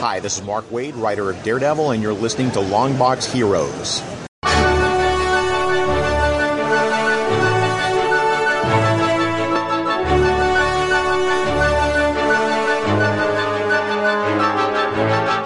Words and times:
Hi, 0.00 0.20
this 0.20 0.38
is 0.38 0.44
Mark 0.44 0.64
Waid, 0.66 0.92
writer 0.94 1.28
of 1.28 1.42
Daredevil, 1.42 1.90
and 1.90 2.00
you're 2.00 2.12
listening 2.12 2.52
to 2.52 2.60
Longbox 2.60 3.32
Heroes. 3.32 4.00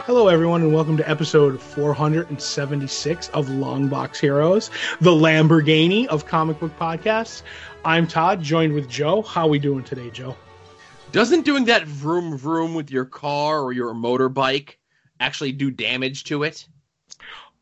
Hello, 0.04 0.28
everyone, 0.28 0.60
and 0.60 0.74
welcome 0.74 0.98
to 0.98 1.08
episode 1.08 1.58
476 1.58 3.28
of 3.28 3.46
Longbox 3.46 4.18
Heroes, 4.18 4.70
the 5.00 5.12
Lamborghini 5.12 6.06
of 6.08 6.26
comic 6.26 6.60
book 6.60 6.78
podcasts. 6.78 7.40
I'm 7.86 8.06
Todd, 8.06 8.42
joined 8.42 8.74
with 8.74 8.86
Joe. 8.86 9.22
How 9.22 9.46
are 9.46 9.48
we 9.48 9.58
doing 9.58 9.82
today, 9.82 10.10
Joe? 10.10 10.36
Doesn't 11.12 11.42
doing 11.44 11.66
that 11.66 11.86
vroom 11.86 12.36
vroom 12.36 12.74
with 12.74 12.90
your 12.90 13.04
car 13.04 13.60
or 13.60 13.72
your 13.72 13.94
motorbike 13.94 14.76
actually 15.20 15.52
do 15.52 15.70
damage 15.70 16.24
to 16.24 16.42
it? 16.42 16.66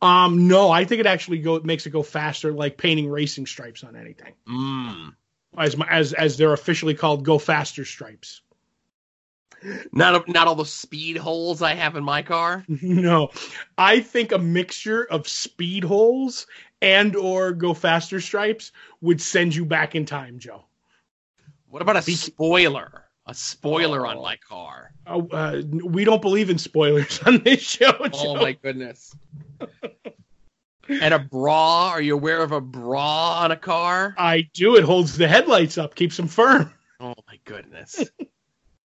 Um, 0.01 0.48
no, 0.48 0.70
I 0.70 0.84
think 0.84 1.01
it 1.01 1.07
actually 1.07 1.38
go 1.38 1.60
makes 1.60 1.84
it 1.87 1.91
go 1.91 2.02
faster, 2.02 2.52
like 2.52 2.79
painting 2.79 3.10
racing 3.10 3.47
stripes 3.47 3.84
on 3.84 3.97
anything. 3.97 4.34
Mm. 4.48 5.15
As 5.59 5.77
as 5.88 6.12
as 6.12 6.37
they're 6.37 6.52
officially 6.52 6.95
called, 6.95 7.24
go 7.24 7.38
faster 7.38 7.84
stripes. 7.84 8.41
Not 9.93 10.27
not 10.29 10.46
all 10.46 10.55
the 10.55 10.65
speed 10.65 11.19
holes 11.19 11.60
I 11.60 11.74
have 11.74 11.96
in 11.96 12.05
my 12.05 12.23
car. 12.23 12.65
no, 12.69 13.30
I 13.77 14.01
think 14.01 14.32
a 14.32 14.38
mixture 14.38 15.05
of 15.05 15.29
speed 15.29 15.85
holes 15.85 16.46
and 16.80 17.15
or 17.15 17.52
go 17.52 17.74
faster 17.74 18.21
stripes 18.21 18.73
would 19.02 19.21
send 19.21 19.55
you 19.55 19.66
back 19.66 19.95
in 19.95 20.07
time, 20.07 20.38
Joe. 20.38 20.65
What 21.69 21.82
about 21.82 21.96
a 21.96 22.02
Be- 22.02 22.15
spoiler? 22.15 23.09
A 23.27 23.34
spoiler 23.34 24.06
oh. 24.06 24.10
on 24.10 24.23
my 24.23 24.37
car. 24.37 24.92
Oh, 25.06 25.29
uh, 25.29 25.62
we 25.70 26.05
don't 26.05 26.23
believe 26.23 26.51
in 26.51 26.59
spoilers 26.59 27.20
on 27.27 27.43
this 27.45 27.60
show. 27.60 27.93
Joe. 27.93 28.09
Oh 28.15 28.34
my 28.37 28.52
goodness. 28.52 29.15
and 30.88 31.15
a 31.15 31.18
bra? 31.18 31.91
Are 31.91 32.02
you 32.02 32.15
aware 32.15 32.43
of 32.43 32.52
a 32.52 32.60
bra 32.60 33.41
on 33.41 33.52
a 33.52 33.57
car? 33.57 34.15
I 34.18 34.48
do. 34.54 34.76
It 34.76 34.85
holds 34.85 35.16
the 35.16 35.29
headlights 35.29 35.79
up, 35.79 35.95
keeps 35.95 36.16
them 36.16 36.29
firm. 36.29 36.73
Oh 37.01 37.15
my 37.26 37.38
goodness 37.45 38.04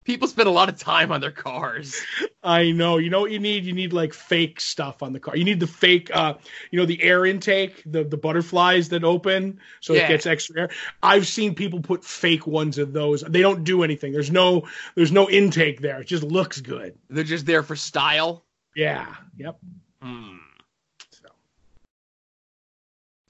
people 0.06 0.28
spend 0.28 0.48
a 0.48 0.52
lot 0.52 0.70
of 0.70 0.78
time 0.80 1.12
on 1.12 1.20
their 1.20 1.32
cars. 1.32 2.02
I 2.44 2.72
know. 2.72 2.98
You 2.98 3.10
know 3.10 3.22
what 3.22 3.32
you 3.32 3.40
need? 3.40 3.66
You 3.66 3.74
need 3.74 3.92
like 3.92 4.14
fake 4.14 4.62
stuff 4.62 5.04
on 5.04 5.12
the 5.12 5.20
car. 5.20 5.36
You 5.36 5.44
need 5.44 5.60
the 5.60 5.68
fake, 5.68 6.10
uh, 6.14 6.36
you 6.72 6.80
know, 6.80 6.86
the 6.86 7.02
air 7.02 7.26
intake, 7.26 7.84
the 7.86 8.04
the 8.04 8.18
butterflies 8.18 8.90
that 8.90 9.04
open 9.04 9.60
so 9.82 9.94
yeah. 9.94 10.06
it 10.06 10.08
gets 10.08 10.26
extra 10.26 10.62
air. 10.62 10.70
I've 11.04 11.28
seen 11.28 11.56
people 11.56 11.82
put 11.82 12.06
fake 12.06 12.48
ones 12.48 12.78
of 12.78 12.94
those. 12.94 13.22
They 13.22 13.42
don't 13.42 13.64
do 13.64 13.84
anything. 13.84 14.14
There's 14.14 14.32
no 14.32 14.68
there's 14.94 15.12
no 15.12 15.30
intake 15.30 15.82
there. 15.82 16.02
It 16.02 16.08
just 16.08 16.24
looks 16.24 16.62
good. 16.62 16.96
They're 17.10 17.24
just 17.24 17.46
there 17.46 17.64
for 17.64 17.76
style. 17.76 18.46
Yeah. 18.76 19.14
Yep. 19.38 19.58
Hmm. 20.02 20.38
So. 21.10 21.30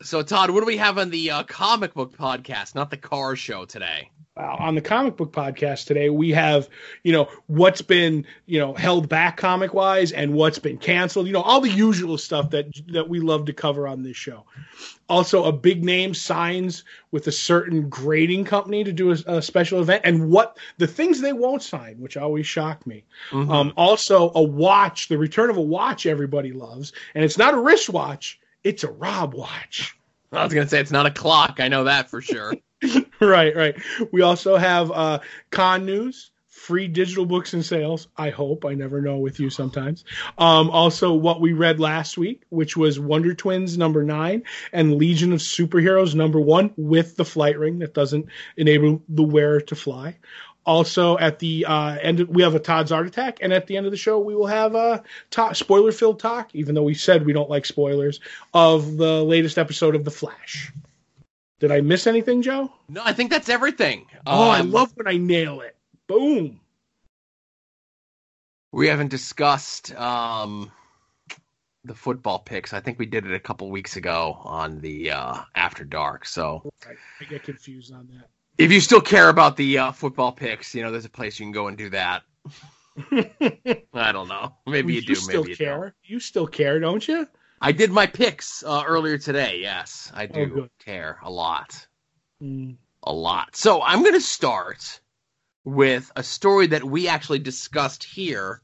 So 0.01 0.21
Todd, 0.23 0.51
what 0.51 0.59
do 0.59 0.65
we 0.65 0.77
have 0.77 0.97
on 0.97 1.09
the 1.09 1.31
uh, 1.31 1.43
comic 1.43 1.93
book 1.93 2.17
podcast, 2.17 2.75
not 2.75 2.89
the 2.89 2.97
car 2.97 3.35
show 3.35 3.65
today? 3.65 4.09
Uh, 4.37 4.55
on 4.59 4.75
the 4.75 4.81
comic 4.81 5.15
book 5.15 5.31
podcast 5.31 5.85
today, 5.85 6.09
we 6.09 6.31
have, 6.31 6.67
you 7.03 7.13
know, 7.13 7.29
what's 7.47 7.81
been, 7.81 8.25
you 8.45 8.59
know, 8.59 8.73
held 8.73 9.07
back 9.07 9.37
comic 9.37 9.73
wise 9.73 10.11
and 10.11 10.33
what's 10.33 10.59
been 10.59 10.77
canceled, 10.77 11.27
you 11.27 11.33
know, 11.33 11.41
all 11.41 11.61
the 11.61 11.69
usual 11.69 12.17
stuff 12.17 12.49
that, 12.49 12.67
that 12.87 13.07
we 13.07 13.19
love 13.19 13.45
to 13.45 13.53
cover 13.53 13.87
on 13.87 14.03
this 14.03 14.17
show. 14.17 14.43
Also, 15.07 15.45
a 15.45 15.51
big 15.51 15.85
name 15.85 16.13
signs 16.13 16.83
with 17.11 17.27
a 17.27 17.31
certain 17.31 17.87
grading 17.87 18.43
company 18.43 18.83
to 18.83 18.91
do 18.91 19.11
a, 19.11 19.17
a 19.27 19.41
special 19.41 19.79
event 19.79 20.01
and 20.03 20.29
what 20.29 20.57
the 20.79 20.87
things 20.87 21.21
they 21.21 21.33
won't 21.33 21.63
sign, 21.63 21.95
which 21.99 22.17
always 22.17 22.45
shock 22.45 22.85
me. 22.85 23.05
Mm-hmm. 23.29 23.51
Um, 23.51 23.73
also, 23.77 24.31
a 24.35 24.41
watch, 24.41 25.07
the 25.07 25.17
return 25.17 25.49
of 25.49 25.57
a 25.57 25.61
watch 25.61 26.05
everybody 26.05 26.51
loves. 26.51 26.91
And 27.13 27.23
it's 27.23 27.37
not 27.37 27.53
a 27.53 27.59
wristwatch, 27.59 28.39
it's 28.63 28.83
a 28.83 28.91
Rob 28.91 29.33
watch. 29.33 29.97
I 30.31 30.43
was 30.43 30.53
going 30.53 30.65
to 30.65 30.69
say 30.69 30.81
it's 30.81 30.91
not 30.91 31.05
a 31.05 31.11
clock. 31.11 31.59
I 31.59 31.69
know 31.69 31.85
that 31.85 32.09
for 32.09 32.21
sure. 32.21 32.53
right, 33.19 33.55
right. 33.55 33.75
We 34.11 34.21
also 34.21 34.57
have 34.57 34.91
uh, 34.91 35.19
con 35.51 35.85
news, 35.85 36.31
free 36.47 36.87
digital 36.87 37.25
books 37.25 37.53
and 37.53 37.63
sales. 37.63 38.07
I 38.17 38.29
hope. 38.29 38.65
I 38.65 38.73
never 38.73 39.01
know 39.01 39.17
with 39.17 39.39
you 39.39 39.49
sometimes. 39.49 40.03
Um, 40.37 40.69
also, 40.69 41.13
what 41.13 41.41
we 41.41 41.53
read 41.53 41.79
last 41.79 42.17
week, 42.17 42.43
which 42.49 42.75
was 42.75 42.99
Wonder 42.99 43.33
Twins 43.33 43.77
number 43.77 44.03
nine 44.03 44.43
and 44.73 44.95
Legion 44.95 45.33
of 45.33 45.39
Superheroes 45.39 46.15
number 46.15 46.39
one 46.39 46.73
with 46.75 47.15
the 47.17 47.25
flight 47.25 47.59
ring 47.59 47.79
that 47.79 47.93
doesn't 47.93 48.27
enable 48.57 49.03
the 49.09 49.23
wearer 49.23 49.61
to 49.61 49.75
fly. 49.75 50.17
Also, 50.65 51.15
at 51.19 51.37
the 51.37 51.65
uh, 51.65 51.95
end, 52.01 52.21
we 52.27 52.41
have 52.41 52.55
a 52.55 52.59
Todd's 52.59 52.91
Art 52.91 53.05
Attack, 53.05 53.37
and 53.41 53.53
at 53.53 53.67
the 53.67 53.77
end 53.77 53.85
of 53.85 53.91
the 53.91 53.97
show, 53.97 54.17
we 54.17 54.33
will 54.33 54.47
have 54.47 54.73
a 54.73 55.03
spoiler-filled 55.53 56.19
talk. 56.19 56.49
Even 56.55 56.73
though 56.73 56.83
we 56.83 56.95
said 56.95 57.25
we 57.25 57.33
don't 57.33 57.51
like 57.51 57.67
spoilers 57.67 58.19
of 58.51 58.97
the 58.97 59.23
latest 59.23 59.59
episode 59.59 59.93
of 59.93 60.03
The 60.03 60.09
Flash. 60.09 60.71
Did 61.65 61.71
I 61.71 61.81
miss 61.81 62.05
anything, 62.05 62.43
Joe? 62.43 62.71
No, 62.87 63.01
I 63.03 63.11
think 63.11 63.31
that's 63.31 63.49
everything. 63.49 64.05
Oh, 64.27 64.43
um, 64.43 64.49
I 64.51 64.61
love 64.61 64.91
when 64.93 65.07
I 65.07 65.17
nail 65.17 65.61
it. 65.61 65.75
Boom. 66.05 66.59
We 68.71 68.87
haven't 68.87 69.07
discussed 69.07 69.91
um, 69.95 70.71
the 71.83 71.95
football 71.95 72.37
picks. 72.37 72.71
I 72.71 72.81
think 72.81 72.99
we 72.99 73.07
did 73.07 73.25
it 73.25 73.33
a 73.33 73.39
couple 73.39 73.71
weeks 73.71 73.95
ago 73.95 74.39
on 74.43 74.79
the 74.79 75.09
uh, 75.09 75.37
After 75.55 75.83
Dark. 75.83 76.27
So 76.27 76.71
I 76.87 77.25
get 77.25 77.41
confused 77.41 77.91
on 77.91 78.09
that. 78.13 78.29
If 78.59 78.71
you 78.71 78.79
still 78.79 79.01
care 79.01 79.29
about 79.29 79.57
the 79.57 79.79
uh, 79.79 79.91
football 79.91 80.33
picks, 80.33 80.75
you 80.75 80.83
know, 80.83 80.91
there's 80.91 81.05
a 81.05 81.09
place 81.09 81.39
you 81.39 81.47
can 81.47 81.51
go 81.51 81.65
and 81.65 81.75
do 81.75 81.89
that. 81.89 82.21
I 83.91 84.11
don't 84.11 84.27
know. 84.27 84.55
Maybe 84.67 84.93
you, 84.93 84.99
you 84.99 85.07
do. 85.07 85.15
Still 85.15 85.41
maybe 85.41 85.49
you 85.53 85.57
care. 85.57 85.81
Don't. 85.81 85.93
You 86.03 86.19
still 86.19 86.45
care, 86.45 86.79
don't 86.79 87.07
you? 87.07 87.27
I 87.61 87.71
did 87.71 87.91
my 87.91 88.05
picks 88.05 88.63
uh, 88.63 88.83
earlier 88.85 89.17
today. 89.17 89.59
Yes, 89.61 90.11
I 90.13 90.25
do 90.25 90.63
oh, 90.65 90.83
care 90.83 91.19
a 91.23 91.31
lot. 91.31 91.87
Mm. 92.41 92.77
A 93.03 93.13
lot. 93.13 93.55
So 93.55 93.81
I'm 93.81 94.01
going 94.01 94.13
to 94.13 94.21
start 94.21 94.99
with 95.63 96.11
a 96.15 96.23
story 96.23 96.67
that 96.67 96.83
we 96.83 97.07
actually 97.07 97.39
discussed 97.39 98.03
here 98.03 98.61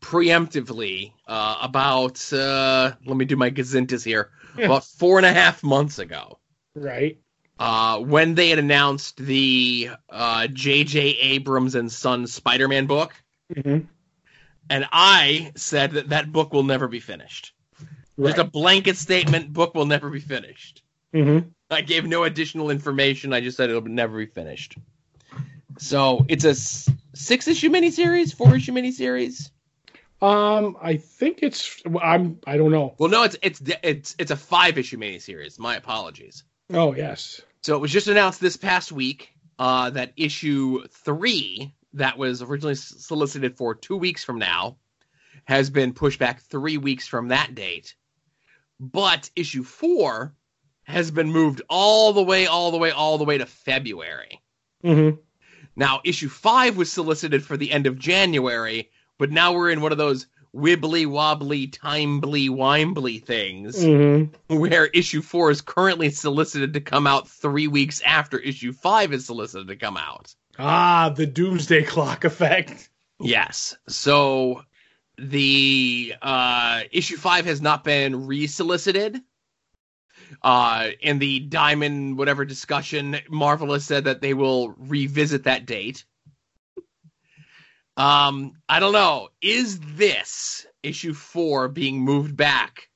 preemptively 0.00 1.12
uh, 1.26 1.56
about, 1.62 2.30
uh, 2.32 2.92
let 3.06 3.16
me 3.16 3.24
do 3.24 3.36
my 3.36 3.50
gazintas 3.50 4.04
here, 4.04 4.30
yeah. 4.56 4.66
about 4.66 4.84
four 4.84 5.18
and 5.18 5.24
a 5.24 5.32
half 5.32 5.62
months 5.62 5.98
ago. 5.98 6.38
Right. 6.74 7.18
Uh, 7.58 8.00
when 8.00 8.34
they 8.34 8.50
had 8.50 8.58
announced 8.58 9.16
the 9.16 9.90
J.J. 10.52 11.12
Uh, 11.12 11.16
Abrams 11.20 11.74
and 11.74 11.90
Son 11.90 12.26
Spider 12.26 12.68
Man 12.68 12.86
book. 12.86 13.14
Mm-hmm. 13.54 13.86
And 14.68 14.86
I 14.92 15.52
said 15.56 15.92
that 15.92 16.10
that 16.10 16.30
book 16.30 16.52
will 16.52 16.64
never 16.64 16.88
be 16.88 17.00
finished. 17.00 17.53
Right. 18.16 18.34
Just 18.34 18.46
a 18.46 18.50
blanket 18.50 18.96
statement. 18.96 19.52
Book 19.52 19.74
will 19.74 19.86
never 19.86 20.08
be 20.10 20.20
finished. 20.20 20.82
Mm-hmm. 21.12 21.48
I 21.70 21.80
gave 21.80 22.06
no 22.06 22.24
additional 22.24 22.70
information. 22.70 23.32
I 23.32 23.40
just 23.40 23.56
said 23.56 23.70
it'll 23.70 23.82
never 23.82 24.18
be 24.18 24.26
finished. 24.26 24.76
So 25.78 26.24
it's 26.28 26.44
a 26.44 26.54
six 27.16 27.48
issue 27.48 27.70
miniseries, 27.70 28.34
four 28.34 28.54
issue 28.54 28.72
miniseries. 28.72 29.50
Um, 30.22 30.76
I 30.80 30.96
think 30.96 31.42
it's. 31.42 31.82
I'm. 32.00 32.38
I 32.46 32.56
don't 32.56 32.70
know. 32.70 32.94
Well, 32.98 33.10
no, 33.10 33.24
it's 33.24 33.36
it's 33.42 33.60
it's 33.82 34.16
it's 34.18 34.30
a 34.30 34.36
five 34.36 34.78
issue 34.78 34.96
miniseries. 34.96 35.58
My 35.58 35.76
apologies. 35.76 36.44
Oh 36.72 36.94
yes. 36.94 37.40
So 37.62 37.74
it 37.74 37.80
was 37.80 37.90
just 37.90 38.06
announced 38.06 38.40
this 38.40 38.56
past 38.56 38.92
week 38.92 39.32
uh, 39.58 39.90
that 39.90 40.12
issue 40.16 40.86
three, 40.88 41.74
that 41.94 42.18
was 42.18 42.42
originally 42.42 42.74
solicited 42.74 43.56
for 43.56 43.74
two 43.74 43.96
weeks 43.96 44.24
from 44.24 44.38
now, 44.38 44.76
has 45.44 45.70
been 45.70 45.92
pushed 45.92 46.18
back 46.18 46.40
three 46.42 46.78
weeks 46.78 47.06
from 47.06 47.28
that 47.28 47.54
date 47.54 47.94
but 48.80 49.30
issue 49.36 49.62
four 49.62 50.34
has 50.84 51.10
been 51.10 51.30
moved 51.30 51.62
all 51.68 52.12
the 52.12 52.22
way, 52.22 52.46
all 52.46 52.70
the 52.70 52.78
way, 52.78 52.90
all 52.90 53.18
the 53.18 53.24
way 53.24 53.38
to 53.38 53.46
February. 53.46 54.40
Mm-hmm. 54.84 55.16
Now, 55.76 56.00
issue 56.04 56.28
five 56.28 56.76
was 56.76 56.92
solicited 56.92 57.44
for 57.44 57.56
the 57.56 57.72
end 57.72 57.86
of 57.86 57.98
January, 57.98 58.90
but 59.18 59.30
now 59.30 59.52
we're 59.52 59.70
in 59.70 59.80
one 59.80 59.92
of 59.92 59.98
those 59.98 60.26
wibbly 60.54 61.06
wobbly, 61.06 61.66
timebly, 61.66 62.48
wimbly 62.48 63.18
things 63.18 63.76
mm-hmm. 63.76 64.56
where 64.56 64.86
issue 64.86 65.20
four 65.20 65.50
is 65.50 65.60
currently 65.60 66.10
solicited 66.10 66.74
to 66.74 66.80
come 66.80 67.06
out 67.06 67.28
three 67.28 67.66
weeks 67.66 68.00
after 68.02 68.38
issue 68.38 68.72
five 68.72 69.12
is 69.12 69.26
solicited 69.26 69.68
to 69.68 69.76
come 69.76 69.96
out. 69.96 70.34
Ah, 70.58 71.12
the 71.14 71.26
doomsday 71.26 71.82
clock 71.82 72.24
effect. 72.24 72.88
Yes. 73.18 73.76
So 73.88 74.62
the 75.18 76.14
uh, 76.20 76.82
issue 76.90 77.16
five 77.16 77.44
has 77.46 77.60
not 77.60 77.84
been 77.84 78.26
resolicited. 78.26 79.20
Uh, 80.42 80.88
in 81.00 81.18
the 81.18 81.40
Diamond 81.40 82.18
whatever 82.18 82.44
discussion, 82.44 83.16
Marvel 83.28 83.72
has 83.72 83.84
said 83.84 84.04
that 84.04 84.20
they 84.20 84.34
will 84.34 84.70
revisit 84.70 85.44
that 85.44 85.66
date. 85.66 86.04
Um, 87.96 88.54
I 88.68 88.80
don't 88.80 88.92
know. 88.92 89.28
Is 89.40 89.78
this 89.78 90.66
issue 90.82 91.14
four 91.14 91.68
being 91.68 92.00
moved 92.00 92.36
back 92.36 92.88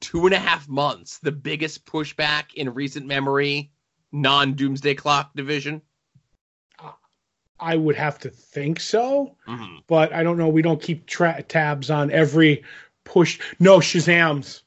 two 0.00 0.24
and 0.26 0.34
a 0.34 0.38
half 0.38 0.68
months 0.68 1.18
the 1.18 1.32
biggest 1.32 1.84
pushback 1.84 2.54
in 2.54 2.74
recent 2.74 3.06
memory, 3.06 3.72
non 4.10 4.54
Doomsday 4.54 4.94
Clock 4.94 5.32
division? 5.34 5.82
I 7.62 7.76
would 7.76 7.96
have 7.96 8.18
to 8.20 8.30
think 8.30 8.80
so, 8.80 9.36
hmm 9.46 9.76
but 9.86 10.12
I 10.12 10.22
don't 10.22 10.38
know. 10.38 10.48
We 10.48 10.62
don't 10.62 10.80
keep 10.80 11.06
tra- 11.06 11.42
tabs 11.42 11.90
on 11.90 12.10
every 12.10 12.64
push. 13.04 13.38
No, 13.58 13.78
Shazam's. 13.78 14.62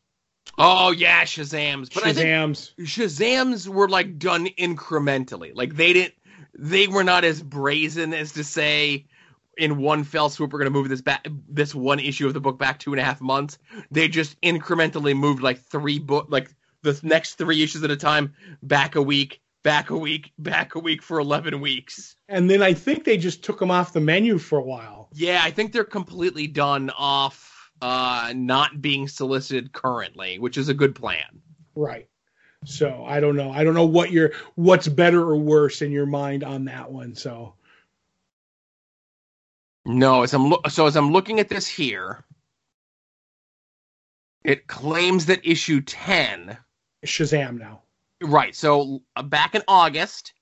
Oh 0.58 0.92
yeah, 0.92 1.24
Shazam's. 1.24 1.90
But 1.90 2.04
Shazam's. 2.04 2.74
Shazam's 2.80 3.68
were 3.68 3.90
like 3.90 4.18
done 4.18 4.48
incrementally. 4.58 5.52
Like 5.54 5.76
they 5.76 5.94
didn't 5.94 6.14
they 6.58 6.88
were 6.88 7.04
not 7.04 7.24
as 7.24 7.42
brazen 7.42 8.14
as 8.14 8.32
to 8.34 8.44
say 8.44 9.06
in 9.58 9.78
one 9.78 10.04
fell 10.04 10.30
swoop 10.30 10.52
we're 10.52 10.60
gonna 10.60 10.70
move 10.70 10.90
this 10.90 11.02
back 11.02 11.28
this 11.50 11.74
one 11.74 12.00
issue 12.00 12.28
of 12.28 12.34
the 12.34 12.42
book 12.42 12.58
back 12.58 12.80
two 12.80 12.94
and 12.94 13.00
a 13.00 13.04
half 13.04 13.22
months. 13.22 13.58
They 13.92 14.08
just 14.08 14.40
incrementally 14.42 15.16
moved 15.16 15.42
like 15.44 15.60
three 15.60 16.00
book 16.00 16.28
like 16.30 16.54
the 16.82 16.98
next 17.04 17.36
three 17.36 17.64
issues 17.64 17.84
at 17.84 17.92
a 17.92 17.98
time 17.98 18.34
back 18.62 18.96
a 18.96 19.02
week, 19.02 19.42
back 19.66 19.90
a 19.90 19.98
week, 19.98 20.32
back 20.38 20.76
a 20.76 20.80
week 20.80 21.02
for 21.02 21.20
eleven 21.20 21.60
weeks. 21.60 22.16
And 22.30 22.50
then 22.50 22.62
I 22.62 22.74
think 22.74 23.04
they 23.04 23.18
just 23.18 23.44
took 23.44 23.60
them 23.60 23.72
off 23.72 23.92
the 23.92 24.00
menu 24.00 24.38
for 24.38 24.60
a 24.60 24.64
while. 24.64 25.10
Yeah, 25.12 25.42
I 25.44 25.50
think 25.52 25.74
they're 25.74 25.84
completely 25.84 26.48
done 26.48 26.92
off 26.92 27.52
uh 27.82 28.32
not 28.34 28.82
being 28.82 29.10
solicited 29.10 29.74
currently, 29.74 30.40
which 30.40 30.58
is 30.58 30.70
a 30.70 30.74
good 30.74 30.96
plan. 30.96 31.42
Right. 31.76 32.08
So 32.64 33.04
I 33.06 33.20
don't 33.20 33.36
know. 33.36 33.52
I 33.52 33.64
don't 33.64 33.74
know 33.74 33.86
what 33.86 34.12
your 34.12 34.32
what's 34.54 34.88
better 34.88 35.22
or 35.22 35.36
worse 35.36 35.82
in 35.82 35.92
your 35.92 36.06
mind 36.06 36.44
on 36.44 36.66
that 36.66 36.92
one. 36.92 37.16
So 37.16 37.56
No, 39.84 40.22
as 40.24 40.34
I'm 40.34 40.52
lo- 40.52 40.62
so 40.70 40.86
as 40.86 40.96
I'm 40.96 41.12
looking 41.12 41.40
at 41.40 41.50
this 41.50 41.68
here, 41.68 42.24
it 44.44 44.68
claims 44.68 45.26
that 45.26 45.42
issue 45.44 45.82
10, 45.82 46.56
Shazam 47.04 47.58
now. 47.58 47.82
Right, 48.26 48.56
so 48.56 49.02
uh, 49.16 49.24
back 49.24 49.56
in 49.56 49.62
August, 49.68 50.34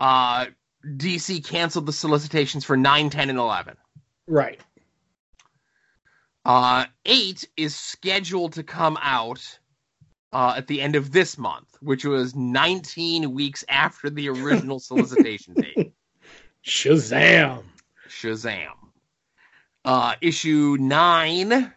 uh 0.00 0.46
DC 0.84 1.44
canceled 1.44 1.86
the 1.86 1.92
solicitations 1.92 2.64
for 2.64 2.76
9, 2.76 3.10
10 3.10 3.30
and 3.30 3.38
11. 3.38 3.76
Right. 4.26 4.60
Uh 6.44 6.84
8 7.04 7.48
is 7.56 7.74
scheduled 7.74 8.52
to 8.54 8.62
come 8.62 8.96
out 9.02 9.58
uh 10.32 10.54
at 10.56 10.66
the 10.68 10.80
end 10.80 10.94
of 10.94 11.10
this 11.10 11.36
month, 11.36 11.76
which 11.80 12.04
was 12.04 12.34
19 12.34 13.32
weeks 13.32 13.64
after 13.68 14.08
the 14.08 14.28
original 14.28 14.78
solicitation 14.78 15.54
date. 15.76 15.92
Shazam. 16.64 17.64
Shazam. 18.08 18.72
Uh, 19.84 20.14
issue 20.20 20.76
nine 20.78 21.72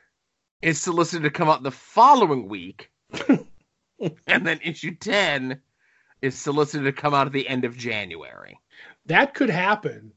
is 0.62 0.81
solicited 0.81 1.24
to 1.24 1.30
come 1.30 1.50
out 1.50 1.63
the 1.63 1.72
following 1.72 2.50
week, 2.50 2.92
and 4.27 4.45
then 4.45 4.59
issue 4.63 4.95
ten 4.95 5.62
is 6.21 6.38
solicited 6.38 6.86
to 6.86 7.01
come 7.01 7.13
out 7.13 7.27
at 7.27 7.33
the 7.33 7.48
end 7.48 7.65
of 7.65 7.77
January. 7.77 8.59
That 9.07 9.33
could 9.33 9.50
happen. 9.50 10.13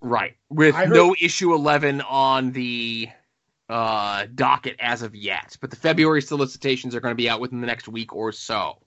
Right, 0.00 0.36
with 0.48 0.74
heard- 0.74 0.90
no 0.90 1.14
issue 1.20 1.54
eleven 1.54 2.00
on 2.00 2.52
the 2.52 3.08
uh, 3.68 4.26
docket 4.34 4.76
as 4.78 5.02
of 5.02 5.14
yet, 5.14 5.56
but 5.60 5.70
the 5.70 5.76
February 5.76 6.22
solicitations 6.22 6.94
are 6.94 7.00
going 7.00 7.12
to 7.12 7.16
be 7.16 7.28
out 7.28 7.40
within 7.40 7.60
the 7.60 7.66
next 7.66 7.88
week 7.88 8.14
or 8.14 8.32
so. 8.32 8.78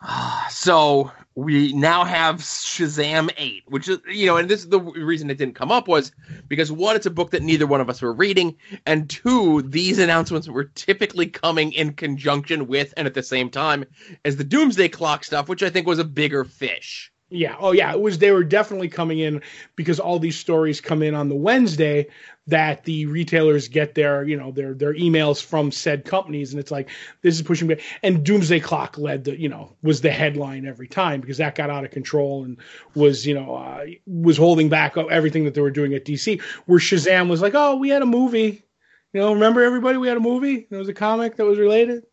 So 0.50 1.12
we 1.34 1.72
now 1.72 2.04
have 2.04 2.36
Shazam 2.36 3.30
8, 3.36 3.62
which 3.68 3.88
is, 3.88 3.98
you 4.10 4.26
know, 4.26 4.38
and 4.38 4.48
this 4.48 4.60
is 4.60 4.68
the 4.68 4.80
reason 4.80 5.30
it 5.30 5.38
didn't 5.38 5.54
come 5.54 5.70
up 5.70 5.86
was 5.86 6.10
because 6.48 6.72
one, 6.72 6.96
it's 6.96 7.06
a 7.06 7.10
book 7.10 7.30
that 7.30 7.42
neither 7.42 7.66
one 7.66 7.80
of 7.80 7.88
us 7.88 8.02
were 8.02 8.12
reading, 8.12 8.56
and 8.86 9.08
two, 9.08 9.62
these 9.62 9.98
announcements 9.98 10.48
were 10.48 10.64
typically 10.64 11.26
coming 11.26 11.72
in 11.72 11.92
conjunction 11.92 12.66
with 12.66 12.92
and 12.96 13.06
at 13.06 13.14
the 13.14 13.22
same 13.22 13.50
time 13.50 13.84
as 14.24 14.36
the 14.36 14.42
Doomsday 14.42 14.88
Clock 14.88 15.22
stuff, 15.22 15.48
which 15.48 15.62
I 15.62 15.70
think 15.70 15.86
was 15.86 16.00
a 16.00 16.04
bigger 16.04 16.44
fish. 16.44 17.12
Yeah. 17.30 17.56
Oh, 17.58 17.72
yeah. 17.72 17.92
It 17.92 18.00
was. 18.00 18.18
They 18.18 18.32
were 18.32 18.44
definitely 18.44 18.88
coming 18.88 19.18
in 19.18 19.42
because 19.76 20.00
all 20.00 20.18
these 20.18 20.38
stories 20.38 20.80
come 20.80 21.02
in 21.02 21.14
on 21.14 21.28
the 21.28 21.34
Wednesday 21.34 22.08
that 22.46 22.84
the 22.84 23.04
retailers 23.04 23.68
get 23.68 23.94
their, 23.94 24.24
you 24.24 24.36
know, 24.38 24.50
their 24.50 24.72
their 24.72 24.94
emails 24.94 25.42
from 25.42 25.70
said 25.70 26.06
companies, 26.06 26.52
and 26.52 26.60
it's 26.60 26.70
like 26.70 26.88
this 27.20 27.34
is 27.34 27.42
pushing 27.42 27.68
back. 27.68 27.80
And 28.02 28.24
Doomsday 28.24 28.60
Clock 28.60 28.96
led 28.96 29.24
the, 29.24 29.38
you 29.38 29.50
know, 29.50 29.76
was 29.82 30.00
the 30.00 30.10
headline 30.10 30.66
every 30.66 30.88
time 30.88 31.20
because 31.20 31.36
that 31.36 31.54
got 31.54 31.68
out 31.68 31.84
of 31.84 31.90
control 31.90 32.44
and 32.44 32.56
was, 32.94 33.26
you 33.26 33.34
know, 33.34 33.56
uh, 33.56 33.84
was 34.06 34.38
holding 34.38 34.70
back 34.70 34.96
everything 34.96 35.44
that 35.44 35.52
they 35.52 35.60
were 35.60 35.70
doing 35.70 35.92
at 35.92 36.06
DC. 36.06 36.40
Where 36.64 36.78
Shazam 36.78 37.28
was 37.28 37.42
like, 37.42 37.54
oh, 37.54 37.76
we 37.76 37.90
had 37.90 38.00
a 38.00 38.06
movie. 38.06 38.64
You 39.12 39.20
know, 39.20 39.34
remember 39.34 39.62
everybody? 39.62 39.98
We 39.98 40.08
had 40.08 40.16
a 40.16 40.20
movie. 40.20 40.66
There 40.70 40.78
was 40.78 40.88
a 40.88 40.94
comic 40.94 41.36
that 41.36 41.44
was 41.44 41.58
related. 41.58 42.04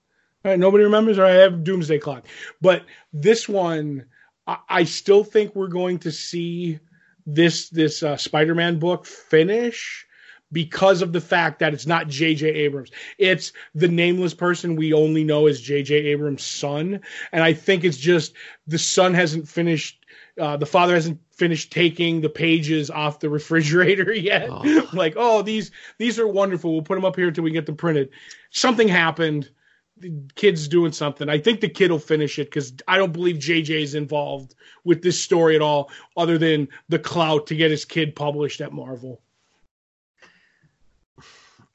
All 0.43 0.51
right, 0.51 0.59
nobody 0.59 0.83
remembers. 0.83 1.17
All 1.17 1.23
right, 1.23 1.37
I 1.37 1.41
have 1.41 1.63
Doomsday 1.63 1.99
Clock. 1.99 2.25
But 2.61 2.83
this 3.13 3.47
one, 3.47 4.05
I, 4.47 4.57
I 4.69 4.83
still 4.83 5.23
think 5.23 5.55
we're 5.55 5.67
going 5.67 5.99
to 5.99 6.11
see 6.11 6.79
this 7.25 7.69
this 7.69 8.03
uh, 8.03 8.17
Spider-Man 8.17 8.79
book 8.79 9.05
finish 9.05 10.05
because 10.51 11.01
of 11.01 11.11
the 11.11 11.21
fact 11.21 11.59
that 11.59 11.73
it's 11.73 11.87
not 11.87 12.07
J.J. 12.07 12.47
Abrams. 12.47 12.91
It's 13.17 13.51
the 13.73 13.87
nameless 13.87 14.33
person 14.33 14.75
we 14.75 14.93
only 14.93 15.23
know 15.23 15.47
as 15.47 15.59
J.J. 15.59 15.95
Abrams' 15.95 16.43
son, 16.43 17.01
and 17.31 17.43
I 17.43 17.53
think 17.53 17.83
it's 17.83 17.97
just 17.97 18.33
the 18.67 18.77
son 18.77 19.13
hasn't 19.13 19.47
finished. 19.47 20.05
Uh, 20.39 20.57
the 20.57 20.65
father 20.65 20.93
hasn't 20.93 21.19
finished 21.31 21.71
taking 21.71 22.21
the 22.21 22.29
pages 22.29 22.89
off 22.89 23.19
the 23.19 23.29
refrigerator 23.29 24.13
yet. 24.13 24.47
Oh. 24.49 24.89
like, 24.93 25.15
oh, 25.17 25.41
these 25.41 25.71
these 25.97 26.19
are 26.19 26.27
wonderful. 26.27 26.71
We'll 26.71 26.81
put 26.81 26.95
them 26.95 27.05
up 27.05 27.15
here 27.15 27.27
until 27.27 27.43
we 27.43 27.51
get 27.51 27.65
them 27.65 27.77
printed. 27.77 28.09
Something 28.51 28.87
happened 28.87 29.49
the 29.97 30.11
kid's 30.35 30.67
doing 30.67 30.91
something. 30.91 31.29
I 31.29 31.37
think 31.39 31.61
the 31.61 31.69
kid 31.69 31.89
will 31.91 31.99
finish 31.99 32.37
it 32.39 32.45
because 32.45 32.73
I 32.87 32.97
don't 32.97 33.13
believe 33.13 33.37
JJ 33.37 33.81
is 33.81 33.95
involved 33.95 34.53
with 34.83 35.01
this 35.01 35.21
story 35.21 35.55
at 35.55 35.61
all, 35.61 35.89
other 36.17 36.37
than 36.37 36.67
the 36.89 36.99
clout 36.99 37.47
to 37.47 37.55
get 37.55 37.71
his 37.71 37.85
kid 37.85 38.15
published 38.15 38.59
at 38.61 38.73
Marvel. 38.73 39.21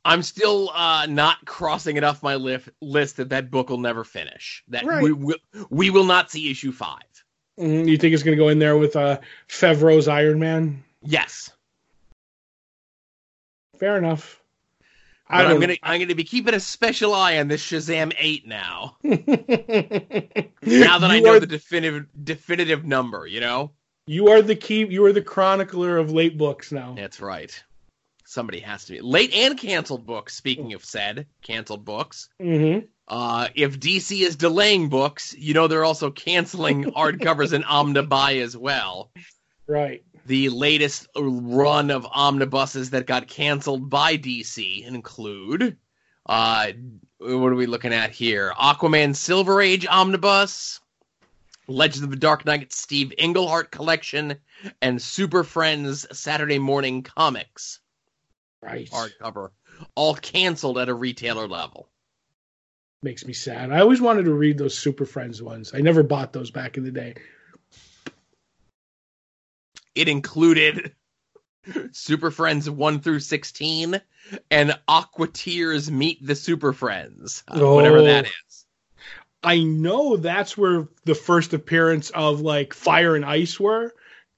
I'm 0.05 0.23
still 0.23 0.71
uh, 0.75 1.07
not 1.09 1.45
crossing 1.45 1.97
it 1.97 2.05
off 2.05 2.23
my 2.23 2.37
lif- 2.37 2.69
list 2.81 3.19
that 3.19 3.31
that 3.31 3.51
book 3.51 3.69
will 3.69 3.79
never 3.79 4.03
finish. 4.05 4.65
That 4.69 4.85
Right. 4.85 5.03
we, 5.03 5.13
will 5.13 5.37
we 5.69 5.91
will 5.91 6.05
not 6.07 6.31
see 6.31 6.51
issue 6.51 6.73
five. 6.73 7.03
Mm, 7.59 7.87
You 7.89 7.99
think 7.99 8.15
it's 8.15 8.23
going 8.23 8.37
to 8.37 8.43
go 8.43 8.49
in 8.49 8.59
there 8.59 8.79
with 8.79 8.97
uh, 8.97 9.21
Favreau's 9.49 10.09
Iron 10.09 10.39
Man? 10.39 10.83
Yes, 11.03 11.51
Fair 13.79 13.97
enough. 13.97 14.40
I 15.31 15.45
I'm 15.45 15.61
gonna 15.61 15.77
I'm 15.83 16.01
gonna 16.01 16.15
be 16.15 16.25
keeping 16.25 16.55
a 16.55 16.61
special 16.61 17.15
eye 17.15 17.39
on 17.39 17.49
this 17.49 17.65
Shazam 17.65 18.13
eight 18.19 18.47
now. 18.47 18.97
now 19.03 19.15
that 20.99 21.11
I 21.11 21.21
know 21.21 21.39
the 21.39 21.47
definitive 21.47 22.07
definitive 22.25 22.85
number, 22.85 23.27
you 23.27 23.41
know. 23.41 23.71
you 24.07 24.29
are 24.29 24.43
the 24.43 24.57
key. 24.57 24.87
You 24.87 25.05
are 25.07 25.13
the 25.13 25.23
chronicler 25.23 25.99
of 25.99 26.11
late 26.11 26.37
books 26.37 26.73
now. 26.73 26.95
That's 26.97 27.21
right. 27.21 27.63
Somebody 28.27 28.61
has 28.61 28.85
to 28.87 28.93
be 28.93 29.01
late 29.01 29.33
and 29.35 29.57
canceled 29.57 30.05
books. 30.05 30.35
Speaking 30.35 30.73
of 30.73 30.85
said 30.85 31.27
canceled 31.43 31.85
books, 31.85 32.29
hmm 32.41 32.81
uh, 33.11 33.49
if 33.57 33.81
DC 33.81 34.21
is 34.21 34.37
delaying 34.37 34.89
books, 34.89 35.35
you 35.37 35.53
know 35.53 35.67
they're 35.67 35.85
also 35.85 36.11
canceling 36.11 36.85
hardcovers 36.97 37.53
and 37.53 37.65
omnibuy 37.65 38.41
as 38.41 38.57
well. 38.57 39.11
Right. 39.67 40.05
The 40.31 40.49
latest 40.49 41.09
run 41.17 41.91
of 41.91 42.07
omnibuses 42.07 42.91
that 42.91 43.09
got 43.09 43.27
canceled 43.27 43.91
by 43.91 44.17
DC 44.17 44.87
include, 44.87 45.77
uh, 46.25 46.71
what 47.19 47.53
are 47.53 47.57
we 47.57 47.67
looking 47.67 47.93
at 47.93 48.13
here? 48.13 48.53
Aquaman 48.57 49.17
Silver 49.17 49.61
Age 49.61 49.89
omnibus, 49.89 50.79
Legends 51.67 52.05
of 52.05 52.11
the 52.11 52.17
Dark 52.17 52.47
Knight 52.47 52.73
Steve 52.73 53.13
Englehart 53.19 53.73
collection, 53.73 54.37
and 54.81 55.03
Super 55.03 55.43
Friends 55.43 56.07
Saturday 56.17 56.61
Morning 56.61 57.03
Comics 57.03 57.81
Right. 58.63 58.89
hardcover, 58.89 59.51
all 59.97 60.15
canceled 60.15 60.79
at 60.79 60.89
a 60.89 60.95
retailer 60.95 61.49
level. 61.49 61.89
Makes 63.03 63.27
me 63.27 63.33
sad. 63.33 63.73
I 63.73 63.81
always 63.81 64.01
wanted 64.01 64.27
to 64.27 64.33
read 64.33 64.59
those 64.59 64.79
Super 64.79 65.07
Friends 65.07 65.43
ones. 65.43 65.73
I 65.75 65.81
never 65.81 66.05
bought 66.05 66.33
those 66.33 66.53
back 66.53 66.77
in 66.77 66.85
the 66.85 66.93
day. 66.93 67.17
It 70.01 70.09
included 70.09 70.95
Super 71.93 72.31
Friends 72.31 72.71
1 72.71 73.01
through 73.01 73.21
16 73.21 74.01
and 74.51 74.79
Aquateers 74.89 75.91
Meet 75.91 76.27
the 76.27 76.35
Super 76.35 76.73
Friends, 76.73 77.45
uh, 77.49 77.61
whatever 77.61 77.99
Oh. 77.99 78.05
that 78.05 78.25
is. 78.25 78.67
I 79.43 79.59
know 79.59 80.17
that's 80.17 80.57
where 80.57 80.89
the 81.05 81.15
first 81.15 81.53
appearance 81.53 82.09
of 82.09 82.41
like 82.41 82.73
Fire 82.73 83.15
and 83.15 83.27
Ice 83.27 83.61
were. 83.61 83.93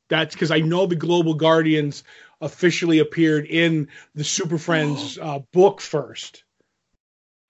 That's 0.08 0.34
because 0.34 0.50
I 0.50 0.58
know 0.58 0.86
the 0.86 0.96
Global 0.96 1.34
Guardians 1.34 2.02
officially 2.40 2.98
appeared 2.98 3.46
in 3.46 3.86
the 4.16 4.24
Super 4.24 4.58
Friends 4.58 5.16
uh, 5.22 5.38
book 5.52 5.80
first. 5.80 6.42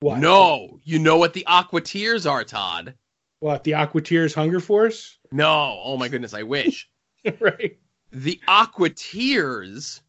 What? 0.01 0.19
No, 0.19 0.81
you 0.85 0.99
know 0.99 1.17
what 1.17 1.33
the 1.33 1.47
Aquateers 1.49 2.31
are, 2.31 2.45
Todd. 2.45 2.93
What? 3.41 3.65
The 3.65 3.71
Aquateers 3.73 4.35
Hunger 4.35 4.61
Force? 4.61 5.17
No, 5.31 5.81
oh 5.83 5.97
my 5.97 6.09
goodness, 6.09 6.35
I 6.35 6.43
wish. 6.43 6.91
right. 7.41 7.79
The 8.13 8.41
Aquateers 8.49 10.01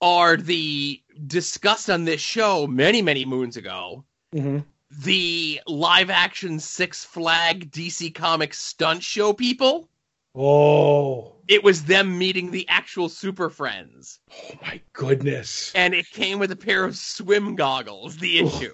are 0.00 0.36
the 0.36 1.00
discussed 1.26 1.90
on 1.90 2.04
this 2.04 2.20
show 2.20 2.66
many, 2.66 3.02
many 3.02 3.24
moons 3.24 3.56
ago. 3.56 4.04
hmm 4.32 4.58
The 5.02 5.60
live 5.66 6.10
action 6.10 6.58
Six 6.58 7.04
Flag 7.04 7.70
DC 7.70 8.14
Comics 8.14 8.58
stunt 8.62 9.02
show 9.02 9.32
people. 9.32 9.88
Oh, 10.34 11.34
It 11.46 11.62
was 11.62 11.84
them 11.84 12.16
meeting 12.16 12.50
the 12.50 12.66
actual 12.68 13.10
Super 13.10 13.50
Friends, 13.50 14.20
oh 14.32 14.54
my 14.62 14.80
goodness! 14.94 15.72
and 15.74 15.92
it 15.92 16.08
came 16.10 16.38
with 16.38 16.50
a 16.52 16.56
pair 16.56 16.84
of 16.84 16.96
swim 16.96 17.54
goggles. 17.54 18.16
The 18.16 18.38
issue. 18.38 18.72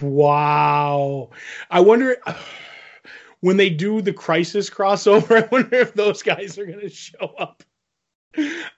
Wow. 0.00 1.30
I 1.70 1.80
wonder 1.80 2.16
when 3.42 3.58
they 3.58 3.68
do 3.68 4.00
the 4.00 4.12
Crisis 4.14 4.70
crossover. 4.70 5.42
I 5.44 5.48
wonder 5.52 5.76
if 5.76 5.92
those 5.94 6.22
guys 6.22 6.56
are 6.58 6.64
going 6.66 6.80
to 6.80 6.88
show 6.88 7.34
up 7.38 7.62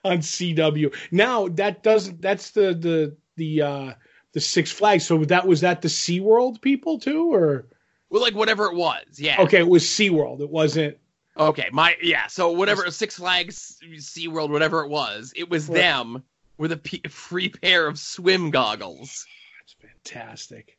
on 0.03 0.17
CW. 0.17 0.93
Now 1.11 1.47
that 1.47 1.81
doesn't. 1.81 2.21
That's 2.21 2.51
the 2.51 2.73
the 2.73 3.15
the 3.37 3.61
uh 3.61 3.93
the 4.33 4.41
Six 4.41 4.71
Flags. 4.71 5.05
So 5.05 5.23
that 5.25 5.47
was 5.47 5.61
that 5.61 5.81
the 5.81 5.87
SeaWorld 5.87 6.61
people 6.61 6.99
too, 6.99 7.33
or 7.33 7.67
Well, 8.09 8.21
like 8.21 8.35
whatever 8.35 8.65
it 8.65 8.75
was. 8.75 9.05
Yeah. 9.17 9.41
okay, 9.43 9.59
it 9.59 9.69
was 9.69 9.83
SeaWorld. 9.85 10.41
It 10.41 10.49
wasn't. 10.49 10.97
Okay, 11.37 11.67
my 11.71 11.95
yeah. 12.01 12.27
So 12.27 12.51
whatever 12.51 12.89
Six 12.91 13.15
Flags, 13.15 13.77
SeaWorld, 13.83 14.49
whatever 14.49 14.83
it 14.83 14.89
was, 14.89 15.31
it 15.35 15.49
was 15.49 15.67
Right. 15.69 15.75
them 15.77 16.23
with 16.57 16.71
a 16.71 16.77
p- 16.77 17.01
free 17.09 17.49
pair 17.49 17.87
of 17.87 17.97
swim 17.99 18.51
goggles. 18.51 19.25
It's 19.63 19.75
fantastic. 19.81 20.77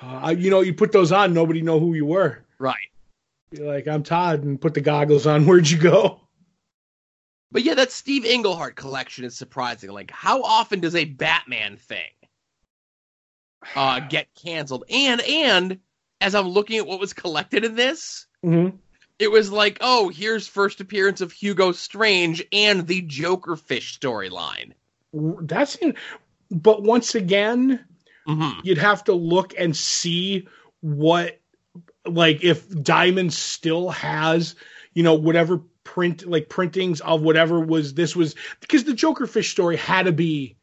Uh, 0.00 0.34
you 0.36 0.50
know, 0.50 0.60
you 0.60 0.72
put 0.74 0.92
those 0.92 1.10
on, 1.10 1.34
nobody 1.34 1.60
know 1.62 1.80
who 1.80 1.94
you 1.94 2.06
were. 2.06 2.44
Right. 2.58 2.76
You're 3.50 3.66
like, 3.66 3.86
I'm 3.86 4.02
Todd, 4.02 4.42
and 4.44 4.60
put 4.60 4.74
the 4.74 4.80
goggles 4.80 5.26
on. 5.26 5.46
Where'd 5.46 5.68
you 5.70 5.78
go? 5.78 6.20
But 7.52 7.62
yeah, 7.62 7.74
that 7.74 7.92
Steve 7.92 8.24
Englehart 8.24 8.74
collection 8.76 9.24
is 9.24 9.36
surprising. 9.36 9.90
Like, 9.90 10.10
how 10.10 10.42
often 10.42 10.80
does 10.80 10.94
a 10.96 11.04
Batman 11.04 11.76
thing 11.76 12.10
uh, 13.74 14.00
get 14.08 14.28
canceled? 14.34 14.84
And 14.90 15.20
and 15.20 15.78
as 16.20 16.34
I'm 16.34 16.48
looking 16.48 16.78
at 16.78 16.86
what 16.86 17.00
was 17.00 17.12
collected 17.12 17.64
in 17.64 17.74
this, 17.74 18.26
Mm-hmm. 18.44 18.76
it 19.18 19.30
was 19.30 19.50
like, 19.50 19.78
oh, 19.80 20.08
here's 20.08 20.46
first 20.46 20.80
appearance 20.80 21.20
of 21.20 21.32
Hugo 21.32 21.72
Strange 21.72 22.44
and 22.52 22.86
the 22.86 23.02
Joker 23.02 23.56
Fish 23.56 23.98
storyline. 23.98 24.72
That's, 25.12 25.74
in, 25.76 25.94
but 26.50 26.82
once 26.82 27.14
again, 27.14 27.84
hmm 28.26 28.50
you'd 28.64 28.78
have 28.78 29.04
to 29.04 29.12
look 29.14 29.54
and 29.56 29.74
see 29.76 30.48
what 30.80 31.40
like 32.08 32.42
if 32.44 32.68
diamond 32.82 33.32
still 33.32 33.90
has 33.90 34.54
you 34.94 35.02
know 35.02 35.14
whatever 35.14 35.60
print 35.84 36.26
like 36.26 36.48
printings 36.48 37.00
of 37.00 37.22
whatever 37.22 37.60
was 37.60 37.94
this 37.94 38.16
was 38.16 38.34
because 38.60 38.84
the 38.84 38.94
joker 38.94 39.26
fish 39.26 39.50
story 39.50 39.76
had 39.76 40.06
to 40.06 40.12
be 40.12 40.56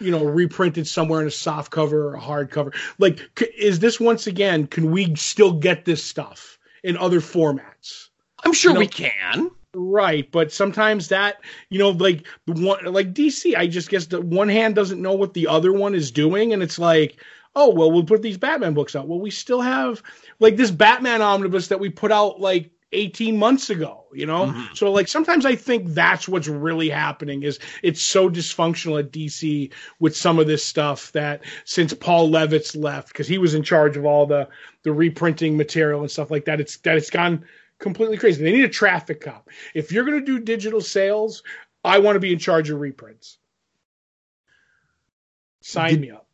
you 0.00 0.10
know 0.10 0.24
reprinted 0.24 0.86
somewhere 0.86 1.20
in 1.20 1.26
a 1.26 1.30
soft 1.30 1.70
cover 1.70 2.08
or 2.08 2.14
a 2.14 2.20
hard 2.20 2.50
cover. 2.50 2.72
Like 2.98 3.18
c- 3.38 3.46
is 3.56 3.78
this 3.78 3.98
once 3.98 4.26
again 4.26 4.66
can 4.66 4.90
we 4.90 5.14
still 5.16 5.52
get 5.52 5.84
this 5.84 6.02
stuff 6.04 6.58
in 6.84 6.96
other 6.98 7.20
formats? 7.20 8.08
I'm 8.44 8.52
sure 8.52 8.70
You 8.70 8.74
know- 8.74 8.80
we 8.80 8.86
can. 8.88 9.50
Right, 9.78 10.30
but 10.32 10.52
sometimes 10.52 11.08
that 11.08 11.36
you 11.68 11.78
know, 11.78 11.90
like 11.90 12.26
the 12.46 12.54
one, 12.54 12.82
like 12.86 13.12
DC, 13.12 13.54
I 13.54 13.66
just 13.66 13.90
guess 13.90 14.06
the 14.06 14.22
one 14.22 14.48
hand 14.48 14.74
doesn't 14.74 15.02
know 15.02 15.12
what 15.12 15.34
the 15.34 15.48
other 15.48 15.70
one 15.70 15.94
is 15.94 16.10
doing, 16.10 16.54
and 16.54 16.62
it's 16.62 16.78
like, 16.78 17.22
oh 17.56 17.70
well, 17.70 17.90
we'll 17.90 18.04
put 18.04 18.22
these 18.22 18.38
Batman 18.38 18.74
books 18.74 18.94
out. 18.94 19.08
Well, 19.08 19.18
we 19.18 19.30
still 19.30 19.60
have 19.60 20.02
like 20.38 20.56
this 20.56 20.70
Batman 20.70 21.22
omnibus 21.22 21.68
that 21.68 21.80
we 21.80 21.88
put 21.90 22.12
out 22.12 22.38
like 22.40 22.70
18 22.92 23.36
months 23.36 23.68
ago, 23.70 24.04
you 24.14 24.26
know. 24.26 24.46
Mhm. 24.46 24.76
So 24.76 24.92
like 24.92 25.08
sometimes 25.08 25.44
I 25.44 25.56
think 25.56 25.88
that's 25.88 26.28
what's 26.28 26.46
really 26.46 26.88
happening 26.88 27.42
is 27.42 27.58
it's 27.82 28.00
so 28.00 28.30
dysfunctional 28.30 29.00
at 29.00 29.10
DC 29.10 29.72
with 29.98 30.16
some 30.16 30.38
of 30.38 30.46
this 30.46 30.64
stuff 30.64 31.10
that 31.12 31.42
since 31.64 31.92
Paul 31.94 32.30
Levitz 32.30 32.76
left 32.80 33.08
because 33.08 33.26
he 33.26 33.38
was 33.38 33.54
in 33.54 33.64
charge 33.64 33.96
of 33.96 34.04
all 34.04 34.26
the 34.26 34.48
the 34.84 34.92
reprinting 34.92 35.56
material 35.56 36.02
and 36.02 36.10
stuff 36.10 36.30
like 36.30 36.44
that, 36.44 36.60
it's 36.60 36.76
that 36.78 36.96
it's 36.96 37.10
gone 37.10 37.44
completely 37.80 38.16
crazy. 38.18 38.42
They 38.44 38.52
need 38.52 38.64
a 38.64 38.68
traffic 38.68 39.20
cop. 39.22 39.48
If 39.74 39.90
you're 39.90 40.04
going 40.04 40.20
to 40.20 40.24
do 40.24 40.38
digital 40.38 40.80
sales, 40.80 41.42
I 41.82 41.98
want 41.98 42.16
to 42.16 42.20
be 42.20 42.32
in 42.32 42.38
charge 42.38 42.70
of 42.70 42.80
reprints. 42.80 43.38
Sign 45.62 45.90
Did- 45.90 46.00
me 46.02 46.10
up. 46.12 46.25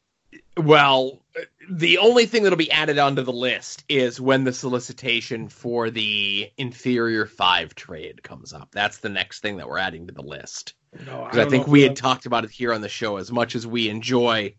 Well, 0.56 1.22
the 1.70 1.98
only 1.98 2.26
thing 2.26 2.42
that'll 2.42 2.58
be 2.58 2.70
added 2.70 2.98
onto 2.98 3.22
the 3.22 3.32
list 3.32 3.84
is 3.88 4.20
when 4.20 4.44
the 4.44 4.52
solicitation 4.52 5.48
for 5.48 5.90
the 5.90 6.50
inferior 6.58 7.26
five 7.26 7.74
trade 7.74 8.22
comes 8.22 8.52
up. 8.52 8.68
That's 8.72 8.98
the 8.98 9.08
next 9.08 9.40
thing 9.40 9.56
that 9.56 9.68
we're 9.68 9.78
adding 9.78 10.06
to 10.08 10.12
the 10.12 10.22
list. 10.22 10.74
No, 11.06 11.24
Because 11.24 11.46
I, 11.46 11.48
think 11.48 11.66
we 11.66 11.82
had 11.82 11.96
talked 11.96 12.26
about 12.26 12.44
it 12.44 12.50
here 12.50 12.72
on 12.72 12.82
the 12.82 12.88
show. 12.88 13.16
As 13.16 13.32
much 13.32 13.54
as 13.54 13.66
we 13.66 13.88
enjoy 13.88 14.54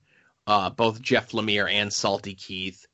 uh, 0.48 0.72
both 0.72 1.00
Jeff 1.00 1.32
Lemire 1.32 1.70
and 1.72 1.94
Salty 1.94 2.34
Keith, 2.34 2.88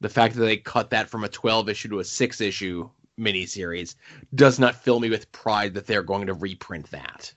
the 0.00 0.08
fact 0.08 0.34
that 0.34 0.44
they 0.44 0.56
cut 0.56 0.90
that 0.90 1.10
from 1.10 1.24
a 1.24 1.28
12 1.28 1.68
issue 1.68 1.88
to 1.90 1.98
a 1.98 2.04
six 2.04 2.40
issue 2.40 2.88
miniseries 3.18 3.96
does 4.34 4.58
not 4.58 4.76
fill 4.76 5.00
me 5.00 5.10
with 5.10 5.30
pride 5.32 5.74
that 5.74 5.86
they're 5.86 6.02
going 6.02 6.26
to 6.26 6.34
reprint 6.34 6.90
that. 6.90 7.32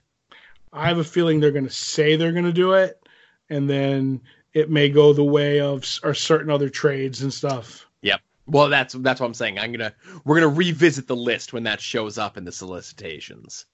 I 0.72 0.88
have 0.88 0.98
a 0.98 1.04
feeling 1.04 1.40
they're 1.40 1.50
going 1.50 1.66
to 1.66 1.70
say 1.70 2.16
they're 2.16 2.32
going 2.32 2.44
to 2.44 2.52
do 2.52 2.72
it, 2.72 3.02
and 3.48 3.68
then 3.68 4.20
it 4.52 4.70
may 4.70 4.88
go 4.88 5.12
the 5.12 5.24
way 5.24 5.60
of 5.60 5.84
or 6.02 6.14
certain 6.14 6.50
other 6.50 6.68
trades 6.68 7.22
and 7.22 7.32
stuff. 7.32 7.86
Yep. 8.02 8.20
Well, 8.46 8.68
that's 8.68 8.94
that's 8.94 9.20
what 9.20 9.26
I'm 9.26 9.34
saying. 9.34 9.58
I'm 9.58 9.72
gonna 9.72 9.94
we're 10.24 10.40
gonna 10.40 10.54
revisit 10.54 11.06
the 11.06 11.16
list 11.16 11.52
when 11.52 11.64
that 11.64 11.80
shows 11.80 12.18
up 12.18 12.36
in 12.36 12.44
the 12.44 12.52
solicitations. 12.52 13.66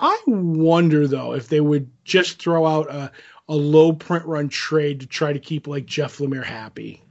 I 0.00 0.20
wonder 0.26 1.08
though 1.08 1.32
if 1.32 1.48
they 1.48 1.60
would 1.60 1.90
just 2.04 2.40
throw 2.40 2.66
out 2.66 2.88
a, 2.90 3.10
a 3.48 3.54
low 3.54 3.92
print 3.92 4.24
run 4.26 4.48
trade 4.48 5.00
to 5.00 5.06
try 5.06 5.32
to 5.32 5.38
keep 5.40 5.66
like 5.66 5.86
Jeff 5.86 6.18
Lemire 6.18 6.44
happy. 6.44 7.02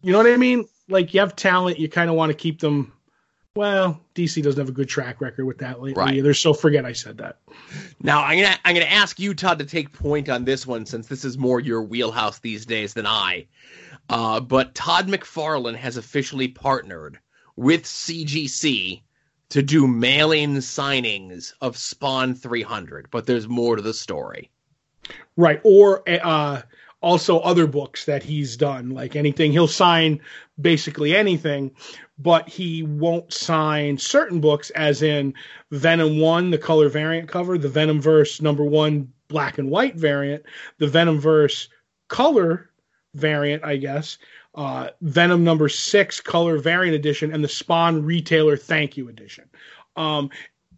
You 0.00 0.12
know 0.12 0.18
what 0.18 0.32
I 0.32 0.36
mean? 0.36 0.66
Like 0.88 1.12
you 1.12 1.20
have 1.20 1.36
talent, 1.36 1.78
you 1.78 1.88
kind 1.88 2.08
of 2.08 2.16
want 2.16 2.30
to 2.30 2.36
keep 2.36 2.60
them. 2.60 2.92
Well, 3.58 4.00
DC 4.14 4.40
doesn't 4.40 4.60
have 4.60 4.68
a 4.68 4.72
good 4.72 4.88
track 4.88 5.20
record 5.20 5.44
with 5.44 5.58
that 5.58 5.82
lately 5.82 6.00
Right. 6.00 6.14
either, 6.14 6.32
so 6.32 6.54
forget 6.54 6.84
I 6.84 6.92
said 6.92 7.18
that. 7.18 7.38
Now 8.00 8.22
I'm 8.22 8.38
gonna 8.40 8.56
I'm 8.64 8.72
gonna 8.72 8.86
ask 8.86 9.18
you, 9.18 9.34
Todd, 9.34 9.58
to 9.58 9.64
take 9.64 9.92
point 9.92 10.28
on 10.28 10.44
this 10.44 10.64
one 10.64 10.86
since 10.86 11.08
this 11.08 11.24
is 11.24 11.36
more 11.36 11.58
your 11.58 11.82
wheelhouse 11.82 12.38
these 12.38 12.64
days 12.64 12.94
than 12.94 13.04
I. 13.04 13.46
Uh, 14.08 14.38
but 14.38 14.76
Todd 14.76 15.08
McFarlane 15.08 15.74
has 15.74 15.96
officially 15.96 16.46
partnered 16.46 17.18
with 17.56 17.82
CGC 17.82 19.02
to 19.48 19.60
do 19.60 19.88
mail-in 19.88 20.58
signings 20.58 21.52
of 21.60 21.76
Spawn 21.76 22.36
300. 22.36 23.08
But 23.10 23.26
there's 23.26 23.48
more 23.48 23.74
to 23.74 23.82
the 23.82 23.92
story. 23.92 24.52
Right. 25.36 25.60
Or 25.64 26.08
uh, 26.08 26.62
also 27.00 27.38
other 27.40 27.66
books 27.66 28.04
that 28.04 28.22
he's 28.22 28.56
done, 28.56 28.90
like 28.90 29.16
anything. 29.16 29.50
He'll 29.52 29.68
sign 29.68 30.20
basically 30.60 31.14
anything, 31.14 31.72
but 32.18 32.48
he 32.48 32.82
won't 32.82 33.32
sign 33.32 33.96
certain 33.96 34.40
books, 34.40 34.70
as 34.70 35.02
in 35.02 35.34
Venom 35.70 36.18
1, 36.18 36.50
the 36.50 36.58
color 36.58 36.88
variant 36.88 37.28
cover, 37.28 37.56
the 37.56 37.68
Venom 37.68 38.00
Verse 38.00 38.40
number 38.40 38.64
one 38.64 39.12
black 39.28 39.58
and 39.58 39.70
white 39.70 39.94
variant, 39.94 40.44
the 40.78 40.86
Venom 40.86 41.20
Verse 41.20 41.68
color 42.08 42.70
variant, 43.14 43.64
I 43.64 43.76
guess. 43.76 44.18
Uh, 44.54 44.88
Venom 45.02 45.44
number 45.44 45.68
six 45.68 46.20
color 46.20 46.58
variant 46.58 46.96
edition 46.96 47.32
and 47.32 47.44
the 47.44 47.48
Spawn 47.48 48.04
retailer 48.04 48.56
thank 48.56 48.96
you 48.96 49.08
edition. 49.08 49.44
Um, 49.94 50.30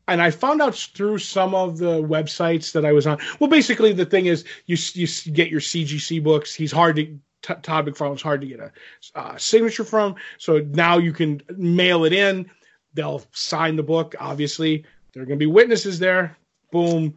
and 0.08 0.20
I 0.20 0.30
found 0.30 0.60
out 0.60 0.74
through 0.74 1.18
some 1.18 1.54
of 1.54 1.78
the 1.78 2.02
websites 2.02 2.72
that 2.72 2.84
I 2.84 2.92
was 2.92 3.06
on. 3.06 3.18
Well, 3.38 3.48
basically, 3.48 3.92
the 3.92 4.04
thing 4.04 4.26
is, 4.26 4.44
you 4.66 4.76
you 4.94 5.06
get 5.32 5.50
your 5.50 5.60
CGC 5.60 6.22
books. 6.22 6.52
He's 6.52 6.72
hard 6.72 6.96
to 6.96 7.16
T- 7.42 7.54
Todd 7.62 7.86
McFarlane's 7.86 8.22
hard 8.22 8.40
to 8.42 8.46
get 8.46 8.60
a 8.60 8.72
uh, 9.14 9.36
signature 9.36 9.84
from. 9.84 10.14
So 10.38 10.58
now 10.58 10.98
you 10.98 11.12
can 11.12 11.42
mail 11.56 12.04
it 12.04 12.12
in. 12.12 12.50
They'll 12.94 13.22
sign 13.32 13.76
the 13.76 13.82
book. 13.82 14.14
Obviously, 14.18 14.84
there 15.12 15.22
are 15.22 15.26
going 15.26 15.38
to 15.38 15.44
be 15.44 15.50
witnesses 15.50 15.98
there. 15.98 16.36
Boom, 16.70 17.14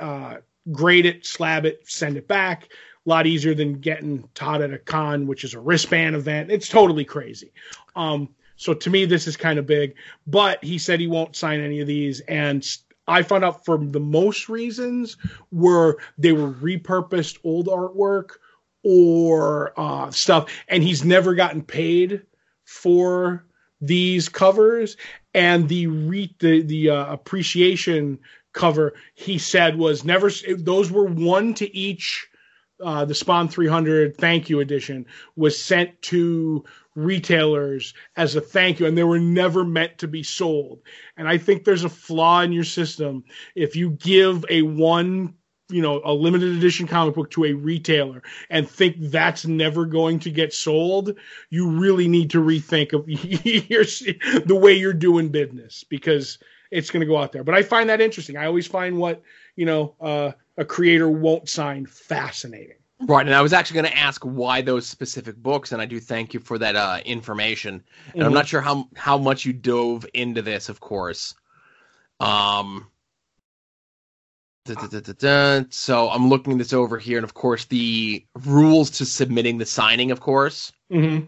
uh, 0.00 0.36
grade 0.72 1.06
it, 1.06 1.26
slab 1.26 1.64
it, 1.64 1.82
send 1.84 2.16
it 2.16 2.28
back. 2.28 2.68
A 3.04 3.08
lot 3.08 3.26
easier 3.26 3.54
than 3.54 3.74
getting 3.74 4.28
Todd 4.34 4.62
at 4.62 4.72
a 4.72 4.78
con, 4.78 5.26
which 5.26 5.44
is 5.44 5.54
a 5.54 5.60
wristband 5.60 6.16
event. 6.16 6.50
It's 6.50 6.68
totally 6.68 7.04
crazy. 7.04 7.52
Um, 7.94 8.28
so 8.56 8.74
to 8.74 8.90
me, 8.90 9.04
this 9.04 9.26
is 9.26 9.36
kind 9.36 9.58
of 9.58 9.66
big. 9.66 9.94
But 10.26 10.62
he 10.62 10.78
said 10.78 10.98
he 10.98 11.06
won't 11.06 11.36
sign 11.36 11.60
any 11.60 11.80
of 11.80 11.86
these, 11.86 12.20
and 12.20 12.66
I 13.06 13.22
found 13.22 13.44
out 13.44 13.64
for 13.64 13.78
the 13.78 14.00
most 14.00 14.48
reasons 14.48 15.16
were 15.52 15.98
they 16.18 16.32
were 16.32 16.52
repurposed 16.52 17.38
old 17.44 17.68
artwork 17.68 18.38
or 18.88 19.72
uh, 19.76 20.12
stuff, 20.12 20.48
and 20.68 20.80
he's 20.80 21.04
never 21.04 21.34
gotten 21.34 21.60
paid 21.60 22.22
for 22.64 23.44
these 23.80 24.28
covers. 24.28 24.96
And 25.34 25.68
the 25.68 25.88
re- 25.88 26.36
the 26.38 26.62
the 26.62 26.90
uh, 26.90 27.12
appreciation 27.12 28.20
cover 28.52 28.94
he 29.14 29.38
said 29.38 29.76
was 29.76 30.04
never 30.04 30.30
those 30.56 30.90
were 30.90 31.04
one 31.04 31.52
to 31.54 31.76
each 31.76 32.28
uh, 32.82 33.04
the 33.04 33.14
Spawn 33.14 33.48
300 33.48 34.16
thank 34.16 34.48
you 34.48 34.60
edition 34.60 35.06
was 35.34 35.60
sent 35.60 36.00
to 36.02 36.64
retailers 36.94 37.92
as 38.16 38.36
a 38.36 38.40
thank 38.40 38.78
you, 38.78 38.86
and 38.86 38.96
they 38.96 39.04
were 39.04 39.18
never 39.18 39.64
meant 39.64 39.98
to 39.98 40.08
be 40.08 40.22
sold. 40.22 40.80
And 41.16 41.28
I 41.28 41.38
think 41.38 41.64
there's 41.64 41.84
a 41.84 41.88
flaw 41.88 42.42
in 42.42 42.52
your 42.52 42.64
system 42.64 43.24
if 43.56 43.74
you 43.74 43.90
give 43.90 44.44
a 44.48 44.62
one 44.62 45.34
you 45.68 45.82
know 45.82 46.00
a 46.04 46.12
limited 46.12 46.56
edition 46.56 46.86
comic 46.86 47.14
book 47.14 47.30
to 47.30 47.44
a 47.44 47.52
retailer 47.52 48.22
and 48.50 48.68
think 48.68 48.96
that's 48.98 49.46
never 49.46 49.84
going 49.84 50.18
to 50.18 50.30
get 50.30 50.52
sold 50.52 51.14
you 51.50 51.68
really 51.68 52.08
need 52.08 52.30
to 52.30 52.38
rethink 52.42 52.92
of 52.92 53.08
your, 53.70 53.84
the 54.44 54.54
way 54.54 54.72
you're 54.72 54.92
doing 54.92 55.28
business 55.28 55.84
because 55.84 56.38
it's 56.70 56.90
going 56.90 57.00
to 57.00 57.06
go 57.06 57.16
out 57.16 57.32
there 57.32 57.44
but 57.44 57.54
i 57.54 57.62
find 57.62 57.88
that 57.90 58.00
interesting 58.00 58.36
i 58.36 58.46
always 58.46 58.66
find 58.66 58.96
what 58.96 59.22
you 59.56 59.66
know 59.66 59.94
uh, 60.00 60.32
a 60.56 60.64
creator 60.64 61.10
won't 61.10 61.48
sign 61.48 61.86
fascinating 61.86 62.76
Right, 62.98 63.26
and 63.26 63.34
I 63.34 63.42
was 63.42 63.52
actually 63.52 63.82
going 63.82 63.92
to 63.92 63.98
ask 63.98 64.22
why 64.24 64.62
those 64.62 64.86
specific 64.86 65.36
books, 65.36 65.72
and 65.72 65.82
I 65.82 65.84
do 65.84 66.00
thank 66.00 66.32
you 66.32 66.40
for 66.40 66.56
that 66.58 66.76
uh, 66.76 67.00
information. 67.04 67.82
And 68.16 68.22
Mm-hmm. 68.22 68.22
I'm 68.22 68.32
not 68.32 68.48
sure 68.48 68.62
how 68.62 68.88
how 68.96 69.18
much 69.18 69.44
you 69.44 69.52
dove 69.52 70.06
into 70.14 70.40
this, 70.40 70.70
of 70.70 70.80
course. 70.80 71.34
Um, 72.20 72.90
so 75.70 76.08
I'm 76.08 76.28
looking 76.28 76.58
this 76.58 76.72
over 76.72 76.98
here, 76.98 77.18
and 77.18 77.24
of 77.24 77.34
course, 77.34 77.64
the 77.66 78.24
rules 78.44 78.90
to 78.90 79.04
submitting 79.06 79.58
the 79.58 79.66
signing, 79.66 80.10
of 80.10 80.20
course, 80.20 80.72
mm-hmm. 80.92 81.24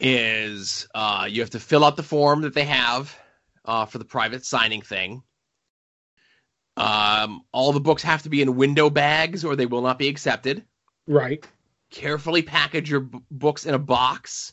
is 0.00 0.88
uh, 0.94 1.26
you 1.28 1.40
have 1.40 1.50
to 1.50 1.60
fill 1.60 1.84
out 1.84 1.96
the 1.96 2.02
form 2.02 2.42
that 2.42 2.54
they 2.54 2.64
have 2.64 3.16
uh, 3.64 3.84
for 3.86 3.98
the 3.98 4.04
private 4.04 4.44
signing 4.44 4.82
thing. 4.82 5.22
Um, 6.76 7.42
all 7.52 7.72
the 7.72 7.80
books 7.80 8.04
have 8.04 8.22
to 8.22 8.28
be 8.28 8.40
in 8.40 8.56
window 8.56 8.88
bags, 8.88 9.44
or 9.44 9.56
they 9.56 9.66
will 9.66 9.82
not 9.82 9.98
be 9.98 10.08
accepted. 10.08 10.64
right 11.06 11.44
carefully 11.90 12.42
package 12.42 12.90
your 12.90 13.00
b- 13.00 13.20
books 13.30 13.66
in 13.66 13.74
a 13.74 13.78
box 13.78 14.52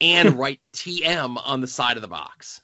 and 0.00 0.34
write 0.38 0.60
TM 0.74 1.40
on 1.44 1.60
the 1.60 1.66
side 1.66 1.96
of 1.96 2.02
the 2.02 2.08
box. 2.08 2.60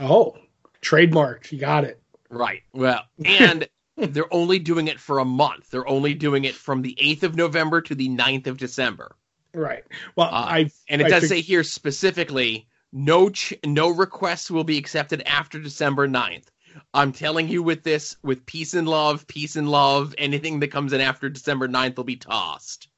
oh 0.00 0.36
trademarked 0.80 1.50
you 1.50 1.58
got 1.58 1.84
it 1.84 2.00
Right. 2.30 2.62
Well, 2.72 3.02
and 3.24 3.68
they're 3.96 4.32
only 4.32 4.58
doing 4.58 4.86
it 4.88 5.00
for 5.00 5.18
a 5.18 5.24
month. 5.24 5.70
They're 5.70 5.88
only 5.88 6.14
doing 6.14 6.44
it 6.44 6.54
from 6.54 6.82
the 6.82 6.96
8th 7.00 7.22
of 7.24 7.34
November 7.36 7.80
to 7.82 7.94
the 7.94 8.08
9th 8.08 8.46
of 8.46 8.56
December. 8.56 9.16
right 9.54 9.82
well 10.14 10.28
Uh, 10.28 10.46
i 10.48 10.70
And 10.88 11.00
it 11.00 11.06
I 11.06 11.10
does 11.10 11.28
say 11.28 11.40
here 11.40 11.64
specifically 11.64 12.68
no 12.92 13.28
ch- 13.30 13.54
no 13.66 13.88
requests 13.88 14.50
will 14.50 14.64
be 14.64 14.78
accepted 14.78 15.22
after 15.26 15.58
December 15.58 16.06
9th. 16.08 16.46
I'm 16.94 17.12
telling 17.12 17.48
you 17.48 17.62
with 17.62 17.82
this 17.82 18.16
with 18.22 18.46
peace 18.46 18.74
and 18.74 18.86
love, 18.88 19.26
peace 19.26 19.56
and 19.56 19.68
love, 19.68 20.14
anything 20.16 20.60
that 20.60 20.68
comes 20.70 20.92
in 20.92 21.00
after 21.00 21.28
December 21.28 21.66
9th 21.66 21.96
will 21.96 22.04
be 22.04 22.16
tossed. 22.16 22.88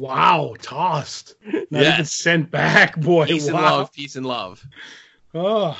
wow 0.00 0.54
tossed 0.60 1.34
not 1.70 1.82
even 1.94 2.04
sent 2.04 2.50
back 2.50 2.96
boy 3.00 3.26
Peace 3.26 3.46
and 3.46 3.54
love, 3.56 3.92
peace 3.92 4.16
and 4.16 4.26
love. 4.26 4.64
Oh, 5.34 5.76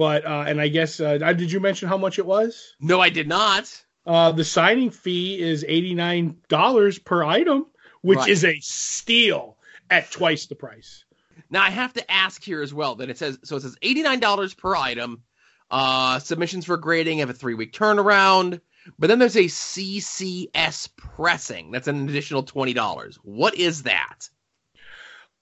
but 0.00 0.24
uh, 0.24 0.44
and 0.48 0.58
I 0.58 0.68
guess 0.68 0.98
uh, 0.98 1.18
did 1.18 1.52
you 1.52 1.60
mention 1.60 1.86
how 1.86 1.98
much 1.98 2.18
it 2.18 2.24
was? 2.24 2.72
No, 2.80 3.02
I 3.02 3.10
did 3.10 3.28
not. 3.28 3.70
Uh, 4.06 4.32
the 4.32 4.44
signing 4.46 4.88
fee 4.88 5.38
is 5.38 5.62
eighty 5.68 5.92
nine 5.92 6.38
dollars 6.48 6.98
per 6.98 7.22
item, 7.22 7.66
which 8.00 8.16
Right. 8.20 8.30
is 8.30 8.42
a 8.46 8.58
steal 8.60 9.58
at 9.90 10.10
twice 10.10 10.46
the 10.46 10.54
price. 10.54 11.04
Now 11.50 11.62
I 11.62 11.68
have 11.68 11.92
to 11.92 12.10
ask 12.10 12.42
here 12.42 12.62
as 12.62 12.72
well 12.72 12.94
that 12.94 13.10
it 13.10 13.18
says 13.18 13.38
so 13.44 13.56
it 13.56 13.60
says 13.60 13.76
eighty 13.82 14.00
nine 14.02 14.20
dollars 14.20 14.54
per 14.54 14.74
item. 14.74 15.22
Uh, 15.70 16.18
submissions 16.18 16.64
for 16.64 16.78
grading 16.78 17.18
have 17.18 17.28
a 17.28 17.34
three 17.34 17.52
week 17.52 17.74
turnaround, 17.74 18.62
but 18.98 19.08
then 19.08 19.18
there's 19.18 19.36
a 19.36 19.44
CCS 19.50 20.88
pressing. 20.96 21.72
That's 21.72 21.88
an 21.88 22.08
additional 22.08 22.42
twenty 22.42 22.72
dollars. 22.72 23.18
What 23.22 23.54
is 23.54 23.82
that? 23.82 24.30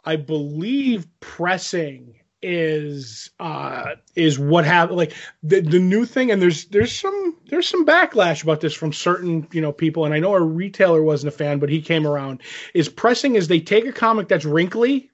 I 0.05 0.17
believe 0.17 1.07
pressing 1.21 2.17
is 2.41 3.31
uh 3.41 3.97
is 4.15 4.39
what 4.39 4.65
happened 4.65 4.97
like 4.97 5.13
the 5.43 5.61
the 5.61 5.79
new 5.79 6.05
thing 6.05 6.31
and 6.31 6.41
there's 6.41 6.67
there's 6.67 6.93
some 6.93 7.37
there's 7.47 7.69
some 7.69 7.85
backlash 7.85 8.45
about 8.45 8.61
this 8.61 8.75
from 8.75 8.93
certain 8.93 9.47
you 9.51 9.61
know 9.61 9.73
people 9.73 10.05
and 10.05 10.15
I 10.15 10.21
know 10.21 10.35
a 10.35 10.41
retailer 10.41 11.03
wasn't 11.03 11.35
a 11.35 11.37
fan 11.37 11.59
but 11.59 11.69
he 11.69 11.83
came 11.83 12.07
around 12.07 12.43
is 12.75 12.89
pressing 12.89 13.35
is 13.35 13.49
they 13.49 13.61
take 13.61 13.87
a 13.87 13.93
comic 13.93 14.29
that's 14.29 14.45
wrinkly 14.45 15.11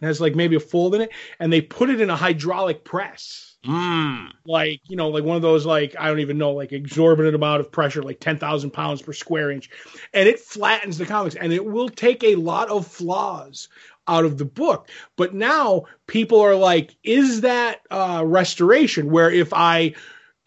and 0.00 0.08
has 0.08 0.20
like 0.20 0.34
maybe 0.34 0.56
a 0.56 0.60
fold 0.60 0.96
in 0.96 1.02
it 1.02 1.10
and 1.38 1.52
they 1.52 1.60
put 1.60 1.88
it 1.88 2.00
in 2.00 2.10
a 2.10 2.16
hydraulic 2.16 2.84
press 2.84 3.56
Mmm. 3.64 4.30
like 4.44 4.80
you 4.88 4.96
know 4.96 5.10
like 5.10 5.22
one 5.22 5.36
of 5.36 5.42
those 5.42 5.66
like 5.66 5.94
i 6.00 6.08
don't 6.08 6.20
even 6.20 6.38
know 6.38 6.52
like 6.52 6.72
exorbitant 6.72 7.34
amount 7.36 7.60
of 7.60 7.70
pressure 7.70 8.02
like 8.02 8.18
10,000 8.18 8.70
pounds 8.70 9.02
per 9.02 9.12
square 9.12 9.50
inch 9.50 9.70
and 10.14 10.28
it 10.28 10.40
flattens 10.40 10.98
the 10.98 11.06
comics 11.06 11.36
and 11.36 11.52
it 11.52 11.64
will 11.64 11.90
take 11.90 12.24
a 12.24 12.36
lot 12.36 12.70
of 12.70 12.86
flaws 12.86 13.68
out 14.08 14.24
of 14.24 14.38
the 14.38 14.44
book 14.44 14.88
but 15.16 15.34
now 15.34 15.84
people 16.06 16.40
are 16.40 16.56
like 16.56 16.96
is 17.02 17.42
that 17.42 17.80
uh 17.90 18.22
restoration 18.24 19.10
where 19.10 19.30
if 19.30 19.52
i 19.52 19.94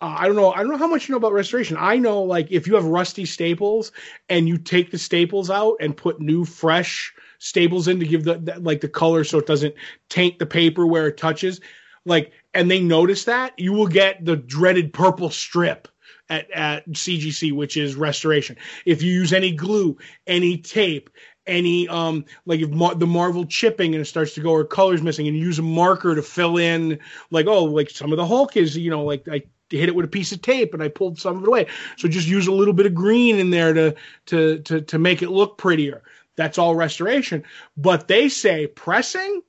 uh, 0.04 0.18
I 0.20 0.28
don't 0.28 0.36
know. 0.36 0.52
I 0.52 0.58
don't 0.58 0.72
know 0.72 0.78
how 0.78 0.88
much 0.88 1.08
you 1.08 1.13
know 1.13 1.18
about 1.18 1.32
restoration. 1.32 1.78
I 1.80 1.96
know, 1.96 2.24
like, 2.24 2.52
if 2.52 2.68
you 2.68 2.76
have 2.76 2.84
rusty 2.84 3.24
staples 3.24 3.94
and 4.28 4.50
you 4.50 4.58
take 4.58 4.92
the 4.92 4.98
staples 4.98 5.50
out 5.50 5.78
and 5.80 5.96
put 5.96 6.20
new, 6.20 6.44
fresh 6.44 7.13
staples 7.39 7.88
in 7.88 8.02
to 8.02 8.06
give 8.06 8.26
the, 8.26 8.36
the 8.36 8.60
like 8.60 8.82
the 8.82 8.89
color 8.89 9.24
so 9.24 9.38
it 9.38 9.48
doesn't 9.48 9.76
taint 10.10 10.39
the 10.39 10.46
paper 10.46 10.86
where 10.86 11.08
it 11.08 11.16
touches, 11.16 11.62
like, 12.06 12.34
and 12.54 12.70
they 12.70 12.82
notice 12.82 13.24
that, 13.26 13.58
you 13.58 13.72
will 13.72 13.88
get 13.88 14.26
the 14.26 14.36
dreaded 14.36 14.92
purple 14.92 15.30
strip 15.30 15.88
at, 16.30 16.52
at 16.52 16.89
CGC, 16.89 17.54
which 17.54 17.78
is 17.78 17.96
restoration. 17.96 18.58
If 18.86 19.02
you 19.02 19.13
use 19.13 19.32
any 19.32 19.52
glue, 19.52 19.98
any 20.28 20.58
tape, 20.58 21.10
any 21.46 21.88
um 21.90 22.26
like 22.46 22.62
if 22.62 22.70
Mar- 22.70 22.96
the 22.96 23.08
Marvel 23.08 23.46
chipping 23.46 23.94
and 23.94 24.02
it 24.02 24.06
starts 24.06 24.34
to 24.36 24.42
go 24.42 24.52
or 24.52 24.64
colors 24.64 25.02
missing 25.02 25.28
and 25.28 25.38
you 25.38 25.44
use 25.44 25.60
a 25.60 25.64
marker 25.64 26.16
to 26.16 26.22
fill 26.22 26.58
in 26.58 27.00
like 27.32 27.48
oh 27.48 27.66
like 27.66 27.90
some 27.90 28.12
of 28.12 28.18
the 28.18 28.26
Hulk 28.26 28.56
is 28.56 28.78
you 28.78 28.90
know 28.90 29.04
like 29.04 29.28
I 29.28 29.44
hit 29.70 29.90
it 29.90 29.96
with 29.96 30.06
a 30.06 30.10
piece 30.10 30.32
of 30.32 30.42
tape 30.42 30.74
and 30.74 30.84
I 30.84 30.88
pulled 30.88 31.20
some 31.20 31.38
of 31.38 31.44
it 31.44 31.48
away. 31.48 31.68
So 31.98 32.08
just 32.08 32.28
use 32.28 32.48
a 32.48 32.52
little 32.52 32.74
bit 32.74 32.86
of 32.86 32.94
green 32.94 33.38
in 33.38 33.50
there 33.50 33.74
to 33.74 33.96
to 34.28 34.60
to 34.60 34.82
to 34.82 35.00
make 35.00 35.22
it 35.22 35.30
look 35.30 35.58
prettier. 35.58 36.04
That's 36.36 36.58
all 36.58 36.76
restoration. 36.76 37.44
But 37.78 38.08
they 38.08 38.30
say 38.30 38.68
pressing 38.68 39.42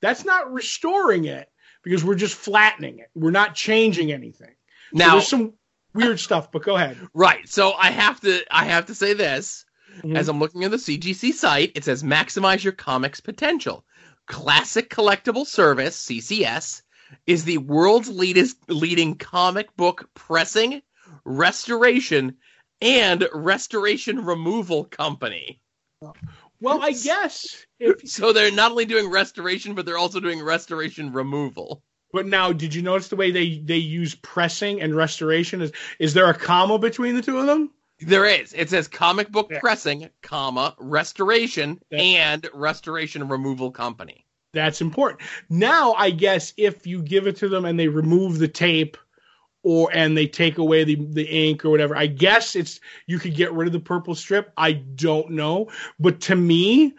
that's 0.00 0.24
not 0.24 0.52
restoring 0.52 1.26
it 1.26 1.50
because 1.82 2.04
we're 2.04 2.14
just 2.14 2.34
flattening 2.34 2.98
it. 2.98 3.10
We're 3.14 3.30
not 3.30 3.54
changing 3.54 4.12
anything. 4.12 4.54
So 4.92 4.98
Now, 4.98 5.12
there's 5.12 5.28
some 5.28 5.54
weird 5.94 6.20
stuff 6.20 6.52
but 6.52 6.62
go 6.62 6.76
ahead. 6.76 6.96
Right. 7.14 7.48
So 7.48 7.72
I 7.72 7.90
have 7.90 8.20
to 8.20 8.42
I 8.50 8.64
have 8.66 8.86
to 8.86 8.94
say 8.94 9.14
this. 9.14 9.64
Mhm. 10.02 10.16
As 10.16 10.28
I'm 10.28 10.38
looking 10.38 10.64
at 10.64 10.70
the 10.70 10.78
CGC 10.78 11.32
site, 11.32 11.72
it 11.74 11.84
says 11.84 12.02
maximize 12.02 12.62
your 12.64 12.72
comics 12.72 13.20
potential. 13.20 13.84
Classic 14.26 14.88
Collectible 14.88 15.46
Service 15.46 15.96
(CCS) 15.96 16.82
is 17.26 17.44
the 17.44 17.58
world's 17.58 18.08
leadest, 18.08 18.56
leading 18.68 19.16
comic 19.16 19.74
book 19.76 20.08
pressing, 20.14 20.82
restoration, 21.24 22.36
and 22.80 23.28
restoration 23.32 24.24
removal 24.24 24.84
company. 24.84 25.60
well 26.60 26.80
i 26.82 26.92
guess 26.92 27.66
if 27.80 28.08
So 28.08 28.32
they're 28.32 28.50
not 28.50 28.70
only 28.70 28.84
doing 28.84 29.10
restoration, 29.10 29.74
but 29.74 29.86
they're 29.86 29.98
also 29.98 30.20
doing 30.20 30.42
restoration 30.42 31.12
removal. 31.12 31.82
But 32.12 32.26
now, 32.26 32.52
did 32.52 32.74
you 32.74 32.82
notice 32.82 33.08
the 33.08 33.16
way 33.16 33.30
they 33.30 33.58
they 33.58 33.78
use 33.78 34.14
pressing 34.14 34.80
and 34.80 34.94
restoration? 34.94 35.62
Is 35.62 35.72
is 35.98 36.14
there 36.14 36.28
a 36.28 36.34
comma 36.34 36.78
between 36.78 37.16
the 37.16 37.22
two 37.22 37.38
of 37.38 37.46
them? 37.46 37.70
There 38.00 38.24
is. 38.24 38.52
It 38.52 38.70
says 38.70 38.88
comic 38.88 39.30
book 39.30 39.48
Yeah. 39.50 39.60
pressing, 39.60 40.08
comma, 40.22 40.74
restoration, 40.78 41.80
Yeah. 41.90 41.98
and 42.00 42.48
restoration 42.54 43.28
removal 43.28 43.70
company. 43.70 44.26
That's 44.52 44.80
important. 44.80 45.20
Now, 45.48 45.92
I 45.94 46.10
guess 46.10 46.52
if 46.56 46.86
you 46.86 47.02
give 47.02 47.26
it 47.26 47.36
to 47.36 47.48
them 47.48 47.64
and 47.64 47.78
they 47.78 47.88
remove 47.88 48.38
the 48.38 48.48
tape, 48.48 48.96
or 49.62 49.90
and 49.92 50.16
they 50.16 50.26
take 50.26 50.56
away 50.56 50.84
the 50.84 50.94
the 50.96 51.24
ink 51.26 51.64
or 51.64 51.70
whatever, 51.70 51.94
I 51.94 52.06
guess 52.06 52.56
it's 52.56 52.80
you 53.06 53.18
could 53.18 53.34
get 53.34 53.52
rid 53.52 53.66
of 53.66 53.72
the 53.72 53.80
purple 53.80 54.14
strip. 54.14 54.52
I 54.56 54.72
don't 54.72 55.32
know, 55.32 55.68
but 55.98 56.20
to 56.22 56.34
me, 56.36 56.94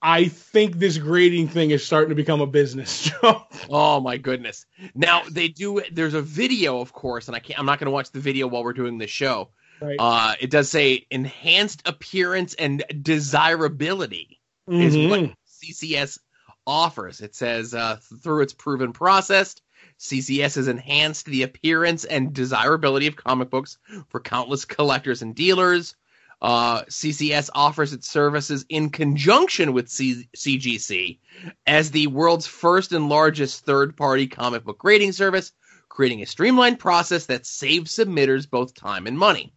I 0.00 0.24
think 0.28 0.78
this 0.78 0.96
grading 0.96 1.48
thing 1.48 1.70
is 1.70 1.84
starting 1.84 2.08
to 2.08 2.14
become 2.14 2.40
a 2.40 2.46
business. 2.46 3.10
Oh 3.70 4.00
my 4.00 4.16
goodness! 4.16 4.66
Now 4.94 5.22
they 5.30 5.48
do. 5.48 5.82
There's 5.92 6.14
a 6.14 6.22
video, 6.22 6.80
of 6.80 6.92
course, 6.92 7.28
and 7.28 7.36
I 7.36 7.40
can't. 7.40 7.58
I'm 7.60 7.66
not 7.66 7.78
going 7.78 7.86
to 7.86 7.92
watch 7.92 8.10
the 8.10 8.20
video 8.20 8.46
while 8.48 8.64
we're 8.64 8.72
doing 8.72 8.98
this 8.98 9.10
show. 9.10 9.50
Right? 9.82 9.96
Uh, 9.98 10.34
it 10.40 10.50
does 10.50 10.70
say 10.70 11.06
enhanced 11.10 11.82
appearance 11.86 12.54
and 12.54 12.84
desirability 13.02 14.40
is 14.68 14.96
Mhm. 14.96 15.08
what 15.10 15.30
CCS 15.46 16.18
offers. 16.66 17.20
It 17.20 17.34
says 17.34 17.74
uh, 17.74 17.98
through 18.22 18.42
its 18.42 18.52
proven 18.52 18.92
process, 18.92 19.56
CCS 19.98 20.54
has 20.56 20.68
enhanced 20.68 21.26
the 21.26 21.42
appearance 21.42 22.04
and 22.04 22.32
desirability 22.32 23.06
of 23.06 23.16
comic 23.16 23.50
books 23.50 23.78
for 24.08 24.20
countless 24.20 24.64
collectors 24.64 25.22
and 25.22 25.34
dealers. 25.34 25.94
Uh, 26.40 26.82
CCS 26.88 27.50
offers 27.54 27.92
its 27.92 28.10
services 28.10 28.64
in 28.68 28.90
conjunction 28.90 29.72
with 29.72 29.88
C- 29.88 30.28
CGC 30.36 31.20
as 31.68 31.92
the 31.92 32.08
world's 32.08 32.48
first 32.48 32.90
and 32.92 33.08
largest 33.08 33.64
third 33.64 33.96
party 33.96 34.26
comic 34.26 34.64
book 34.64 34.78
grading 34.78 35.12
service, 35.12 35.52
creating 35.88 36.20
a 36.22 36.26
streamlined 36.26 36.80
process 36.80 37.26
that 37.26 37.46
saves 37.46 37.94
submitters 37.96 38.50
both 38.50 38.74
time 38.74 39.06
and 39.06 39.16
money. 39.16 39.52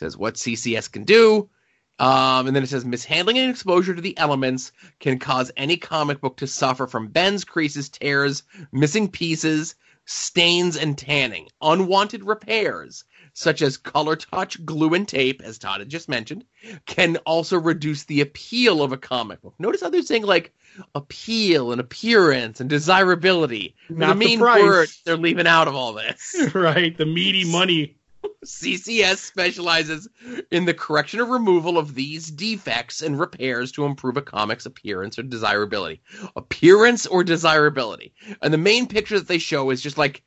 Says 0.00 0.16
what 0.16 0.34
CCS 0.36 0.90
can 0.90 1.04
do. 1.04 1.50
Um, 1.98 2.46
and 2.46 2.56
then 2.56 2.62
it 2.62 2.70
says 2.70 2.86
mishandling 2.86 3.36
and 3.36 3.50
exposure 3.50 3.94
to 3.94 4.00
the 4.00 4.16
elements 4.16 4.72
can 4.98 5.18
cause 5.18 5.52
any 5.58 5.76
comic 5.76 6.22
book 6.22 6.38
to 6.38 6.46
suffer 6.46 6.86
from 6.86 7.08
bends, 7.08 7.44
creases, 7.44 7.90
tears, 7.90 8.42
missing 8.72 9.10
pieces, 9.10 9.74
stains, 10.06 10.78
and 10.78 10.96
tanning. 10.96 11.48
Unwanted 11.60 12.24
repairs. 12.24 13.04
such 13.34 13.60
as 13.60 13.76
color 13.76 14.16
touch, 14.16 14.64
glue, 14.64 14.94
and 14.94 15.06
tape, 15.06 15.42
as 15.44 15.58
Todd 15.58 15.80
had 15.80 15.90
just 15.90 16.08
mentioned, 16.08 16.44
can 16.86 17.16
also 17.18 17.58
reduce 17.58 18.04
the 18.04 18.22
appeal 18.22 18.82
of 18.82 18.92
a 18.92 18.96
comic 18.96 19.42
book. 19.42 19.54
Notice 19.58 19.82
how 19.82 19.90
they're 19.90 20.02
saying 20.02 20.24
like 20.24 20.54
appeal 20.94 21.72
and 21.72 21.80
appearance 21.80 22.60
and 22.60 22.70
desirability. 22.70 23.76
Not 23.90 24.14
the 24.14 24.14
main 24.14 24.40
word 24.40 24.88
they're 25.04 25.16
leaving 25.18 25.46
out 25.46 25.68
of 25.68 25.74
all 25.74 25.92
this. 25.92 26.34
right, 26.54 26.96
the 26.96 27.06
meaty 27.06 27.44
money. 27.44 27.99
CCS 28.44 29.18
specializes 29.18 30.08
in 30.50 30.64
the 30.64 30.74
correction 30.74 31.20
or 31.20 31.26
removal 31.26 31.78
of 31.78 31.94
these 31.94 32.30
defects 32.30 33.02
and 33.02 33.18
repairs 33.18 33.72
to 33.72 33.84
improve 33.84 34.16
a 34.16 34.22
comic's 34.22 34.66
appearance 34.66 35.18
or 35.18 35.22
desirability. 35.22 36.00
Appearance 36.36 37.06
or 37.06 37.22
desirability. 37.22 38.14
And 38.42 38.52
the 38.52 38.58
main 38.58 38.86
picture 38.86 39.18
that 39.18 39.28
they 39.28 39.38
show 39.38 39.70
is 39.70 39.82
just 39.82 39.98
like 39.98 40.22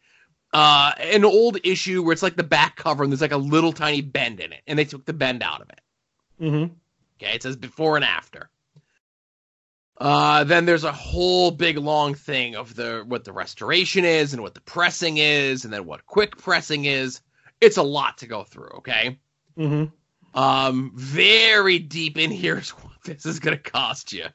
uh, 0.53 0.91
an 0.99 1.25
old 1.25 1.57
issue 1.63 2.03
where 2.03 2.13
it's 2.13 2.23
like 2.23 2.35
the 2.35 2.43
back 2.43 2.75
cover 2.75 3.03
and 3.03 3.11
there's 3.11 3.21
like 3.21 3.31
a 3.31 3.37
little 3.37 3.73
tiny 3.73 4.01
bend 4.01 4.39
in 4.39 4.53
it, 4.53 4.61
and 4.67 4.77
they 4.77 4.85
took 4.85 5.05
the 5.05 5.13
bend 5.13 5.41
out 5.41 5.61
of 5.61 5.69
it. 5.69 5.81
hmm 6.39 6.65
Okay, 7.21 7.35
it 7.35 7.43
says 7.43 7.55
before 7.55 7.95
and 7.95 8.05
after. 8.05 8.49
Uh, 9.97 10.43
then 10.43 10.65
there's 10.65 10.83
a 10.83 10.91
whole 10.91 11.51
big 11.51 11.77
long 11.77 12.13
thing 12.15 12.55
of 12.55 12.75
the 12.75 13.03
what 13.07 13.23
the 13.23 13.31
restoration 13.31 14.03
is 14.03 14.33
and 14.33 14.41
what 14.41 14.53
the 14.53 14.61
pressing 14.61 15.17
is, 15.17 15.63
and 15.63 15.73
then 15.73 15.85
what 15.85 16.05
quick 16.05 16.37
pressing 16.37 16.85
is. 16.85 17.21
It's 17.63 17.77
a 17.77 17.83
lot 17.83 18.19
to 18.19 18.27
go 18.27 18.43
through. 18.43 18.69
Okay, 18.77 19.19
hmm 19.55 19.85
um, 20.33 20.91
very 20.95 21.79
deep 21.79 22.17
in 22.17 22.31
here 22.31 22.57
is 22.57 22.69
what 22.69 22.93
this 23.03 23.25
is 23.25 23.39
going 23.39 23.57
to 23.57 23.71
cost 23.71 24.13
you. 24.13 24.25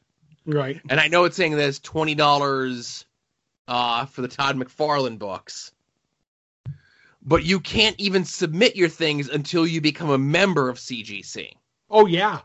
Right. 0.47 0.81
And 0.89 1.01
I 1.01 1.09
know 1.09 1.25
it's 1.25 1.37
saying 1.37 1.57
there's 1.57 1.81
twenty 1.81 2.15
dollars 2.15 3.05
uh, 3.67 4.07
for 4.07 4.23
the 4.23 4.29
Todd 4.29 4.57
McFarlane 4.57 5.19
books, 5.19 5.73
but 7.23 7.45
you 7.45 7.61
can't 7.61 7.99
even 7.99 8.25
submit 8.25 8.77
your 8.77 8.89
things 8.89 9.29
until 9.29 9.67
you 9.67 9.81
become 9.81 10.11
a 10.11 10.19
member 10.19 10.69
of 10.69 10.79
CGC. 10.79 11.51
Oh 11.91 12.07
yeah. 12.07 12.41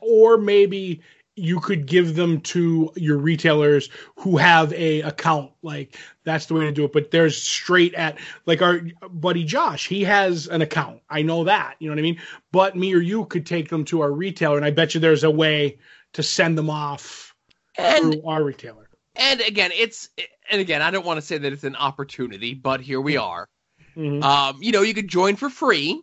Or 0.00 0.36
maybe 0.36 1.00
you 1.38 1.60
could 1.60 1.84
give 1.86 2.14
them 2.16 2.40
to 2.40 2.90
your 2.96 3.18
retailers 3.18 3.90
who 4.16 4.38
have 4.38 4.72
a 4.72 5.02
account. 5.02 5.52
Like 5.62 5.96
that's 6.24 6.46
the 6.46 6.54
way 6.54 6.64
to 6.64 6.72
do 6.72 6.84
it. 6.84 6.92
But 6.92 7.10
there's 7.10 7.40
straight 7.40 7.92
at 7.94 8.18
like 8.46 8.62
our 8.62 8.80
buddy 9.10 9.44
Josh. 9.44 9.86
He 9.86 10.04
has 10.04 10.46
an 10.48 10.62
account. 10.62 11.02
I 11.10 11.22
know 11.22 11.44
that. 11.44 11.76
You 11.78 11.88
know 11.88 11.92
what 11.94 11.98
I 11.98 12.02
mean. 12.02 12.20
But 12.52 12.74
me 12.76 12.94
or 12.94 13.00
you 13.00 13.26
could 13.26 13.44
take 13.44 13.68
them 13.68 13.84
to 13.86 14.00
our 14.00 14.10
retailer, 14.10 14.56
and 14.56 14.64
I 14.64 14.70
bet 14.70 14.94
you 14.94 15.00
there's 15.00 15.24
a 15.24 15.30
way 15.30 15.78
to 16.14 16.22
send 16.22 16.56
them 16.56 16.70
off 16.70 17.34
And 17.76 18.14
through 18.14 18.22
our 18.26 18.42
retailer. 18.42 18.88
and 19.14 19.40
again, 19.42 19.70
it's 19.74 20.08
and 20.50 20.60
again, 20.60 20.80
I 20.80 20.90
don't 20.90 21.04
want 21.04 21.18
to 21.18 21.26
say 21.26 21.36
that 21.36 21.52
it's 21.52 21.64
an 21.64 21.76
opportunity, 21.76 22.54
but 22.54 22.80
here 22.80 23.00
we 23.00 23.18
are. 23.18 23.48
Mhm. 23.96 24.22
Um, 24.22 24.62
you 24.62 24.72
know, 24.72 24.82
you 24.82 24.94
could 24.94 25.08
join 25.08 25.36
for 25.36 25.50
free 25.50 26.00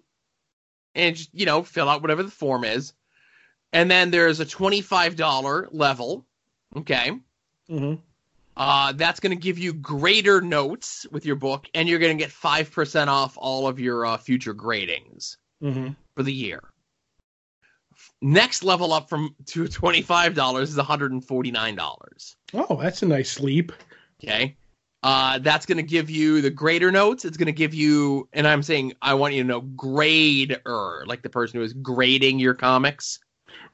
and 0.94 1.18
you 1.34 1.46
know, 1.48 1.64
fill 1.64 1.90
out 1.90 2.02
whatever 2.04 2.22
the 2.22 2.30
form 2.32 2.64
is. 2.64 2.94
And 3.74 3.90
then 3.92 4.12
there's 4.12 4.40
a 4.40 4.46
$25 4.46 5.68
level. 5.72 6.26
Okay. 6.78 7.12
Mhm. 7.70 8.00
Uh, 8.56 8.92
that's 8.94 9.20
going 9.20 9.36
to 9.36 9.42
give 9.42 9.58
you 9.58 9.74
greater 9.74 10.40
notes 10.40 11.08
with 11.12 11.26
your 11.26 11.36
book, 11.36 11.66
and 11.74 11.90
you're 11.90 11.98
going 12.00 12.16
to 12.16 12.24
get 12.24 12.32
5% 12.32 13.08
off 13.08 13.34
all 13.36 13.68
of 13.68 13.80
your 13.80 14.06
uh, 14.06 14.18
future 14.18 14.54
gradings 14.54 15.38
Mhm. 15.62 15.96
for 16.16 16.22
the 16.22 16.32
year. 16.34 16.62
Next 18.22 18.64
level 18.64 18.94
up 18.94 19.10
from 19.10 19.36
to 19.48 19.64
$25 19.66 20.70
is 20.70 20.78
$149. 20.78 22.36
Oh, 22.54 22.80
that's 22.82 23.02
a 23.02 23.06
nice 23.08 23.40
leap. 23.40 23.72
Okay. 24.24 24.56
Uh, 25.02 25.40
that's 25.40 25.66
going 25.66 25.78
to 25.78 25.84
give 25.84 26.10
you 26.10 26.42
the 26.42 26.50
grader 26.50 26.92
notes. 26.92 27.26
It's 27.26 27.38
going 27.38 27.48
to 27.48 27.52
give 27.52 27.74
you, 27.74 28.30
and 28.34 28.48
I'm 28.48 28.64
saying 28.64 28.94
I 29.02 29.16
want 29.16 29.34
you 29.34 29.42
to 29.44 29.48
know 29.48 29.62
grader, 29.62 31.04
like 31.08 31.24
the 31.24 31.30
person 31.30 31.60
who 31.60 31.66
is 31.66 31.74
grading 31.74 32.40
your 32.40 32.54
comics. 32.54 33.20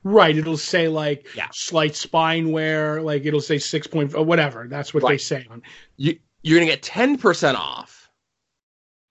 Right. 0.03 0.37
It'll 0.37 0.57
say 0.57 0.87
like 0.87 1.27
Yeah. 1.35 1.47
slight 1.51 1.95
spine 1.95 2.51
wear. 2.51 3.01
Like 3.01 3.25
it'll 3.25 3.41
say 3.41 3.57
six 3.59 3.87
point 3.87 4.17
whatever. 4.17 4.67
That's 4.69 4.93
what 4.93 5.05
they 5.07 5.17
say 5.17 5.45
on. 5.49 5.61
You, 5.97 6.17
you're 6.41 6.57
going 6.57 6.69
to 6.69 6.73
get 6.73 6.83
10% 6.83 7.55
off 7.55 8.09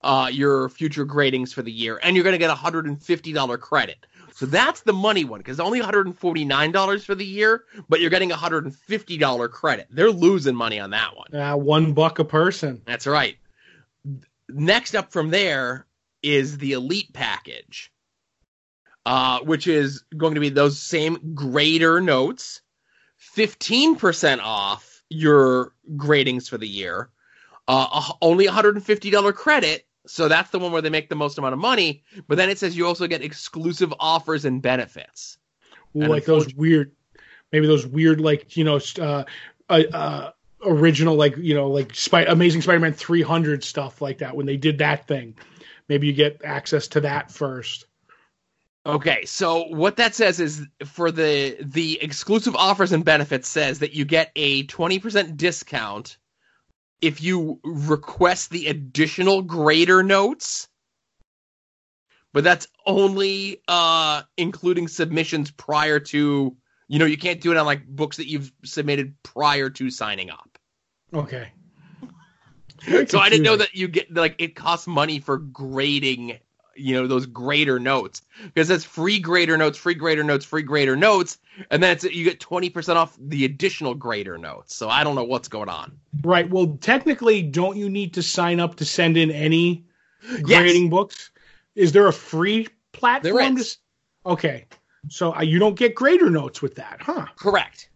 uh, 0.02 0.30
your 0.32 0.68
future 0.70 1.04
gradings 1.04 1.52
for 1.52 1.60
the 1.60 1.72
year, 1.72 2.00
and 2.02 2.16
you're 2.16 2.22
going 2.24 2.32
to 2.32 2.38
get 2.38 2.50
a 2.50 2.54
$150 2.54 3.60
credit. 3.60 4.06
So 4.32 4.46
that's 4.46 4.82
the 4.82 4.92
money 4.92 5.24
one 5.24 5.40
because 5.40 5.58
only 5.58 5.80
$149 5.80 7.04
for 7.04 7.14
the 7.16 7.24
year, 7.24 7.64
but 7.88 8.00
you're 8.00 8.08
getting 8.08 8.30
a 8.30 8.36
$150 8.36 9.50
credit. 9.50 9.88
They're 9.90 10.12
losing 10.12 10.54
money 10.54 10.78
on 10.78 10.90
that 10.90 11.16
one. 11.16 11.34
Uh, 11.34 11.56
one 11.56 11.92
buck 11.92 12.20
a 12.20 12.24
person. 12.24 12.80
That's 12.86 13.06
right. 13.06 13.36
Next 14.48 14.94
up 14.94 15.10
from 15.12 15.30
there 15.30 15.86
is 16.22 16.58
the 16.58 16.72
elite 16.72 17.12
package, 17.12 17.92
uh, 19.08 19.40
which 19.40 19.66
is 19.66 20.04
going 20.18 20.34
to 20.34 20.40
be 20.40 20.50
those 20.50 20.78
same 20.78 21.32
grader 21.34 21.98
notes, 21.98 22.60
15% 23.34 24.40
off 24.42 25.02
your 25.08 25.72
gradings 25.96 26.46
for 26.46 26.58
the 26.58 26.68
year, 26.68 27.08
uh, 27.66 28.02
a- 28.02 28.12
only 28.20 28.46
$150 28.46 29.34
credit. 29.34 29.86
So 30.06 30.28
that's 30.28 30.50
the 30.50 30.58
one 30.58 30.72
where 30.72 30.82
they 30.82 30.90
make 30.90 31.08
the 31.08 31.14
most 31.16 31.38
amount 31.38 31.54
of 31.54 31.58
money. 31.58 32.02
But 32.26 32.36
then 32.36 32.50
it 32.50 32.58
says 32.58 32.76
you 32.76 32.86
also 32.86 33.06
get 33.06 33.22
exclusive 33.22 33.94
offers 33.98 34.44
and 34.44 34.60
benefits. 34.60 35.38
Ooh, 35.96 36.02
And 36.02 36.10
like 36.10 36.26
those 36.26 36.52
weird, 36.54 36.92
maybe 37.50 37.66
those 37.66 37.86
weird, 37.86 38.20
like 38.20 38.58
you 38.58 38.64
know, 38.64 38.78
uh, 39.00 39.24
uh, 39.70 39.82
uh, 39.92 40.30
original, 40.66 41.14
like 41.14 41.36
you 41.38 41.54
know, 41.54 41.68
like 41.68 41.94
Spy- 41.94 42.24
Amazing 42.24 42.60
Spider-Man 42.60 42.92
300 42.92 43.64
stuff 43.64 44.02
like 44.02 44.18
that. 44.18 44.36
When 44.36 44.44
they 44.44 44.58
did 44.58 44.78
that 44.78 45.06
thing, 45.06 45.34
maybe 45.88 46.06
you 46.08 46.12
get 46.12 46.42
access 46.44 46.88
to 46.88 47.00
that 47.02 47.30
first. 47.30 47.86
Okay, 48.88 49.26
so 49.26 49.64
what 49.64 49.96
that 49.96 50.14
says 50.14 50.40
is 50.40 50.66
for 50.86 51.10
the 51.10 51.58
the 51.60 52.00
exclusive 52.00 52.56
offers 52.56 52.90
and 52.92 53.04
benefits 53.04 53.46
says 53.46 53.80
that 53.80 53.92
you 53.92 54.06
get 54.06 54.32
a 54.34 54.66
20% 54.66 55.36
discount 55.36 56.16
if 57.02 57.22
you 57.22 57.60
request 57.62 58.48
the 58.48 58.68
additional 58.68 59.42
grader 59.42 60.02
notes. 60.02 60.68
But 62.32 62.44
that's 62.44 62.66
only 62.86 63.60
uh 63.68 64.22
including 64.38 64.88
submissions 64.88 65.50
prior 65.50 66.00
to 66.00 66.56
you 66.88 66.98
know, 66.98 67.04
you 67.04 67.18
can't 67.18 67.42
do 67.42 67.52
it 67.52 67.58
on 67.58 67.66
like 67.66 67.86
books 67.86 68.16
that 68.16 68.26
you've 68.26 68.50
submitted 68.64 69.14
prior 69.22 69.68
to 69.68 69.90
signing 69.90 70.30
up. 70.30 70.58
Okay. 71.12 71.52
So 73.08 73.18
I 73.18 73.28
didn't 73.28 73.42
know 73.42 73.56
that 73.56 73.74
you 73.74 73.88
get 73.88 74.14
like 74.14 74.36
it 74.38 74.54
costs 74.54 74.86
money 74.86 75.18
for 75.18 75.36
grading, 75.36 76.38
you 76.78 76.94
know, 76.94 77.06
those 77.06 77.26
grader 77.26 77.78
notes 77.78 78.22
because 78.44 78.68
that's 78.68 78.84
free 78.84 79.18
grader 79.18 79.56
notes, 79.56 79.76
free 79.76 79.94
grader 79.94 80.24
notes, 80.24 80.44
free 80.44 80.62
grader 80.62 80.96
notes, 80.96 81.38
and 81.70 81.82
then 81.82 81.92
it's 81.92 82.04
you 82.04 82.24
get 82.24 82.40
twenty 82.40 82.70
percent 82.70 82.98
off 82.98 83.16
the 83.20 83.44
additional 83.44 83.94
grader 83.94 84.38
notes. 84.38 84.74
So 84.74 84.88
I 84.88 85.04
don't 85.04 85.14
know 85.14 85.24
what's 85.24 85.48
going 85.48 85.68
on. 85.68 85.98
Right. 86.22 86.48
Well, 86.48 86.78
technically, 86.80 87.42
don't 87.42 87.76
you 87.76 87.88
need 87.88 88.14
to 88.14 88.22
sign 88.22 88.60
up 88.60 88.76
to 88.76 88.84
send 88.84 89.16
in 89.16 89.30
any 89.30 89.84
grading 90.42 90.90
books? 90.90 91.30
Is 91.74 91.92
there 91.92 92.06
a 92.06 92.12
free 92.12 92.68
platform? 92.92 93.56
To 93.56 93.76
okay. 94.26 94.66
So 95.08 95.34
uh, 95.34 95.42
you 95.42 95.58
don't 95.58 95.76
get 95.76 95.94
grader 95.94 96.30
notes 96.30 96.60
with 96.60 96.74
that, 96.76 97.00
huh? 97.00 97.26
Correct. 97.36 97.88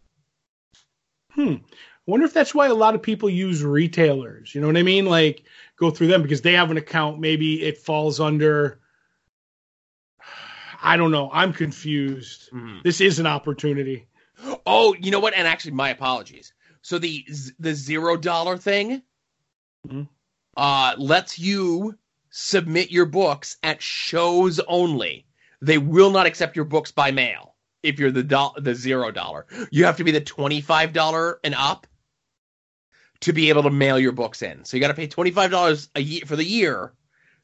Hmm. 1.30 1.56
I 2.06 2.10
wonder 2.10 2.26
if 2.26 2.34
that's 2.34 2.54
why 2.54 2.66
a 2.66 2.74
lot 2.74 2.94
of 2.94 3.02
people 3.02 3.30
use 3.30 3.62
retailers. 3.62 4.54
You 4.54 4.60
know 4.60 4.66
what 4.66 4.76
I 4.76 4.82
mean? 4.82 5.06
Like 5.06 5.44
go 5.82 5.90
through 5.90 6.06
them 6.06 6.22
because 6.22 6.40
they 6.42 6.52
have 6.54 6.70
an 6.70 6.76
account. 6.76 7.18
Maybe 7.20 7.62
it 7.62 7.78
falls 7.78 8.20
under. 8.20 8.80
I 10.82 10.96
don't 10.96 11.10
know. 11.10 11.30
I'm 11.32 11.52
confused. 11.52 12.50
Mhm. 12.52 12.82
This 12.82 13.00
is 13.00 13.18
an 13.18 13.26
opportunity. 13.26 14.06
Oh, 14.66 14.94
you 14.98 15.10
know 15.10 15.20
what? 15.20 15.34
And 15.34 15.46
actually, 15.46 15.72
my 15.72 15.90
apologies. 15.90 16.52
So 16.82 16.98
the 16.98 17.24
the 17.58 17.74
zero 17.74 18.16
dollar 18.16 18.56
thing 18.56 19.02
Mhm. 19.86 20.08
uh, 20.56 20.94
lets 20.98 21.38
you 21.38 21.98
submit 22.30 22.90
your 22.90 23.06
books 23.06 23.56
at 23.62 23.82
shows 23.82 24.58
only. 24.60 25.26
They 25.60 25.78
will 25.78 26.10
not 26.10 26.26
accept 26.26 26.56
your 26.56 26.64
books 26.64 26.90
by 26.90 27.10
mail 27.12 27.54
if 27.82 27.98
you're 28.00 28.10
the 28.10 28.22
do- 28.24 28.54
the 28.60 28.74
zero 28.74 29.10
dollar. 29.12 29.46
You 29.70 29.84
have 29.84 29.96
to 29.98 30.04
be 30.04 30.10
the 30.12 30.20
twenty 30.20 30.60
five 30.60 30.92
dollar 30.92 31.38
and 31.44 31.54
up 31.54 31.86
to 33.22 33.32
be 33.32 33.48
able 33.48 33.64
to 33.64 33.70
mail 33.70 33.98
your 33.98 34.12
books 34.12 34.42
in. 34.42 34.64
So 34.64 34.76
you 34.76 34.80
got 34.80 34.88
to 34.88 34.94
pay 34.94 35.06
twenty 35.06 35.30
five 35.30 35.50
dollars 35.50 35.88
a 35.94 36.00
year 36.00 36.22
for 36.26 36.36
the 36.36 36.44
year 36.44 36.92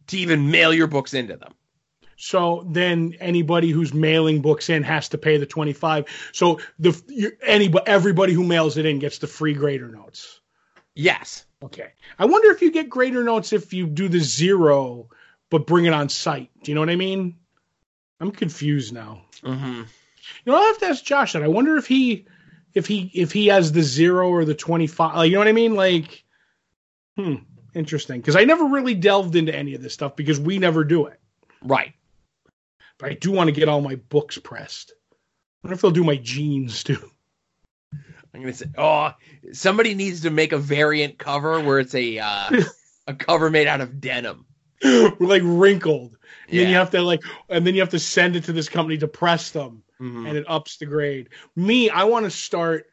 to 0.09 0.19
even 0.19 0.51
mail 0.51 0.73
your 0.73 0.87
books 0.87 1.15
into 1.15 1.37
them. 1.37 1.55
So 2.17 2.67
then 2.69 3.15
anybody 3.21 3.71
who's 3.71 3.95
mailing 3.95 4.43
books 4.43 4.71
in 4.71 4.83
has 4.83 5.11
to 5.11 5.19
pay 5.19 5.37
the 5.37 5.47
25. 5.47 6.07
So 6.33 6.61
the 6.79 7.01
you, 7.07 7.33
anybody 7.43 7.87
everybody 7.87 8.33
who 8.33 8.43
mails 8.43 8.77
it 8.77 8.87
in 8.87 8.99
gets 8.99 9.19
the 9.19 9.29
free 9.29 9.55
grader 9.55 9.89
notes. 9.89 10.41
Yes. 10.95 11.45
Okay. 11.63 11.93
I 12.19 12.25
wonder 12.27 12.51
if 12.51 12.61
you 12.61 12.73
get 12.73 12.91
grader 12.91 13.23
notes 13.23 13.53
if 13.53 13.73
you 13.73 13.87
do 13.87 14.09
the 14.09 14.19
zero 14.19 15.09
but 15.51 15.67
bring 15.67 15.87
it 15.87 15.93
on 15.93 16.09
site. 16.09 16.51
Do 16.63 16.71
you 16.71 16.75
know 16.75 16.81
what 16.81 16.91
I 16.91 16.97
mean? 16.97 17.37
I'm 18.21 18.33
confused 18.33 18.93
now. 18.93 19.23
Mm-hmm. 19.43 19.83
You 20.45 20.53
know, 20.53 20.57
I'll 20.57 20.67
have 20.67 20.79
to 20.79 20.87
ask 20.87 21.05
Josh 21.05 21.33
that. 21.33 21.43
I 21.43 21.49
wonder 21.49 21.77
if 21.77 21.87
he 21.87 22.27
if 22.75 22.87
he 22.87 23.11
if 23.15 23.33
he 23.33 23.49
has 23.49 23.73
the 23.73 23.83
zero 23.83 24.29
or 24.29 24.45
the 24.45 24.55
25. 24.55 25.17
Like, 25.17 25.27
you 25.27 25.33
know 25.33 25.41
what 25.41 25.49
I 25.49 25.53
mean? 25.53 25.75
Like 25.75 26.25
hmm, 27.17 27.37
Interesting, 27.75 28.21
because 28.21 28.37
I 28.37 28.45
never 28.45 28.65
really 28.65 28.95
delved 28.95 29.37
into 29.37 29.55
any 29.55 29.75
of 29.75 29.83
this 29.83 29.95
stuff 29.95 30.17
because 30.17 30.41
we 30.41 30.59
never 30.59 30.85
do 30.85 31.07
it. 31.07 31.21
Right. 31.63 31.93
But 32.99 33.11
I 33.11 33.15
do 33.15 33.31
want 33.31 33.49
to 33.49 33.53
get 33.53 33.69
all 33.69 33.81
my 33.81 33.97
books 33.97 34.39
pressed. 34.39 34.93
I 34.93 35.15
wonder 35.63 35.75
if 35.75 35.81
they'll 35.83 35.91
do 35.91 36.05
my 36.05 36.17
jeans 36.17 36.83
too. 36.85 37.11
I'm 38.35 38.41
gonna 38.41 38.53
say, 38.53 38.67
oh, 38.77 39.13
somebody 39.53 39.95
needs 39.95 40.23
to 40.23 40.31
make 40.31 40.53
a 40.53 40.59
variant 40.59 41.19
cover 41.19 41.61
where 41.61 41.79
it's 41.79 41.95
a 41.95 42.19
uh, 42.19 42.63
a 43.07 43.15
cover 43.15 43.51
made 43.51 43.67
out 43.67 43.81
of 43.81 44.01
denim. 44.01 44.47
Like 45.21 45.43
wrinkled. 45.45 46.17
And 46.49 46.59
then 46.59 46.69
you 46.69 46.77
have 46.77 46.91
to 46.91 47.03
like, 47.03 47.21
and 47.49 47.67
then 47.67 47.75
you 47.75 47.81
have 47.81 47.91
to 47.91 47.99
send 47.99 48.37
it 48.37 48.45
to 48.45 48.53
this 48.53 48.69
company 48.69 48.99
to 48.99 49.09
press 49.09 49.51
them, 49.51 49.83
Mhm. 50.01 50.29
and 50.29 50.37
it 50.37 50.45
ups 50.49 50.77
the 50.77 50.87
grade. 50.87 51.29
Me, 51.57 51.91
I 51.91 52.05
want 52.05 52.25
to 52.25 52.31
start 52.31 52.87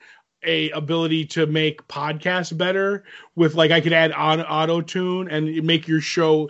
a 0.43 0.69
ability 0.71 1.25
to 1.25 1.47
make 1.47 1.87
podcasts 1.87 2.55
better 2.55 3.03
with 3.35 3.55
like 3.55 3.71
I 3.71 3.81
could 3.81 3.93
add 3.93 4.11
on 4.11 4.41
auto 4.41 4.81
tune 4.81 5.27
and 5.29 5.63
make 5.63 5.87
your 5.87 6.01
show 6.01 6.49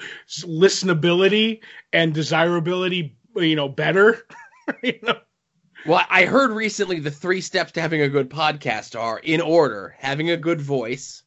listenability 0.59 1.61
and 1.93 2.13
desirability, 2.13 3.15
you 3.35 3.55
know, 3.55 3.69
better. 3.69 4.25
you 4.83 4.99
know? 5.03 5.17
Well, 5.85 6.03
I 6.09 6.25
heard 6.25 6.51
recently 6.51 6.99
the 6.99 7.11
three 7.11 7.41
steps 7.41 7.73
to 7.73 7.81
having 7.81 8.01
a 8.01 8.09
good 8.09 8.29
podcast 8.29 8.99
are 8.99 9.19
in 9.19 9.39
order: 9.39 9.95
having 9.99 10.31
a 10.31 10.37
good 10.37 10.59
voice, 10.59 11.23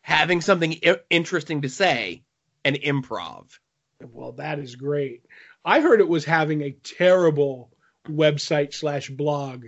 having 0.00 0.40
something 0.40 0.78
I- 0.84 1.00
interesting 1.10 1.62
to 1.62 1.68
say, 1.68 2.22
and 2.64 2.76
improv. 2.76 3.58
Well, 4.00 4.32
that 4.32 4.58
is 4.58 4.74
great. 4.76 5.26
I 5.64 5.80
heard 5.80 6.00
it 6.00 6.08
was 6.08 6.24
having 6.24 6.62
a 6.62 6.72
terrible 6.82 7.70
website 8.08 8.74
slash 8.74 9.10
blog. 9.10 9.66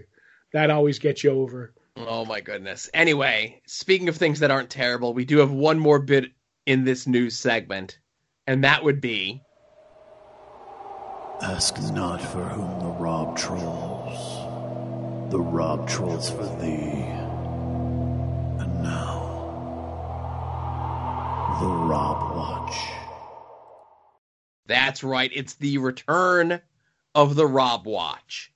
That 0.53 0.70
always 0.70 0.99
gets 0.99 1.25
you 1.25 1.31
over. 1.31 1.75
Oh 1.96 2.25
my 2.25 2.40
goodness. 2.40 2.90
Anyway, 2.92 3.62
speaking 3.66 4.09
of 4.09 4.16
things 4.16 4.40
that 4.40 4.51
aren't 4.51 4.70
terrible, 4.70 5.14
we 5.14 5.25
do 5.25 5.38
have 5.38 5.51
one 5.51 5.79
more 5.79 5.99
bit 5.99 6.27
in 6.66 6.85
this 6.85 7.07
news 7.07 7.37
segment, 7.38 7.99
and 8.46 8.64
that 8.64 8.85
would 8.85 9.01
be 9.01 9.42
Ask 11.42 11.79
not 11.92 12.22
for 12.22 12.44
whom 12.44 12.81
the 12.81 12.87
rob 12.99 13.37
trolls. 13.37 15.31
The 15.31 15.38
rob 15.38 15.87
trolls 15.87 16.31
for 16.31 16.44
thee. 16.61 17.05
And 18.59 18.83
now, 18.83 19.18
the 21.61 21.66
Rob 21.66 22.37
Watch. 22.37 22.75
that's 24.66 25.05
right, 25.05 25.31
it's 25.35 25.55
the 25.55 25.77
return 25.77 26.62
of 27.16 27.35
the 27.35 27.46
Rob 27.46 27.87
Watch. 27.87 28.52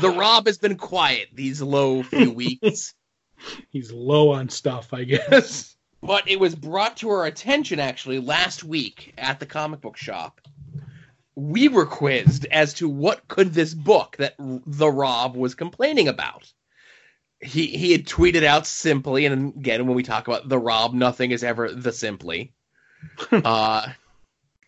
The 0.00 0.10
Rob 0.10 0.46
has 0.46 0.58
been 0.58 0.76
quiet 0.76 1.28
these 1.32 1.60
low 1.62 2.02
few 2.02 2.30
weeks. 2.32 2.94
He's 3.68 3.92
low 3.92 4.30
on 4.32 4.48
stuff, 4.48 4.92
I 4.94 5.04
guess. 5.04 5.76
But 6.02 6.26
it 6.26 6.40
was 6.40 6.54
brought 6.54 6.96
to 6.98 7.10
our 7.10 7.26
attention 7.26 7.78
actually 7.78 8.18
last 8.18 8.64
week 8.64 9.12
at 9.18 9.38
the 9.38 9.46
comic 9.46 9.82
book 9.82 9.96
shop. 9.96 10.40
We 11.34 11.68
were 11.68 11.84
quizzed 11.84 12.46
as 12.46 12.74
to 12.74 12.88
what 12.88 13.28
could 13.28 13.52
this 13.52 13.74
book 13.74 14.16
that 14.18 14.36
the 14.38 14.90
Rob 14.90 15.36
was 15.36 15.54
complaining 15.54 16.08
about. 16.08 16.50
He 17.40 17.66
he 17.66 17.92
had 17.92 18.06
tweeted 18.06 18.42
out 18.42 18.66
simply, 18.66 19.26
and 19.26 19.54
again, 19.54 19.86
when 19.86 19.94
we 19.94 20.02
talk 20.02 20.26
about 20.26 20.48
the 20.48 20.58
Rob, 20.58 20.94
nothing 20.94 21.30
is 21.30 21.44
ever 21.44 21.70
the 21.70 21.92
simply. 21.92 22.54
uh, 23.30 23.88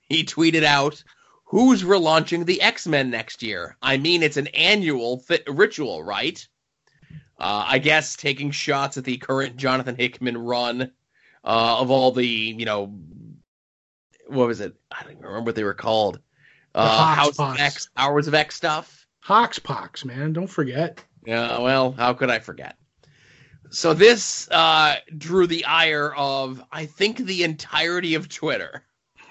he 0.09 0.25
tweeted 0.25 0.65
out, 0.65 1.03
"Who's 1.49 1.83
relaunching 1.83 2.47
the 2.47 2.63
X 2.63 2.87
Men 2.87 3.11
next 3.11 3.43
year? 3.43 3.77
I 3.83 3.97
mean, 3.97 4.23
it's 4.23 4.37
an 4.37 4.49
annual 4.49 5.19
th- 5.19 5.47
ritual, 5.47 6.03
right? 6.03 6.47
Uh, 7.39 7.65
I 7.69 7.79
guess 7.79 8.17
taking 8.17 8.51
shots 8.51 8.97
at 8.97 9.05
the 9.05 9.17
current 9.17 9.57
Jonathan 9.57 9.97
Hickman 9.97 10.37
run 10.37 10.91
uh, 11.45 11.81
of 11.81 11.91
all 11.91 12.13
the 12.13 12.27
you 12.27 12.65
know 12.65 12.95
what 14.27 14.47
was 14.47 14.61
it? 14.61 14.75
I 14.91 15.03
don't 15.03 15.13
even 15.13 15.25
remember 15.25 15.49
what 15.49 15.55
they 15.55 15.65
were 15.65 15.75
called. 15.75 16.21
Uh, 16.75 17.15
House 17.15 17.39
of 17.39 17.59
X, 17.59 17.89
Hours 17.97 18.29
of 18.29 18.35
X 18.35 18.55
stuff. 18.55 19.07
Hoxpox, 19.25 20.05
man. 20.05 20.33
Don't 20.33 20.47
forget. 20.47 21.03
Yeah, 21.27 21.59
well, 21.61 21.93
how 21.93 22.15
could 22.15 22.31
I 22.31 22.39
forget? 22.39 22.77
So 23.71 23.93
this 23.95 24.49
uh, 24.51 24.97
drew 25.17 25.47
the 25.47 25.65
ire 25.65 26.15
of 26.15 26.63
I 26.73 26.87
think 26.87 27.19
the 27.19 27.45
entirety 27.45 28.15
of 28.15 28.29
Twitter, 28.29 28.83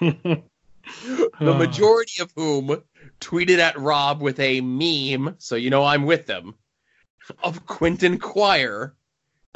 the 1.40 1.54
majority 1.54 2.22
of 2.22 2.32
whom 2.36 2.82
tweeted 3.20 3.58
at 3.58 3.78
Rob 3.78 4.20
with 4.20 4.38
a 4.40 4.60
meme, 4.60 5.34
so 5.38 5.56
you 5.56 5.70
know 5.70 5.84
I'm 5.84 6.04
with 6.06 6.26
them, 6.26 6.54
of 7.42 7.66
Quentin 7.66 8.18
Quire, 8.18 8.94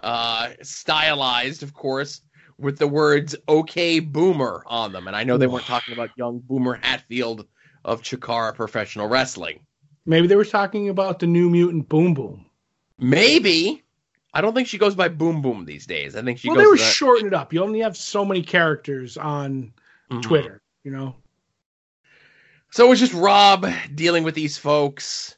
uh, 0.02 0.50
stylized, 0.62 1.62
of 1.62 1.74
course, 1.74 2.20
with 2.58 2.78
the 2.78 2.88
words 2.88 3.34
"Okay, 3.48 4.00
Boomer" 4.00 4.62
on 4.66 4.92
them, 4.92 5.06
and 5.06 5.16
I 5.16 5.24
know 5.24 5.36
they 5.38 5.46
weren't 5.46 5.64
talking 5.66 5.94
about 5.94 6.10
young 6.16 6.40
Boomer 6.40 6.78
Hatfield 6.82 7.46
of 7.84 8.02
Chikara 8.02 8.54
Professional 8.54 9.08
Wrestling. 9.08 9.60
Maybe 10.06 10.26
they 10.26 10.36
were 10.36 10.44
talking 10.44 10.88
about 10.88 11.18
the 11.20 11.26
new 11.26 11.48
mutant 11.50 11.88
Boom 11.88 12.14
Boom. 12.14 12.46
Maybe. 12.98 13.82
I 14.34 14.40
don't 14.40 14.54
think 14.54 14.66
she 14.68 14.78
goes 14.78 14.94
by 14.94 15.08
Boom 15.08 15.42
Boom 15.42 15.64
these 15.66 15.86
days. 15.86 16.16
I 16.16 16.22
think 16.22 16.38
she 16.38 16.48
well, 16.48 16.56
they 16.56 16.66
were 16.66 16.76
by- 16.76 16.82
shortening 16.82 17.28
it 17.28 17.34
up. 17.34 17.52
You 17.52 17.62
only 17.62 17.80
have 17.80 17.96
so 17.96 18.24
many 18.24 18.42
characters 18.42 19.16
on 19.16 19.72
Mhm. 20.10 20.22
Twitter, 20.22 20.62
you 20.84 20.90
know? 20.90 21.16
So 22.72 22.86
it 22.86 22.88
was 22.88 23.00
just 23.00 23.12
Rob 23.12 23.66
dealing 23.94 24.24
with 24.24 24.34
these 24.34 24.56
folks, 24.56 25.36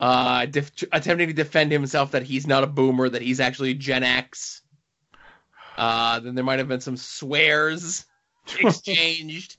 uh, 0.00 0.46
def- 0.46 0.82
attempting 0.90 1.28
to 1.28 1.32
defend 1.32 1.70
himself 1.70 2.10
that 2.10 2.24
he's 2.24 2.44
not 2.44 2.64
a 2.64 2.66
boomer, 2.66 3.08
that 3.08 3.22
he's 3.22 3.38
actually 3.38 3.74
Gen 3.74 4.02
X. 4.02 4.62
Uh, 5.78 6.18
then 6.18 6.34
there 6.34 6.44
might 6.44 6.58
have 6.58 6.66
been 6.66 6.80
some 6.80 6.96
swears 6.96 8.04
exchanged. 8.60 9.58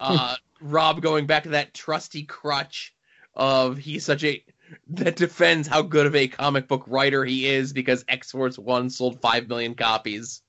uh, 0.00 0.36
Rob 0.62 1.02
going 1.02 1.26
back 1.26 1.42
to 1.42 1.50
that 1.50 1.74
trusty 1.74 2.22
crutch 2.22 2.94
of 3.34 3.76
he's 3.76 4.04
such 4.04 4.24
a 4.24 4.42
that 4.88 5.16
defends 5.16 5.68
how 5.68 5.82
good 5.82 6.06
of 6.06 6.16
a 6.16 6.28
comic 6.28 6.66
book 6.66 6.84
writer 6.86 7.26
he 7.26 7.46
is 7.46 7.74
because 7.74 8.06
X 8.08 8.30
Force 8.30 8.58
One 8.58 8.88
sold 8.88 9.20
five 9.20 9.48
million 9.48 9.74
copies. 9.74 10.40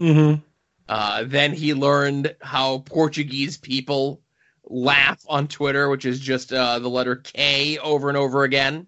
Mm-hmm. 0.00 0.40
Uh, 0.88 1.24
then 1.26 1.52
he 1.52 1.74
learned 1.74 2.34
how 2.40 2.78
Portuguese 2.78 3.58
people 3.58 4.22
laugh 4.66 5.24
on 5.28 5.48
Twitter, 5.48 5.88
which 5.88 6.04
is 6.04 6.20
just 6.20 6.52
uh, 6.52 6.78
the 6.78 6.88
letter 6.88 7.16
K 7.16 7.78
over 7.78 8.08
and 8.08 8.18
over 8.18 8.44
again. 8.44 8.86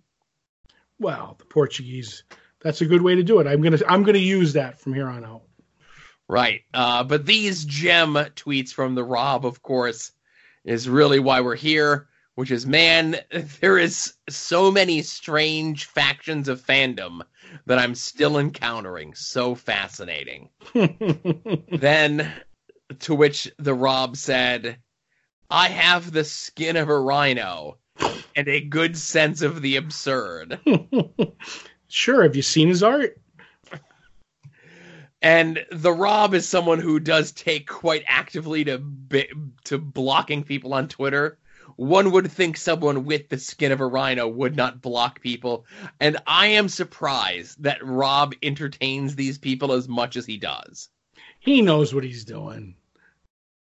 Well, 0.99 1.37
the 1.39 1.45
Portuguese. 1.45 2.25
That's 2.61 2.81
a 2.81 2.87
good 2.87 3.03
way 3.03 3.17
to 3.17 3.23
do 3.23 3.41
it. 3.41 3.47
I'm 3.47 3.61
gonna 3.61 3.79
I'm 3.87 4.03
gonna 4.03 4.19
use 4.19 4.55
that 4.55 4.81
from 4.81 4.95
here 4.95 5.09
on 5.09 5.25
out. 5.25 5.43
Right. 6.29 6.63
Uh, 6.75 7.05
but 7.05 7.27
these 7.27 7.65
gem 7.65 8.15
tweets 8.15 8.73
from 8.73 8.95
the 8.95 9.05
Rob, 9.05 9.47
of 9.47 9.63
course, 9.63 10.11
is 10.65 10.89
really 10.89 11.21
why 11.21 11.41
we're 11.41 11.55
here, 11.55 12.09
which 12.35 12.51
is 12.51 12.67
man, 12.67 13.17
there 13.61 13.79
is 13.79 14.15
so 14.29 14.71
many 14.71 15.03
strange 15.03 15.85
factions 15.85 16.49
of 16.49 16.61
fandom 16.61 17.23
that 17.67 17.79
I'm 17.79 17.95
still 17.95 18.39
encountering. 18.39 19.15
So 19.15 19.55
fascinating. 19.55 20.51
then, 20.75 22.33
to 23.01 23.15
which 23.15 23.51
the 23.59 23.75
Rob 23.75 24.17
said, 24.17 24.79
I 25.51 25.69
have 25.69 26.13
the 26.13 26.25
skin 26.25 26.77
of 26.77 26.89
a 26.89 26.99
rhino 26.99 27.79
and 28.35 28.49
a 28.49 28.61
good 28.61 28.97
sense 28.97 29.43
of 29.43 29.63
the 29.63 29.77
absurd. 29.77 30.59
sure. 31.89 32.23
Have 32.23 32.37
you 32.37 32.43
seen 32.43 32.69
his 32.69 32.83
art? 32.83 33.19
And 35.23 35.65
the 35.73 35.93
Rob 35.93 36.35
is 36.35 36.49
someone 36.49 36.79
who 36.79 37.01
does 37.01 37.33
take 37.33 37.67
quite 37.67 38.05
actively 38.07 38.65
to 38.65 38.83
to 39.65 39.79
blocking 39.79 40.45
people 40.45 40.75
on 40.75 40.89
Twitter. 40.89 41.39
One 41.77 42.13
would 42.13 42.31
think 42.31 42.57
someone 42.57 43.05
with 43.05 43.29
the 43.29 43.39
skin 43.39 43.73
of 43.73 43.81
a 43.81 43.87
rhino 43.87 44.29
would 44.29 44.57
not 44.57 44.81
block 44.81 45.21
people, 45.21 45.67
and 46.01 46.17
I 46.27 46.47
am 46.49 46.69
surprised 46.69 47.63
that 47.63 47.85
Rob 47.85 48.35
entertains 48.43 49.17
these 49.17 49.37
people 49.37 49.73
as 49.73 49.89
much 49.89 50.17
as 50.17 50.27
he 50.27 50.37
does. 50.39 50.89
He 51.41 51.61
knows 51.61 51.93
what 51.93 52.05
he's 52.05 52.25
doing. 52.25 52.77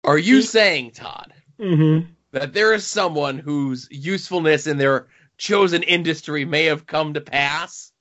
Are 0.05 0.19
you 0.19 0.43
saying, 0.43 0.93
Todd, 0.93 1.33
Mm-hmm. 1.59 2.11
that 2.33 2.53
there 2.53 2.75
is 2.75 2.87
someone 2.87 3.39
whose 3.39 3.89
usefulness 3.91 4.67
in 4.67 4.77
their 4.77 5.07
chosen 5.39 5.83
industry 5.83 6.45
may 6.45 6.65
have 6.65 6.87
come 6.87 7.15
to 7.15 7.21
pass, 7.21 7.93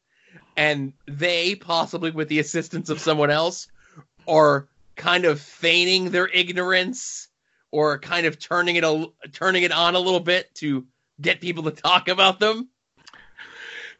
and 0.57 0.93
they, 1.07 1.55
possibly 1.55 2.11
with 2.11 2.27
the 2.27 2.39
assistance 2.39 2.89
of 2.89 2.99
someone 2.99 3.29
else, 3.29 3.67
are 4.27 4.67
kind 4.95 5.25
of 5.25 5.39
feigning 5.39 6.11
their 6.11 6.27
ignorance 6.27 7.27
or 7.71 7.99
kind 7.99 8.25
of 8.25 8.39
turning 8.39 8.77
it 8.77 8.83
a, 8.83 9.07
turning 9.33 9.63
it 9.63 9.71
on 9.71 9.95
a 9.95 9.99
little 9.99 10.19
bit 10.19 10.53
to 10.55 10.85
get 11.19 11.41
people 11.41 11.63
to 11.63 11.71
talk 11.71 12.07
about 12.07 12.39
them? 12.39 12.69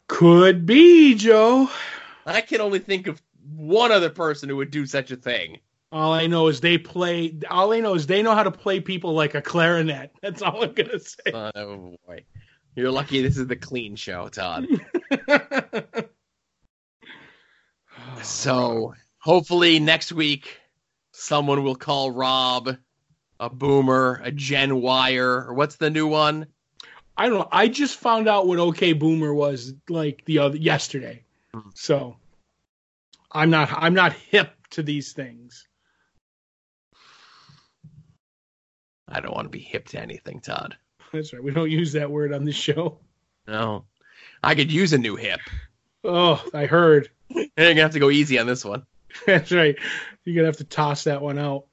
Could 0.08 0.66
be, 0.66 1.16
Joe. 1.16 1.70
I 2.26 2.42
can 2.42 2.62
only 2.62 2.80
think 2.80 3.08
of 3.08 3.22
one 3.56 3.92
other 3.92 4.10
person 4.10 4.50
who 4.50 4.58
would 4.58 4.72
do 4.72 4.86
such 4.86 5.12
a 5.12 5.16
thing. 5.16 5.60
All 5.92 6.14
I 6.14 6.28
know 6.28 6.48
is 6.48 6.62
they 6.62 6.78
play. 6.78 7.38
All 7.50 7.72
I 7.72 7.80
know 7.80 7.94
is 7.94 8.08
they 8.08 8.22
know 8.22 8.36
how 8.36 8.44
to 8.44 8.52
play 8.52 8.80
people 8.80 9.14
like 9.14 9.36
a 9.36 9.42
clarinet. 9.42 10.12
That's 10.22 10.42
all 10.42 10.64
I'm 10.64 10.74
gonna 10.74 11.00
say. 11.00 11.32
Oh 11.34 11.96
boy. 12.06 12.24
You're 12.76 12.92
lucky 12.92 13.22
this 13.22 13.38
is 13.38 13.48
the 13.48 13.56
clean 13.56 13.96
show, 13.96 14.30
Todd. 14.30 14.68
So 18.22 18.94
hopefully 19.20 19.80
next 19.80 20.12
week 20.12 20.60
Someone 21.18 21.64
will 21.64 21.78
call 21.78 22.12
Rob 22.12 22.76
a 23.40 23.50
boomer, 23.50 24.20
a 24.22 24.32
Gen 24.32 24.82
Wire, 24.82 25.46
or 25.48 25.54
what's 25.54 25.78
the 25.78 25.90
new 25.90 26.08
one? 26.08 26.46
I 27.16 27.30
don't 27.30 27.40
know. 27.40 27.48
I 27.54 27.70
just 27.70 27.98
found 27.98 28.28
out 28.28 28.48
what 28.48 28.60
OK 28.60 28.92
Boomer 28.92 29.34
was 29.34 29.74
like 29.88 30.24
the 30.26 30.40
other 30.40 30.58
yesterday. 30.58 31.24
Hmm. 31.54 31.70
So 31.74 32.18
I'm 33.32 33.50
not 33.50 33.70
I'm 33.72 33.94
not 33.94 34.12
hip 34.12 34.54
to 34.72 34.84
these 34.84 35.14
things. 35.14 35.66
I 39.08 39.20
don't 39.20 39.34
want 39.34 39.46
to 39.46 39.50
be 39.50 39.60
hip 39.60 39.88
to 39.90 40.02
anything, 40.02 40.40
Todd. 40.40 40.76
That's 41.14 41.34
right. 41.34 41.44
We 41.44 41.52
don't 41.52 41.72
use 41.72 41.94
that 41.94 42.10
word 42.10 42.34
on 42.34 42.44
this 42.44 42.56
show. 42.56 42.98
No. 43.48 43.86
I 44.44 44.56
could 44.56 44.72
use 44.72 44.94
a 44.94 44.98
new 44.98 45.16
hip. 45.16 45.40
Oh, 46.04 46.44
I 46.54 46.66
heard. 46.66 47.10
You're 47.30 47.48
gonna 47.58 47.82
have 47.82 47.92
to 47.92 48.00
go 48.00 48.10
easy 48.10 48.40
on 48.40 48.48
this 48.48 48.66
one. 48.66 48.86
That's 49.26 49.52
right. 49.52 49.76
You're 50.24 50.36
gonna 50.36 50.48
have 50.48 50.58
to 50.58 50.64
toss 50.64 51.04
that 51.06 51.22
one 51.22 51.40
out. 51.40 51.66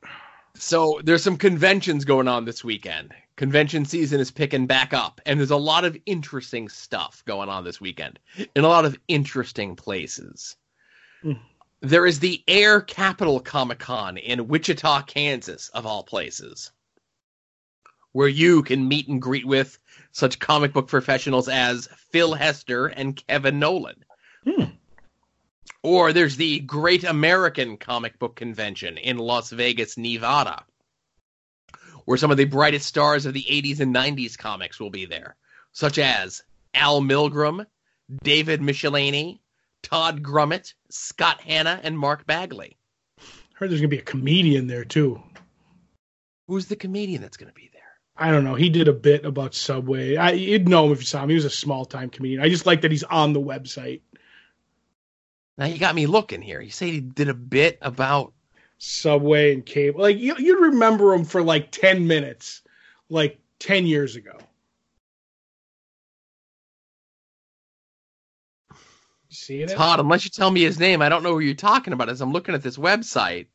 So 0.55 1.01
there's 1.03 1.23
some 1.23 1.37
conventions 1.37 2.05
going 2.05 2.29
on 2.29 2.45
this 2.45 2.63
weekend. 2.63 3.15
Convention 3.37 3.85
season 3.85 4.21
is 4.21 4.31
picking 4.31 4.67
back 4.67 4.93
up, 4.93 5.21
and 5.25 5.39
there's 5.39 5.51
a 5.51 5.57
lot 5.57 5.85
of 5.85 5.97
interesting 6.07 6.69
stuff 6.69 7.23
going 7.27 7.49
on 7.49 7.65
this 7.65 7.81
weekend 7.81 8.19
in 8.55 8.65
a 8.65 8.69
lot 8.69 8.85
of 8.85 8.99
interesting 9.09 9.75
places. 9.75 10.57
Mm. 11.25 11.41
There 11.81 12.07
is 12.07 12.21
the 12.21 12.45
Air 12.47 12.81
Capital 12.81 13.41
Comic 13.41 13.81
Con 13.81 14.17
in 14.19 14.47
Wichita, 14.47 15.03
Kansas, 15.03 15.69
of 15.71 15.87
all 15.87 16.05
places, 16.05 16.71
where 18.13 18.29
you 18.29 18.63
can 18.63 18.89
meet 18.89 19.09
and 19.09 19.21
greet 19.21 19.47
with 19.47 19.79
such 20.13 20.39
comic 20.39 20.73
book 20.73 20.89
professionals 20.89 21.49
as 21.49 21.89
Phil 22.11 22.35
Hester 22.35 22.87
and 22.87 23.17
Kevin 23.27 23.59
Nowlan. 23.59 24.05
Hmm. 24.45 24.65
Or 25.83 26.13
there's 26.13 26.37
the 26.37 26.61
Great 26.61 27.05
American 27.05 27.77
Comic 27.77 28.19
Book 28.19 28.37
Convention 28.37 28.99
in 28.99 29.19
Las 29.19 29.51
Vegas, 29.51 29.99
Nevada, 29.99 30.65
where 32.05 32.19
some 32.19 32.31
of 32.31 32.37
the 32.37 32.45
brightest 32.45 32.87
stars 32.87 33.27
of 33.27 33.35
the 33.35 33.43
80s 33.43 33.81
and 33.81 33.95
90s 33.95 34.39
comics 34.39 34.79
will 34.79 34.91
be 34.91 35.07
there, 35.07 35.35
such 35.73 35.99
as 35.99 36.43
Al 36.75 37.01
Milgrom, 37.01 37.67
David 38.23 38.61
Michelinie, 38.61 39.41
Tom 39.83 40.21
Grummett, 40.21 40.75
Scott 40.91 41.41
Hanna, 41.41 41.81
and 41.83 41.99
Mark 41.99 42.27
Bagley. 42.27 42.77
I 43.19 43.25
Heard 43.55 43.71
there's 43.71 43.81
gonna 43.81 43.89
be 43.89 43.99
a 43.99 44.03
comedian 44.03 44.69
there 44.69 44.85
too. 44.85 45.21
Who's 46.53 46.67
the 46.67 46.77
comedian 46.77 47.23
that's 47.23 47.39
going 47.39 47.51
to 47.51 47.55
be 47.55 47.71
there? 47.72 47.72
I 48.23 48.31
don't 48.31 48.45
know. 48.45 48.55
He 48.55 48.69
did 48.69 48.87
a 48.87 48.93
bit 48.93 49.25
about 49.25 49.53
Subway. 49.53 50.15
I, 50.15 50.31
you'd 50.31 50.69
know 50.69 50.87
him 50.87 50.93
if 50.93 51.01
you 51.01 51.07
saw 51.07 51.25
him. 51.25 51.29
He 51.31 51.35
was 51.35 51.45
a 51.45 51.51
small 51.51 51.85
time 51.85 52.09
comedian. 52.09 52.41
I 52.41 52.49
just 52.49 52.67
like 52.67 52.83
that 52.83 52.93
he's 52.93 53.03
on 53.03 53.33
the 53.33 53.41
website. 53.41 54.03
Now 55.59 55.67
you 55.67 55.77
got 55.77 55.97
me 55.97 56.07
looking 56.07 56.41
here. 56.41 56.61
You 56.61 56.71
say 56.71 56.93
he 56.93 57.01
did 57.01 57.29
a 57.29 57.35
bit 57.35 57.79
about 57.83 58.33
Subway 58.79 59.53
and 59.53 59.67
cable. 59.67 60.03
Like 60.03 60.19
you, 60.19 60.37
you'd 60.39 60.71
remember 60.71 61.13
him 61.15 61.25
for 61.25 61.43
like 61.43 61.73
ten 61.73 62.07
minutes, 62.07 62.63
like 63.09 63.41
ten 63.59 63.87
years 63.87 64.15
ago. 64.15 64.39
See 69.31 69.63
it? 69.63 69.71
Todd. 69.71 69.99
Unless 69.99 70.27
you 70.27 70.31
tell 70.31 70.51
me 70.53 70.63
his 70.63 70.79
name, 70.79 71.03
I 71.03 71.09
don't 71.09 71.25
know 71.25 71.33
who 71.33 71.41
you're 71.41 71.55
talking 71.55 71.93
about. 71.93 72.09
As 72.09 72.21
I'm 72.21 72.33
looking 72.33 72.55
at 72.55 72.63
this 72.63 72.77
website, 72.77 73.47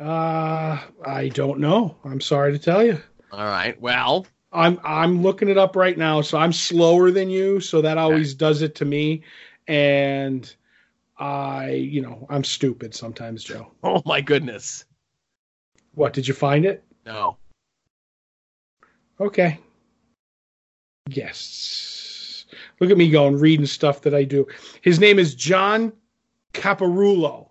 Uh, 0.00 0.80
I 1.04 1.28
don't 1.28 1.60
know. 1.60 1.96
I'm 2.04 2.20
sorry 2.20 2.52
to 2.52 2.58
tell 2.58 2.82
you. 2.82 2.98
all 3.32 3.44
right. 3.44 3.78
Well, 3.80 4.26
I'm 4.52 4.80
I'm 4.82 5.22
looking 5.22 5.48
it 5.48 5.58
up 5.58 5.76
right 5.76 5.96
now, 5.96 6.22
so 6.22 6.38
I'm 6.38 6.52
slower 6.52 7.10
than 7.10 7.28
you, 7.30 7.60
so 7.60 7.82
that 7.82 7.98
always 7.98 8.34
does 8.34 8.62
it 8.62 8.74
to 8.76 8.84
me. 8.84 9.22
And 9.68 10.52
I, 11.18 11.70
you 11.72 12.00
know, 12.00 12.26
I'm 12.30 12.42
stupid 12.44 12.94
sometimes, 12.94 13.44
Joe. 13.44 13.70
oh 13.84 14.02
my 14.06 14.20
goodness, 14.22 14.86
What 15.94 16.14
did 16.14 16.26
you 16.26 16.34
find 16.34 16.64
it? 16.64 16.82
no. 17.04 17.36
Okay. 19.20 19.58
Yes. 21.10 22.46
Look 22.80 22.90
at 22.90 22.96
me 22.96 23.10
going 23.10 23.36
reading 23.38 23.66
stuff 23.66 24.00
that 24.02 24.14
I 24.14 24.24
do. 24.24 24.46
His 24.80 24.98
name 24.98 25.18
is 25.18 25.34
John 25.34 25.92
Caparulo. 26.54 27.49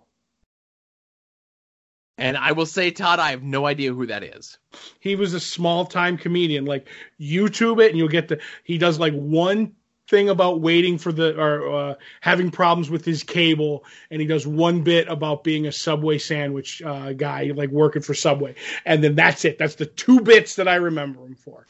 And 2.20 2.36
I 2.36 2.52
will 2.52 2.66
say, 2.66 2.90
Todd, 2.90 3.18
I 3.18 3.30
have 3.30 3.42
no 3.42 3.66
idea 3.66 3.94
who 3.94 4.06
that 4.06 4.22
is. 4.22 4.58
He 5.00 5.16
was 5.16 5.32
a 5.32 5.40
small 5.40 5.86
time 5.86 6.18
comedian. 6.18 6.66
Like 6.66 6.86
YouTube 7.18 7.82
it, 7.82 7.88
and 7.88 7.98
you'll 7.98 8.08
get 8.08 8.28
the. 8.28 8.38
He 8.62 8.78
does 8.78 9.00
like 9.00 9.14
one 9.14 9.72
thing 10.06 10.28
about 10.28 10.60
waiting 10.60 10.98
for 10.98 11.12
the 11.12 11.40
or 11.40 11.74
uh, 11.74 11.94
having 12.20 12.50
problems 12.50 12.90
with 12.90 13.04
his 13.04 13.22
cable, 13.22 13.84
and 14.10 14.20
he 14.20 14.26
does 14.26 14.46
one 14.46 14.82
bit 14.82 15.08
about 15.08 15.44
being 15.44 15.66
a 15.66 15.72
Subway 15.72 16.18
sandwich 16.18 16.82
uh, 16.82 17.12
guy, 17.14 17.52
like 17.54 17.70
working 17.70 18.02
for 18.02 18.12
Subway, 18.12 18.54
and 18.84 19.02
then 19.02 19.14
that's 19.14 19.44
it. 19.44 19.56
That's 19.56 19.76
the 19.76 19.86
two 19.86 20.20
bits 20.20 20.56
that 20.56 20.68
I 20.68 20.74
remember 20.74 21.24
him 21.24 21.36
for. 21.36 21.66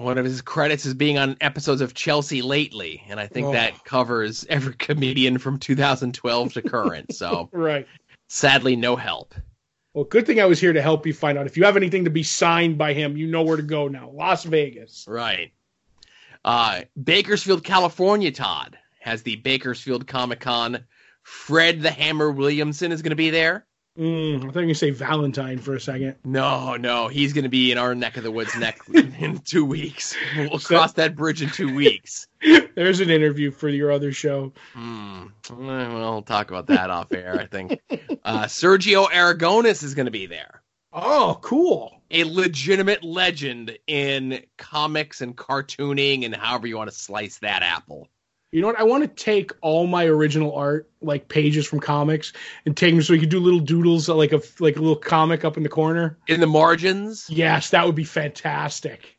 One 0.00 0.16
of 0.18 0.24
his 0.24 0.40
credits 0.40 0.86
is 0.86 0.94
being 0.94 1.18
on 1.18 1.36
episodes 1.40 1.80
of 1.82 1.92
Chelsea 1.94 2.40
lately, 2.40 3.02
and 3.08 3.20
I 3.20 3.26
think 3.26 3.48
Oh. 3.48 3.52
that 3.52 3.84
covers 3.84 4.46
every 4.48 4.74
comedian 4.74 5.36
from 5.38 5.58
2012 5.58 6.54
to 6.54 6.62
current. 6.62 7.14
So 7.14 7.48
Right. 7.52 7.86
sadly, 8.28 8.76
no 8.76 8.96
help. 8.96 9.34
Well, 9.92 10.04
good 10.04 10.24
thing 10.24 10.40
I 10.40 10.46
was 10.46 10.58
here 10.60 10.72
to 10.72 10.80
help 10.80 11.04
you 11.06 11.12
find 11.12 11.36
out. 11.36 11.46
If 11.46 11.56
you 11.56 11.64
have 11.64 11.76
anything 11.76 12.04
to 12.04 12.10
be 12.10 12.22
signed 12.22 12.78
by 12.78 12.94
him, 12.94 13.16
you 13.16 13.26
know 13.26 13.42
where 13.42 13.56
to 13.56 13.62
go 13.62 13.88
now. 13.88 14.08
Las 14.10 14.44
Vegas. 14.44 15.04
Right. 15.08 15.52
Uh, 16.44 16.82
Bakersfield, 17.02 17.62
California, 17.64 18.30
Todd 18.30 18.78
has 19.00 19.22
the 19.22 19.36
Bakersfield 19.36 20.06
Comic 20.06 20.40
Con. 20.40 20.84
Fred 21.22 21.82
the 21.82 21.90
Hammer 21.90 22.30
Williamson 22.30 22.92
is 22.92 23.02
going 23.02 23.10
to 23.10 23.16
be 23.16 23.30
there. 23.30 23.66
Mm, 24.00 24.36
I 24.36 24.38
thought 24.38 24.44
you 24.44 24.46
were 24.46 24.52
going 24.52 24.68
to 24.68 24.74
say 24.74 24.90
Valentine 24.90 25.58
for 25.58 25.74
a 25.74 25.80
second. 25.80 26.14
No, 26.24 26.76
no, 26.76 27.08
he's 27.08 27.34
going 27.34 27.42
to 27.44 27.50
be 27.50 27.70
in 27.70 27.76
our 27.76 27.94
neck 27.94 28.16
of 28.16 28.22
the 28.22 28.30
woods 28.30 28.56
neck 28.56 28.80
in 28.94 29.38
two 29.40 29.62
weeks. 29.62 30.16
We'll 30.38 30.58
cross 30.58 30.94
that 30.94 31.14
bridge 31.16 31.42
in 31.42 31.50
two 31.50 31.74
weeks. 31.74 32.26
There's 32.74 33.00
an 33.00 33.10
interview 33.10 33.50
for 33.50 33.68
your 33.68 33.92
other 33.92 34.12
show. 34.12 34.54
Well, 35.50 35.94
we'll 35.94 36.22
talk 36.22 36.50
about 36.50 36.68
that 36.68 36.88
off 36.88 37.12
air, 37.12 37.38
I 37.38 37.46
think. 37.46 37.78
Uh, 38.24 38.44
Sergio 38.44 39.06
Aragonés 39.08 39.84
is 39.84 39.94
going 39.94 40.06
to 40.06 40.10
be 40.10 40.24
there. 40.24 40.62
Oh, 40.94 41.38
cool. 41.42 42.00
A 42.10 42.24
legitimate 42.24 43.04
legend 43.04 43.78
in 43.86 44.42
comics 44.56 45.20
and 45.20 45.36
cartooning 45.36 46.24
and 46.24 46.34
however 46.34 46.66
you 46.66 46.78
want 46.78 46.90
to 46.90 46.96
slice 46.96 47.38
that 47.40 47.62
apple. 47.62 48.08
You 48.52 48.60
know 48.60 48.66
what? 48.66 48.80
I 48.80 48.82
want 48.82 49.02
to 49.04 49.08
take 49.08 49.52
all 49.60 49.86
my 49.86 50.06
original 50.06 50.54
art, 50.56 50.90
like 51.00 51.28
pages 51.28 51.66
from 51.68 51.78
comics, 51.78 52.32
and 52.66 52.76
take 52.76 52.92
them 52.92 53.00
so 53.02 53.12
we 53.12 53.20
could 53.20 53.28
do 53.28 53.38
little 53.38 53.60
doodles, 53.60 54.08
uh, 54.08 54.14
like 54.16 54.32
a 54.32 54.40
like 54.58 54.76
a 54.76 54.80
little 54.80 54.96
comic 54.96 55.44
up 55.44 55.56
in 55.56 55.62
the 55.62 55.68
corner. 55.68 56.18
In 56.26 56.40
the 56.40 56.48
margins, 56.48 57.26
Yes, 57.30 57.70
that 57.70 57.86
would 57.86 57.94
be 57.94 58.04
fantastic. 58.04 59.16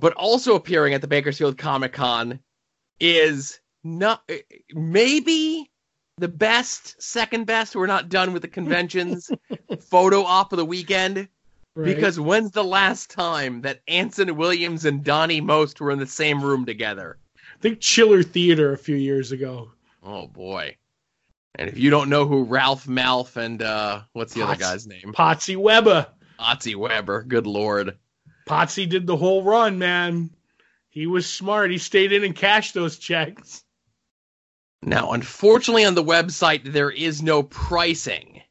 but 0.00 0.12
also 0.14 0.56
appearing 0.56 0.92
at 0.94 1.00
the 1.02 1.06
Bakersfield 1.06 1.56
Comic 1.56 1.92
Con 1.92 2.40
is 2.98 3.60
not 3.84 4.22
eh, 4.28 4.40
maybe 4.72 5.70
the 6.18 6.28
best, 6.28 7.00
second 7.00 7.46
best. 7.46 7.76
We're 7.76 7.86
not 7.86 8.08
done 8.08 8.32
with 8.32 8.42
the 8.42 8.48
conventions. 8.48 9.30
photo 9.80 10.22
op 10.24 10.52
of 10.52 10.56
the 10.56 10.64
weekend. 10.64 11.28
Right? 11.74 11.94
Because 11.94 12.18
when's 12.20 12.50
the 12.50 12.64
last 12.64 13.10
time 13.10 13.62
that 13.62 13.80
Anson 13.88 14.36
Williams 14.36 14.84
and 14.84 15.02
Donnie 15.04 15.40
Most 15.40 15.80
were 15.80 15.90
in 15.92 15.98
the 16.00 16.06
same 16.06 16.42
room 16.42 16.66
together? 16.66 17.18
I 17.62 17.68
think 17.70 17.78
Chiller 17.78 18.24
Theater 18.24 18.72
a 18.72 18.76
few 18.76 18.96
years 18.96 19.30
ago. 19.30 19.70
Oh 20.02 20.26
boy. 20.26 20.78
And 21.54 21.70
if 21.70 21.78
you 21.78 21.90
don't 21.90 22.10
know 22.10 22.26
who 22.26 22.42
Ralph 22.42 22.88
Malph 22.88 23.36
and 23.36 23.62
uh 23.62 24.00
what's 24.14 24.34
the 24.34 24.42
other 24.42 24.56
guy's 24.56 24.84
name? 24.84 25.12
Potsy 25.16 25.56
Weber. 25.56 26.08
Otzi 26.40 26.74
Weber, 26.74 27.22
good 27.22 27.46
lord. 27.46 27.98
Potsy 28.48 28.88
did 28.88 29.06
the 29.06 29.16
whole 29.16 29.44
run, 29.44 29.78
man. 29.78 30.30
He 30.88 31.06
was 31.06 31.32
smart. 31.32 31.70
He 31.70 31.78
stayed 31.78 32.10
in 32.10 32.24
and 32.24 32.34
cashed 32.34 32.74
those 32.74 32.98
checks. 32.98 33.62
Now, 34.82 35.12
unfortunately 35.12 35.84
on 35.84 35.94
the 35.94 36.02
website 36.02 36.64
there 36.64 36.90
is 36.90 37.22
no 37.22 37.44
pricing 37.44 38.42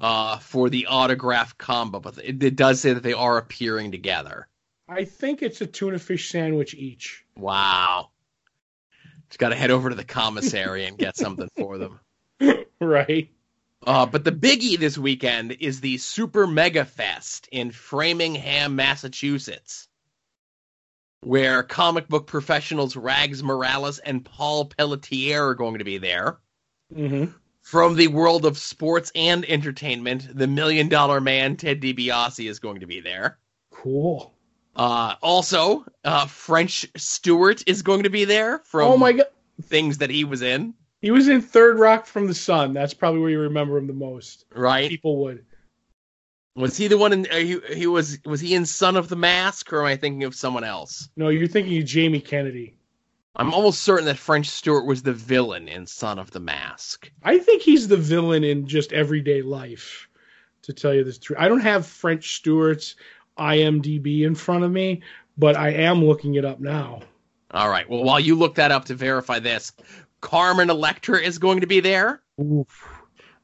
uh 0.00 0.38
for 0.38 0.70
the 0.70 0.86
autograph 0.86 1.58
combo, 1.58 2.00
but 2.00 2.16
it, 2.24 2.42
it 2.42 2.56
does 2.56 2.80
say 2.80 2.94
that 2.94 3.02
they 3.02 3.12
are 3.12 3.36
appearing 3.36 3.90
together. 3.90 4.48
I 4.88 5.04
think 5.04 5.42
it's 5.42 5.60
a 5.60 5.66
tuna 5.66 5.98
fish 5.98 6.30
sandwich 6.30 6.72
each. 6.72 7.22
Wow. 7.36 8.12
Just 9.34 9.40
got 9.40 9.48
to 9.48 9.56
head 9.56 9.72
over 9.72 9.88
to 9.88 9.96
the 9.96 10.04
commissary 10.04 10.84
and 10.84 10.96
get 10.96 11.16
something 11.16 11.48
for 11.56 11.76
them. 11.76 11.98
Right. 12.80 13.30
Uh, 13.84 14.06
but 14.06 14.22
the 14.22 14.30
biggie 14.32 14.78
this 14.78 14.96
weekend 14.96 15.56
is 15.58 15.80
the 15.80 15.96
Super 15.98 16.46
Mega 16.46 16.84
Fest 16.84 17.48
in 17.50 17.72
Framingham, 17.72 18.76
Massachusetts, 18.76 19.88
where 21.22 21.64
comic 21.64 22.08
book 22.08 22.28
professionals 22.28 22.94
Rags 22.94 23.42
Morales 23.42 23.98
and 23.98 24.24
Paul 24.24 24.66
Pelletier 24.66 25.48
are 25.48 25.54
going 25.54 25.78
to 25.78 25.84
be 25.84 25.98
there. 25.98 26.38
Mm-hmm. 26.94 27.32
From 27.62 27.96
the 27.96 28.08
world 28.08 28.44
of 28.44 28.58
sports 28.58 29.10
and 29.16 29.44
entertainment, 29.46 30.28
the 30.36 30.46
Million 30.46 30.88
Dollar 30.88 31.20
Man 31.20 31.56
Ted 31.56 31.80
DiBiase 31.80 32.48
is 32.48 32.60
going 32.60 32.80
to 32.80 32.86
be 32.86 33.00
there. 33.00 33.38
Cool. 33.70 34.33
Uh, 34.76 35.14
also, 35.22 35.84
uh, 36.04 36.26
French 36.26 36.86
Stewart 36.96 37.62
is 37.66 37.82
going 37.82 38.02
to 38.02 38.10
be 38.10 38.24
there 38.24 38.58
from 38.60 38.92
oh 38.92 38.96
my 38.96 39.12
god. 39.12 39.26
things 39.62 39.98
that 39.98 40.10
he 40.10 40.24
was 40.24 40.42
in. 40.42 40.74
He 41.00 41.10
was 41.10 41.28
in 41.28 41.42
Third 41.42 41.78
Rock 41.78 42.06
from 42.06 42.26
the 42.26 42.34
Sun. 42.34 42.72
That's 42.72 42.94
probably 42.94 43.20
where 43.20 43.30
you 43.30 43.40
remember 43.40 43.76
him 43.76 43.86
the 43.86 43.92
most. 43.92 44.46
right? 44.54 44.88
People 44.88 45.18
would. 45.22 45.44
Was 46.56 46.76
he 46.76 46.88
the 46.88 46.96
one 46.98 47.12
in? 47.12 47.26
Uh, 47.30 47.36
he, 47.36 47.58
he 47.74 47.86
was. 47.86 48.18
Was 48.24 48.40
he 48.40 48.54
in 48.54 48.64
Son 48.64 48.96
of 48.96 49.08
the 49.08 49.16
Mask, 49.16 49.72
or 49.72 49.80
am 49.80 49.86
I 49.86 49.96
thinking 49.96 50.24
of 50.24 50.34
someone 50.34 50.64
else? 50.64 51.08
No, 51.16 51.28
you're 51.28 51.48
thinking 51.48 51.78
of 51.78 51.84
Jamie 51.84 52.20
Kennedy. 52.20 52.76
I'm 53.36 53.52
almost 53.52 53.82
certain 53.82 54.04
that 54.04 54.16
French 54.18 54.48
Stewart 54.48 54.86
was 54.86 55.02
the 55.02 55.12
villain 55.12 55.66
in 55.66 55.86
Son 55.86 56.20
of 56.20 56.30
the 56.30 56.38
Mask. 56.38 57.10
I 57.24 57.38
think 57.38 57.62
he's 57.62 57.88
the 57.88 57.96
villain 57.96 58.44
in 58.44 58.66
just 58.68 58.92
everyday 58.92 59.42
life. 59.42 60.08
To 60.62 60.72
tell 60.72 60.94
you 60.94 61.04
the 61.04 61.12
truth, 61.12 61.38
I 61.38 61.48
don't 61.48 61.60
have 61.60 61.84
French 61.84 62.36
Stewart's 62.36 62.94
IMDb 63.38 64.22
in 64.22 64.34
front 64.34 64.64
of 64.64 64.70
me, 64.70 65.02
but 65.36 65.56
I 65.56 65.70
am 65.70 66.04
looking 66.04 66.34
it 66.34 66.44
up 66.44 66.60
now. 66.60 67.00
All 67.50 67.68
right. 67.68 67.88
Well, 67.88 68.04
while 68.04 68.20
you 68.20 68.34
look 68.34 68.56
that 68.56 68.72
up 68.72 68.86
to 68.86 68.94
verify 68.94 69.38
this, 69.38 69.72
Carmen 70.20 70.70
Electra 70.70 71.20
is 71.20 71.38
going 71.38 71.60
to 71.60 71.66
be 71.66 71.80
there. 71.80 72.22
Oof. 72.40 72.88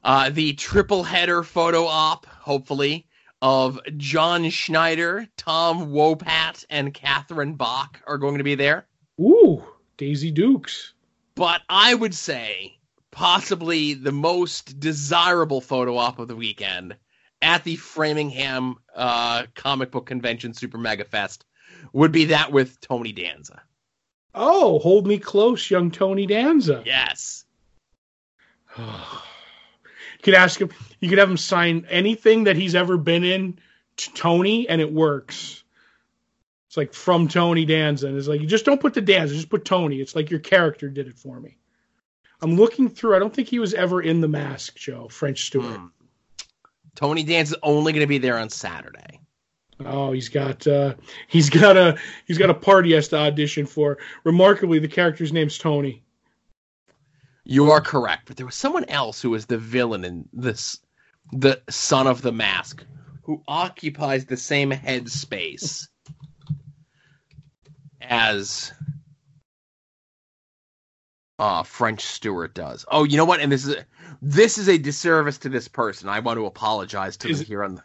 Uh, 0.03 0.31
the 0.31 0.55
triple 0.55 1.05
header 1.05 1.43
photo 1.43 1.85
op, 1.85 2.27
hopefully, 2.27 3.07
of 3.43 3.79
John 3.97 4.49
Schneider, 4.51 5.29
Tom 5.37 5.93
Wopat, 5.93 6.65
and 6.71 6.95
Catherine 6.95 7.55
Bach 7.55 8.01
are 8.07 8.19
going 8.19 8.39
to 8.39 8.45
be 8.45 8.55
there. 8.55 8.87
Ooh, 9.21 9.63
Daisy 9.97 10.31
Dukes. 10.31 10.95
But 11.35 11.63
I 11.69 11.95
would 11.95 12.15
say 12.15 12.79
possibly 13.11 13.95
the 13.95 14.13
most 14.13 14.81
desirable 14.81 15.61
photo 15.61 15.97
op 15.97 16.19
of 16.19 16.29
the 16.29 16.37
weekend 16.37 16.97
at 17.43 17.65
the 17.65 17.77
Framingham 17.77 18.77
uh, 18.95 19.45
Comic 19.55 19.91
Book 19.91 20.07
Convention 20.07 20.55
Super 20.55 20.79
Mega 20.79 21.05
Fest 21.05 21.45
would 21.93 22.13
be 22.13 22.27
that 22.27 22.53
with 22.53 22.81
Tony 22.81 23.13
Danza. 23.13 23.63
Oh, 24.35 24.79
hold 24.79 25.07
me 25.07 25.19
close, 25.19 25.71
young 25.71 25.91
Tony 25.91 26.27
Danza. 26.27 26.83
Yes. 26.85 27.45
you 28.79 28.85
could 30.23 30.35
ask 30.35 30.61
him. 30.61 30.71
You 31.01 31.09
could 31.09 31.19
have 31.19 31.31
him 31.31 31.37
sign 31.37 31.87
anything 31.91 32.45
that 32.45 32.57
he's 32.57 32.75
ever 32.75 32.97
been 32.97 33.25
in 33.25 33.59
to 33.97 34.13
Tony, 34.15 34.69
and 34.69 34.81
it 34.81 34.93
works. 34.93 35.65
It's 36.69 36.77
like 36.77 36.95
from 36.95 37.27
Tony 37.27 37.65
Danza, 37.65 38.07
and 38.07 38.17
it's 38.17 38.29
like 38.29 38.41
you 38.41 38.47
just 38.47 38.65
don't 38.65 38.81
put 38.81 38.95
the 38.95 39.01
Danza, 39.01 39.35
just 39.35 39.51
put 39.51 39.65
Tony. 39.65 39.97
It's 39.97 40.15
like 40.15 40.31
your 40.31 40.39
character 40.41 40.89
did 40.89 41.09
it 41.09 41.19
for 41.19 41.41
me. 41.41 41.57
I'm 42.41 42.55
looking 42.57 42.89
through. 42.89 43.17
I 43.17 43.19
don't 43.19 43.35
think 43.35 43.49
he 43.49 43.59
was 43.59 43.75
ever 43.75 44.01
in 44.01 44.21
the 44.21 44.29
Mask, 44.29 44.77
Joe 44.77 45.09
French 45.09 45.47
Stewart. 45.47 45.77
Hmm. 45.77 45.87
Tony 46.95 47.25
Danza's 47.25 47.59
only 47.63 47.93
going 47.93 48.03
to 48.03 48.09
be 48.09 48.19
there 48.19 48.39
on 48.39 48.51
Saturday. 48.51 49.21
Oh, 49.85 50.13
he's 50.13 50.29
got 50.29 50.67
uh, 50.67 50.95
he's 51.27 51.49
got 51.49 51.77
a 51.77 51.99
he's 52.27 52.39
got 52.39 52.51
a 52.51 52.55
part 52.55 52.85
he 52.85 52.93
has 52.93 53.09
to 53.09 53.17
audition 53.17 53.67
for. 53.67 53.99
Remarkably, 54.25 54.79
the 54.79 54.89
character's 54.89 55.33
name's 55.33 55.59
Tony. 55.59 56.03
You 57.45 57.71
are 57.71 57.81
correct, 57.81 58.27
but 58.27 58.37
there 58.37 58.47
was 58.47 58.55
someone 58.55 58.85
else 58.85 59.23
who 59.23 59.31
was 59.31 59.47
the 59.47 59.59
villain 59.59 60.05
in 60.05 60.29
this, 60.33 60.79
the 61.33 61.61
Son 61.69 62.07
of 62.07 62.23
the 62.23 62.33
Mask, 62.33 62.85
who 63.23 63.43
occupies 63.49 64.27
the 64.27 64.37
same 64.37 64.71
headspace 64.71 65.89
as 68.03 68.73
uh, 71.41 71.63
French 71.63 72.03
Stewart 72.03 72.53
does. 72.55 72.85
Oh, 72.91 73.05
you 73.05 73.17
know 73.17 73.25
what? 73.25 73.41
And 73.41 73.51
this 73.51 73.67
is 73.67 73.77
this 74.21 74.59
is 74.59 74.69
a 74.69 74.77
disservice 74.77 75.39
to 75.39 75.49
this 75.49 75.69
person. 75.69 76.09
I 76.11 76.21
want 76.21 76.37
to 76.39 76.45
apologize 76.45 77.17
to 77.19 77.31
Is 77.31 77.41
here 77.41 77.65
on 77.65 77.77
the 77.77 77.83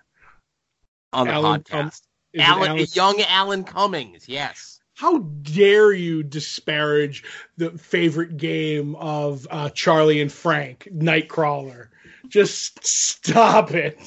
on 1.13 1.27
the 1.27 1.33
Alan 1.33 1.61
podcast. 1.61 2.01
Alan, 2.37 2.71
Alan- 2.71 2.85
young 2.91 3.21
Alan 3.21 3.63
Cummings, 3.63 4.27
yes. 4.27 4.81
How 4.95 5.19
dare 5.19 5.93
you 5.93 6.21
disparage 6.21 7.23
the 7.55 7.71
favorite 7.71 8.35
game 8.35 8.95
of 8.95 9.47
uh, 9.49 9.69
Charlie 9.69 10.21
and 10.21 10.31
Frank, 10.31 10.89
Nightcrawler? 10.93 11.87
Just 12.27 12.85
stop 12.85 13.71
it. 13.71 13.97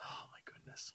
Oh 0.00 0.24
my 0.32 0.38
goodness. 0.44 0.92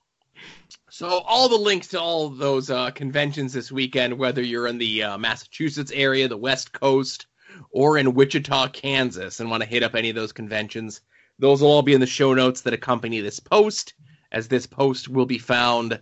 So 0.89 1.07
all 1.07 1.47
the 1.47 1.55
links 1.55 1.87
to 1.89 2.01
all 2.01 2.29
those 2.29 2.69
uh, 2.69 2.91
conventions 2.91 3.53
this 3.53 3.71
weekend, 3.71 4.17
whether 4.17 4.41
you're 4.41 4.67
in 4.67 4.77
the 4.77 5.03
uh, 5.03 5.17
Massachusetts 5.17 5.91
area, 5.93 6.27
the 6.27 6.37
West 6.37 6.73
Coast, 6.73 7.27
or 7.71 7.97
in 7.97 8.13
Wichita, 8.13 8.69
Kansas, 8.69 9.39
and 9.39 9.49
want 9.49 9.63
to 9.63 9.69
hit 9.69 9.83
up 9.83 9.95
any 9.95 10.09
of 10.09 10.15
those 10.15 10.31
conventions, 10.31 11.01
those 11.37 11.61
will 11.61 11.71
all 11.71 11.81
be 11.81 11.93
in 11.93 12.01
the 12.01 12.07
show 12.07 12.33
notes 12.33 12.61
that 12.61 12.73
accompany 12.73 13.21
this 13.21 13.39
post, 13.39 13.93
as 14.31 14.47
this 14.47 14.67
post 14.67 15.07
will 15.07 15.25
be 15.25 15.37
found 15.37 16.01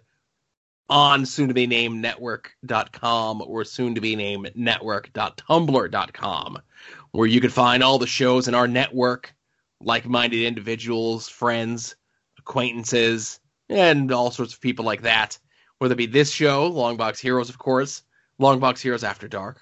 on 0.90 1.26
soon 1.26 1.50
to 1.50 1.54
be 1.54 1.68
named 1.68 2.02
network.com 2.02 3.42
or 3.42 3.66
soon 3.66 3.96
to 3.96 4.02
be 4.02 4.16
named 4.16 4.52
network.tumblr.com, 4.56 6.58
where 7.12 7.28
you 7.28 7.42
can 7.42 7.50
find 7.50 7.84
all 7.84 8.00
the 8.00 8.08
shows 8.08 8.48
in 8.48 8.56
our 8.56 8.68
network, 8.68 9.34
like 9.82 10.06
minded 10.06 10.46
individuals, 10.46 11.28
friends, 11.28 11.96
acquaintances, 12.40 13.40
and 13.70 14.12
all 14.12 14.32
sorts 14.32 14.54
of 14.54 14.62
people 14.62 14.86
like 14.86 15.02
that. 15.02 15.38
Whether 15.80 15.94
it 15.94 15.98
be 15.98 16.08
this 16.08 16.32
show, 16.32 16.72
Longbox 16.72 17.20
Heroes, 17.20 17.50
of 17.50 17.58
course, 17.58 18.04
Longbox 18.40 18.80
Heroes 18.80 19.04
After 19.04 19.28
Dark, 19.28 19.60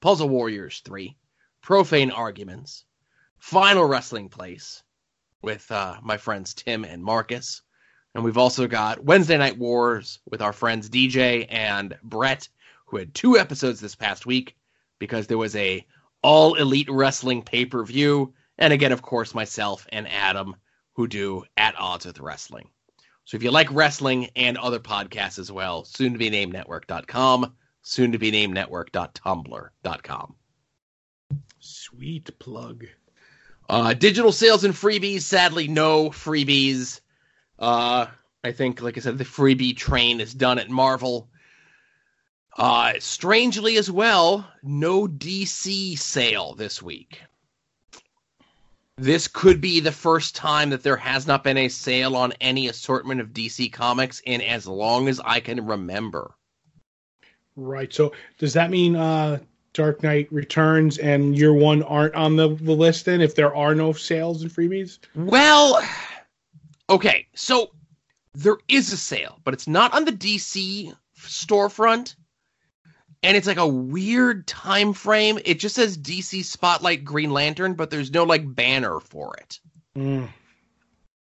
Puzzle 0.00 0.28
Warriors 0.28 0.82
3, 0.84 1.16
Profane 1.66 2.12
Arguments, 2.12 2.84
Final 3.38 3.86
Wrestling 3.86 4.28
Place 4.28 4.84
with 5.42 5.68
uh, 5.72 5.96
my 6.00 6.16
friends 6.16 6.54
Tim 6.54 6.84
and 6.84 7.02
Marcus. 7.02 7.60
And 8.14 8.22
we've 8.22 8.38
also 8.38 8.68
got 8.68 9.02
Wednesday 9.02 9.36
Night 9.36 9.58
Wars 9.58 10.20
with 10.30 10.42
our 10.42 10.52
friends 10.52 10.88
DJ 10.88 11.44
and 11.50 11.98
Brett, 12.04 12.48
who 12.84 12.98
had 12.98 13.12
two 13.12 13.36
episodes 13.36 13.80
this 13.80 13.96
past 13.96 14.26
week 14.26 14.54
because 15.00 15.26
there 15.26 15.38
was 15.38 15.56
a 15.56 15.84
all 16.22 16.54
elite 16.54 16.88
wrestling 16.88 17.42
pay 17.42 17.64
per 17.66 17.84
view. 17.84 18.32
And 18.58 18.72
again, 18.72 18.92
of 18.92 19.02
course, 19.02 19.34
myself 19.34 19.88
and 19.90 20.06
Adam, 20.06 20.54
who 20.92 21.08
do 21.08 21.42
At 21.56 21.74
Odds 21.76 22.06
with 22.06 22.20
Wrestling. 22.20 22.70
So 23.24 23.36
if 23.36 23.42
you 23.42 23.50
like 23.50 23.72
wrestling 23.72 24.30
and 24.36 24.56
other 24.56 24.78
podcasts 24.78 25.40
as 25.40 25.50
well, 25.50 25.82
soon 25.82 26.12
to 26.12 26.18
be 26.20 26.30
named 26.30 26.52
network.com, 26.52 27.56
soon 27.82 28.12
to 28.12 28.18
be 28.18 28.30
named 28.30 28.54
network.tumblr.com. 28.54 30.36
Sweet 31.66 32.38
plug. 32.38 32.86
Uh, 33.68 33.92
digital 33.92 34.30
sales 34.30 34.62
and 34.62 34.72
freebies, 34.72 35.22
sadly, 35.22 35.66
no 35.66 36.10
freebies. 36.10 37.00
Uh, 37.58 38.06
I 38.44 38.52
think, 38.52 38.80
like 38.80 38.96
I 38.96 39.00
said, 39.00 39.18
the 39.18 39.24
freebie 39.24 39.76
train 39.76 40.20
is 40.20 40.32
done 40.32 40.60
at 40.60 40.70
Marvel. 40.70 41.28
Uh, 42.56 42.94
strangely 43.00 43.76
as 43.76 43.90
well, 43.90 44.48
no 44.62 45.08
DC 45.08 45.98
sale 45.98 46.54
this 46.54 46.80
week. 46.80 47.20
This 48.96 49.26
could 49.28 49.60
be 49.60 49.80
the 49.80 49.92
first 49.92 50.36
time 50.36 50.70
that 50.70 50.82
there 50.82 50.96
has 50.96 51.26
not 51.26 51.42
been 51.42 51.58
a 51.58 51.68
sale 51.68 52.16
on 52.16 52.32
any 52.40 52.68
assortment 52.68 53.20
of 53.20 53.34
DC 53.34 53.72
comics 53.72 54.20
in 54.24 54.40
as 54.40 54.66
long 54.66 55.08
as 55.08 55.20
I 55.20 55.40
can 55.40 55.66
remember. 55.66 56.34
Right. 57.56 57.92
So 57.92 58.12
does 58.38 58.52
that 58.54 58.70
mean 58.70 58.94
uh, 58.96 59.40
Dark 59.76 60.02
Knight 60.02 60.28
Returns 60.32 60.98
and 60.98 61.36
Year 61.36 61.52
One 61.52 61.82
aren't 61.82 62.14
on 62.14 62.36
the, 62.36 62.48
the 62.48 62.72
list 62.72 63.04
then? 63.04 63.20
If 63.20 63.34
there 63.34 63.54
are 63.54 63.74
no 63.74 63.92
sales 63.92 64.42
and 64.42 64.50
freebies? 64.50 64.98
Well, 65.14 65.86
okay, 66.88 67.26
so 67.34 67.70
there 68.34 68.56
is 68.68 68.92
a 68.92 68.96
sale, 68.96 69.38
but 69.44 69.54
it's 69.54 69.68
not 69.68 69.94
on 69.94 70.04
the 70.04 70.12
DC 70.12 70.94
storefront. 71.18 72.16
And 73.22 73.36
it's 73.36 73.46
like 73.46 73.56
a 73.56 73.66
weird 73.66 74.46
time 74.46 74.92
frame. 74.92 75.38
It 75.44 75.58
just 75.58 75.74
says 75.74 75.98
DC 75.98 76.44
Spotlight 76.44 77.04
Green 77.04 77.30
Lantern, 77.30 77.74
but 77.74 77.90
there's 77.90 78.12
no 78.12 78.24
like 78.24 78.54
banner 78.54 79.00
for 79.00 79.36
it. 79.36 79.58
Mm. 79.96 80.28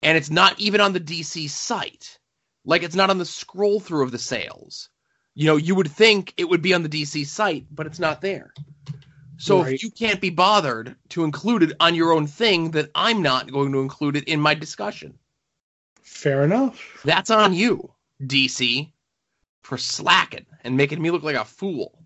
And 0.02 0.18
it's 0.18 0.30
not 0.30 0.58
even 0.60 0.80
on 0.80 0.92
the 0.92 1.00
DC 1.00 1.48
site. 1.48 2.18
Like 2.64 2.82
it's 2.82 2.96
not 2.96 3.10
on 3.10 3.18
the 3.18 3.24
scroll 3.24 3.80
through 3.80 4.04
of 4.04 4.10
the 4.10 4.18
sales. 4.18 4.90
You 5.34 5.46
know, 5.46 5.56
you 5.56 5.74
would 5.74 5.90
think 5.90 6.32
it 6.36 6.48
would 6.48 6.62
be 6.62 6.74
on 6.74 6.82
the 6.82 6.88
DC 6.88 7.26
site, 7.26 7.66
but 7.70 7.86
it's 7.86 7.98
not 7.98 8.20
there. 8.20 8.52
So 9.36 9.62
Right. 9.62 9.74
if 9.74 9.82
you 9.82 9.90
can't 9.90 10.20
be 10.20 10.30
bothered 10.30 10.94
to 11.10 11.24
include 11.24 11.64
it 11.64 11.72
on 11.80 11.94
your 11.94 12.12
own 12.12 12.26
thing, 12.26 12.70
then 12.70 12.88
I'm 12.94 13.20
not 13.20 13.50
going 13.50 13.72
to 13.72 13.80
include 13.80 14.16
it 14.16 14.24
in 14.24 14.40
my 14.40 14.54
discussion. 14.54 15.18
Fair 16.02 16.44
enough. 16.44 17.00
That's 17.04 17.30
on 17.30 17.52
you, 17.52 17.90
DC, 18.22 18.92
for 19.62 19.76
slacking 19.76 20.46
and 20.62 20.76
making 20.76 21.02
me 21.02 21.10
look 21.10 21.24
like 21.24 21.36
a 21.36 21.44
fool. 21.44 21.98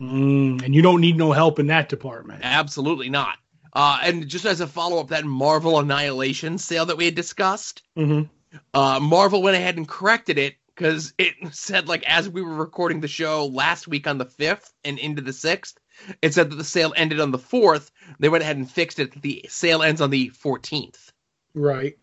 Mm, 0.00 0.62
and 0.62 0.74
you 0.74 0.82
don't 0.82 1.00
need 1.00 1.16
no 1.16 1.32
help 1.32 1.58
in 1.58 1.66
that 1.68 1.88
department. 1.88 2.40
Absolutely 2.44 3.08
not. 3.10 3.38
Uh, 3.72 3.98
and 4.02 4.28
just 4.28 4.44
as 4.46 4.60
a 4.60 4.66
follow 4.66 5.00
up, 5.00 5.08
that 5.08 5.24
Marvel 5.24 5.78
Annihilation 5.78 6.56
sale 6.58 6.86
that 6.86 6.96
we 6.96 7.06
had 7.06 7.14
discussed, 7.14 7.82
hmm 7.96 8.22
uh, 8.72 8.98
Marvel 9.00 9.42
went 9.42 9.56
ahead 9.56 9.76
and 9.76 9.86
corrected 9.86 10.38
it 10.38 10.54
because 10.76 11.14
it 11.18 11.34
said, 11.52 11.88
like, 11.88 12.04
as 12.04 12.28
we 12.28 12.42
were 12.42 12.54
recording 12.54 13.00
the 13.00 13.08
show 13.08 13.46
last 13.46 13.88
week 13.88 14.06
on 14.06 14.18
the 14.18 14.26
5th 14.26 14.72
and 14.84 14.98
into 14.98 15.22
the 15.22 15.32
6th, 15.32 15.74
it 16.22 16.34
said 16.34 16.50
that 16.50 16.56
the 16.56 16.64
sale 16.64 16.92
ended 16.96 17.20
on 17.20 17.30
the 17.30 17.38
4th. 17.38 17.90
They 18.18 18.28
went 18.28 18.42
ahead 18.42 18.56
and 18.56 18.70
fixed 18.70 18.98
it. 18.98 19.12
that 19.12 19.22
The 19.22 19.46
sale 19.48 19.82
ends 19.82 20.00
on 20.00 20.10
the 20.10 20.30
14th. 20.30 21.10
Right. 21.54 21.96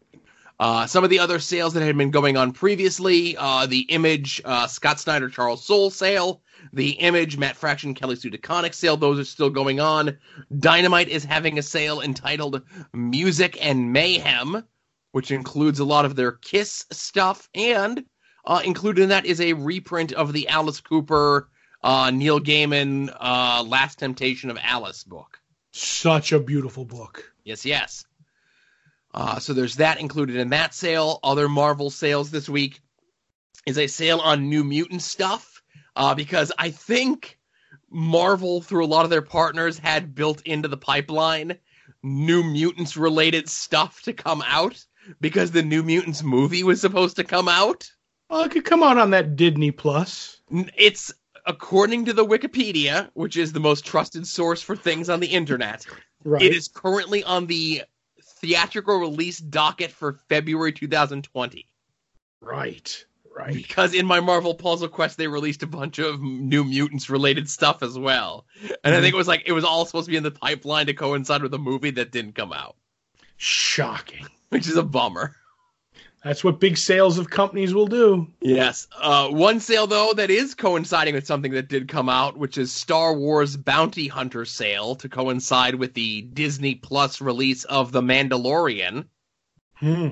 Uh, 0.60 0.88
some 0.88 1.04
of 1.04 1.10
the 1.10 1.20
other 1.20 1.40
sales 1.40 1.74
that 1.74 1.84
had 1.84 1.98
been 1.98 2.12
going 2.12 2.38
on 2.38 2.54
previously, 2.54 3.36
uh, 3.38 3.66
the 3.66 3.82
Image 3.82 4.42
uh, 4.46 4.68
Scott 4.68 5.00
Snyder 5.00 5.28
Charles 5.28 5.66
Soule 5.66 5.90
sale, 5.90 6.42
the 6.72 6.92
Image 6.92 7.38
Matt 7.38 7.58
Fraction 7.58 7.94
Kelly 7.94 8.16
Sue 8.16 8.32
DeConnick 8.32 8.74
sale, 8.74 8.96
those 8.96 9.20
are 9.20 9.26
still 9.26 9.50
going 9.50 9.80
on. 9.80 10.18
Dynamite 10.58 11.10
is 11.10 11.26
having 11.26 11.58
a 11.58 11.64
sale 11.64 12.02
entitled 12.02 12.62
Music 12.94 13.58
and 13.66 13.92
Mayhem, 13.92 14.64
which 15.12 15.32
includes 15.32 15.80
a 15.80 15.86
lot 15.86 16.06
of 16.06 16.16
their 16.16 16.32
Kiss 16.32 16.86
stuff, 16.92 17.50
and 17.56 18.06
uh, 18.46 18.62
included 18.64 19.04
in 19.04 19.10
that 19.10 19.26
is 19.26 19.39
a 19.39 19.54
reprint 19.54 20.14
of 20.14 20.34
the 20.34 20.50
Alice 20.50 20.82
Cooper, 20.82 21.48
uh, 21.84 22.12
Neil 22.12 22.39
Gaiman, 22.39 23.16
uh, 23.20 23.64
Last 23.64 24.00
Temptation 24.00 24.50
of 24.50 24.58
Alice 24.62 25.04
book. 25.04 25.39
Such 25.72 26.32
a 26.32 26.39
beautiful 26.39 26.86
book. 26.86 27.34
Yes, 27.44 27.66
yes. 27.66 28.06
Uh, 29.14 29.39
so 29.39 29.54
there's 29.54 29.78
that 29.78 30.00
included 30.00 30.38
in 30.38 30.50
that 30.50 30.74
sale. 30.74 31.20
Other 31.24 31.48
Marvel 31.48 31.89
sales 31.89 32.32
this 32.32 32.50
week 32.50 32.82
is 33.66 33.78
a 33.78 33.88
sale 33.88 34.20
on 34.20 34.50
New 34.50 34.64
Mutant 34.64 35.02
stuff 35.02 35.62
uh, 35.96 36.16
because 36.16 36.52
I 36.58 36.72
think 36.72 37.39
Marvel, 37.89 38.62
through 38.62 38.86
a 38.86 38.88
lot 38.88 39.04
of 39.04 39.12
their 39.12 39.22
partners, 39.22 39.78
had 39.78 40.16
built 40.16 40.41
into 40.41 40.68
the 40.68 40.78
pipeline 40.78 41.58
New 42.02 42.44
Mutants 42.44 42.98
related 42.98 43.50
stuff 43.50 44.02
to 44.04 44.14
come 44.14 44.44
out 44.46 44.84
because 45.22 45.52
the 45.52 45.64
New 45.64 45.84
Mutants 45.84 46.24
movie 46.24 46.64
was 46.64 46.82
supposed 46.82 47.18
to 47.18 47.24
come 47.24 47.48
out. 47.48 47.89
Well, 48.34 48.46
it 48.46 48.50
could 48.50 48.66
come 48.66 48.82
out 48.82 48.98
on 48.98 49.12
that 49.12 49.36
Disney 49.36 49.70
Plus. 49.70 50.42
It's 50.76 51.14
according 51.46 52.06
to 52.06 52.14
the 52.14 52.26
Wikipedia, 52.26 53.12
which 53.14 53.38
is 53.38 53.54
the 53.54 53.60
most 53.60 53.86
trusted 53.86 54.26
source 54.26 54.60
for 54.60 54.76
things 54.76 55.08
on 55.08 55.20
the 55.20 55.28
internet. 55.28 55.86
Right. 56.24 56.42
It 56.42 56.52
is 56.52 56.68
currently 56.68 57.24
on 57.24 57.46
the 57.46 57.84
theatrical 58.42 58.98
release 58.98 59.38
docket 59.38 59.92
for 59.92 60.14
February 60.30 60.72
2020. 60.72 61.68
Right. 62.42 63.06
Right. 63.38 63.54
Because 63.54 63.94
in 63.94 64.08
my 64.08 64.20
Marvel 64.20 64.56
Puzzle 64.56 64.88
Quest, 64.88 65.20
they 65.20 65.28
released 65.28 65.62
a 65.62 65.68
bunch 65.68 66.00
of 66.00 66.20
New 66.20 66.64
Mutants 66.64 67.12
related 67.12 67.48
stuff 67.48 67.84
as 67.84 68.00
well. 68.00 68.48
And 68.64 68.72
I 68.84 68.90
mm-hmm. 68.90 69.02
think 69.02 69.14
it 69.14 69.18
was 69.18 69.28
like, 69.28 69.44
it 69.46 69.52
was 69.52 69.64
all 69.64 69.86
supposed 69.86 70.06
to 70.06 70.12
be 70.12 70.18
in 70.18 70.24
the 70.24 70.32
pipeline 70.32 70.88
to 70.88 70.96
coincide 70.96 71.44
with 71.44 71.54
a 71.54 71.60
movie 71.60 71.92
that 71.92 72.12
didn't 72.12 72.34
come 72.34 72.52
out, 72.52 72.78
Shocking. 73.38 74.26
which 74.50 74.68
is 74.68 74.76
a 74.76 74.82
bummer. 74.82 75.36
That's 76.24 76.44
what 76.44 76.60
big 76.60 76.78
sales 76.78 77.18
of 77.18 77.30
companies 77.30 77.74
will 77.74 77.88
do. 77.88 78.28
Yes. 78.40 78.88
Uh, 78.98 79.28
one 79.28 79.60
sale, 79.60 79.88
though, 79.88 80.14
that 80.14 80.30
is 80.30 80.56
coinciding 80.56 81.16
with 81.16 81.28
something 81.28 81.52
that 81.52 81.68
did 81.68 81.90
come 81.90 82.08
out, 82.08 82.38
which 82.38 82.58
is 82.58 82.72
Star 82.72 83.14
Wars 83.14 83.58
Bounty 83.58 84.08
Hunter 84.08 84.46
sale 84.46 84.96
to 84.96 85.10
coincide 85.10 85.76
with 85.76 85.94
the 85.94 86.22
Disney 86.22 86.76
Plus 86.76 87.20
release 87.20 87.66
of 87.66 87.92
The 87.92 88.02
Mandalorian. 88.02 89.06
Hmm. 89.76 90.10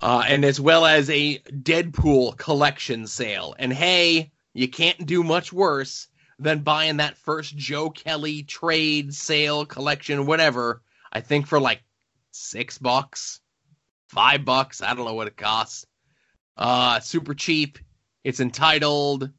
uh, 0.00 0.22
and 0.28 0.44
as 0.44 0.60
well 0.60 0.86
as 0.86 1.08
a 1.10 1.38
Deadpool 1.38 2.36
collection 2.36 3.06
sale. 3.06 3.54
And 3.58 3.72
hey, 3.72 4.30
you 4.52 4.68
can't 4.68 5.06
do 5.06 5.24
much 5.24 5.52
worse 5.52 6.08
than 6.38 6.60
buying 6.60 6.98
that 6.98 7.16
first 7.16 7.56
Joe 7.56 7.90
Kelly 7.90 8.42
trade 8.42 9.14
sale 9.14 9.64
collection, 9.64 10.26
whatever. 10.26 10.82
I 11.12 11.20
think 11.20 11.46
for 11.46 11.60
like 11.60 11.82
six 12.30 12.78
bucks, 12.78 13.40
five 14.12 14.44
bucks. 14.44 14.82
I 14.82 14.94
don't 14.94 15.06
know 15.06 15.14
what 15.14 15.26
it 15.26 15.36
costs. 15.36 15.86
Uh, 16.56 17.00
super 17.00 17.34
cheap. 17.34 17.78
It's 18.24 18.40
entitled 18.40 19.30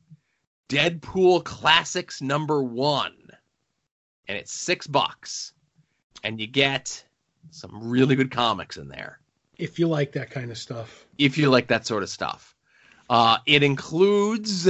Deadpool 0.67 1.43
Classics 1.43 2.21
Number 2.21 2.61
One, 2.63 3.15
and 4.27 4.37
it's 4.37 4.51
six 4.51 4.87
bucks, 4.87 5.53
and 6.23 6.41
you 6.41 6.47
get 6.47 7.05
some 7.51 7.89
really 7.89 8.15
good 8.15 8.31
comics 8.31 8.77
in 8.77 8.87
there 8.87 9.19
If 9.57 9.77
you 9.77 9.87
like 9.87 10.13
that 10.13 10.31
kind 10.31 10.49
of 10.49 10.57
stuff. 10.57 11.05
if 11.19 11.37
you 11.37 11.49
like 11.49 11.67
that 11.67 11.85
sort 11.85 12.01
of 12.03 12.09
stuff. 12.09 12.55
Uh, 13.09 13.37
it 13.45 13.61
includes 13.63 14.67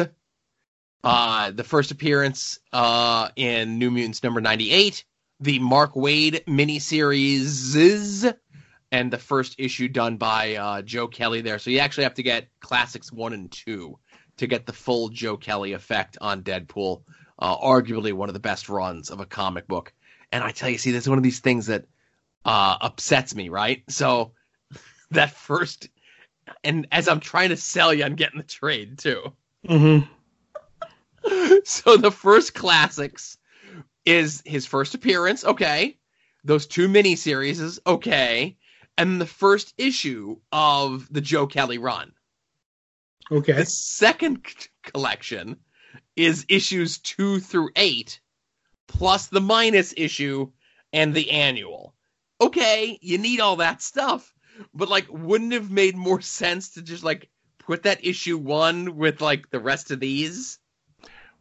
uh, 1.03 1.51
the 1.51 1.63
first 1.63 1.91
appearance 1.91 2.59
uh, 2.73 3.29
in 3.35 3.77
New 3.79 3.89
Mutants 3.91 4.21
number 4.23 4.41
98, 4.41 5.05
the 5.39 5.59
Mark 5.59 5.93
Waid 5.93 6.43
miniseries, 6.45 8.33
and 8.93 9.11
the 9.11 9.17
first 9.17 9.55
issue 9.57 9.87
done 9.87 10.17
by 10.17 10.55
uh, 10.55 10.81
Joe 10.83 11.07
Kelly 11.07 11.41
there. 11.41 11.57
So 11.57 11.71
you 11.71 11.79
actually 11.79 12.03
have 12.03 12.13
to 12.13 12.23
get 12.23 12.47
classics 12.59 13.11
one 13.11 13.33
and 13.33 13.51
two 13.51 13.97
to 14.37 14.45
get 14.45 14.67
the 14.67 14.71
full 14.71 15.09
Joe 15.09 15.35
Kelly 15.35 15.73
effect 15.73 16.19
on 16.21 16.43
Deadpool. 16.43 17.01
Uh, 17.39 17.57
arguably 17.57 18.13
one 18.13 18.29
of 18.29 18.33
the 18.33 18.39
best 18.39 18.69
runs 18.69 19.09
of 19.09 19.19
a 19.19 19.25
comic 19.25 19.67
book. 19.67 19.91
And 20.31 20.43
I 20.43 20.51
tell 20.51 20.69
you, 20.69 20.77
see, 20.77 20.91
that's 20.91 21.07
one 21.07 21.17
of 21.17 21.23
these 21.23 21.39
things 21.39 21.65
that 21.65 21.85
uh, 22.45 22.77
upsets 22.79 23.33
me, 23.33 23.49
right? 23.49 23.83
So 23.89 24.33
that 25.11 25.31
first 25.31 25.89
and 26.63 26.87
as 26.91 27.07
I'm 27.07 27.19
trying 27.19 27.49
to 27.49 27.57
sell 27.57 27.91
you, 27.93 28.03
I'm 28.03 28.15
getting 28.15 28.37
the 28.37 28.43
trade 28.43 28.99
too. 28.99 29.33
Mm-hmm. 29.67 30.07
So 31.63 31.95
the 31.95 32.11
first 32.11 32.53
classics 32.53 33.37
is 34.05 34.43
his 34.45 34.65
first 34.65 34.93
appearance, 34.93 35.45
okay. 35.45 35.97
Those 36.43 36.67
two 36.67 36.89
miniseries 36.89 37.61
is 37.61 37.79
okay, 37.87 38.57
and 38.97 39.19
the 39.19 39.25
first 39.25 39.73
issue 39.77 40.37
of 40.51 41.07
the 41.11 41.21
Joe 41.21 41.47
Kelly 41.47 41.77
run. 41.77 42.13
Okay. 43.31 43.53
The 43.53 43.65
second 43.65 44.45
c- 44.47 44.69
collection 44.83 45.57
is 46.15 46.45
issues 46.49 46.97
two 46.99 47.39
through 47.39 47.69
eight, 47.75 48.19
plus 48.87 49.27
the 49.27 49.41
minus 49.41 49.93
issue 49.97 50.51
and 50.91 51.13
the 51.13 51.31
annual. 51.31 51.95
Okay, 52.41 52.99
you 53.01 53.17
need 53.17 53.39
all 53.39 53.55
that 53.57 53.81
stuff, 53.81 54.33
but 54.73 54.89
like, 54.89 55.07
wouldn't 55.09 55.53
it 55.53 55.61
have 55.61 55.71
made 55.71 55.95
more 55.95 56.21
sense 56.21 56.71
to 56.71 56.81
just 56.81 57.03
like 57.03 57.29
put 57.59 57.83
that 57.83 58.05
issue 58.05 58.37
one 58.37 58.95
with 58.97 59.21
like 59.21 59.49
the 59.49 59.59
rest 59.59 59.91
of 59.91 59.99
these 59.99 60.59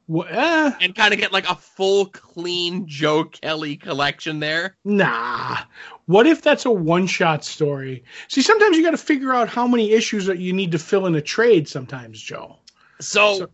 Well, 0.07 0.27
eh, 0.29 0.73
and 0.81 0.95
kind 0.95 1.13
of 1.15 1.21
get 1.21 1.33
like 1.33 1.49
a 1.49 1.55
full, 1.57 2.07
clean 2.07 2.87
Joe 2.87 3.25
Kelly 3.25 3.77
collection 3.77 4.41
there? 4.41 4.77
nah. 4.85 5.59
What 6.07 6.27
if 6.27 6.43
that's 6.43 6.65
a 6.67 6.71
one-shot 6.71 7.45
story? 7.45 8.05
See, 8.29 8.43
sometimes 8.43 8.77
you 8.77 8.83
got 8.83 8.91
to 8.91 8.97
figure 8.97 9.33
out 9.33 9.49
how 9.49 9.67
many 9.67 9.93
issues 9.93 10.27
that 10.27 10.39
you 10.39 10.53
need 10.53 10.73
to 10.73 10.79
fill 10.79 11.07
in 11.07 11.15
a 11.15 11.21
trade. 11.23 11.69
Sometimes, 11.69 12.21
Joe. 12.21 12.59
So, 13.01 13.35
So- 13.39 13.49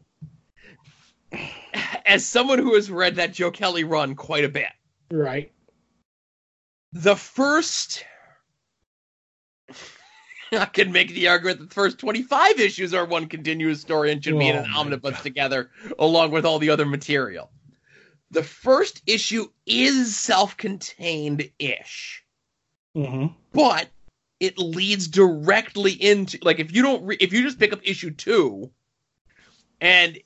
as 2.07 2.27
someone 2.27 2.59
who 2.59 2.75
has 2.75 2.91
read 2.91 3.17
that 3.17 3.35
Joe 3.35 3.51
Kelly 3.51 3.85
run 3.85 4.15
quite 4.15 4.45
a 4.45 4.49
bit, 4.49 4.71
Right. 5.11 5.53
the 6.93 7.17
first 7.17 8.05
I 10.53 10.65
can 10.65 10.91
make 10.93 11.11
the 11.11 11.29
argument 11.29 11.59
that 11.59 11.69
the 11.69 11.75
first 11.75 11.99
25 11.99 12.59
issues 12.59 12.95
are 12.95 13.05
one 13.05 13.27
continuous 13.27 13.83
story 13.83 14.11
and 14.11 14.25
should 14.25 14.39
be 14.39 14.49
in 14.49 14.57
Oh 14.57 14.61
an 14.65 14.73
omnibus 14.73 15.17
God. 15.17 15.23
together 15.23 15.71
along 15.99 16.31
with 16.31 16.47
all 16.47 16.59
the 16.59 16.71
other 16.71 16.87
material. 16.87 17.51
The 18.31 18.43
first 18.43 19.03
issue 19.07 19.49
is 19.67 20.17
self-contained 20.17 21.51
ish, 21.59 22.25
Mm-hmm. 22.97 23.27
but 23.53 23.89
it 24.41 24.59
leads 24.59 25.09
directly 25.09 25.93
into 25.93 26.39
like 26.43 26.59
if 26.59 26.75
you 26.75 26.83
don't 26.83 27.05
re- 27.05 27.19
if 27.21 27.33
you 27.33 27.43
just 27.43 27.59
pick 27.59 27.73
up 27.73 27.81
issue 27.85 28.11
2 28.11 28.71
and 29.81 30.19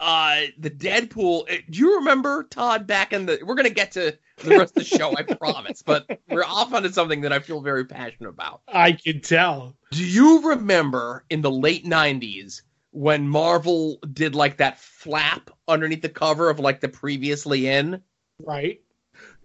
uh 0.00 0.42
the 0.58 0.70
Deadpool 0.70 1.50
uh, 1.50 1.56
do 1.70 1.78
you 1.78 1.96
remember 1.96 2.44
Todd 2.44 2.86
back 2.86 3.12
in 3.12 3.26
the 3.26 3.40
we're 3.42 3.54
going 3.54 3.66
to 3.66 3.74
get 3.74 3.92
to 3.92 4.16
the 4.38 4.58
rest 4.58 4.76
of 4.76 4.84
the 4.88 4.96
show 4.96 5.16
I 5.16 5.22
promise 5.34 5.82
but 5.82 6.06
we're 6.28 6.44
off 6.44 6.72
onto 6.72 6.90
something 6.90 7.22
that 7.22 7.32
I 7.32 7.40
feel 7.40 7.60
very 7.60 7.84
passionate 7.84 8.28
about. 8.28 8.60
I 8.68 8.92
can 8.92 9.20
tell. 9.20 9.74
Do 9.90 10.04
you 10.04 10.50
remember 10.50 11.24
in 11.30 11.42
the 11.42 11.50
late 11.50 11.84
90s 11.84 12.62
when 12.92 13.28
Marvel 13.28 13.98
did 14.12 14.34
like 14.34 14.58
that 14.58 14.78
flap 14.78 15.50
underneath 15.66 16.02
the 16.02 16.08
cover 16.08 16.50
of 16.50 16.60
like 16.60 16.80
the 16.80 16.88
previously 16.88 17.66
in? 17.66 18.02
Right. 18.38 18.80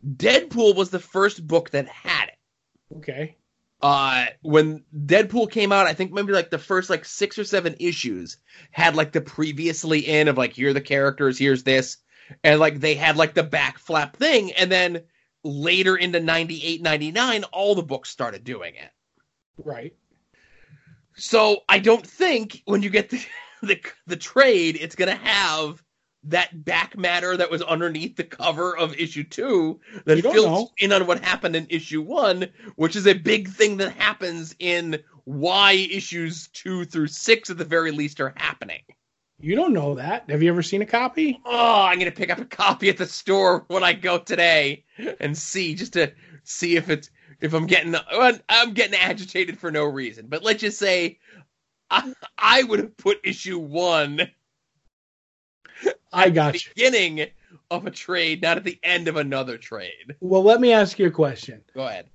Deadpool 0.06 0.76
was 0.76 0.90
the 0.90 1.00
first 1.00 1.48
book 1.48 1.72
that 1.72 1.88
had. 1.88 2.23
Okay. 2.98 3.38
Uh 3.82 4.28
when 4.42 4.84
Deadpool 4.96 5.52
came 5.52 5.72
out, 5.72 5.88
I 5.88 5.94
think 5.94 6.12
maybe 6.12 6.34
like 6.34 6.50
the 6.50 6.58
first 6.58 6.90
like 6.90 7.06
6 7.06 7.40
or 7.40 7.44
7 7.44 7.76
issues 7.80 8.38
had 8.72 8.96
like 8.96 9.12
the 9.12 9.22
previously 9.22 10.00
in 10.00 10.28
of 10.28 10.38
like 10.38 10.54
here 10.54 10.70
are 10.70 10.74
the 10.74 10.82
characters, 10.82 11.38
here's 11.38 11.64
this 11.64 11.98
and 12.44 12.60
like 12.60 12.80
they 12.80 12.96
had 12.96 13.18
like 13.18 13.34
the 13.34 13.44
back 13.44 13.78
flap 13.78 14.16
thing 14.16 14.52
and 14.54 14.72
then 14.72 15.04
later 15.44 15.96
into 15.96 16.20
98 16.20 16.82
99 16.82 17.44
all 17.46 17.76
the 17.76 17.84
books 17.84 18.10
started 18.10 18.44
doing 18.44 18.76
it. 18.76 18.92
Right. 19.58 19.94
So 21.16 21.62
I 21.70 21.80
don't 21.80 22.06
think 22.06 22.62
when 22.66 22.82
you 22.82 22.90
get 22.90 23.10
the 23.10 23.26
the, 23.62 23.80
the 24.08 24.18
trade, 24.18 24.78
it's 24.80 24.96
gonna 24.96 25.16
have 25.16 25.82
that 26.26 26.64
back 26.64 26.98
matter 26.98 27.36
that 27.36 27.52
was 27.52 27.62
underneath 27.62 28.16
the 28.16 28.24
cover 28.24 28.76
of 28.78 28.96
issue 28.96 29.24
two 29.24 29.80
that 30.06 30.22
fills 30.22 30.46
know. 30.46 30.72
in 30.78 30.92
on 30.92 31.06
what 31.06 31.24
happened 31.24 31.56
in 31.56 31.68
issue 31.70 32.02
one, 32.02 32.48
which 32.76 32.96
is 32.96 33.08
a 33.08 33.14
big 33.14 33.50
thing 33.50 33.78
that 33.78 33.94
happens 33.94 34.56
in 34.60 35.00
why 35.26 35.74
issues 35.74 36.48
two 36.50 36.86
through 36.86 37.08
six 37.08 37.50
at 37.50 37.58
the 37.58 37.66
very 37.66 37.92
least 37.92 38.20
are 38.22 38.34
happening. 38.38 38.82
You 39.40 39.56
don't 39.56 39.74
know 39.74 39.96
that. 39.96 40.30
Have 40.30 40.42
you 40.42 40.50
ever 40.50 40.64
seen 40.64 40.82
a 40.82 40.86
copy? 40.86 41.42
Oh, 41.46 41.82
I'm 41.84 42.00
gonna 42.00 42.12
pick 42.12 42.30
up 42.30 42.40
a 42.40 42.46
copy 42.46 42.90
at 42.90 42.98
the 42.98 43.06
store 43.06 43.66
when 43.68 43.84
I 43.84 43.94
go 43.94 44.18
today 44.18 44.86
and 45.20 45.38
see 45.38 45.76
just 45.76 45.94
to 45.94 46.14
see 46.44 46.78
if 46.78 46.90
it's 46.90 47.10
if 47.42 47.54
I'm 47.54 47.68
getting 47.68 47.96
I'm 48.48 48.74
getting 48.74 48.98
agitated 48.98 49.58
for 49.58 49.72
no 49.72 49.84
reason. 49.84 50.28
But 50.28 50.44
let's 50.44 50.62
just 50.62 50.80
say 50.80 51.20
I, 51.90 52.14
I 52.38 52.64
would 52.64 52.80
have 52.80 52.98
put 52.98 53.20
issue 53.24 53.60
one 53.60 54.30
I 56.14 56.30
got 56.30 56.54
you. 56.56 56.72
beginning 56.76 57.28
of 57.72 57.86
a 57.88 57.92
trade, 57.92 58.42
not 58.42 58.58
at 58.58 58.64
the 58.64 58.80
end 58.84 59.08
of 59.08 59.16
another 59.16 59.58
trade. 59.58 60.16
Well, 60.20 60.44
let 60.44 60.62
me 60.62 60.72
ask 60.74 61.00
you 61.00 61.08
a 61.08 61.12
question. 61.12 61.62
Go 61.74 61.86
ahead. 61.88 62.08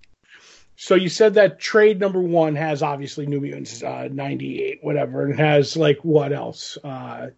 So 0.77 0.95
you 0.95 1.09
said 1.09 1.35
that 1.35 1.59
trade 1.59 1.99
number 1.99 2.21
one 2.21 2.55
has 2.55 2.83
obviously 2.83 3.27
New 3.27 3.41
Mutants 3.41 3.83
uh, 3.83 4.09
'98, 4.13 4.79
whatever, 4.83 5.25
and 5.25 5.37
has 5.39 5.77
like 5.77 5.99
what 6.05 6.33
else? 6.33 6.79
Uh, 6.85 7.29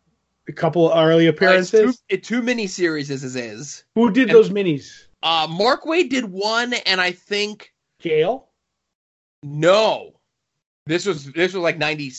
a 0.48 0.52
couple 0.52 0.90
of 0.90 0.98
early 1.06 1.26
Uh, 1.26 1.30
it's 1.30 1.36
appearances. 1.38 1.96
two, 1.96 2.02
it, 2.10 2.22
two 2.24 2.42
miniseries 2.42 3.10
as 3.10 3.24
it 3.24 3.42
is. 3.42 3.84
Who 3.94 4.10
did 4.10 4.28
and- 4.28 4.36
those 4.36 4.50
minis? 4.50 5.04
Uh, 5.22 5.46
Mark 5.50 5.84
Waid 5.84 6.08
did 6.10 6.24
one, 6.24 6.72
and 6.72 7.00
I 7.00 7.12
think 7.12 7.72
Gail. 8.00 8.48
no, 9.42 10.14
this 10.86 11.06
was 11.06 11.26
this 11.32 11.54
was 11.54 11.62
like 11.62 11.78
ninety. 11.78 12.10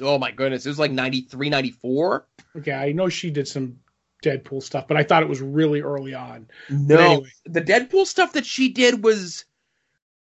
Oh 0.00 0.18
my 0.18 0.30
goodness, 0.30 0.66
it 0.66 0.68
was 0.68 0.78
like 0.78 0.90
93, 0.90 1.50
94. 1.50 2.26
Okay, 2.58 2.72
I 2.72 2.92
know 2.92 3.08
she 3.08 3.30
did 3.30 3.48
some 3.48 3.78
Deadpool 4.22 4.62
stuff, 4.62 4.88
but 4.88 4.96
I 4.96 5.02
thought 5.02 5.22
it 5.22 5.28
was 5.28 5.40
really 5.40 5.82
early 5.82 6.14
on. 6.14 6.48
No, 6.70 6.98
anyway. 6.98 7.32
the 7.44 7.60
Deadpool 7.60 8.06
stuff 8.06 8.32
that 8.32 8.46
she 8.46 8.70
did 8.70 9.04
was 9.04 9.44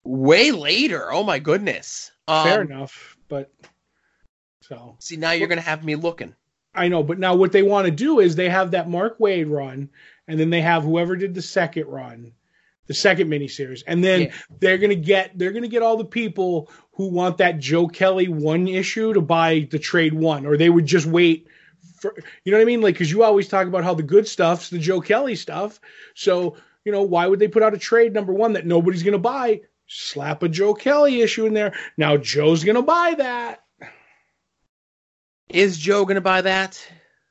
way 0.04 0.50
later. 0.50 1.12
Oh 1.12 1.22
my 1.22 1.38
goodness. 1.38 2.10
Um, 2.28 2.44
Fair 2.44 2.62
enough, 2.62 3.16
but 3.28 3.52
so 4.62 4.96
See, 4.98 5.16
now 5.16 5.32
you're 5.32 5.48
gonna 5.48 5.60
have 5.60 5.84
me 5.84 5.94
looking. 5.94 6.34
I 6.74 6.88
know, 6.88 7.02
but 7.02 7.18
now 7.18 7.34
what 7.34 7.52
they 7.52 7.62
want 7.62 7.86
to 7.86 7.92
do 7.92 8.18
is 8.20 8.34
they 8.34 8.48
have 8.48 8.72
that 8.72 8.90
Mark 8.90 9.18
Waid 9.18 9.50
run, 9.50 9.90
and 10.26 10.40
then 10.40 10.50
they 10.50 10.60
have 10.60 10.82
whoever 10.82 11.14
did 11.14 11.34
the 11.34 11.42
second 11.42 11.86
run, 11.86 12.32
the 12.86 12.94
second 12.94 13.30
miniseries, 13.30 13.82
and 13.86 14.02
then 14.04 14.22
Yeah. 14.22 14.32
they're 14.60 14.78
gonna 14.78 14.94
get 14.94 15.36
they're 15.38 15.52
gonna 15.52 15.68
get 15.68 15.82
all 15.82 15.96
the 15.96 16.04
people 16.04 16.70
who 16.92 17.06
want 17.08 17.38
that 17.38 17.58
Joe 17.58 17.88
Kelly 17.88 18.28
one 18.28 18.68
issue 18.68 19.12
to 19.14 19.20
buy 19.20 19.66
the 19.70 19.78
trade 19.78 20.14
one, 20.14 20.46
or 20.46 20.56
they 20.56 20.68
would 20.70 20.86
just 20.86 21.06
wait. 21.06 21.46
For, 22.00 22.14
you 22.44 22.52
know 22.52 22.58
what 22.58 22.62
I 22.62 22.66
mean? 22.66 22.82
Like, 22.82 22.94
because 22.94 23.10
you 23.10 23.22
always 23.22 23.48
talk 23.48 23.66
about 23.66 23.82
how 23.84 23.94
the 23.94 24.02
good 24.02 24.28
stuff's 24.28 24.68
the 24.70 24.78
Joe 24.78 25.00
Kelly 25.00 25.34
stuff. 25.36 25.80
So, 26.14 26.56
you 26.84 26.92
know, 26.92 27.02
why 27.02 27.26
would 27.26 27.38
they 27.38 27.48
put 27.48 27.62
out 27.62 27.72
a 27.74 27.78
trade 27.78 28.12
number 28.12 28.32
one 28.32 28.52
that 28.52 28.66
nobody's 28.66 29.02
going 29.02 29.12
to 29.12 29.18
buy? 29.18 29.62
Slap 29.86 30.42
a 30.42 30.48
Joe 30.48 30.74
Kelly 30.74 31.22
issue 31.22 31.46
in 31.46 31.54
there. 31.54 31.74
Now 31.96 32.16
Joe's 32.18 32.62
going 32.62 32.76
to 32.76 32.82
buy 32.82 33.14
that. 33.16 33.64
Is 35.48 35.78
Joe 35.78 36.04
gonna 36.04 36.20
buy 36.20 36.42
that? 36.42 36.86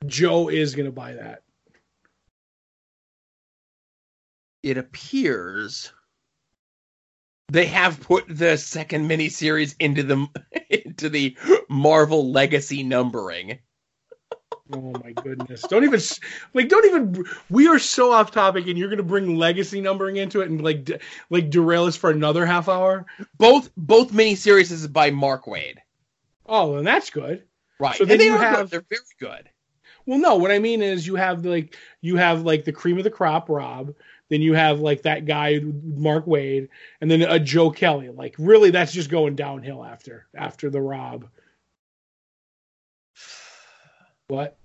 Joe 0.06 0.50
is 0.50 0.76
going 0.76 0.86
to 0.86 0.92
buy 0.92 1.14
that. 1.14 1.44
It 4.64 4.78
appears 4.78 5.92
they 7.52 7.66
have 7.66 8.00
put 8.00 8.26
the 8.28 8.58
second 8.58 9.10
miniseries 9.10 9.76
into 9.80 10.04
the 10.04 10.28
into 10.70 11.10
the 11.10 11.38
Marvel 11.70 12.32
Legacy 12.32 12.82
numbering. 12.84 13.60
Oh 14.72 14.94
my 15.04 15.12
goodness! 15.12 15.62
Don't 15.64 15.84
even 15.84 16.00
like. 16.54 16.70
Don't 16.70 16.86
even. 16.86 17.26
We 17.50 17.68
are 17.68 17.80
so 17.80 18.14
off 18.14 18.32
topic, 18.32 18.68
and 18.68 18.78
you're 18.78 18.88
going 18.88 18.98
to 18.98 19.04
bring 19.04 19.38
legacy 19.38 19.82
numbering 19.82 20.16
into 20.16 20.40
it, 20.42 20.50
and 20.50 20.64
like, 20.64 20.86
de- 20.86 21.00
like 21.30 21.50
derail 21.50 21.84
us 21.84 21.98
for 21.98 22.10
another 22.10 22.46
half 22.46 22.70
hour. 22.70 23.06
Both 23.38 23.70
both 23.76 24.12
miniseries 24.14 24.72
is 24.72 24.88
by 24.88 25.12
Mark 25.12 25.46
Waid. 25.46 25.76
Oh, 26.46 26.78
and 26.78 26.88
that's 26.88 27.10
good. 27.10 27.44
Right. 27.80 27.96
So 27.98 28.04
and 28.04 28.12
then 28.12 28.20
they 28.20 28.26
you 28.26 28.38
have- 28.38 28.70
good. 28.72 28.86
They're 28.90 29.00
very 29.00 29.02
good. 29.20 29.50
Well, 30.06 30.20
no. 30.20 30.36
What 30.36 30.52
I 30.52 30.60
mean 30.60 30.82
is, 30.82 31.06
you 31.06 31.16
have 31.16 31.46
like, 31.46 31.78
you 32.02 32.16
have 32.16 32.44
like 32.44 32.64
the 32.64 32.72
cream 32.72 32.98
of 32.98 33.04
the 33.04 33.12
crop, 33.12 33.50
Rob. 33.50 33.94
Then 34.34 34.42
you 34.42 34.56
have 34.56 34.80
like 34.80 35.04
that 35.04 35.28
guy, 35.28 35.60
Mark 35.60 36.26
Waid, 36.26 36.70
and 37.00 37.12
then 37.12 37.22
a 37.22 37.38
Joe 37.40 37.70
Kelly. 37.70 38.10
Like, 38.10 38.34
really, 38.40 38.72
that's 38.72 38.92
just 38.92 39.12
going 39.12 39.36
downhill 39.36 39.86
after 39.86 40.26
after 40.36 40.72
the 40.72 40.82
Rob. 40.82 41.28
What? 44.28 44.58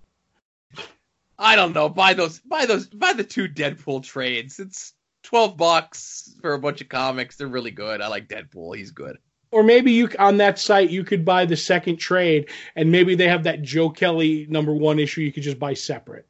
I 1.38 1.54
don't 1.54 1.74
know. 1.74 1.90
Buy 1.90 2.14
those 2.14 2.38
buy 2.38 2.64
those 2.64 2.86
buy 2.86 3.12
the 3.12 3.24
two 3.24 3.46
Deadpool 3.46 4.04
trades. 4.04 4.58
It's 4.58 4.94
twelve 5.22 5.58
bucks 5.58 6.34
for 6.40 6.54
a 6.54 6.58
bunch 6.58 6.80
of 6.80 6.88
comics. 6.88 7.36
They're 7.36 7.46
really 7.46 7.70
good. 7.70 8.00
I 8.00 8.08
like 8.08 8.26
Deadpool. 8.26 8.74
He's 8.74 8.92
good. 8.92 9.18
Or 9.50 9.62
maybe 9.62 9.92
you 9.92 10.08
on 10.18 10.38
that 10.38 10.58
site 10.58 10.88
you 10.88 11.04
could 11.04 11.26
buy 11.26 11.44
the 11.44 11.58
second 11.58 11.98
trade, 11.98 12.48
and 12.74 12.90
maybe 12.90 13.16
they 13.16 13.28
have 13.28 13.44
that 13.44 13.60
Joe 13.60 13.90
Kelly 13.90 14.46
number 14.48 14.72
one 14.72 14.98
issue 14.98 15.20
you 15.20 15.30
could 15.30 15.42
just 15.42 15.58
buy 15.58 15.74
separate. 15.74 16.26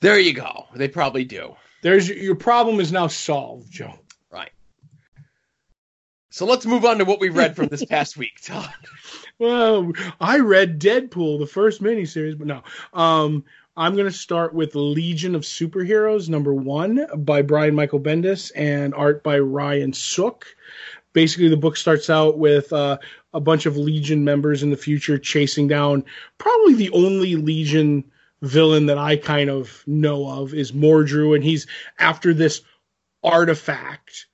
There 0.00 0.18
you 0.18 0.34
go. 0.34 0.66
They 0.74 0.88
probably 0.88 1.24
do. 1.24 1.56
There's 1.82 2.08
your 2.08 2.34
problem 2.34 2.80
is 2.80 2.92
now 2.92 3.06
solved, 3.06 3.70
Joe. 3.70 3.94
Right. 4.30 4.52
So 6.30 6.46
let's 6.46 6.66
move 6.66 6.84
on 6.84 6.98
to 6.98 7.04
what 7.04 7.20
we 7.20 7.28
read 7.28 7.56
from 7.56 7.68
this 7.68 7.84
past 7.86 8.16
week, 8.16 8.40
Todd. 8.42 8.72
Well, 9.38 9.92
I 10.20 10.38
read 10.38 10.80
Deadpool, 10.80 11.38
the 11.38 11.46
first 11.46 11.82
miniseries, 11.82 12.38
but 12.38 12.46
no. 12.46 12.62
Um, 12.92 13.44
I'm 13.76 13.94
going 13.94 14.06
to 14.06 14.12
start 14.12 14.54
with 14.54 14.74
Legion 14.74 15.34
of 15.34 15.42
Superheroes, 15.42 16.30
number 16.30 16.54
one, 16.54 17.06
by 17.24 17.42
Brian 17.42 17.74
Michael 17.74 18.00
Bendis 18.00 18.50
and 18.56 18.94
art 18.94 19.22
by 19.22 19.38
Ryan 19.38 19.92
Sook. 19.92 20.46
Basically, 21.12 21.48
the 21.48 21.58
book 21.58 21.76
starts 21.76 22.08
out 22.08 22.38
with 22.38 22.72
uh, 22.72 22.96
a 23.34 23.40
bunch 23.40 23.66
of 23.66 23.76
Legion 23.76 24.24
members 24.24 24.62
in 24.62 24.70
the 24.70 24.76
future 24.76 25.18
chasing 25.18 25.68
down 25.68 26.04
probably 26.38 26.74
the 26.74 26.90
only 26.90 27.36
Legion 27.36 28.02
villain 28.42 28.86
that 28.86 28.98
I 28.98 29.16
kind 29.16 29.50
of 29.50 29.82
know 29.86 30.28
of 30.28 30.54
is 30.54 30.72
Mordru, 30.72 31.34
and 31.34 31.42
he's 31.44 31.66
after 31.98 32.34
this 32.34 32.62
artifact, 33.22 34.26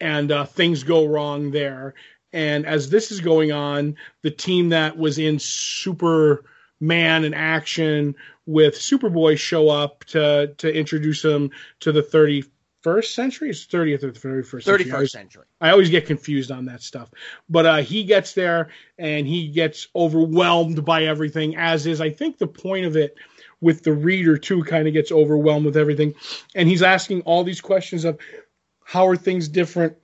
and 0.00 0.30
uh, 0.30 0.44
things 0.44 0.82
go 0.82 1.06
wrong 1.06 1.50
there. 1.50 1.94
And 2.32 2.66
as 2.66 2.90
this 2.90 3.10
is 3.12 3.20
going 3.20 3.52
on, 3.52 3.96
the 4.22 4.30
team 4.30 4.70
that 4.70 4.96
was 4.98 5.18
in 5.18 5.38
Superman 5.38 7.24
in 7.24 7.34
action 7.34 8.14
with 8.44 8.74
Superboy 8.74 9.38
show 9.38 9.68
up 9.68 10.04
to 10.06 10.54
to 10.58 10.72
introduce 10.72 11.24
him 11.24 11.50
to 11.80 11.92
the 11.92 12.02
31st 12.02 13.06
century. 13.06 13.50
It's 13.50 13.66
30th 13.66 14.02
or 14.04 14.12
31st 14.12 14.62
century. 14.62 14.62
Thirty 14.62 14.90
I 14.90 14.94
always- 14.94 15.12
century. 15.12 15.44
I 15.60 15.70
always 15.70 15.90
get 15.90 16.06
confused 16.06 16.50
on 16.50 16.66
that 16.66 16.82
stuff. 16.82 17.10
But 17.48 17.66
uh, 17.66 17.76
he 17.78 18.04
gets 18.04 18.34
there 18.34 18.68
and 18.98 19.26
he 19.26 19.48
gets 19.48 19.88
overwhelmed 19.96 20.84
by 20.84 21.04
everything, 21.04 21.56
as 21.56 21.86
is, 21.86 22.00
I 22.00 22.10
think, 22.10 22.38
the 22.38 22.46
point 22.46 22.84
of 22.86 22.96
it 22.96 23.16
with 23.60 23.82
the 23.82 23.92
reader, 23.92 24.36
too, 24.36 24.62
kind 24.64 24.86
of 24.86 24.94
gets 24.94 25.10
overwhelmed 25.10 25.66
with 25.66 25.76
everything. 25.76 26.14
And 26.54 26.68
he's 26.68 26.82
asking 26.82 27.22
all 27.22 27.44
these 27.44 27.60
questions 27.60 28.04
of 28.04 28.18
how 28.84 29.06
are 29.08 29.16
things 29.16 29.48
different? 29.48 29.96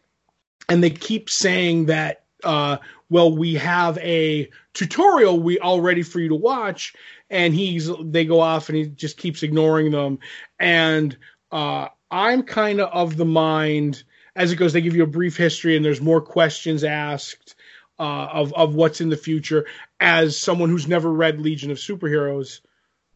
And 0.69 0.83
they 0.83 0.91
keep 0.91 1.31
saying 1.31 1.87
that, 1.87 2.25
uh, 2.43 2.79
well, 3.11 3.37
we 3.37 3.55
have 3.55 3.99
a 3.99 4.51
tutorial 4.75 5.39
we 5.39 5.59
all 5.59 5.81
ready 5.81 6.03
for 6.03 6.19
you 6.19 6.31
to 6.31 6.35
watch. 6.35 6.95
And 7.31 7.55
he's 7.55 7.91
they 8.01 8.25
go 8.25 8.41
off 8.41 8.69
and 8.69 8.77
he 8.77 8.87
just 8.87 9.17
keeps 9.17 9.43
ignoring 9.43 9.91
them. 9.91 10.19
And 10.59 11.17
uh, 11.51 11.89
I'm 12.11 12.43
kind 12.43 12.81
of 12.81 12.91
of 12.93 13.17
the 13.17 13.25
mind 13.25 14.03
as 14.35 14.53
it 14.53 14.57
goes, 14.57 14.73
they 14.73 14.81
give 14.81 14.97
you 14.97 15.03
a 15.03 15.07
brief 15.07 15.37
history 15.37 15.77
and 15.77 15.85
there's 15.85 16.01
more 16.01 16.21
questions 16.21 16.85
asked 16.85 17.55
uh, 17.99 18.29
of 18.33 18.53
of 18.55 18.75
what's 18.75 19.01
in 19.01 19.11
the 19.11 19.17
future. 19.17 19.67
As 20.01 20.37
someone 20.37 20.71
who's 20.71 20.89
never 20.89 21.11
read 21.11 21.41
Legion 21.41 21.71
of 21.71 21.79
Superheroes, 21.79 22.61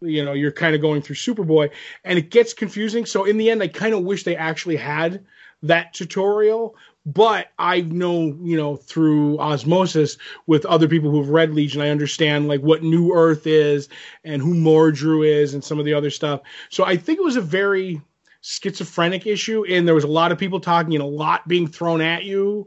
you 0.06 0.24
know, 0.24 0.32
you're 0.32 0.52
kind 0.52 0.74
of 0.74 0.80
going 0.80 1.02
through 1.02 1.16
Superboy, 1.16 1.70
and 2.04 2.18
it 2.18 2.30
gets 2.30 2.52
confusing. 2.54 3.06
So 3.06 3.24
in 3.24 3.36
the 3.36 3.50
end, 3.50 3.62
I 3.62 3.68
kind 3.68 3.94
of 3.94 4.02
wish 4.02 4.24
they 4.24 4.36
actually 4.36 4.76
had 4.76 5.24
that 5.62 5.92
tutorial. 5.92 6.76
But 7.04 7.52
I 7.56 7.82
know, 7.82 8.36
you 8.42 8.56
know, 8.56 8.74
through 8.74 9.38
osmosis 9.38 10.18
with 10.46 10.66
other 10.66 10.88
people 10.88 11.10
who've 11.10 11.28
read 11.28 11.54
Legion, 11.54 11.80
I 11.80 11.90
understand 11.90 12.48
like 12.48 12.62
what 12.62 12.82
New 12.82 13.12
Earth 13.12 13.46
is 13.46 13.88
and 14.24 14.42
who 14.42 14.54
Mordru 14.54 15.24
is 15.24 15.54
and 15.54 15.62
some 15.62 15.78
of 15.78 15.84
the 15.84 15.94
other 15.94 16.10
stuff. 16.10 16.40
So 16.68 16.84
I 16.84 16.96
think 16.96 17.20
it 17.20 17.24
was 17.24 17.36
a 17.36 17.40
very 17.40 18.02
schizophrenic 18.46 19.26
issue 19.26 19.64
and 19.68 19.88
there 19.88 19.94
was 19.94 20.04
a 20.04 20.08
lot 20.08 20.30
of 20.30 20.38
people 20.38 20.60
talking 20.60 20.94
and 20.94 21.02
a 21.02 21.06
lot 21.06 21.48
being 21.48 21.66
thrown 21.66 22.00
at 22.00 22.22
you 22.22 22.64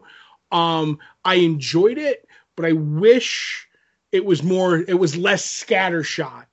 um 0.51 0.99
i 1.23 1.35
enjoyed 1.35 1.97
it 1.97 2.27
but 2.57 2.65
i 2.65 2.73
wish 2.73 3.65
it 4.11 4.25
was 4.25 4.43
more 4.43 4.75
it 4.75 4.99
was 4.99 5.15
less 5.15 5.45
scattershot 5.45 6.43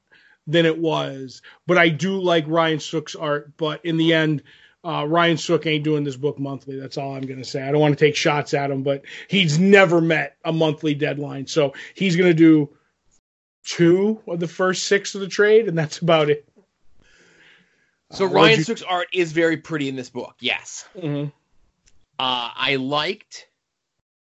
than 0.46 0.64
it 0.66 0.78
was 0.78 1.42
but 1.66 1.76
i 1.78 1.88
do 1.88 2.20
like 2.20 2.44
ryan 2.46 2.78
sook's 2.80 3.14
art 3.14 3.56
but 3.56 3.84
in 3.84 3.96
the 3.96 4.12
end 4.14 4.42
uh, 4.84 5.04
Ryan 5.04 5.36
Sook 5.36 5.66
ain't 5.66 5.82
doing 5.82 6.04
this 6.04 6.14
book 6.14 6.38
monthly. 6.38 6.78
That's 6.78 6.96
all 6.96 7.16
I'm 7.16 7.22
going 7.26 7.40
to 7.42 7.44
say. 7.44 7.60
I 7.60 7.72
don't 7.72 7.80
want 7.80 7.98
to 7.98 8.04
take 8.04 8.14
shots 8.14 8.54
at 8.54 8.70
him, 8.70 8.84
but 8.84 9.02
he's 9.26 9.58
never 9.58 10.00
met 10.00 10.36
a 10.44 10.52
monthly 10.52 10.94
deadline. 10.94 11.48
So 11.48 11.74
he's 11.96 12.14
going 12.14 12.30
to 12.30 12.34
do 12.34 12.70
two 13.64 14.22
of 14.28 14.38
the 14.38 14.46
first 14.46 14.84
six 14.84 15.16
of 15.16 15.22
the 15.22 15.26
trade, 15.26 15.66
and 15.66 15.76
that's 15.76 15.98
about 15.98 16.30
it. 16.30 16.48
So 18.12 18.26
Uh, 18.26 18.28
Ryan 18.28 18.58
you- 18.58 18.64
Sook's 18.64 18.82
art 18.82 19.08
is 19.12 19.32
very 19.32 19.56
pretty 19.56 19.88
in 19.88 19.96
this 19.96 20.10
book. 20.10 20.36
Yes. 20.38 20.86
Mhm. 20.96 21.32
Uh, 22.20 22.50
I 22.54 22.76
liked 22.76 23.48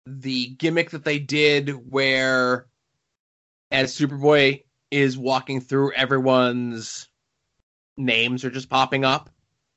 the 0.06 0.48
gimmick 0.48 0.90
that 0.90 1.04
they 1.06 1.18
did 1.20 1.90
where, 1.90 2.66
as 3.70 3.94
Superboy 3.96 4.64
is 4.90 5.16
walking 5.18 5.60
through, 5.60 5.92
everyone's 5.92 7.08
names 7.96 8.44
are 8.44 8.50
just 8.50 8.68
popping 8.68 9.04
up. 9.04 9.30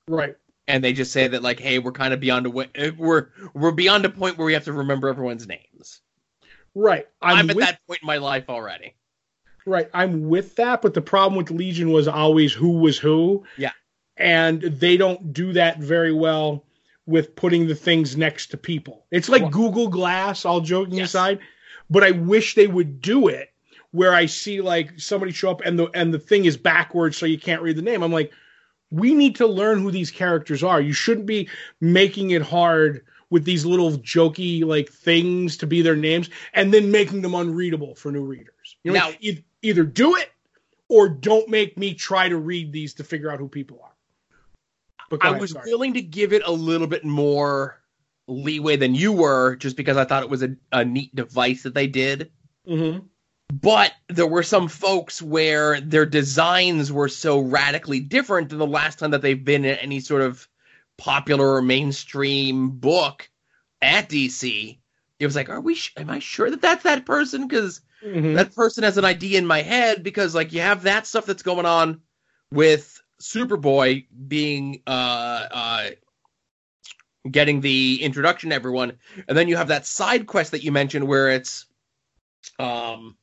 Right. 0.07 0.35
and 0.67 0.83
they 0.83 0.91
just 0.93 1.11
say 1.13 1.27
that 1.29 1.41
like, 1.43 1.59
hey, 1.59 1.79
we're 1.79 1.91
kind 1.93 2.13
of 2.13 2.19
beyond 2.19 2.45
a 2.45 2.49
way, 2.49 2.67
eh, 2.75 2.91
we're 2.97 3.27
we're 3.53 3.71
beyond 3.71 4.03
a 4.05 4.09
point 4.09 4.37
where 4.37 4.45
we 4.45 4.53
have 4.53 4.65
to 4.65 4.73
remember 4.73 5.07
everyone's 5.07 5.47
names. 5.47 6.01
Right. 6.75 7.07
I'm, 7.21 7.37
I'm, 7.37 7.49
at 7.49 7.55
with, 7.55 7.65
that 7.65 7.79
point 7.87 8.01
in 8.01 8.07
my 8.07 8.17
life 8.17 8.49
already. 8.49 8.95
right. 9.65 9.89
I'm 9.93 10.27
with 10.27 10.55
that, 10.57 10.81
but 10.81 10.93
the 10.93 11.01
problem 11.01 11.37
with 11.37 11.51
Legion 11.51 11.91
was 11.91 12.07
always 12.07 12.51
who 12.51 12.79
was 12.79 12.97
who. 12.97 13.45
Yeah. 13.57 13.71
And 14.17 14.61
they 14.61 14.97
don't 14.97 15.31
do 15.33 15.53
that 15.53 15.79
very 15.79 16.11
well 16.13 16.65
with 17.05 17.35
putting 17.35 17.67
the 17.67 17.75
things 17.75 18.17
next 18.17 18.47
to 18.47 18.57
people. 18.57 19.05
It's 19.11 19.29
like 19.29 19.43
Well- 19.43 19.51
Google 19.51 19.87
Glass, 19.89 20.43
all 20.45 20.61
joking 20.61 20.95
Yes. 20.95 21.09
aside, 21.09 21.39
but 21.89 22.03
I 22.03 22.11
wish 22.11 22.55
they 22.55 22.67
would 22.67 23.01
do 23.01 23.27
it 23.27 23.52
where 23.93 24.13
I 24.13 24.25
see 24.25 24.59
like 24.59 24.99
somebody 24.99 25.31
show 25.31 25.51
up 25.51 25.61
and 25.63 25.77
the 25.79 25.87
and 25.93 26.13
the 26.13 26.19
thing 26.19 26.45
is 26.45 26.57
backwards 26.57 27.15
so 27.15 27.25
you 27.25 27.37
can't 27.39 27.61
read 27.61 27.75
the 27.77 27.81
name. 27.81 28.01
I'm 28.03 28.11
like, 28.11 28.33
we 28.91 29.13
need 29.13 29.35
to 29.37 29.47
learn 29.47 29.79
who 29.81 29.91
these 29.91 30.11
characters 30.11 30.63
are. 30.63 30.81
You 30.81 30.93
shouldn't 30.93 31.27
be 31.27 31.47
making 31.79 32.31
it 32.31 32.41
hard 32.41 33.05
with 33.29 33.45
these 33.45 33.65
little 33.65 33.91
jokey 33.91 34.63
like 34.65 34.89
things 34.89 35.57
to 35.57 35.67
be 35.67 35.81
their 35.81 35.95
names 35.95 36.29
and 36.53 36.73
then 36.73 36.91
making 36.91 37.21
them 37.21 37.33
unreadable 37.35 37.95
for 37.95 38.11
new 38.11 38.23
readers. 38.23 38.75
You 38.83 38.91
know, 38.91 38.99
Now- 38.99 39.11
e- 39.21 39.43
either 39.61 39.83
do 39.83 40.15
it 40.15 40.31
or 40.89 41.07
don't 41.07 41.47
make 41.49 41.77
me 41.77 41.93
try 41.93 42.29
to 42.29 42.37
read 42.37 42.71
these 42.71 42.93
to 42.95 43.03
figure 43.03 43.31
out 43.31 43.39
who 43.39 43.47
people 43.47 43.79
are. 43.83 43.93
But 45.09 45.23
I 45.23 45.29
ahead, 45.29 45.41
was 45.41 45.51
sorry. 45.51 45.69
willing 45.71 45.93
to 45.93 46.01
give 46.01 46.33
it 46.33 46.41
a 46.45 46.51
little 46.51 46.87
bit 46.87 47.05
more 47.05 47.79
leeway 48.27 48.75
than 48.75 48.95
you 48.95 49.11
were, 49.11 49.55
just 49.55 49.77
because 49.77 49.97
I 49.97 50.05
thought 50.05 50.23
it 50.23 50.29
was 50.29 50.43
a, 50.43 50.55
a 50.71 50.83
neat 50.85 51.13
device 51.15 51.63
that 51.63 51.73
they 51.73 51.87
did. 51.87 52.31
Mhm. 52.67 53.05
But 53.61 53.93
there 54.07 54.25
were 54.25 54.41
some 54.41 54.67
folks 54.67 55.21
where 55.21 55.79
their 55.79 56.07
designs 56.07 56.91
were 56.91 57.07
so 57.09 57.39
radically 57.39 57.99
different 57.99 58.49
than 58.49 58.57
the 58.57 58.65
last 58.65 58.97
time 58.97 59.11
that 59.11 59.21
they've 59.21 59.43
been 59.43 59.63
in 59.63 59.77
any 59.77 59.99
sort 59.99 60.23
of 60.23 60.47
popular 60.97 61.53
or 61.53 61.61
mainstream 61.61 62.71
book 62.71 63.29
at 63.79 64.09
DC. 64.09 64.79
It 65.19 65.25
was 65.25 65.35
like, 65.35 65.49
are 65.49 65.61
we? 65.61 65.75
Sh- 65.75 65.93
am 65.97 66.09
I 66.09 66.17
sure 66.17 66.49
that 66.49 66.61
that's 66.61 66.83
that 66.83 67.05
person? 67.05 67.47
Because 67.47 67.81
Mhm. 68.03 68.33
that 68.35 68.55
person 68.55 68.83
has 68.83 68.97
an 68.97 69.05
idea 69.05 69.37
in 69.37 69.45
my 69.45 69.61
head. 69.61 70.01
Because 70.01 70.33
like 70.33 70.51
you 70.51 70.61
have 70.61 70.83
that 70.83 71.05
stuff 71.05 71.27
that's 71.27 71.43
going 71.43 71.67
on 71.67 72.01
with 72.51 73.01
Superboy 73.21 74.07
being 74.27 74.81
uh 74.87 75.47
uh 75.51 75.89
getting 77.29 77.61
the 77.61 78.01
introduction 78.01 78.49
to 78.49 78.55
everyone, 78.55 78.97
and 79.27 79.37
then 79.37 79.47
you 79.47 79.57
have 79.57 79.67
that 79.67 79.85
side 79.85 80.25
quest 80.25 80.51
that 80.51 80.63
you 80.63 80.71
mentioned 80.71 81.07
where 81.07 81.29
it's 81.29 81.65
um 82.57 83.15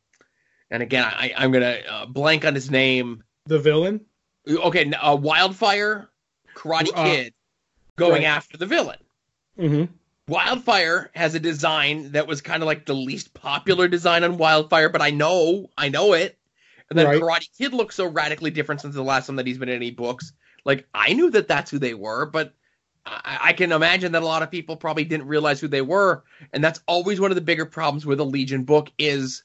and 0.71 0.83
again 0.83 1.05
I 1.05 1.33
I'm 1.37 1.53
gonna 1.53 1.79
uh, 1.89 2.07
blank 2.07 2.45
on 2.45 2.55
his 2.55 2.71
name. 2.71 3.23
the 3.47 3.59
villain. 3.59 4.05
Okay, 4.49 4.91
uh, 4.93 5.17
Wildfire, 5.17 6.09
Karate 6.55 6.91
Uh, 6.95 7.05
Kid, 7.05 7.35
going 7.97 8.23
right. 8.23 8.25
after 8.25 8.57
the 8.57 8.67
villain. 8.67 8.99
hmm 9.59 9.85
Wildfire 10.29 11.11
has 11.15 11.35
a 11.35 11.41
design 11.41 12.13
that 12.13 12.27
was 12.29 12.41
kind 12.41 12.63
of 12.63 12.67
like 12.67 12.87
the 12.87 12.95
least 12.95 13.35
popular 13.35 13.89
design 13.89 14.23
on 14.23 14.39
Wildfire, 14.39 14.89
but 14.89 15.03
I 15.03 15.11
know, 15.11 15.69
I 15.77 15.89
know 15.89 16.13
it. 16.13 16.39
And 16.89 16.99
then 16.99 17.07
Right. 17.07 17.21
Karate 17.21 17.49
Kid 17.59 17.73
looks 17.75 17.97
so 17.97 18.07
radically 18.07 18.51
different 18.51 18.81
since 18.81 18.95
the 18.95 19.03
last 19.03 19.27
time 19.27 19.37
that 19.37 19.47
he's 19.47 19.59
been 19.59 19.69
in 19.69 19.75
any 19.77 19.91
books. 19.91 20.33
Like 20.65 20.87
I 20.95 21.13
knew 21.15 21.31
that 21.31 21.49
that's 21.49 21.71
who 21.71 21.79
they 21.79 21.95
were, 21.95 22.27
but 22.27 22.55
I, 23.05 23.39
I 23.43 23.53
can 23.55 23.73
imagine 23.73 24.13
that 24.13 24.23
a 24.23 24.27
lot 24.27 24.43
of 24.43 24.51
people 24.51 24.77
probably 24.77 25.05
didn't 25.05 25.27
realize 25.27 25.61
who 25.61 25.69
they 25.69 25.83
were, 25.83 26.23
and 26.53 26.63
that's 26.63 26.81
always 26.87 27.21
one 27.21 27.31
of 27.31 27.35
the 27.35 27.41
bigger 27.41 27.67
problems 27.67 28.07
with 28.07 28.21
a 28.21 28.25
Legion 28.25 28.65
book 28.65 28.91
is 28.99 29.43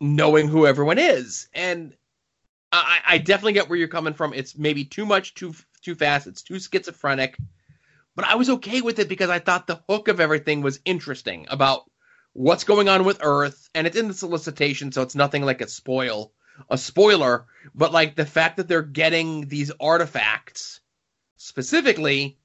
knowing 0.00 0.48
who 0.48 0.66
everyone 0.66 0.98
is. 0.98 1.48
And 1.54 1.94
I, 2.72 3.00
I 3.06 3.18
definitely 3.18 3.54
get 3.54 3.68
where 3.68 3.78
you're 3.78 3.88
coming 3.88 4.14
from. 4.14 4.34
It's 4.34 4.56
maybe 4.56 4.84
too 4.84 5.06
much, 5.06 5.34
too 5.34 5.54
too 5.82 5.94
fast. 5.94 6.26
It's 6.26 6.42
too 6.42 6.58
schizophrenic 6.58 7.36
but 8.18 8.26
I 8.26 8.34
was 8.34 8.50
okay 8.50 8.80
with 8.80 8.98
it 8.98 9.08
because 9.08 9.30
I 9.30 9.38
thought 9.38 9.68
the 9.68 9.80
hook 9.88 10.08
of 10.08 10.18
everything 10.18 10.60
was 10.60 10.80
interesting 10.84 11.46
about 11.50 11.88
what's 12.32 12.64
going 12.64 12.88
on 12.88 13.04
with 13.04 13.20
Earth, 13.22 13.70
and 13.76 13.86
it's 13.86 13.96
in 13.96 14.08
the 14.08 14.12
solicitation, 14.12 14.90
so 14.90 15.02
it's 15.02 15.14
nothing 15.14 15.44
like 15.44 15.60
a 15.60 15.68
spoil, 15.68 16.32
a 16.68 16.76
spoiler, 16.76 17.46
but 17.76 17.92
like 17.92 18.16
the 18.16 18.26
fact 18.26 18.56
that 18.56 18.66
they're 18.66 18.82
getting 18.82 19.46
these 19.46 19.70
artifacts, 19.78 20.80
specifically 21.36 22.40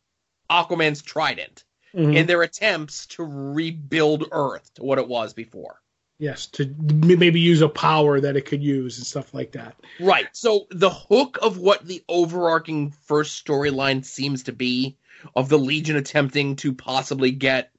Aquaman's 0.48 1.02
trident, 1.02 1.64
Mhm. 1.96 2.18
in 2.18 2.28
their 2.28 2.44
attempts 2.44 3.08
to 3.08 3.24
rebuild 3.24 4.28
Earth 4.32 4.72
to 4.76 4.84
what 4.84 5.00
it 5.00 5.08
was 5.08 5.34
before. 5.34 5.82
Yes, 6.20 6.46
to 6.48 6.74
maybe 6.78 7.40
use 7.40 7.62
a 7.62 7.70
power 7.70 8.20
that 8.22 8.38
it 8.38 8.46
could 8.46 8.64
use 8.64 8.98
and 8.98 9.06
stuff 9.06 9.34
like 9.34 9.52
that. 9.54 9.76
Right. 10.00 10.28
So 10.32 10.68
the 10.70 10.90
hook 10.90 11.38
of 11.42 11.58
what 11.58 11.86
the 11.86 12.04
overarching 12.08 12.92
first 12.92 13.46
storyline 13.46 14.06
seems 14.06 14.44
to 14.44 14.54
be 14.54 14.96
of 15.36 15.50
the 15.50 15.60
Legion 15.60 15.96
attempting 15.96 16.56
to 16.58 16.74
possibly 16.74 17.32
get 17.32 17.72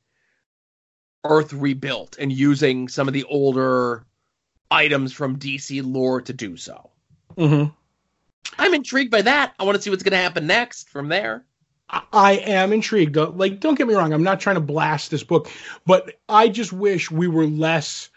Earth 1.24 1.52
rebuilt 1.52 2.16
and 2.18 2.32
using 2.32 2.88
some 2.88 3.08
of 3.08 3.14
the 3.14 3.24
older 3.24 4.04
items 4.70 5.12
from 5.12 5.38
DC 5.38 5.82
lore 5.84 6.20
to 6.22 6.32
do 6.32 6.56
so. 6.56 6.90
Mm-hmm. 7.36 7.70
I'm 8.58 8.74
intrigued 8.74 9.10
by 9.10 9.22
that. 9.22 9.54
I 9.58 9.64
want 9.64 9.76
to 9.76 9.82
see 9.82 9.90
what's 9.90 10.02
going 10.02 10.12
to 10.12 10.18
happen 10.18 10.46
next 10.46 10.88
from 10.90 11.08
there. 11.08 11.44
I 12.12 12.32
am 12.38 12.72
intrigued. 12.72 13.16
Like, 13.16 13.60
don't 13.60 13.76
get 13.76 13.86
me 13.86 13.94
wrong. 13.94 14.12
I'm 14.12 14.22
not 14.22 14.40
trying 14.40 14.56
to 14.56 14.60
blast 14.60 15.10
this 15.10 15.22
book, 15.22 15.50
but 15.86 16.14
I 16.28 16.48
just 16.48 16.72
wish 16.72 17.10
we 17.10 17.28
were 17.28 17.46
less 17.46 18.10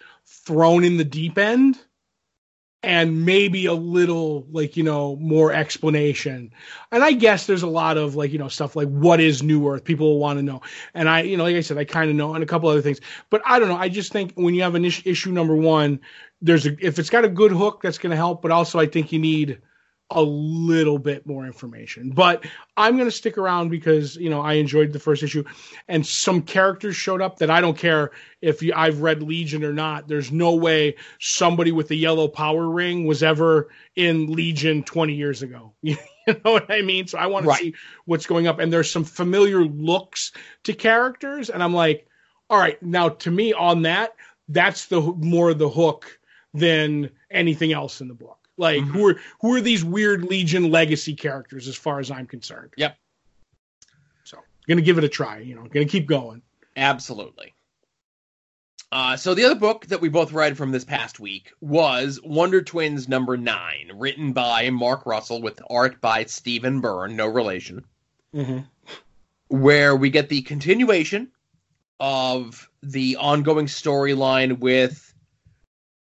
thrown 0.48 0.84
in 0.86 0.98
the 0.98 1.04
deep 1.04 1.38
end 1.38 1.78
and 2.84 3.26
maybe 3.26 3.66
a 3.66 3.74
little, 3.74 4.48
like, 4.50 4.78
you 4.78 4.84
know, 4.84 5.18
more 5.18 5.52
explanation. 5.52 6.54
And 6.92 7.04
I 7.04 7.12
guess 7.12 7.46
there's 7.46 7.64
a 7.64 7.68
lot 7.68 7.98
of, 7.98 8.16
like, 8.16 8.32
you 8.32 8.38
know, 8.38 8.48
stuff 8.48 8.76
like 8.76 8.88
what 8.88 9.20
is 9.20 9.44
New 9.44 9.68
Earth? 9.68 9.84
People 9.84 10.08
will 10.08 10.20
want 10.20 10.40
to 10.40 10.44
know. 10.44 10.62
And 10.94 11.10
I, 11.10 11.22
you 11.24 11.36
know, 11.36 11.44
like 11.44 11.56
I 11.56 11.62
said, 11.62 11.78
I 11.78 11.84
kind 11.84 12.10
of 12.10 12.16
know 12.16 12.34
and 12.34 12.44
a 12.44 12.48
couple 12.48 12.70
other 12.70 12.82
things. 12.82 13.02
But 13.30 13.42
I 13.46 13.60
don't 13.60 13.68
know. 13.68 13.78
I 13.78 13.90
just 13.90 14.14
think 14.14 14.32
when 14.36 14.54
you 14.54 14.62
have 14.62 14.76
an 14.76 14.86
is- 14.86 15.02
issue 15.06 15.32
number 15.32 15.56
one, 15.56 16.00
there's 16.42 16.66
a, 16.66 16.78
if 16.80 16.98
it's 16.98 17.10
got 17.10 17.26
a 17.26 17.30
good 17.30 17.52
hook, 17.52 17.82
that's 17.82 17.98
going 17.98 18.12
to 18.12 18.16
help. 18.16 18.42
But 18.42 18.52
also, 18.52 18.80
I 18.80 18.86
think 18.86 19.12
you 19.12 19.20
need 19.20 19.60
a 20.10 20.22
little 20.22 20.98
bit 20.98 21.28
more 21.28 21.46
information. 21.46 22.12
But 22.12 22.46
I'm 22.78 22.96
going 22.96 23.08
to 23.10 23.16
stick 23.16 23.38
around 23.38 23.70
because 23.70 24.16
you 24.16 24.30
know 24.30 24.42
I 24.42 24.54
enjoyed 24.54 24.94
the 24.94 25.00
first 25.00 25.22
issue, 25.24 25.44
and 25.88 26.06
some 26.06 26.42
characters 26.44 26.96
showed 26.96 27.22
up 27.22 27.40
that 27.40 27.50
I 27.50 27.60
don't 27.62 27.78
care 27.78 28.12
if 28.42 28.62
you, 28.62 28.74
I've 28.76 29.02
read 29.02 29.22
Legion 29.22 29.64
or 29.64 29.74
not. 29.74 30.08
There's 30.08 30.32
no 30.32 30.56
way 30.56 30.96
somebody 31.20 31.72
with 31.72 31.90
the 31.90 31.98
yellow 31.98 32.28
power 32.28 32.70
ring 32.70 33.06
was 33.06 33.22
ever 33.22 33.70
in 33.96 34.32
Legion 34.32 34.84
20 34.84 35.14
years 35.14 35.42
ago. 35.42 35.74
you 35.82 35.98
know 36.28 36.54
what 36.54 36.72
I 36.72 36.82
mean? 36.82 37.08
So 37.08 37.18
I 37.18 37.28
want 37.28 37.46
Right. 37.46 37.58
to 37.58 37.64
see 37.66 37.76
what's 38.06 38.26
going 38.28 38.48
up, 38.48 38.60
and 38.60 38.72
there's 38.72 38.90
some 38.92 39.04
familiar 39.04 39.64
looks 39.64 40.32
to 40.64 40.74
characters, 40.74 41.50
and 41.50 41.62
I'm 41.62 41.74
like, 41.74 42.08
all 42.50 42.58
right, 42.58 42.82
now 42.82 43.10
to 43.10 43.32
me 43.32 43.54
on 43.54 43.82
that, 43.84 44.12
that's 44.48 44.86
the 44.86 45.02
more 45.02 45.50
of 45.50 45.58
the 45.60 45.70
hook 45.70 46.20
than 46.54 47.10
anything 47.30 47.74
else 47.74 48.00
in 48.00 48.08
the 48.08 48.14
book. 48.14 48.47
Like 48.58 48.82
Mhm. 48.82 48.88
who 48.92 49.08
are 49.10 49.20
who 49.42 49.54
are 49.56 49.62
these 49.62 49.84
weird 49.84 50.24
Legion 50.24 50.72
legacy 50.72 51.16
characters 51.16 51.68
as 51.68 51.76
far 51.76 52.00
as 52.00 52.10
I'm 52.12 52.26
concerned? 52.28 52.74
Yep. 52.78 52.98
So 54.24 54.40
gonna 54.68 54.82
give 54.82 54.98
it 54.98 55.04
a 55.04 55.10
try. 55.10 55.40
You 55.40 55.56
know, 55.56 55.64
gonna 55.64 55.86
keep 55.86 56.08
going. 56.08 56.42
Absolutely. 56.76 57.54
Uh, 58.92 59.18
so 59.18 59.34
the 59.34 59.44
other 59.44 59.56
book 59.60 59.86
that 59.88 60.00
we 60.00 60.08
both 60.08 60.32
read 60.32 60.56
from 60.58 60.72
this 60.72 60.86
past 60.86 61.20
week 61.20 61.52
was 61.60 62.22
Wonder 62.24 62.62
Twins 62.62 63.10
number 63.10 63.36
nine, 63.36 63.92
written 63.96 64.32
by 64.32 64.70
Mark 64.70 65.06
Russell 65.06 65.42
with 65.42 65.62
art 65.70 66.00
by 66.00 66.24
Stephen 66.26 66.80
Byrne, 66.80 67.16
no 67.16 67.28
relation. 67.28 67.84
Mm-hmm. 68.34 68.60
where 69.50 69.96
we 69.96 70.10
get 70.10 70.28
the 70.30 70.42
continuation 70.42 71.32
of 72.02 72.70
the 72.84 73.16
ongoing 73.16 73.66
storyline 73.66 74.60
with 74.60 75.14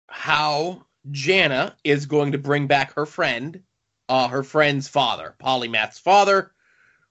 how 0.08 0.86
Jayna 1.10 1.74
is 1.84 2.06
going 2.06 2.32
to 2.32 2.38
bring 2.38 2.66
back 2.66 2.94
her 2.94 3.06
friend, 3.06 3.62
uh, 4.08 4.28
her 4.28 4.42
friend's 4.42 4.88
father, 4.88 5.34
Polymath's 5.38 5.98
father, 5.98 6.52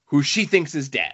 who 0.05 0.23
she 0.23 0.45
thinks 0.45 0.75
is 0.75 0.89
dead. 0.89 1.13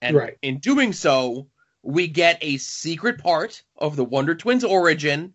And 0.00 0.16
Right. 0.16 0.38
in 0.42 0.58
doing 0.58 0.92
so, 0.92 1.48
we 1.82 2.08
get 2.08 2.38
a 2.42 2.58
secret 2.58 3.18
part 3.18 3.62
of 3.76 3.96
the 3.96 4.04
Wonder 4.04 4.34
Twins 4.34 4.64
origin, 4.64 5.34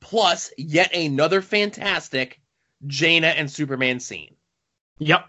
plus 0.00 0.52
yet 0.56 0.94
another 0.94 1.42
fantastic 1.42 2.40
Jayna 2.86 3.34
and 3.36 3.50
Superman 3.50 4.00
scene. 4.00 4.36
Yep. 4.98 5.28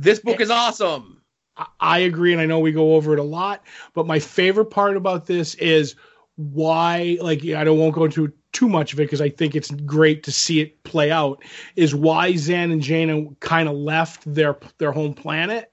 This 0.00 0.18
book 0.18 0.40
is 0.40 0.50
awesome. 0.50 1.22
I- 1.56 1.66
I 1.78 1.98
agree, 2.00 2.32
and 2.32 2.40
I 2.40 2.46
know 2.46 2.58
we 2.58 2.72
go 2.72 2.96
over 2.96 3.12
it 3.12 3.20
a 3.20 3.24
lot, 3.24 3.64
but 3.94 4.06
my 4.06 4.18
favorite 4.18 4.66
part 4.66 4.96
about 4.96 5.26
this 5.26 5.54
is 5.54 5.94
why, 6.36 7.18
like, 7.20 7.44
I 7.44 7.64
don't 7.64 7.78
won't 7.78 7.94
go 7.94 8.04
into 8.04 8.32
too 8.52 8.68
much 8.68 8.92
of 8.92 9.00
it 9.00 9.04
because 9.04 9.20
I 9.20 9.28
think 9.28 9.54
it's 9.54 9.70
great 9.70 10.22
to 10.24 10.32
see 10.32 10.60
it 10.60 10.82
play 10.84 11.10
out. 11.10 11.42
Is 11.76 11.94
why 11.94 12.34
Zan 12.36 12.70
and 12.70 12.82
Jayna 12.82 13.38
kind 13.40 13.68
of 13.68 13.74
left 13.74 14.22
their 14.32 14.56
their 14.78 14.92
home 14.92 15.14
planet, 15.14 15.70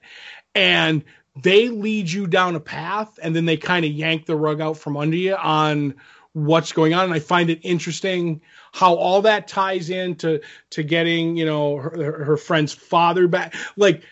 and 0.53 1.03
they 1.41 1.70
lead 1.70 2.12
you 2.12 2.28
down 2.28 2.55
a 2.55 2.59
path, 2.59 3.18
and 3.22 3.36
then 3.36 3.45
they 3.45 3.57
kind 3.57 3.86
of 3.86 3.91
yank 3.91 4.26
the 4.26 4.36
rug 4.36 4.59
out 4.62 4.78
from 4.78 4.97
under 4.97 5.16
you 5.16 5.36
on 5.36 5.95
what's 6.34 6.72
going 6.72 6.93
on. 6.93 7.05
And 7.05 7.14
I 7.14 7.20
find 7.20 7.49
it 7.49 7.59
interesting 7.64 8.41
how 8.72 8.95
all 8.95 9.22
that 9.24 9.47
ties 9.47 9.89
into 9.89 10.41
to 10.72 10.84
getting 10.84 11.38
you 11.38 11.45
know 11.45 11.78
her, 11.78 12.24
her 12.26 12.38
friend's 12.38 12.74
father 12.74 13.28
back. 13.28 13.53
Like 13.78 14.03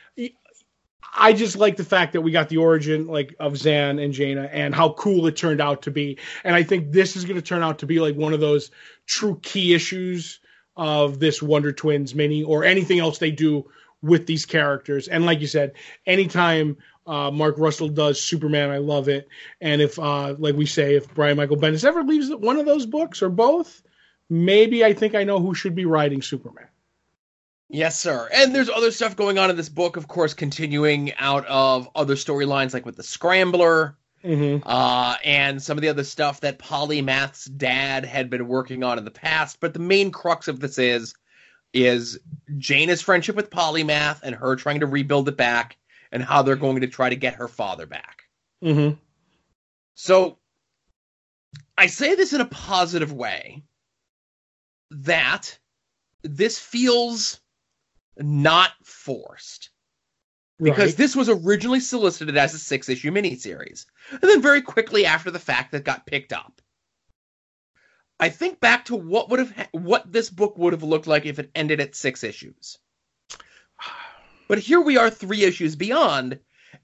I 1.20 1.34
just 1.34 1.58
like 1.58 1.76
the 1.76 1.84
fact 1.84 2.14
that 2.14 2.22
we 2.22 2.32
got 2.32 2.50
the 2.50 2.58
origin 2.58 3.08
like 3.08 3.36
of 3.40 3.58
Zan 3.58 4.00
and 4.00 4.14
Jayna 4.14 4.50
and 4.52 4.74
how 4.74 4.94
cool 4.94 5.28
it 5.28 5.36
turned 5.36 5.60
out 5.60 5.84
to 5.84 5.92
be. 5.92 6.18
And 6.44 6.56
I 6.56 6.64
think 6.64 6.92
this 6.92 7.16
is 7.16 7.26
going 7.26 7.36
to 7.36 7.42
turn 7.42 7.62
out 7.62 7.80
to 7.80 7.86
be 7.86 8.00
like 8.00 8.16
one 8.16 8.34
of 8.34 8.40
those 8.40 8.72
true 9.06 9.40
key 9.44 9.74
issues 9.74 10.40
of 10.78 11.20
this 11.20 11.42
Wonder 11.42 11.74
Twins 11.74 12.16
mini 12.16 12.44
or 12.44 12.64
anything 12.64 13.00
else 13.00 13.18
they 13.18 13.32
do 13.32 13.70
with 14.02 14.28
these 14.28 14.46
characters. 14.46 15.10
And 15.10 15.26
like 15.26 15.42
you 15.42 15.48
said, 15.48 15.74
anytime 16.06 16.78
uh, 17.06 17.32
Mark 17.32 17.56
Russell 17.58 17.90
does 17.90 18.22
Superman, 18.22 18.70
I 18.70 18.78
love 18.78 19.10
it. 19.10 19.28
And 19.60 19.82
if, 19.82 20.00
uh, 20.00 20.36
like 20.38 20.56
we 20.56 20.66
say, 20.66 20.96
if 20.96 21.14
Brian 21.14 21.36
Michael 21.36 21.58
Bendis 21.58 21.84
ever 21.84 22.04
leaves 22.04 22.34
one 22.34 22.58
of 22.58 22.66
those 22.66 22.86
books 22.86 23.22
or 23.22 23.30
both, 23.30 23.82
maybe 24.30 24.86
I 24.86 24.94
think 24.94 25.16
I 25.16 25.26
know 25.26 25.42
who 25.42 25.54
should 25.54 25.76
be 25.76 25.86
writing 25.86 26.22
Superman. 26.22 26.68
Yes, 27.70 28.00
sir. 28.00 28.28
And 28.34 28.54
there's 28.54 28.70
other 28.70 28.92
stuff 28.92 29.16
going 29.16 29.38
on 29.38 29.50
in 29.50 29.56
this 29.56 29.70
book, 29.70 29.96
of 29.96 30.08
course, 30.08 30.34
continuing 30.34 31.14
out 31.20 31.46
of 31.46 31.88
other 31.96 32.16
storylines 32.16 32.74
like 32.74 32.86
with 32.86 32.96
the 32.96 33.04
Scrambler, 33.04 33.96
Mm-hmm. 34.22 34.68
uh, 34.68 35.16
and 35.24 35.64
some 35.64 35.78
of 35.78 35.82
the 35.82 35.88
other 35.88 36.04
stuff 36.04 36.42
that 36.42 36.60
Polymath's 36.60 37.46
dad 37.46 38.04
had 38.04 38.30
been 38.30 38.50
working 38.50 38.84
on 38.84 38.98
in 38.98 39.06
the 39.06 39.12
past. 39.12 39.62
But 39.62 39.74
the 39.74 39.80
main 39.80 40.12
crux 40.12 40.50
of 40.50 40.60
this 40.60 40.78
is 40.78 41.14
is 41.74 42.20
Jayna's 42.58 43.02
friendship 43.02 43.38
with 43.38 43.50
Polymath 43.50 44.20
and 44.24 44.36
her 44.36 44.58
trying 44.58 44.82
to 44.82 44.88
rebuild 44.88 45.30
it 45.30 45.38
back, 45.38 45.78
and 46.12 46.22
how 46.22 46.42
they're 46.42 46.58
going 46.58 46.82
to 46.82 46.88
try 46.88 47.10
to 47.10 47.16
get 47.16 47.36
her 47.36 47.48
father 47.48 47.86
back. 47.86 48.24
Mm-hmm. 48.62 48.96
So 49.96 50.38
I 51.78 51.88
say 51.88 52.16
this 52.16 52.34
in 52.34 52.42
a 52.42 52.46
positive 52.46 53.14
way 53.14 53.64
that 54.92 55.58
this 56.24 56.60
feels 56.60 57.40
not 58.20 58.72
forced. 58.84 59.70
Because 60.62 60.92
Right. 60.92 60.98
this 60.98 61.16
was 61.16 61.30
originally 61.30 61.80
solicited 61.80 62.36
as 62.36 62.54
a 62.54 62.60
six 62.60 62.90
issue 62.90 63.12
miniseries 63.12 63.86
and 64.12 64.22
then 64.22 64.42
very 64.42 64.62
quickly 64.62 65.06
after 65.06 65.32
the 65.32 65.40
fact 65.40 65.72
that 65.72 65.86
got 65.86 66.06
picked 66.06 66.34
up. 66.34 66.62
I 68.20 68.28
think 68.28 68.60
back 68.60 68.86
to 68.86 68.96
what 68.98 69.30
would 69.30 69.40
have 69.40 69.56
ha- 69.56 69.70
what 69.72 70.12
this 70.12 70.30
book 70.30 70.58
would 70.58 70.74
have 70.74 70.84
looked 70.84 71.08
like 71.08 71.26
if 71.26 71.40
it 71.40 71.52
ended 71.56 71.80
at 71.80 71.96
six 71.96 72.24
issues. 72.26 72.78
But 74.50 74.60
here 74.60 74.82
we 74.82 74.98
are 74.98 75.10
three 75.10 75.44
issues 75.44 75.78
beyond 75.78 76.40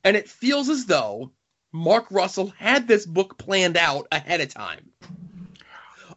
and 0.06 0.16
it 0.16 0.30
feels 0.30 0.70
as 0.70 0.86
though 0.86 1.34
mark 1.74 2.10
russell 2.12 2.54
had 2.58 2.88
this 2.88 3.06
book 3.06 3.38
planned 3.38 3.76
out 3.76 4.08
ahead 4.12 4.40
of 4.40 4.54
time. 4.54 4.92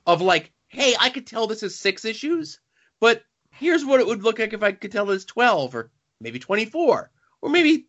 Of 0.07 0.21
like 0.21 0.53
hey 0.69 0.95
i 1.01 1.11
could 1.11 1.27
tell 1.27 1.49
this 1.49 1.65
is 1.65 1.75
six 1.75 2.05
issues 2.05 2.61
but 3.01 3.25
here's 3.59 3.85
what 3.85 4.01
it 4.01 4.07
would 4.07 4.23
look 4.23 4.39
like 4.39 4.53
if 4.53 4.63
i 4.63 4.73
could 4.73 4.93
tell 4.93 5.07
this 5.07 5.25
12 5.25 5.75
or 5.75 5.91
maybe 6.21 6.39
24 6.39 7.11
or 7.41 7.51
maybe 7.51 7.87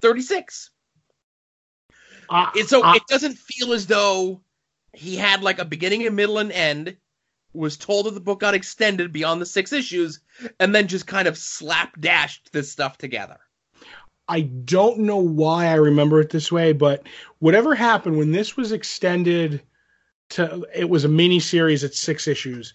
36. 0.00 0.70
Uh, 2.28 2.50
And 2.54 2.68
so 2.68 2.84
uh, 2.84 2.94
it 2.94 3.02
doesn't 3.08 3.38
feel 3.38 3.72
as 3.72 3.86
though 3.86 4.42
he 4.92 5.16
had 5.16 5.42
like 5.42 5.58
a 5.58 5.64
beginning, 5.64 6.06
a 6.06 6.10
middle, 6.10 6.38
and 6.38 6.52
end, 6.52 6.96
was 7.54 7.76
told 7.78 8.06
that 8.06 8.12
the 8.12 8.20
book 8.20 8.40
got 8.40 8.54
extended 8.54 9.12
beyond 9.12 9.40
the 9.40 9.46
six 9.46 9.72
issues, 9.72 10.20
and 10.60 10.74
then 10.74 10.88
just 10.88 11.06
kind 11.06 11.26
of 11.26 11.34
slapdashed 11.34 12.50
this 12.52 12.70
stuff 12.70 12.98
together. 12.98 13.38
I 14.28 14.42
don't 14.42 15.00
know 15.00 15.18
why 15.18 15.66
I 15.66 15.74
remember 15.74 16.20
it 16.20 16.30
this 16.30 16.52
way, 16.52 16.72
but 16.72 17.06
whatever 17.38 17.74
happened 17.74 18.16
when 18.18 18.32
this 18.32 18.56
was 18.56 18.72
extended 18.72 19.62
to 20.30 20.66
it 20.74 20.88
was 20.88 21.04
a 21.04 21.08
mini 21.08 21.40
series 21.40 21.84
at 21.84 21.94
six 21.94 22.28
issues, 22.28 22.74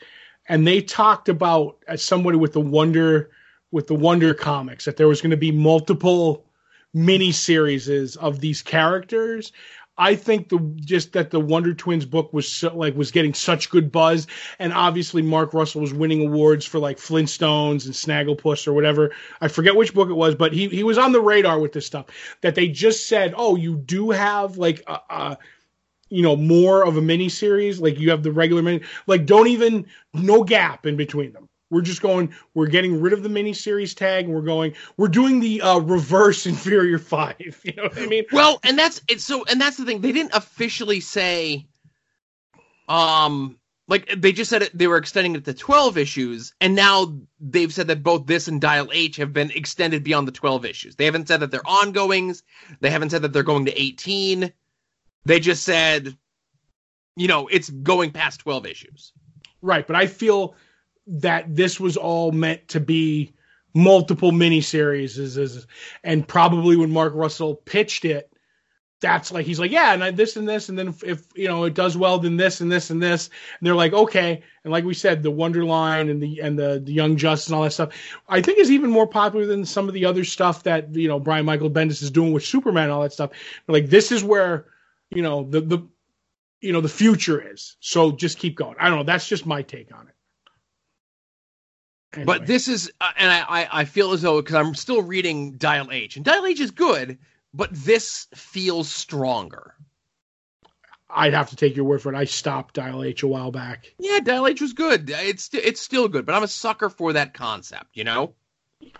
and 0.49 0.65
they 0.67 0.81
talked 0.81 1.29
about 1.29 1.77
as 1.87 2.03
somebody 2.03 2.37
with 2.37 2.53
the 2.53 2.59
Wonder 2.59 3.29
with 3.71 3.87
the 3.87 3.95
Wonder 3.95 4.33
comics 4.33 4.85
that 4.85 4.97
there 4.97 5.07
was 5.07 5.21
going 5.21 5.31
to 5.31 5.37
be 5.37 5.51
multiple 5.51 6.43
mini 6.91 7.31
series 7.31 8.17
of 8.17 8.41
these 8.41 8.63
characters. 8.63 9.51
I 9.95 10.15
think 10.15 10.47
the 10.47 10.57
just 10.75 11.13
that 11.13 11.29
the 11.29 11.41
Wonder 11.41 11.73
Twins 11.73 12.05
book 12.05 12.33
was 12.33 12.49
so, 12.49 12.73
like 12.75 12.95
was 12.95 13.11
getting 13.11 13.33
such 13.33 13.69
good 13.69 13.91
buzz, 13.91 14.27
and 14.57 14.73
obviously 14.73 15.21
Mark 15.21 15.53
Russell 15.53 15.81
was 15.81 15.93
winning 15.93 16.25
awards 16.25 16.65
for 16.65 16.79
like 16.79 16.97
Flintstones 16.97 17.85
and 17.85 17.93
Snagglepuss 17.93 18.65
or 18.65 18.73
whatever. 18.73 19.11
I 19.41 19.49
forget 19.49 19.75
which 19.75 19.93
book 19.93 20.09
it 20.09 20.13
was, 20.13 20.35
but 20.35 20.53
he 20.53 20.69
he 20.69 20.83
was 20.83 20.97
on 20.97 21.11
the 21.11 21.21
radar 21.21 21.59
with 21.59 21.73
this 21.73 21.85
stuff. 21.85 22.05
That 22.41 22.55
they 22.55 22.69
just 22.69 23.07
said, 23.07 23.33
oh, 23.35 23.57
you 23.57 23.75
do 23.75 24.11
have 24.11 24.57
like 24.57 24.83
a, 24.87 24.99
a 25.09 25.37
you 26.09 26.21
know 26.21 26.35
more 26.35 26.85
of 26.85 26.97
a 26.97 27.01
mini 27.01 27.29
series, 27.29 27.79
like 27.79 27.99
you 27.99 28.09
have 28.11 28.23
the 28.23 28.31
regular 28.31 28.61
mini, 28.61 28.81
like 29.07 29.25
don't 29.25 29.47
even 29.47 29.85
no 30.13 30.43
gap 30.43 30.85
in 30.85 30.97
between 30.97 31.33
them. 31.33 31.49
We're 31.71 31.81
just 31.81 32.01
going. 32.01 32.33
We're 32.55 32.67
getting 32.67 32.99
rid 32.99 33.13
of 33.13 33.21
the 33.21 33.29
mini 33.29 33.53
series 33.53 33.93
tag, 33.93 34.25
and 34.25 34.33
we're 34.33 34.41
going. 34.41 34.73
We're 34.97 35.07
doing 35.07 35.39
the 35.39 35.61
uh, 35.61 35.79
reverse 35.79 36.45
inferior 36.47 36.97
five. 36.97 37.61
You 37.63 37.73
know 37.75 37.83
what 37.83 37.97
I 37.97 38.07
mean? 38.07 38.25
Well, 38.31 38.59
and 38.63 38.77
that's 38.77 39.01
it's 39.07 39.23
so, 39.23 39.45
and 39.45 39.61
that's 39.61 39.77
the 39.77 39.85
thing. 39.85 40.01
They 40.01 40.11
didn't 40.11 40.33
officially 40.33 40.99
say, 40.99 41.67
um, 42.87 43.59
like 43.87 44.11
they 44.17 44.31
just 44.31 44.49
said 44.49 44.63
it, 44.63 44.75
they 44.75 44.87
were 44.87 44.97
extending 44.97 45.35
it 45.35 45.45
to 45.45 45.53
twelve 45.53 45.95
issues, 45.95 46.55
and 46.59 46.75
now 46.75 47.19
they've 47.39 47.73
said 47.73 47.87
that 47.87 48.01
both 48.01 48.25
this 48.25 48.47
and 48.47 48.59
Dial 48.59 48.89
H 48.91 49.17
have 49.17 49.31
been 49.31 49.51
extended 49.51 50.03
beyond 50.03 50.27
the 50.27 50.31
twelve 50.31 50.65
issues. 50.65 50.95
They 50.95 51.05
haven't 51.05 51.27
said 51.27 51.41
that 51.41 51.51
they're 51.51 51.67
ongoings. 51.67 52.41
They 52.79 52.89
haven't 52.89 53.11
said 53.11 53.21
that 53.21 53.33
they're 53.33 53.43
going 53.43 53.65
to 53.65 53.79
eighteen. 53.79 54.53
They 55.29 55.39
just 55.39 55.61
said, 55.61 56.17
you 57.15 57.27
know, 57.27 57.47
it's 57.49 57.69
going 57.69 58.09
past 58.09 58.39
twelve 58.39 58.65
issues. 58.65 59.13
Right, 59.61 59.85
but 59.85 59.95
I 59.95 60.07
feel 60.07 60.55
that 61.05 61.55
this 61.55 61.79
was 61.79 61.97
all 61.97 62.31
meant 62.31 62.67
to 62.69 62.79
be 62.79 63.35
multiple 63.75 64.31
miniseries, 64.31 65.19
is, 65.19 65.37
is, 65.37 65.67
and 66.03 66.27
probably 66.27 66.77
when 66.77 66.91
Mark 66.91 67.13
Russell 67.13 67.53
pitched 67.53 68.05
it, 68.05 68.33
that's 69.01 69.31
like 69.31 69.45
he's 69.45 69.59
like, 69.59 69.69
yeah, 69.69 69.93
and 69.93 70.03
I, 70.03 70.09
this 70.09 70.35
and 70.35 70.49
this, 70.49 70.67
and 70.67 70.79
then 70.79 70.87
if, 70.87 71.03
if 71.03 71.27
you 71.35 71.47
know 71.47 71.63
it 71.65 71.75
does 71.75 71.95
well, 71.95 72.17
then 72.17 72.35
this 72.35 72.59
and 72.61 72.71
this 72.71 72.89
and 72.89 72.99
this, 72.99 73.29
and 73.59 73.67
they're 73.67 73.75
like, 73.75 73.93
okay, 73.93 74.41
and 74.63 74.73
like 74.73 74.83
we 74.83 74.95
said, 74.95 75.21
the 75.21 75.31
Wonderline 75.31 76.09
and 76.09 76.23
the 76.23 76.39
and 76.39 76.57
the, 76.57 76.81
the 76.83 76.91
Young 76.91 77.17
Justice 77.17 77.49
and 77.49 77.55
all 77.55 77.61
that 77.61 77.73
stuff, 77.73 77.93
I 78.27 78.41
think 78.41 78.57
is 78.57 78.71
even 78.71 78.89
more 78.89 79.05
popular 79.05 79.45
than 79.45 79.63
some 79.63 79.87
of 79.87 79.93
the 79.93 80.05
other 80.05 80.23
stuff 80.23 80.63
that 80.63 80.95
you 80.95 81.07
know 81.07 81.19
Brian 81.19 81.45
Michael 81.45 81.69
Bendis 81.69 82.01
is 82.01 82.09
doing 82.09 82.33
with 82.33 82.43
Superman 82.43 82.85
and 82.85 82.93
all 82.93 83.03
that 83.03 83.13
stuff. 83.13 83.29
Like 83.67 83.89
this 83.89 84.11
is 84.11 84.23
where 84.23 84.65
you 85.11 85.21
know 85.21 85.43
the 85.43 85.61
the 85.61 85.87
you 86.61 86.73
know 86.73 86.81
the 86.81 86.89
future 86.89 87.51
is. 87.53 87.77
So 87.79 88.11
just 88.11 88.37
keep 88.37 88.55
going. 88.55 88.75
I 88.79 88.89
don't 88.89 88.99
know. 88.99 89.03
That's 89.03 89.27
just 89.27 89.45
my 89.45 89.61
take 89.61 89.93
on 89.93 90.07
it. 90.07 90.13
Anyway. 92.13 92.25
But 92.25 92.47
this 92.47 92.67
is, 92.67 92.91
uh, 92.99 93.11
and 93.17 93.31
I, 93.31 93.67
I, 93.71 93.85
feel 93.85 94.13
as 94.13 94.23
though 94.23 94.41
because 94.41 94.55
I'm 94.55 94.73
still 94.73 95.03
reading 95.03 95.57
Dial 95.57 95.91
H, 95.91 96.15
and 96.15 96.25
Dial 96.25 96.43
H 96.43 96.59
is 96.59 96.71
good, 96.71 97.19
but 97.53 97.69
this 97.71 98.25
feels 98.33 98.89
stronger. 98.89 99.75
I'd 101.07 101.35
have 101.35 101.51
to 101.51 101.55
take 101.55 101.75
your 101.75 101.85
word 101.85 102.01
for 102.01 102.11
it. 102.11 102.17
I 102.17 102.25
stopped 102.25 102.75
Dial 102.75 103.03
H 103.03 103.21
a 103.21 103.27
while 103.27 103.51
back. 103.51 103.93
Yeah, 103.99 104.19
Dial 104.21 104.47
H 104.47 104.59
was 104.59 104.73
good. 104.73 105.09
It's 105.09 105.49
it's 105.53 105.81
still 105.81 106.07
good, 106.07 106.25
but 106.25 106.33
I'm 106.33 106.43
a 106.43 106.47
sucker 106.47 106.89
for 106.89 107.13
that 107.13 107.33
concept. 107.35 107.95
You 107.95 108.05
know. 108.05 108.33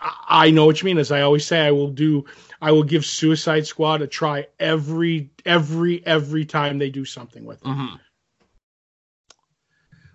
I 0.00 0.46
I 0.46 0.50
know 0.50 0.66
what 0.66 0.80
you 0.80 0.86
mean. 0.86 0.98
As 0.98 1.10
I 1.10 1.22
always 1.22 1.44
say, 1.44 1.60
I 1.60 1.72
will 1.72 1.90
do. 1.90 2.26
I 2.60 2.72
will 2.72 2.82
give 2.82 3.04
Suicide 3.06 3.66
Squad 3.66 4.02
a 4.02 4.06
try 4.06 4.46
every 4.58 5.30
every 5.46 6.06
every 6.06 6.44
time 6.44 6.78
they 6.78 6.90
do 6.90 7.04
something 7.04 7.44
with 7.44 7.62
it. 7.62 7.68
Mm-hmm. 7.68 7.96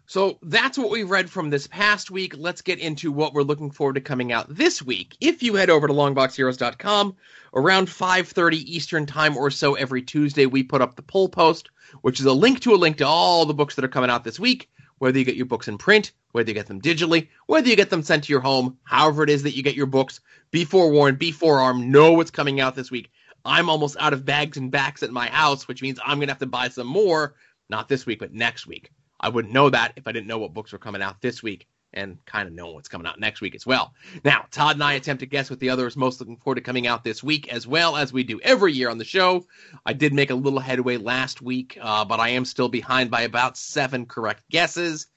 So 0.07 0.37
that's 0.43 0.77
what 0.77 0.91
we've 0.91 1.09
read 1.09 1.31
from 1.31 1.49
this 1.49 1.65
past 1.65 2.11
week. 2.11 2.35
Let's 2.37 2.61
get 2.61 2.77
into 2.77 3.11
what 3.11 3.33
we're 3.33 3.41
looking 3.41 3.71
forward 3.71 3.95
to 3.95 4.01
coming 4.01 4.31
out 4.31 4.53
this 4.53 4.81
week. 4.81 5.17
If 5.19 5.41
you 5.41 5.55
head 5.55 5.71
over 5.71 5.87
to 5.87 5.93
longboxheroes.com 5.93 7.15
around 7.55 7.87
5:30 7.87 8.57
Eastern 8.57 9.07
time 9.07 9.35
or 9.35 9.49
so 9.49 9.73
every 9.73 10.03
Tuesday, 10.03 10.45
we 10.45 10.61
put 10.61 10.81
up 10.81 10.95
the 10.95 11.01
poll 11.01 11.27
post, 11.27 11.69
which 12.01 12.19
is 12.19 12.27
a 12.27 12.33
link 12.33 12.59
to 12.61 12.75
a 12.75 12.77
link 12.77 12.97
to 12.97 13.07
all 13.07 13.45
the 13.45 13.55
books 13.55 13.75
that 13.75 13.85
are 13.85 13.89
coming 13.89 14.11
out 14.11 14.23
this 14.23 14.39
week, 14.39 14.69
whether 14.99 15.17
you 15.17 15.25
get 15.25 15.35
your 15.35 15.45
books 15.45 15.67
in 15.67 15.77
print, 15.77 16.11
whether 16.31 16.49
you 16.49 16.53
get 16.53 16.67
them 16.67 16.81
digitally, 16.81 17.27
whether 17.47 17.67
you 17.67 17.75
get 17.75 17.89
them 17.89 18.03
sent 18.03 18.25
to 18.25 18.31
your 18.31 18.41
home, 18.41 18.77
however 18.83 19.23
it 19.23 19.29
is 19.29 19.43
that 19.43 19.55
you 19.55 19.63
get 19.63 19.75
your 19.75 19.85
books. 19.85 20.19
Be 20.51 20.65
forewarned, 20.65 21.19
be 21.19 21.31
forearmed, 21.31 21.87
know 21.87 22.13
what's 22.13 22.31
coming 22.31 22.59
out 22.59 22.75
this 22.75 22.91
week. 22.91 23.11
I'm 23.43 23.69
almost 23.69 23.97
out 23.99 24.13
of 24.13 24.25
bags 24.25 24.57
and 24.57 24.71
backs 24.71 25.03
at 25.03 25.11
my 25.11 25.27
house, 25.27 25.67
which 25.67 25.81
means 25.81 25.99
I'm 26.03 26.17
going 26.17 26.27
to 26.27 26.33
have 26.33 26.39
to 26.39 26.45
buy 26.45 26.69
some 26.69 26.87
more, 26.87 27.35
not 27.69 27.87
this 27.87 28.05
week, 28.05 28.19
but 28.19 28.33
next 28.33 28.65
week. 28.65 28.91
I 29.19 29.29
wouldn't 29.29 29.53
know 29.53 29.69
that 29.69 29.93
if 29.95 30.07
I 30.07 30.11
didn't 30.11 30.27
know 30.27 30.39
what 30.39 30.53
books 30.53 30.71
were 30.71 30.79
coming 30.79 31.01
out 31.01 31.21
this 31.21 31.43
week 31.43 31.67
and 31.95 32.23
kind 32.25 32.47
of 32.47 32.53
know 32.53 32.71
what's 32.71 32.89
coming 32.89 33.07
out 33.07 33.19
next 33.19 33.41
week 33.41 33.55
as 33.55 33.65
well. 33.65 33.93
Now, 34.23 34.45
Todd 34.51 34.75
and 34.75 34.83
I 34.83 34.93
attempt 34.93 35.21
to 35.21 35.25
guess 35.25 35.49
what 35.49 35.59
the 35.59 35.69
other 35.69 35.87
is 35.87 35.95
most 35.95 36.19
looking 36.19 36.37
forward 36.37 36.55
to 36.55 36.61
coming 36.61 36.87
out 36.87 37.03
this 37.03 37.23
week, 37.23 37.51
as 37.51 37.65
well 37.65 37.95
as 37.95 38.11
we 38.11 38.23
do 38.23 38.39
every 38.41 38.73
year 38.73 38.89
on 38.89 38.97
the 38.97 39.05
show. 39.05 39.45
I 39.85 39.93
did 39.93 40.13
make 40.13 40.29
a 40.29 40.35
little 40.35 40.59
headway 40.59 40.97
last 40.97 41.41
week, 41.41 41.77
uh, 41.81 42.05
but 42.05 42.19
I 42.19 42.29
am 42.29 42.45
still 42.45 42.69
behind 42.69 43.09
by 43.09 43.21
about 43.21 43.57
seven 43.57 44.05
correct 44.05 44.43
guesses. 44.49 45.07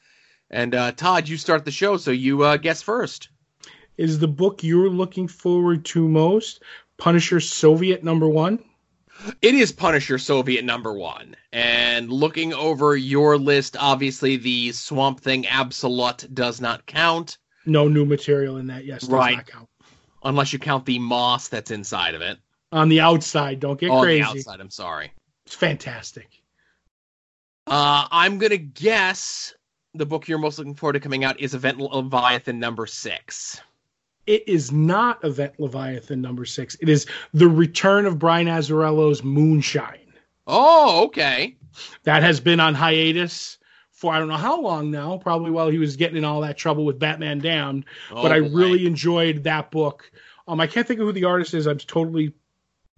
And 0.50 0.74
uh, 0.74 0.92
Todd, 0.92 1.28
you 1.28 1.36
start 1.36 1.64
the 1.64 1.70
show, 1.70 1.96
so 1.96 2.10
you 2.10 2.42
uh, 2.42 2.56
guess 2.56 2.82
first. 2.82 3.28
Is 3.96 4.18
the 4.18 4.28
book 4.28 4.62
you're 4.62 4.88
looking 4.88 5.28
forward 5.28 5.84
to 5.86 6.08
most 6.08 6.62
Punisher 6.96 7.40
Soviet 7.40 8.04
number 8.04 8.28
one? 8.28 8.60
It 9.42 9.54
is 9.54 9.72
Punisher 9.72 10.18
Soviet 10.18 10.64
number 10.64 10.92
one. 10.92 11.34
And 11.52 12.10
looking 12.10 12.52
over 12.54 12.96
your 12.96 13.36
list, 13.36 13.76
obviously 13.78 14.36
the 14.36 14.72
Swamp 14.72 15.20
Thing 15.20 15.46
Absolute 15.46 16.32
does 16.34 16.60
not 16.60 16.86
count, 16.86 17.38
No 17.66 17.88
new 17.88 18.04
material 18.04 18.56
in 18.58 18.66
that. 18.68 18.84
Yes, 18.84 19.00
does 19.02 19.10
Right. 19.10 19.36
not 19.36 19.46
count. 19.46 19.68
unless 20.24 20.52
you 20.52 20.58
count 20.58 20.84
the 20.84 20.98
moss 20.98 21.48
that's 21.48 21.70
inside 21.70 22.14
of 22.14 22.20
it. 22.22 22.38
On 22.72 22.88
the 22.88 23.00
outside, 23.00 23.60
don't 23.60 23.78
get 23.78 23.90
On 23.90 24.02
crazy. 24.02 24.22
the 24.22 24.28
outside, 24.28 24.60
I'm 24.60 24.70
sorry. 24.70 25.12
It's 25.46 25.54
fantastic. 25.54 26.28
Uh, 27.66 28.06
I'm 28.10 28.38
gonna 28.38 28.56
guess 28.56 29.54
the 29.94 30.06
book 30.06 30.26
you're 30.28 30.38
most 30.38 30.58
looking 30.58 30.74
forward 30.74 30.94
to 30.94 31.00
coming 31.00 31.24
out 31.24 31.38
is 31.40 31.54
Event 31.54 31.78
Leviathan 31.78 32.58
number 32.58 32.86
six. 32.86 33.60
It 34.28 34.46
is 34.46 34.70
not 34.70 35.24
Event 35.24 35.58
Leviathan 35.58 36.20
number 36.20 36.44
six. 36.44 36.76
It 36.80 36.90
is 36.90 37.06
the 37.32 37.48
return 37.48 38.04
of 38.04 38.18
Brian 38.18 38.46
Azzarello's 38.46 39.24
Moonshine. 39.24 40.12
Oh, 40.46 41.04
okay. 41.06 41.56
That 42.04 42.22
has 42.22 42.38
been 42.38 42.60
on 42.60 42.74
hiatus 42.74 43.56
for 43.90 44.12
I 44.12 44.18
don't 44.18 44.28
know 44.28 44.36
how 44.36 44.60
long 44.60 44.90
now. 44.90 45.16
Probably 45.16 45.50
while 45.50 45.68
he 45.68 45.78
was 45.78 45.96
getting 45.96 46.18
in 46.18 46.24
all 46.26 46.42
that 46.42 46.58
trouble 46.58 46.84
with 46.84 46.98
Batman 46.98 47.38
Damned. 47.38 47.86
Oh, 48.10 48.22
but 48.22 48.30
I 48.30 48.40
boy. 48.40 48.48
really 48.48 48.86
enjoyed 48.86 49.44
that 49.44 49.70
book. 49.70 50.10
Um, 50.46 50.60
I 50.60 50.66
can't 50.66 50.86
think 50.86 51.00
of 51.00 51.06
who 51.06 51.12
the 51.12 51.24
artist 51.24 51.54
is. 51.54 51.66
I'm 51.66 51.78
totally 51.78 52.34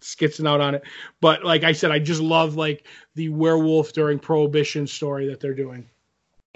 skitzing 0.01 0.49
out 0.49 0.61
on 0.61 0.75
it. 0.75 0.83
But 1.21 1.45
like 1.45 1.63
I 1.63 1.73
said, 1.73 1.93
I 1.93 2.01
just 2.01 2.21
love 2.21 2.57
like 2.57 2.89
the 3.15 3.29
werewolf 3.29 3.93
during 3.93 4.19
Prohibition 4.19 4.89
story 4.89 5.29
that 5.29 5.39
they're 5.39 5.55
doing. 5.55 5.90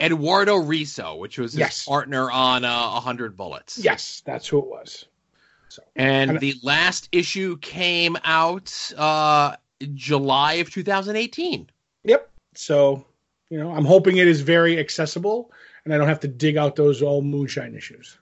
Eduardo 0.01 0.57
Risso, 0.61 1.18
which 1.18 1.38
was 1.38 1.53
his 1.53 1.61
Yes. 1.61 1.84
partner 1.84 2.30
on 2.30 2.64
uh, 2.64 2.68
A 2.68 3.01
Hundred 3.01 3.36
Bullets. 3.36 3.78
Yes, 3.78 4.22
that's 4.24 4.47
who 4.49 4.59
it 4.59 4.66
was. 4.66 5.05
And 5.97 6.32
And- 6.32 6.40
the 6.40 6.55
last 6.62 7.09
issue 7.12 7.57
came 7.59 8.16
out 8.24 8.72
uh, 8.97 9.57
July 9.95 10.55
of 10.55 10.70
2018. 10.70 11.68
Yep. 12.05 12.30
So, 12.55 13.05
you 13.51 13.59
know, 13.59 13.72
I'm 13.72 13.84
hoping 13.84 14.16
it 14.18 14.28
is 14.28 14.40
very 14.40 14.78
accessible 14.78 15.51
and 15.84 15.92
I 15.92 15.99
don't 15.99 16.09
have 16.09 16.20
to 16.20 16.28
dig 16.28 16.57
out 16.57 16.76
those 16.76 17.03
old 17.03 17.24
moonshine 17.24 17.74
issues. 17.74 18.16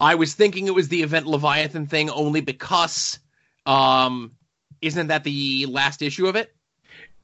I 0.00 0.14
was 0.16 0.34
thinking 0.34 0.66
it 0.66 0.74
was 0.74 0.88
the 0.88 1.02
Event 1.02 1.26
Leviathan 1.26 1.86
thing 1.86 2.10
only 2.10 2.40
because, 2.40 3.18
um, 3.66 4.32
isn't 4.82 5.06
that 5.08 5.24
the 5.24 5.66
last 5.66 6.02
issue 6.02 6.26
of 6.26 6.36
it? 6.36 6.54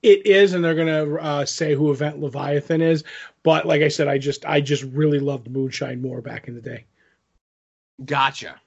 It 0.03 0.27
is, 0.27 0.53
and 0.53 0.65
they're 0.65 0.75
gonna 0.75 1.15
uh, 1.15 1.47
say 1.47 1.75
who 1.75 1.91
Event 1.91 2.21
Leviathan 2.21 2.83
is. 2.83 3.05
But 3.43 3.67
like 3.67 3.83
I 3.83 3.89
said, 3.89 4.09
I 4.09 4.19
just 4.19 4.45
I 4.45 4.61
just 4.61 4.83
really 4.83 5.19
loved 5.19 5.51
Moonshine 5.51 6.03
more 6.03 6.21
back 6.21 6.49
in 6.49 6.55
the 6.55 6.61
day. 6.61 6.87
Gotcha. 8.05 8.61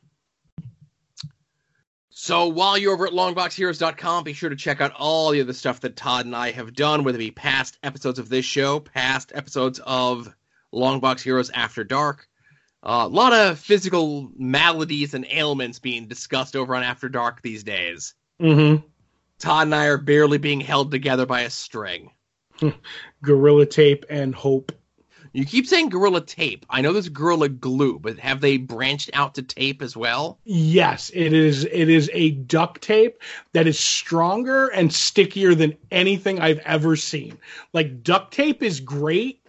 So 2.21 2.47
while 2.47 2.77
you're 2.77 2.93
over 2.93 3.07
at 3.07 3.13
longboxheroes.com, 3.13 4.25
be 4.25 4.33
sure 4.33 4.49
to 4.49 4.55
check 4.57 4.81
out 4.81 4.91
all 4.91 5.31
the 5.31 5.39
other 5.39 5.53
stuff 5.53 5.79
that 5.81 5.95
Todd 5.95 6.25
and 6.25 6.35
I 6.35 6.51
have 6.51 6.73
done, 6.73 7.05
whether 7.05 7.17
it 7.17 7.19
be 7.19 7.31
past 7.31 7.77
episodes 7.81 8.19
of 8.19 8.27
this 8.27 8.43
show, 8.43 8.81
past 8.81 9.31
episodes 9.33 9.79
of 9.85 10.27
Longbox 10.73 11.21
Heroes 11.21 11.49
After 11.49 11.85
Dark. 11.85 12.27
Uh, 12.83 13.03
a 13.05 13.07
lot 13.07 13.31
of 13.31 13.57
physical 13.57 14.31
maladies 14.37 15.13
and 15.13 15.25
ailments 15.29 15.79
being 15.79 16.07
discussed 16.07 16.57
over 16.57 16.75
on 16.75 16.83
After 16.83 17.07
Dark 17.07 17.41
these 17.41 17.63
days. 17.63 18.15
Mm-hmm. 18.41 18.85
Todd 19.39 19.67
and 19.67 19.75
I 19.75 19.85
are 19.85 19.97
barely 19.97 20.37
being 20.37 20.59
held 20.59 20.91
together 20.91 21.25
by 21.25 21.41
a 21.41 21.49
string. 21.49 22.11
Gorilla 23.23 23.65
Tape 23.65 24.05
and 24.09 24.35
Hope. 24.35 24.71
You 25.31 25.45
keep 25.45 25.67
saying 25.67 25.89
Gorilla 25.89 26.21
Tape. 26.21 26.65
I 26.69 26.81
know 26.81 26.91
there's 26.91 27.07
Gorilla 27.07 27.49
Glue, 27.49 27.99
but 27.99 28.17
have 28.19 28.41
they 28.41 28.57
branched 28.57 29.11
out 29.13 29.35
to 29.35 29.43
tape 29.43 29.81
as 29.81 29.95
well? 29.95 30.39
Yes, 30.43 31.11
it 31.13 31.33
is. 31.33 31.65
It 31.65 31.87
is 31.87 32.09
a 32.13 32.31
duct 32.31 32.81
tape 32.81 33.21
that 33.53 33.67
is 33.67 33.79
stronger 33.79 34.67
and 34.69 34.91
stickier 34.91 35.53
than 35.53 35.77
anything 35.91 36.39
I've 36.39 36.59
ever 36.59 36.95
seen. 36.95 37.37
Like 37.73 38.03
duct 38.03 38.33
tape 38.33 38.63
is 38.63 38.79
great, 38.79 39.45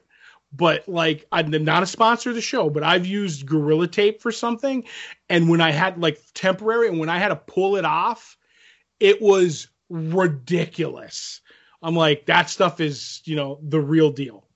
but 0.53 0.87
like 0.89 1.27
I'm 1.33 1.51
not 1.51 1.83
a 1.83 1.87
sponsor 1.87 2.31
of 2.31 2.37
the 2.37 2.43
show, 2.43 2.69
but 2.69 2.83
I've 2.83 3.07
used 3.07 3.47
Gorilla 3.47 3.89
Tape 3.89 4.21
for 4.21 4.33
something, 4.33 4.85
and 5.29 5.49
when 5.49 5.61
I 5.61 5.71
had 5.71 5.99
like 5.99 6.21
temporary, 6.35 6.89
and 6.89 6.99
when 6.99 7.09
I 7.09 7.19
had 7.19 7.29
to 7.29 7.37
pull 7.37 7.77
it 7.77 7.85
off, 7.85 8.37
it 8.99 9.23
was 9.23 9.69
ridiculous. 9.91 11.41
I'm 11.83 11.95
like, 11.97 12.27
that 12.27 12.49
stuff 12.49 12.81
is 12.81 13.21
you 13.25 13.37
know 13.37 13.59
the 13.63 13.81
real 13.81 14.11
deal. 14.11 14.47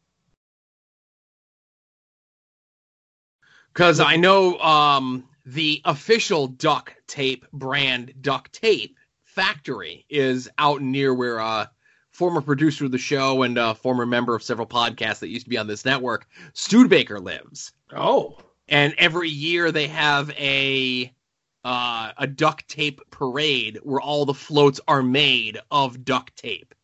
Because 3.72 3.99
I 3.99 4.16
know 4.16 4.59
um, 4.61 5.24
the 5.45 5.82
official 5.85 6.47
duct 6.47 6.95
tape 7.07 7.45
brand 7.53 8.14
duct 8.20 8.53
tape 8.53 8.97
factory 9.24 10.07
is 10.09 10.49
out 10.59 10.80
near 10.80 11.12
where 11.12 11.41
uh, 11.41 11.66
former 12.14 12.41
producer 12.41 12.85
of 12.85 12.93
the 12.93 12.99
show 12.99 13.43
and 13.43 13.59
uh, 13.59 13.74
former 13.74 14.07
member 14.07 14.35
of 14.35 14.43
several 14.43 14.66
podcasts 14.66 15.18
that 15.18 15.28
used 15.28 15.47
to 15.47 15.51
be 15.51 15.59
on 15.59 15.66
this 15.66 15.85
network, 15.85 16.28
Studebaker, 16.53 17.18
lives. 17.18 17.72
Oh, 17.95 18.39
And 18.68 18.95
every 18.97 19.28
year 19.28 19.72
they 19.72 19.89
have 19.89 20.30
a 20.39 21.12
uh, 21.64 22.12
a 22.18 22.26
duct 22.26 22.68
tape 22.68 23.00
parade 23.10 23.80
where 23.82 24.00
all 24.00 24.24
the 24.26 24.34
floats 24.34 24.80
are 24.86 25.02
made 25.02 25.58
of 25.70 26.04
duct 26.04 26.36
tape. 26.36 26.74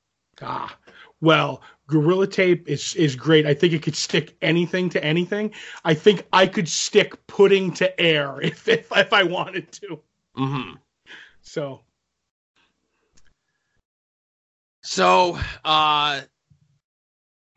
Ah, 0.43 0.77
well, 1.21 1.63
Gorilla 1.87 2.27
Tape 2.27 2.69
is 2.69 2.95
is 2.95 3.15
great. 3.17 3.47
I 3.47 3.55
think 3.55 3.73
it 3.75 3.83
could 3.83 3.97
stick 3.97 4.37
anything 4.41 4.89
to 4.91 5.05
anything. 5.05 5.53
I 5.85 5.95
think 5.95 6.27
I 6.33 6.47
could 6.47 6.69
stick 6.69 7.27
pudding 7.27 7.73
to 7.75 8.01
air 8.01 8.41
if 8.43 8.69
if, 8.69 8.91
if 8.97 9.13
I 9.13 9.25
wanted 9.25 9.71
to. 9.73 10.01
hmm 10.35 10.73
So 11.43 11.83
So, 14.83 15.39
uh, 15.65 16.23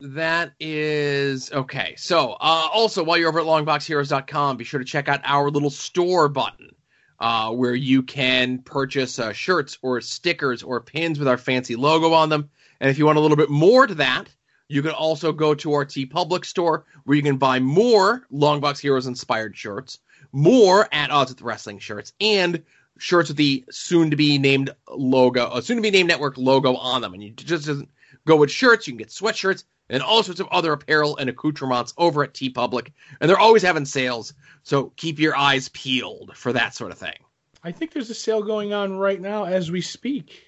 that 0.00 0.52
is 0.60 1.50
okay. 1.52 1.94
So, 1.96 2.32
uh, 2.32 2.68
also 2.72 3.02
while 3.02 3.16
you're 3.16 3.28
over 3.28 3.40
at 3.40 3.46
longboxheroes.com, 3.46 4.56
be 4.56 4.64
sure 4.64 4.78
to 4.78 4.84
check 4.84 5.08
out 5.08 5.20
our 5.24 5.50
little 5.50 5.70
store 5.70 6.28
button, 6.28 6.74
uh, 7.20 7.50
where 7.50 7.74
you 7.74 8.02
can 8.02 8.58
purchase 8.58 9.18
uh, 9.18 9.32
shirts 9.32 9.78
or 9.82 10.00
stickers 10.00 10.62
or 10.62 10.80
pins 10.80 11.18
with 11.18 11.28
our 11.28 11.38
fancy 11.38 11.76
logo 11.76 12.12
on 12.12 12.28
them. 12.28 12.50
And 12.80 12.90
if 12.90 12.98
you 12.98 13.06
want 13.06 13.18
a 13.18 13.20
little 13.20 13.36
bit 13.36 13.50
more 13.50 13.86
to 13.86 13.94
that, 13.96 14.28
you 14.68 14.82
can 14.82 14.92
also 14.92 15.32
go 15.32 15.54
to 15.54 15.72
our 15.74 15.84
TeePublic 15.84 16.44
store 16.44 16.84
where 17.04 17.16
you 17.16 17.22
can 17.22 17.36
buy 17.36 17.60
more 17.60 18.26
Longbox 18.32 18.80
Heroes 18.80 19.06
inspired 19.06 19.56
shirts, 19.56 19.98
more 20.32 20.88
at 20.92 21.10
odds 21.10 21.30
with 21.30 21.42
wrestling 21.42 21.78
shirts, 21.78 22.12
and 22.20 22.62
shirts 22.98 23.28
with 23.28 23.36
the 23.36 23.64
soon 23.70 24.10
to 24.10 24.16
be 24.16 24.38
named 24.38 24.70
logo, 24.88 25.44
uh, 25.44 25.60
soon 25.60 25.76
to 25.76 25.82
be 25.82 25.90
named 25.90 26.08
network 26.08 26.38
logo 26.38 26.74
on 26.74 27.02
them. 27.02 27.14
And 27.14 27.22
you 27.22 27.30
just 27.30 27.66
doesn't 27.66 27.90
go 28.26 28.36
with 28.36 28.50
shirts, 28.50 28.86
you 28.86 28.92
can 28.92 28.98
get 28.98 29.08
sweatshirts 29.08 29.64
and 29.88 30.02
all 30.02 30.22
sorts 30.22 30.40
of 30.40 30.48
other 30.48 30.72
apparel 30.72 31.16
and 31.16 31.28
accoutrements 31.28 31.94
over 31.98 32.22
at 32.24 32.34
TeePublic. 32.34 32.92
And 33.20 33.28
they're 33.28 33.38
always 33.38 33.62
having 33.62 33.84
sales, 33.84 34.34
so 34.62 34.92
keep 34.96 35.18
your 35.18 35.36
eyes 35.36 35.68
peeled 35.68 36.32
for 36.36 36.52
that 36.52 36.74
sort 36.74 36.92
of 36.92 36.98
thing. 36.98 37.16
I 37.62 37.72
think 37.72 37.92
there's 37.92 38.10
a 38.10 38.14
sale 38.14 38.42
going 38.42 38.72
on 38.72 38.96
right 38.96 39.20
now 39.20 39.44
as 39.44 39.70
we 39.70 39.80
speak. 39.80 40.44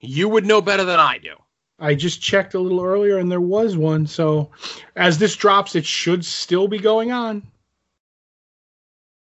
You 0.00 0.28
would 0.28 0.44
know 0.44 0.60
better 0.60 0.84
than 0.84 1.00
I 1.00 1.18
do. 1.18 1.34
I 1.78 1.94
just 1.94 2.20
checked 2.20 2.54
a 2.54 2.60
little 2.60 2.82
earlier 2.82 3.18
and 3.18 3.30
there 3.30 3.40
was 3.40 3.76
one. 3.76 4.06
So 4.06 4.50
as 4.94 5.18
this 5.18 5.34
drops, 5.34 5.74
it 5.74 5.86
should 5.86 6.24
still 6.24 6.68
be 6.68 6.78
going 6.78 7.10
on. 7.10 7.42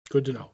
Good 0.10 0.26
to 0.26 0.34
know. 0.34 0.52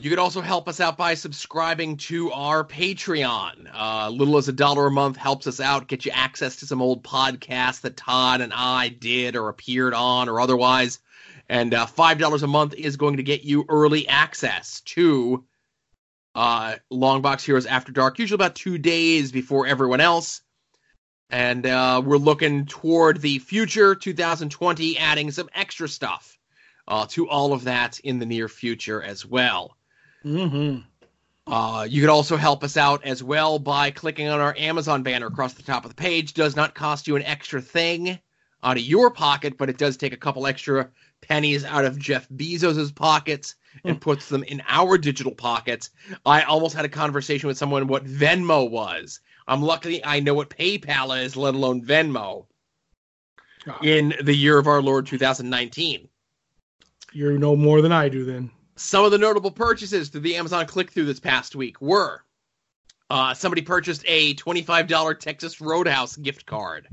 You 0.00 0.10
could 0.10 0.20
also 0.20 0.42
help 0.42 0.68
us 0.68 0.78
out 0.78 0.96
by 0.96 1.14
subscribing 1.14 1.96
to 1.96 2.30
our 2.30 2.62
Patreon. 2.62 3.68
Uh, 3.74 4.08
little 4.10 4.36
as 4.36 4.46
a 4.46 4.52
dollar 4.52 4.86
a 4.86 4.92
month 4.92 5.16
helps 5.16 5.48
us 5.48 5.58
out, 5.58 5.88
get 5.88 6.04
you 6.04 6.12
access 6.14 6.54
to 6.56 6.66
some 6.66 6.80
old 6.80 7.02
podcasts 7.02 7.80
that 7.80 7.96
Todd 7.96 8.40
and 8.40 8.52
I 8.54 8.90
did 8.90 9.34
or 9.34 9.48
appeared 9.48 9.94
on 9.94 10.28
or 10.28 10.40
otherwise. 10.40 11.00
And 11.48 11.74
uh, 11.74 11.86
$5 11.86 12.42
a 12.44 12.46
month 12.46 12.74
is 12.74 12.96
going 12.96 13.16
to 13.16 13.24
get 13.24 13.42
you 13.42 13.64
early 13.68 14.06
access 14.06 14.82
to 14.82 15.44
uh, 16.36 16.76
Longbox 16.92 17.44
Heroes 17.44 17.66
After 17.66 17.90
Dark, 17.90 18.20
usually 18.20 18.36
about 18.36 18.54
two 18.54 18.78
days 18.78 19.32
before 19.32 19.66
everyone 19.66 20.00
else. 20.00 20.42
And 21.28 21.66
uh, 21.66 22.02
we're 22.04 22.18
looking 22.18 22.66
toward 22.66 23.20
the 23.20 23.40
future, 23.40 23.96
2020, 23.96 24.96
adding 24.96 25.32
some 25.32 25.48
extra 25.52 25.88
stuff 25.88 26.38
uh, 26.86 27.06
to 27.08 27.28
all 27.28 27.52
of 27.52 27.64
that 27.64 27.98
in 27.98 28.20
the 28.20 28.26
near 28.26 28.48
future 28.48 29.02
as 29.02 29.26
well. 29.26 29.74
Mm-hmm. 30.24 30.80
Uh, 31.52 31.84
you 31.84 32.02
could 32.02 32.10
also 32.10 32.36
help 32.36 32.62
us 32.62 32.76
out 32.76 33.04
as 33.04 33.22
well 33.22 33.58
by 33.58 33.90
clicking 33.90 34.28
on 34.28 34.40
our 34.40 34.54
Amazon 34.58 35.02
banner 35.02 35.26
across 35.26 35.54
the 35.54 35.62
top 35.62 35.84
of 35.84 35.90
the 35.90 35.94
page. 35.94 36.34
Does 36.34 36.56
not 36.56 36.74
cost 36.74 37.06
you 37.06 37.16
an 37.16 37.22
extra 37.22 37.62
thing 37.62 38.18
out 38.62 38.76
of 38.76 38.82
your 38.82 39.10
pocket, 39.10 39.56
but 39.56 39.70
it 39.70 39.78
does 39.78 39.96
take 39.96 40.12
a 40.12 40.16
couple 40.18 40.46
extra 40.46 40.90
pennies 41.22 41.64
out 41.64 41.84
of 41.84 41.98
Jeff 41.98 42.28
Bezos's 42.28 42.92
pockets 42.92 43.54
and 43.84 44.00
puts 44.00 44.28
them 44.28 44.42
in 44.44 44.62
our 44.68 44.98
digital 44.98 45.32
pockets. 45.32 45.90
I 46.26 46.42
almost 46.42 46.74
had 46.74 46.84
a 46.84 46.90
conversation 46.90 47.46
with 47.46 47.58
someone 47.58 47.86
what 47.86 48.04
Venmo 48.04 48.68
was. 48.68 49.20
I'm 49.46 49.62
lucky 49.62 50.04
I 50.04 50.20
know 50.20 50.34
what 50.34 50.50
PayPal 50.50 51.22
is, 51.22 51.36
let 51.36 51.54
alone 51.54 51.82
Venmo, 51.82 52.46
in 53.82 54.14
the 54.22 54.34
year 54.34 54.58
of 54.58 54.66
our 54.66 54.82
Lord 54.82 55.06
2019. 55.06 56.08
You 57.12 57.38
know 57.38 57.56
more 57.56 57.80
than 57.80 57.92
I 57.92 58.08
do 58.08 58.24
then. 58.24 58.50
Some 58.78 59.04
of 59.04 59.10
the 59.10 59.18
notable 59.18 59.50
purchases 59.50 60.08
through 60.08 60.20
the 60.22 60.36
Amazon 60.36 60.66
click 60.66 60.92
through 60.92 61.06
this 61.06 61.20
past 61.20 61.56
week 61.56 61.80
were 61.80 62.22
uh, 63.10 63.34
somebody 63.34 63.62
purchased 63.62 64.04
a 64.06 64.34
$25 64.34 65.18
Texas 65.18 65.60
Roadhouse 65.60 66.16
gift 66.16 66.46
card. 66.46 66.88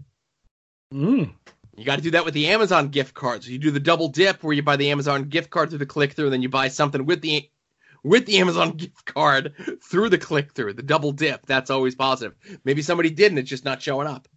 Mm. 0.94 1.34
You 1.76 1.86
got 1.86 1.98
to 1.98 2.02
do 2.02 2.12
that 2.12 2.26
with 2.26 2.34
the 2.34 2.48
Amazon 2.48 2.90
gift 2.90 3.14
card. 3.14 3.44
So 3.44 3.52
you 3.52 3.60
do 3.60 3.72
the 3.72 3.80
double 3.80 4.08
dip 4.08 4.44
where 4.44 4.54
you 4.54 4.64
buy 4.64 4.78
the 4.78 4.92
Amazon 4.92 5.26
gift 5.26 5.50
card 5.50 5.70
through 5.70 5.80
the 5.80 5.86
click 5.86 6.14
through, 6.14 6.26
and 6.26 6.34
then 6.34 6.42
you 6.42 6.50
buy 6.50 6.70
something 6.70 7.06
with 7.06 7.22
the 7.22 7.50
with 8.04 8.26
the 8.26 8.38
Amazon 8.38 8.72
gift 8.78 9.06
card 9.06 9.54
through 9.84 10.10
the 10.10 10.18
click 10.18 10.54
through, 10.54 10.74
the 10.74 10.84
double 10.84 11.12
dip. 11.12 11.46
That's 11.46 11.70
always 11.70 11.96
positive. 11.96 12.36
Maybe 12.64 12.82
somebody 12.82 13.10
didn't, 13.10 13.40
it's 13.40 13.50
just 13.50 13.66
not 13.66 13.82
showing 13.82 14.08
up. 14.08 14.28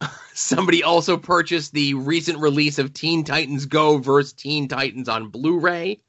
Somebody 0.34 0.84
also 0.84 1.16
purchased 1.16 1.72
the 1.72 1.94
recent 1.94 2.38
release 2.38 2.78
of 2.78 2.92
Teen 2.92 3.24
Titans 3.24 3.66
Go 3.66 3.98
versus 3.98 4.32
Teen 4.32 4.68
Titans 4.68 5.08
on 5.08 5.30
Blu 5.30 5.58
ray. 5.58 6.00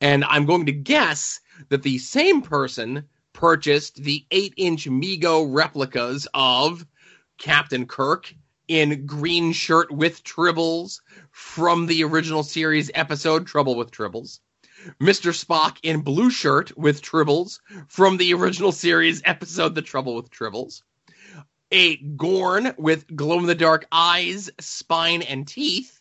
And 0.00 0.24
I'm 0.24 0.46
going 0.46 0.66
to 0.66 0.72
guess 0.72 1.40
that 1.68 1.82
the 1.82 1.98
same 1.98 2.42
person 2.42 3.04
purchased 3.32 3.96
the 3.96 4.24
8 4.30 4.54
inch 4.56 4.86
Mego 4.86 5.46
replicas 5.48 6.26
of 6.32 6.86
Captain 7.38 7.86
Kirk 7.86 8.34
in 8.68 9.06
green 9.06 9.52
shirt 9.52 9.90
with 9.90 10.24
tribbles 10.24 11.00
from 11.30 11.86
the 11.86 12.02
original 12.04 12.42
series 12.42 12.90
episode 12.94 13.46
Trouble 13.46 13.76
with 13.76 13.90
Tribbles. 13.90 14.40
Mr. 15.00 15.32
Spock 15.32 15.78
in 15.82 16.00
blue 16.00 16.30
shirt 16.30 16.76
with 16.76 17.02
tribbles 17.02 17.60
from 17.88 18.16
the 18.16 18.34
original 18.34 18.72
series 18.72 19.22
episode 19.24 19.74
The 19.74 19.82
Trouble 19.82 20.14
with 20.16 20.30
Tribbles. 20.30 20.82
A 21.72 21.96
Gorn 21.96 22.74
with 22.78 23.14
glow 23.14 23.38
in 23.38 23.46
the 23.46 23.54
dark 23.54 23.86
eyes, 23.90 24.50
spine, 24.60 25.22
and 25.22 25.46
teeth. 25.46 26.00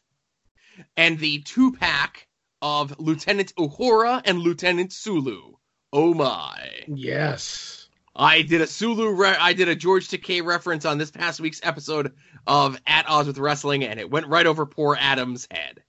And 0.96 1.18
the 1.18 1.40
two 1.42 1.72
pack 1.72 2.28
of 2.66 3.00
Lieutenant 3.00 3.54
Uhura 3.58 4.24
and 4.26 4.40
Lieutenant 4.40 4.92
Sulu. 4.92 5.54
Oh 5.94 6.16
my. 6.16 6.68
Yes. 6.88 7.88
I 8.16 8.42
did 8.42 8.62
a 8.62 8.66
Sulu, 8.66 9.12
re- 9.12 9.38
I 9.40 9.54
did 9.54 9.70
a 9.70 9.76
George 9.76 10.08
Takei 10.08 10.44
reference 10.44 10.84
on 10.84 10.98
this 10.98 11.12
past 11.12 11.40
week's 11.40 11.60
episode 11.62 12.14
of 12.48 12.82
At 12.88 13.08
Odds 13.08 13.28
with 13.28 13.38
Wrestling, 13.38 13.84
and 13.84 14.00
it 14.00 14.10
went 14.10 14.26
right 14.26 14.48
over 14.48 14.66
poor 14.66 14.98
Adam's 15.00 15.48
head. 15.52 15.84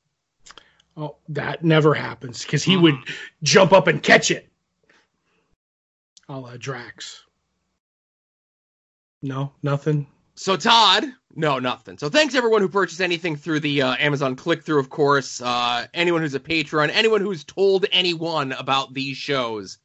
Oh, 0.99 1.17
that 1.31 1.65
never 1.65 1.95
happens 1.95 2.43
because 2.43 2.63
he 2.63 2.75
mm-hmm. 2.75 2.83
would 2.83 2.97
jump 3.43 3.73
up 3.73 3.87
and 3.87 4.03
catch 4.03 4.31
it. 4.31 4.47
A 6.29 6.39
la 6.39 6.59
Drax. 6.59 7.25
No, 9.23 9.53
nothing. 9.63 10.09
So 10.35 10.59
Todd, 10.59 11.05
no, 11.37 11.59
nothing. 11.59 11.99
So 11.99 12.09
thanks 12.09 12.35
everyone 12.35 12.63
who 12.63 12.69
purchased 12.69 13.03
anything 13.03 13.37
through 13.37 13.61
the 13.61 13.83
uh, 13.83 13.97
Amazon 13.99 14.37
click 14.37 14.63
through, 14.63 14.81
of 14.81 14.89
course. 14.89 15.43
Uh, 15.43 15.87
anyone 15.93 16.23
who's 16.23 16.35
a 16.35 16.41
patron, 16.41 16.89
anyone 16.91 17.21
who's 17.21 17.45
told 17.45 17.85
anyone 17.93 18.53
about 18.53 18.95
these 18.95 19.19
shows, 19.19 19.79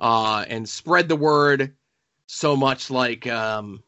uh, 0.00 0.44
and 0.46 0.68
spread 0.68 1.08
the 1.08 1.16
word 1.16 1.74
so 2.26 2.54
much. 2.56 2.90
Like, 2.90 3.26
um, 3.26 3.82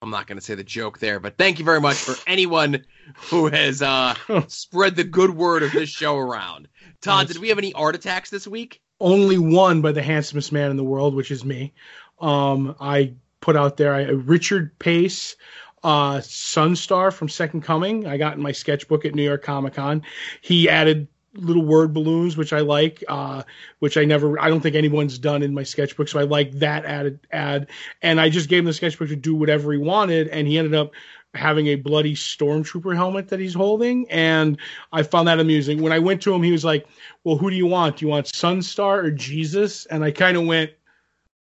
I'm 0.00 0.10
not 0.10 0.28
going 0.28 0.38
to 0.38 0.44
say 0.44 0.54
the 0.54 0.62
joke 0.62 1.00
there, 1.00 1.18
but 1.18 1.36
thank 1.36 1.58
you 1.58 1.64
very 1.64 1.80
much 1.80 1.96
for 1.96 2.14
anyone 2.26 2.84
who 3.16 3.48
has 3.48 3.82
uh, 3.82 4.14
spread 4.46 4.94
the 4.94 5.04
good 5.04 5.30
word 5.30 5.64
of 5.64 5.72
this 5.72 5.90
show 5.90 6.16
around. 6.16 6.68
Todd, 7.00 7.26
did 7.26 7.38
we 7.38 7.48
have 7.48 7.58
any 7.58 7.72
art 7.72 7.96
attacks 7.96 8.30
this 8.30 8.46
week? 8.46 8.80
Only 9.00 9.38
one 9.38 9.82
by 9.82 9.90
the 9.90 10.02
handsomest 10.02 10.52
man 10.52 10.70
in 10.70 10.76
the 10.76 10.84
world, 10.84 11.14
which 11.14 11.32
is 11.32 11.44
me. 11.44 11.74
Um, 12.20 12.76
I 12.80 13.14
put 13.40 13.56
out 13.56 13.76
there 13.76 13.94
I, 13.94 14.02
Richard 14.04 14.78
Pace, 14.78 15.36
uh, 15.82 16.18
Sunstar 16.18 17.12
from 17.12 17.28
Second 17.28 17.62
Coming. 17.62 18.06
I 18.06 18.16
got 18.16 18.36
in 18.36 18.42
my 18.42 18.52
sketchbook 18.52 19.04
at 19.04 19.14
New 19.14 19.22
York 19.22 19.42
Comic 19.42 19.74
Con. 19.74 20.02
He 20.40 20.68
added 20.68 21.08
little 21.34 21.64
word 21.64 21.92
balloons, 21.92 22.36
which 22.36 22.52
I 22.52 22.60
like, 22.60 23.04
uh, 23.08 23.42
which 23.78 23.96
I 23.96 24.04
never, 24.04 24.40
I 24.40 24.48
don't 24.48 24.60
think 24.60 24.74
anyone's 24.74 25.18
done 25.18 25.42
in 25.42 25.54
my 25.54 25.62
sketchbook. 25.62 26.08
So 26.08 26.18
I 26.18 26.24
like 26.24 26.52
that 26.52 26.84
added 26.84 27.20
ad. 27.30 27.68
And 28.02 28.20
I 28.20 28.28
just 28.28 28.48
gave 28.48 28.60
him 28.60 28.64
the 28.64 28.72
sketchbook 28.72 29.08
to 29.08 29.16
do 29.16 29.34
whatever 29.34 29.72
he 29.72 29.78
wanted. 29.78 30.28
And 30.28 30.48
he 30.48 30.58
ended 30.58 30.74
up 30.74 30.92
having 31.34 31.68
a 31.68 31.76
bloody 31.76 32.14
stormtrooper 32.14 32.94
helmet 32.96 33.28
that 33.28 33.38
he's 33.38 33.54
holding. 33.54 34.10
And 34.10 34.58
I 34.92 35.02
found 35.02 35.28
that 35.28 35.38
amusing. 35.38 35.82
When 35.82 35.92
I 35.92 35.98
went 35.98 36.22
to 36.22 36.34
him, 36.34 36.42
he 36.42 36.52
was 36.52 36.64
like, 36.64 36.86
well, 37.24 37.36
who 37.36 37.50
do 37.50 37.56
you 37.56 37.66
want? 37.66 37.98
Do 37.98 38.06
you 38.06 38.10
want 38.10 38.26
Sunstar 38.26 39.04
or 39.04 39.10
Jesus? 39.10 39.86
And 39.86 40.02
I 40.02 40.10
kind 40.10 40.36
of 40.36 40.46
went, 40.46 40.70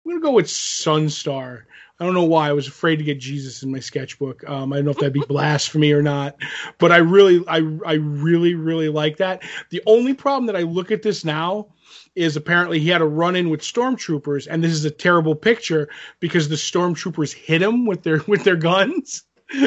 I'm 0.06 0.12
going 0.12 0.22
to 0.22 0.26
go 0.26 0.32
with 0.32 0.48
Sunstar. 0.48 1.64
I 2.00 2.04
don't 2.04 2.14
know 2.14 2.26
why 2.26 2.50
I 2.50 2.54
was 2.54 2.68
afraid 2.68 2.98
to 2.98 3.06
get 3.06 3.20
Jesus 3.20 3.64
in 3.64 3.72
my 3.72 3.80
sketchbook. 3.80 4.48
Um, 4.50 4.74
I 4.74 4.78
don't 4.78 4.86
know 4.86 4.92
if 4.92 4.98
that'd 4.98 5.14
be 5.14 5.24
blasphemy 5.28 5.94
or 5.94 6.02
not, 6.02 6.36
but 6.78 6.92
I 6.92 6.98
really, 6.98 7.44
I, 7.48 7.58
I 7.86 7.94
really, 7.94 8.54
really 8.54 8.90
like 8.90 9.18
that. 9.18 9.44
The 9.70 9.82
only 9.86 10.14
problem 10.14 10.48
that 10.48 10.58
I 10.58 10.64
look 10.64 10.92
at 10.92 11.04
this 11.04 11.24
now 11.24 11.68
is 12.14 12.36
apparently 12.36 12.80
he 12.80 12.90
had 12.90 13.02
a 13.02 13.06
run 13.06 13.36
in 13.38 13.50
with 13.50 13.62
stormtroopers, 13.62 14.48
and 14.50 14.62
this 14.62 14.74
is 14.74 14.84
a 14.84 14.92
terrible 14.92 15.36
picture 15.36 15.90
because 16.20 16.50
the 16.50 16.56
stormtroopers 16.56 17.34
hit 17.34 17.62
him 17.62 17.86
with 17.86 18.04
their 18.04 18.22
with 18.28 18.44
their 18.44 18.58
guns. 18.58 19.24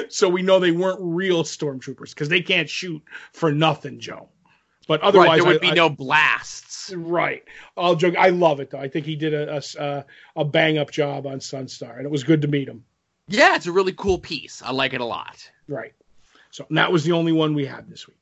So 0.09 0.29
we 0.29 0.43
know 0.43 0.59
they 0.59 0.73
weren't 0.73 0.99
real 1.01 1.45
stormtroopers 1.45 2.11
because 2.11 2.29
they 2.29 2.43
can't 2.43 2.69
shoot 2.69 3.01
for 3.33 3.53
nothing, 3.53 4.01
Joe. 4.01 4.29
But 4.89 5.03
otherwise, 5.03 5.29
right, 5.29 5.37
there 5.37 5.47
would 5.47 5.61
be 5.61 5.69
I, 5.69 5.75
no 5.75 5.91
blasts. 5.91 6.93
Right. 6.97 7.45
I'll 7.77 7.95
joke. 7.95 8.17
I 8.17 8.31
love 8.31 8.59
it 8.59 8.71
though. 8.71 8.79
I 8.79 8.89
think 8.89 9.05
he 9.05 9.15
did 9.15 9.35
a 9.35 9.63
a, 9.79 10.05
a 10.35 10.45
bang 10.45 10.79
up 10.79 10.91
job 10.91 11.27
on 11.27 11.39
Sunstar, 11.39 11.99
and 11.99 12.07
it 12.07 12.11
was 12.11 12.25
good 12.25 12.43
to 12.43 12.49
meet 12.49 12.67
him. 12.67 12.85
Yeah, 13.29 13.55
it's 13.55 13.67
a 13.67 13.73
really 13.73 13.93
cool 13.93 14.19
piece. 14.19 14.63
I 14.65 14.73
like 14.73 14.95
it 14.95 15.03
a 15.03 15.05
lot. 15.05 15.49
Right. 15.69 15.93
So 16.51 16.67
that 16.71 16.91
was 16.91 17.05
the 17.05 17.13
only 17.13 17.33
one 17.33 17.55
we 17.55 17.67
had 17.67 17.89
this 17.91 18.09
week. 18.09 18.17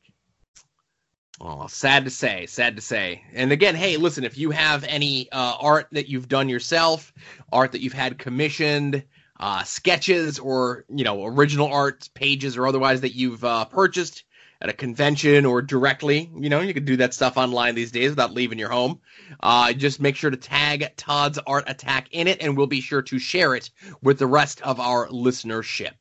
Oh, 1.41 1.69
sad 1.69 2.05
to 2.07 2.11
say, 2.11 2.47
sad 2.47 2.75
to 2.77 2.83
say. 2.83 3.23
And 3.33 3.53
again, 3.53 3.77
hey, 3.77 3.99
listen, 3.99 4.25
if 4.25 4.37
you 4.37 4.51
have 4.51 4.83
any 4.85 5.31
uh, 5.31 5.57
art 5.61 5.87
that 5.93 6.09
you've 6.09 6.29
done 6.29 6.49
yourself, 6.49 7.13
art 7.53 7.73
that 7.73 7.83
you've 7.83 7.93
had 7.93 8.19
commissioned, 8.19 9.05
uh, 9.39 9.63
sketches, 9.63 10.41
or 10.41 10.85
you 10.89 11.05
know, 11.05 11.25
original 11.27 11.69
art 11.69 12.09
pages 12.15 12.57
or 12.57 12.67
otherwise 12.67 13.03
that 13.03 13.15
you've 13.15 13.45
uh, 13.45 13.67
purchased 13.67 14.25
at 14.67 14.75
a 14.75 14.77
convention 14.77 15.47
or 15.47 15.63
directly, 15.63 16.29
you 16.37 16.49
know, 16.49 16.61
you 16.61 16.75
can 16.75 16.85
do 16.85 16.97
that 16.97 17.15
stuff 17.15 17.37
online 17.37 17.77
these 17.77 17.93
days 17.93 18.11
without 18.11 18.33
leaving 18.33 18.59
your 18.59 18.69
home. 18.69 19.01
Uh, 19.41 19.73
just 19.73 20.01
make 20.01 20.17
sure 20.17 20.31
to 20.31 20.37
tag 20.37 20.93
Todd's 20.97 21.39
Art 21.47 21.65
Attack 21.69 22.09
in 22.11 22.27
it, 22.27 22.43
and 22.43 22.57
we'll 22.57 22.67
be 22.67 22.81
sure 22.81 23.03
to 23.03 23.19
share 23.19 23.55
it 23.55 23.71
with 24.03 24.19
the 24.19 24.27
rest 24.27 24.61
of 24.63 24.81
our 24.81 25.07
listenership. 25.09 25.95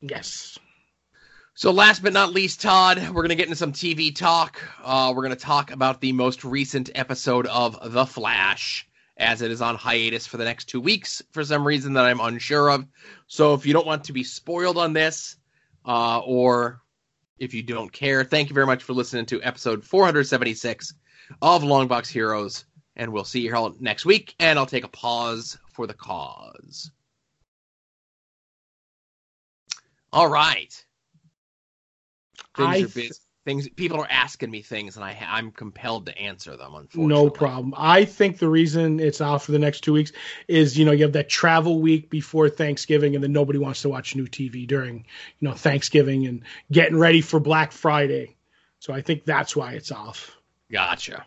Yes. 0.00 0.56
So, 1.54 1.72
last 1.72 2.02
but 2.02 2.12
not 2.12 2.32
least, 2.32 2.62
Todd, 2.62 2.98
we're 3.08 3.22
going 3.22 3.30
to 3.30 3.34
get 3.34 3.46
into 3.46 3.56
some 3.56 3.72
TV 3.72 4.14
talk. 4.14 4.60
Uh, 4.82 5.12
we're 5.14 5.24
going 5.24 5.36
to 5.36 5.44
talk 5.44 5.72
about 5.72 6.00
the 6.00 6.12
most 6.12 6.44
recent 6.44 6.90
episode 6.94 7.46
of 7.46 7.76
The 7.92 8.06
Flash, 8.06 8.88
as 9.16 9.42
it 9.42 9.50
is 9.50 9.60
on 9.60 9.74
hiatus 9.74 10.26
for 10.26 10.36
the 10.36 10.44
next 10.44 10.66
two 10.66 10.80
weeks 10.80 11.22
for 11.32 11.44
some 11.44 11.66
reason 11.66 11.94
that 11.94 12.04
I'm 12.04 12.20
unsure 12.20 12.70
of. 12.70 12.86
So, 13.26 13.54
if 13.54 13.66
you 13.66 13.72
don't 13.72 13.86
want 13.86 14.04
to 14.04 14.12
be 14.12 14.22
spoiled 14.22 14.78
on 14.78 14.92
this, 14.92 15.36
uh, 15.84 16.20
or 16.20 16.81
if 17.42 17.52
you 17.52 17.62
don't 17.62 17.92
care, 17.92 18.24
thank 18.24 18.48
you 18.48 18.54
very 18.54 18.66
much 18.66 18.82
for 18.82 18.92
listening 18.92 19.26
to 19.26 19.42
episode 19.42 19.84
476 19.84 20.94
of 21.40 21.62
Longbox 21.62 22.08
Heroes, 22.08 22.64
and 22.96 23.12
we'll 23.12 23.24
see 23.24 23.40
you 23.40 23.54
all 23.54 23.74
next 23.80 24.06
week. 24.06 24.34
And 24.38 24.58
I'll 24.58 24.66
take 24.66 24.84
a 24.84 24.88
pause 24.88 25.58
for 25.72 25.86
the 25.86 25.94
cause. 25.94 26.90
All 30.12 30.28
right 30.28 30.84
things 32.56 32.68
I 32.68 32.78
are 32.78 32.88
busy. 32.88 33.10
Things 33.44 33.68
people 33.70 34.00
are 34.00 34.08
asking 34.08 34.52
me 34.52 34.62
things, 34.62 34.94
and 34.96 35.04
I 35.04 35.18
I'm 35.28 35.50
compelled 35.50 36.06
to 36.06 36.16
answer 36.16 36.56
them. 36.56 36.74
Unfortunately, 36.74 37.06
No 37.08 37.28
problem. 37.28 37.74
I 37.76 38.04
think 38.04 38.38
the 38.38 38.48
reason 38.48 39.00
it's 39.00 39.20
out 39.20 39.42
for 39.42 39.50
the 39.50 39.58
next 39.58 39.80
two 39.80 39.92
weeks 39.92 40.12
is 40.46 40.78
you 40.78 40.84
know 40.84 40.92
you 40.92 41.02
have 41.02 41.14
that 41.14 41.28
travel 41.28 41.80
week 41.80 42.08
before 42.08 42.48
Thanksgiving, 42.48 43.16
and 43.16 43.24
then 43.24 43.32
nobody 43.32 43.58
wants 43.58 43.82
to 43.82 43.88
watch 43.88 44.14
new 44.14 44.26
TV 44.26 44.66
during 44.66 44.98
you 45.40 45.48
know 45.48 45.54
Thanksgiving 45.54 46.26
and 46.26 46.42
getting 46.70 46.98
ready 46.98 47.20
for 47.20 47.40
Black 47.40 47.72
Friday. 47.72 48.36
So 48.78 48.92
I 48.92 49.00
think 49.00 49.24
that's 49.24 49.56
why 49.56 49.72
it's 49.72 49.90
off. 49.90 50.36
Gotcha. 50.70 51.24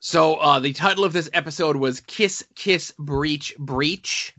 So 0.00 0.34
uh, 0.34 0.60
the 0.60 0.72
title 0.74 1.04
of 1.04 1.12
this 1.12 1.30
episode 1.32 1.76
was 1.76 2.00
"Kiss 2.00 2.44
Kiss 2.54 2.92
Breach 2.98 3.56
Breach," 3.58 4.34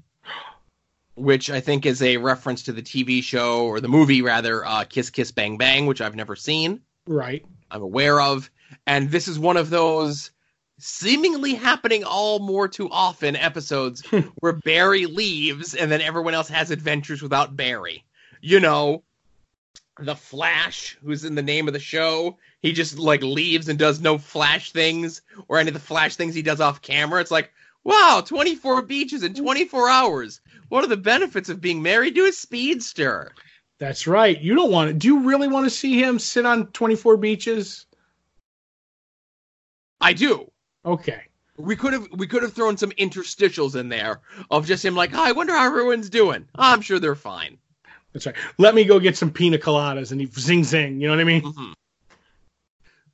which 1.19 1.49
I 1.49 1.59
think 1.59 1.85
is 1.85 2.01
a 2.01 2.17
reference 2.17 2.63
to 2.63 2.71
the 2.71 2.81
TV 2.81 3.21
show 3.21 3.65
or 3.65 3.79
the 3.79 3.87
movie 3.87 4.21
rather, 4.21 4.65
uh, 4.65 4.85
"Kiss 4.85 5.09
Kiss 5.09 5.31
Bang 5.31 5.57
Bang," 5.57 5.85
which 5.85 6.01
I've 6.01 6.15
never 6.15 6.35
seen. 6.35 6.81
Right. 7.05 7.45
I'm 7.69 7.81
aware 7.81 8.19
of, 8.19 8.49
and 8.87 9.11
this 9.11 9.27
is 9.27 9.37
one 9.37 9.57
of 9.57 9.69
those 9.69 10.31
seemingly 10.79 11.53
happening 11.53 12.03
all 12.03 12.39
more 12.39 12.67
too 12.67 12.89
often 12.89 13.35
episodes 13.35 14.01
where 14.39 14.53
Barry 14.53 15.05
leaves 15.05 15.75
and 15.75 15.91
then 15.91 16.01
everyone 16.01 16.33
else 16.33 16.47
has 16.47 16.71
adventures 16.71 17.21
without 17.21 17.55
Barry. 17.55 18.05
You 18.41 18.61
know, 18.61 19.03
the 19.99 20.15
Flash, 20.15 20.97
who's 21.03 21.25
in 21.25 21.35
the 21.35 21.41
name 21.41 21.67
of 21.67 21.73
the 21.73 21.79
show, 21.79 22.37
he 22.61 22.71
just 22.71 22.97
like 22.97 23.21
leaves 23.21 23.67
and 23.67 23.77
does 23.77 23.99
no 23.99 24.17
Flash 24.17 24.71
things 24.71 25.21
or 25.47 25.59
any 25.59 25.69
of 25.69 25.73
the 25.73 25.79
Flash 25.79 26.15
things 26.15 26.33
he 26.33 26.41
does 26.41 26.61
off 26.61 26.81
camera. 26.81 27.19
It's 27.19 27.31
like, 27.31 27.51
wow, 27.83 28.23
24 28.25 28.83
beaches 28.83 29.23
in 29.23 29.33
24 29.33 29.89
hours. 29.89 30.39
What 30.69 30.83
are 30.83 30.87
the 30.87 30.97
benefits 30.97 31.49
of 31.49 31.61
being 31.61 31.81
married 31.81 32.15
to 32.15 32.25
a 32.25 32.31
speedster? 32.31 33.33
That's 33.79 34.07
right. 34.07 34.39
You 34.39 34.55
don't 34.55 34.71
want 34.71 34.89
to. 34.89 34.93
Do 34.93 35.07
you 35.07 35.19
really 35.21 35.47
want 35.47 35.65
to 35.65 35.69
see 35.69 36.01
him 36.01 36.19
sit 36.19 36.45
on 36.45 36.67
24 36.67 37.17
beaches? 37.17 37.85
I 40.01 40.13
do. 40.13 40.49
Okay. 40.85 41.21
We 41.57 41.75
could 41.75 41.91
have 41.93 42.07
we 42.13 42.25
could 42.27 42.41
have 42.43 42.53
thrown 42.53 42.77
some 42.77 42.91
interstitials 42.91 43.75
in 43.75 43.89
there 43.89 44.21
of 44.49 44.65
just 44.65 44.83
him 44.85 44.95
like, 44.95 45.11
oh, 45.13 45.23
I 45.23 45.33
wonder 45.33 45.53
how 45.53 45.65
everyone's 45.65 46.09
doing. 46.09 46.47
I'm 46.55 46.81
sure 46.81 46.99
they're 46.99 47.15
fine. 47.15 47.57
That's 48.13 48.25
right. 48.25 48.35
Let 48.57 48.75
me 48.75 48.85
go 48.85 48.99
get 48.99 49.17
some 49.17 49.31
pina 49.31 49.57
coladas 49.57 50.11
and 50.11 50.21
he 50.21 50.27
zing 50.27 50.63
zing. 50.63 51.01
You 51.01 51.07
know 51.07 51.13
what 51.15 51.21
I 51.21 51.25
mean? 51.25 51.41
Mhm. 51.41 51.73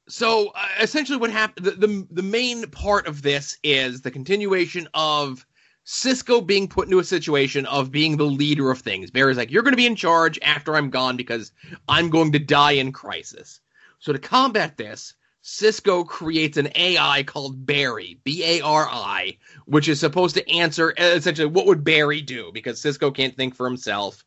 so 0.08 0.52
uh, 0.56 0.68
essentially, 0.80 1.18
what 1.18 1.32
happened? 1.32 1.66
The, 1.66 1.72
the 1.72 2.08
the 2.12 2.24
main 2.24 2.68
part 2.70 3.08
of 3.08 3.22
this 3.24 3.58
is 3.64 4.02
the 4.02 4.12
continuation 4.12 4.88
of 4.94 5.46
Cisco 5.86 6.42
being 6.42 6.68
put 6.68 6.88
into 6.88 7.00
a 7.00 7.04
situation 7.04 7.66
of 7.68 7.92
being 7.92 8.18
the 8.18 8.26
leader 8.26 8.72
of 8.72 8.80
things. 8.80 9.12
Barry's 9.12 9.38
like, 9.38 9.52
"You're 9.52 9.64
going 9.64 9.74
to 9.74 9.78
be 9.78 9.86
in 9.86 9.96
charge 9.96 10.40
after 10.42 10.76
I'm 10.76 10.90
gone 10.90 11.16
because 11.16 11.52
I'm 11.88 12.10
going 12.10 12.32
to 12.34 12.40
die 12.40 12.74
in 12.74 12.92
crisis." 12.92 13.62
So 14.00 14.12
to 14.12 14.20
combat 14.20 14.78
this, 14.78 15.14
Cisco 15.42 16.04
creates 16.04 16.58
an 16.58 16.70
AI 16.76 17.22
called 17.22 17.68
Barry, 17.68 18.20
B 18.24 18.44
A 18.44 18.62
R 18.62 18.90
I, 18.90 19.38
which 19.66 19.88
is 19.88 20.00
supposed 20.00 20.36
to 20.36 20.50
answer 20.50 20.92
essentially 20.98 21.46
what 21.46 21.68
would 21.68 21.84
Barry 21.84 22.22
do 22.22 22.52
because 22.52 22.82
Cisco 22.82 23.12
can't 23.12 23.38
think 23.38 23.56
for 23.56 23.68
himself. 23.68 24.26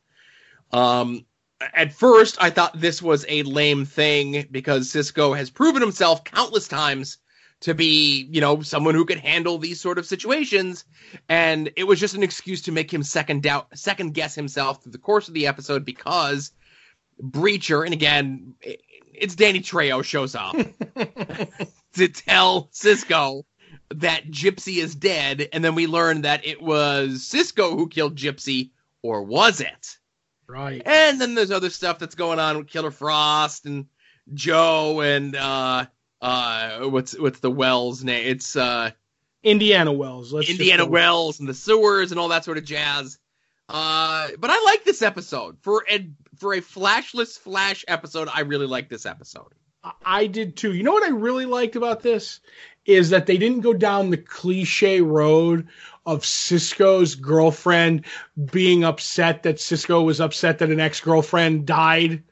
Um, 0.73 1.27
at 1.61 1.93
first, 1.93 2.37
I 2.41 2.51
thought 2.51 2.81
this 2.81 3.03
was 3.03 3.27
a 3.29 3.43
lame 3.43 3.85
thing 3.85 4.47
because 4.53 4.91
Cisco 4.91 5.33
has 5.33 5.51
proven 5.51 5.83
himself 5.83 6.23
countless 6.23 6.69
times 6.69 7.19
to 7.61 7.75
be, 7.75 8.29
you 8.31 8.41
know, 8.41 8.63
someone 8.63 8.95
who 8.95 9.05
could 9.05 9.19
handle 9.19 9.59
these 9.59 9.81
sort 9.81 9.99
of 9.99 10.07
situations, 10.07 10.85
and 11.29 11.71
it 11.77 11.85
was 11.85 11.99
just 11.99 12.15
an 12.15 12.23
excuse 12.23 12.63
to 12.63 12.73
make 12.73 12.93
him 12.93 13.03
second 13.03 13.43
doubt, 13.43 13.67
second 13.77 14.15
guess 14.15 14.35
himself 14.35 14.83
through 14.83 14.93
the 14.93 14.99
course 14.99 15.29
of 15.29 15.35
the 15.35 15.47
episode 15.47 15.85
because 15.85 16.53
Breacher, 17.21 17.85
and 17.85 17.93
again, 17.93 18.55
it's 19.13 19.35
Danny 19.35 19.61
Trejo 19.61 20.05
shows 20.05 20.35
up 20.35 20.55
to 21.95 22.09
tell 22.09 22.69
Cisco 22.71 23.45
that 23.95 24.31
Gypsy 24.31 24.77
is 24.77 24.95
dead, 24.95 25.49
and 25.53 25.65
then 25.65 25.75
we 25.75 25.87
learn 25.87 26.23
that 26.23 26.47
it 26.47 26.63
was 26.63 27.25
Cisco 27.25 27.77
who 27.77 27.89
killed 27.89 28.17
Gypsy, 28.17 28.71
or 29.03 29.23
was 29.23 29.61
it? 29.61 29.97
Right. 30.47 30.83
And 30.85 31.21
then 31.21 31.35
there's 31.35 31.51
other 31.51 31.71
stuff 31.71 31.99
that's 31.99 32.15
going 32.15 32.39
on 32.39 32.57
with 32.57 32.69
Killer 32.69 32.91
Frost 32.91 33.67
and 33.67 33.87
Joe 34.33 35.01
and 35.01 35.35
uh 35.35 35.87
uh 36.21 36.81
what's 36.89 37.19
what's 37.19 37.41
the 37.41 37.51
Wells 37.51 38.05
name? 38.05 38.27
It's 38.27 38.57
uh 38.57 38.91
Indiana 39.43 39.93
Wells. 39.93 40.33
Let's 40.33 40.51
Indiana 40.51 40.87
Wells 40.87 41.41
and 41.41 41.49
the 41.49 41.55
sewers 41.55 42.11
and 42.11 42.21
all 42.21 42.29
that 42.29 42.45
sort 42.45 42.59
of 42.59 42.65
jazz. 42.65 43.19
Uh 43.69 44.29
but 44.39 44.51
I 44.51 44.63
like 44.65 44.85
this 44.85 45.03
episode. 45.03 45.59
For 45.61 45.85
a 45.91 46.09
for 46.37 46.55
a 46.55 46.61
flashless 46.61 47.37
flash 47.37 47.85
episode, 47.89 48.29
I 48.33 48.41
really 48.41 48.67
like 48.67 48.89
this 48.89 49.07
episode. 49.07 49.53
I 50.05 50.27
did 50.27 50.57
too. 50.57 50.75
You 50.75 50.83
know 50.83 50.93
what 50.93 51.05
I 51.05 51.11
really 51.11 51.47
liked 51.47 51.77
about 51.77 52.03
this 52.03 52.41
is 52.85 53.11
that 53.11 53.27
they 53.27 53.37
didn't 53.37 53.61
go 53.61 53.75
down 53.75 54.11
the 54.11 54.17
cliche 54.17 55.01
road 55.01 55.69
of 56.07 56.25
Cisco's 56.25 57.15
girlfriend 57.15 58.07
being 58.51 58.83
upset 58.83 59.43
that 59.43 59.61
Cisco 59.61 60.03
was 60.03 60.21
upset 60.21 60.59
that 60.59 60.71
an 60.71 60.81
ex-girlfriend 60.81 61.67
died. 61.67 62.23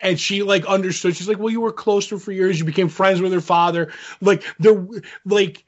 And 0.00 0.18
she 0.18 0.42
like 0.42 0.66
understood. 0.66 1.16
She's 1.16 1.28
like, 1.28 1.38
"Well, 1.38 1.50
you 1.50 1.60
were 1.60 1.72
close 1.72 2.08
to 2.08 2.16
her 2.16 2.18
for 2.18 2.32
years. 2.32 2.58
You 2.58 2.64
became 2.64 2.88
friends 2.88 3.20
with 3.20 3.32
her 3.32 3.40
father. 3.40 3.92
Like 4.20 4.44
the 4.58 5.02
like 5.24 5.64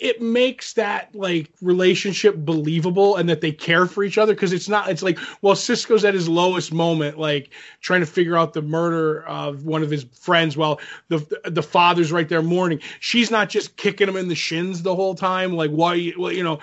it 0.00 0.20
makes 0.22 0.74
that 0.74 1.14
like 1.14 1.50
relationship 1.60 2.36
believable 2.36 3.16
and 3.16 3.28
that 3.28 3.40
they 3.40 3.50
care 3.52 3.86
for 3.86 4.04
each 4.04 4.18
other 4.18 4.34
because 4.34 4.52
it's 4.52 4.68
not 4.68 4.88
it's 4.88 5.02
like 5.02 5.18
well 5.42 5.56
cisco's 5.56 6.04
at 6.04 6.14
his 6.14 6.28
lowest 6.28 6.72
moment 6.72 7.18
like 7.18 7.50
trying 7.80 8.00
to 8.00 8.06
figure 8.06 8.36
out 8.36 8.52
the 8.52 8.62
murder 8.62 9.22
of 9.26 9.64
one 9.64 9.82
of 9.82 9.90
his 9.90 10.04
friends 10.04 10.56
while 10.56 10.80
the 11.08 11.18
the 11.44 11.62
father's 11.62 12.12
right 12.12 12.28
there 12.28 12.42
mourning. 12.42 12.80
She's 13.00 13.30
not 13.30 13.48
just 13.48 13.76
kicking 13.76 14.08
him 14.08 14.16
in 14.16 14.28
the 14.28 14.34
shins 14.34 14.82
the 14.82 14.94
whole 14.94 15.14
time 15.14 15.54
like 15.54 15.70
why 15.70 15.94
you- 15.94 16.42
know 16.42 16.60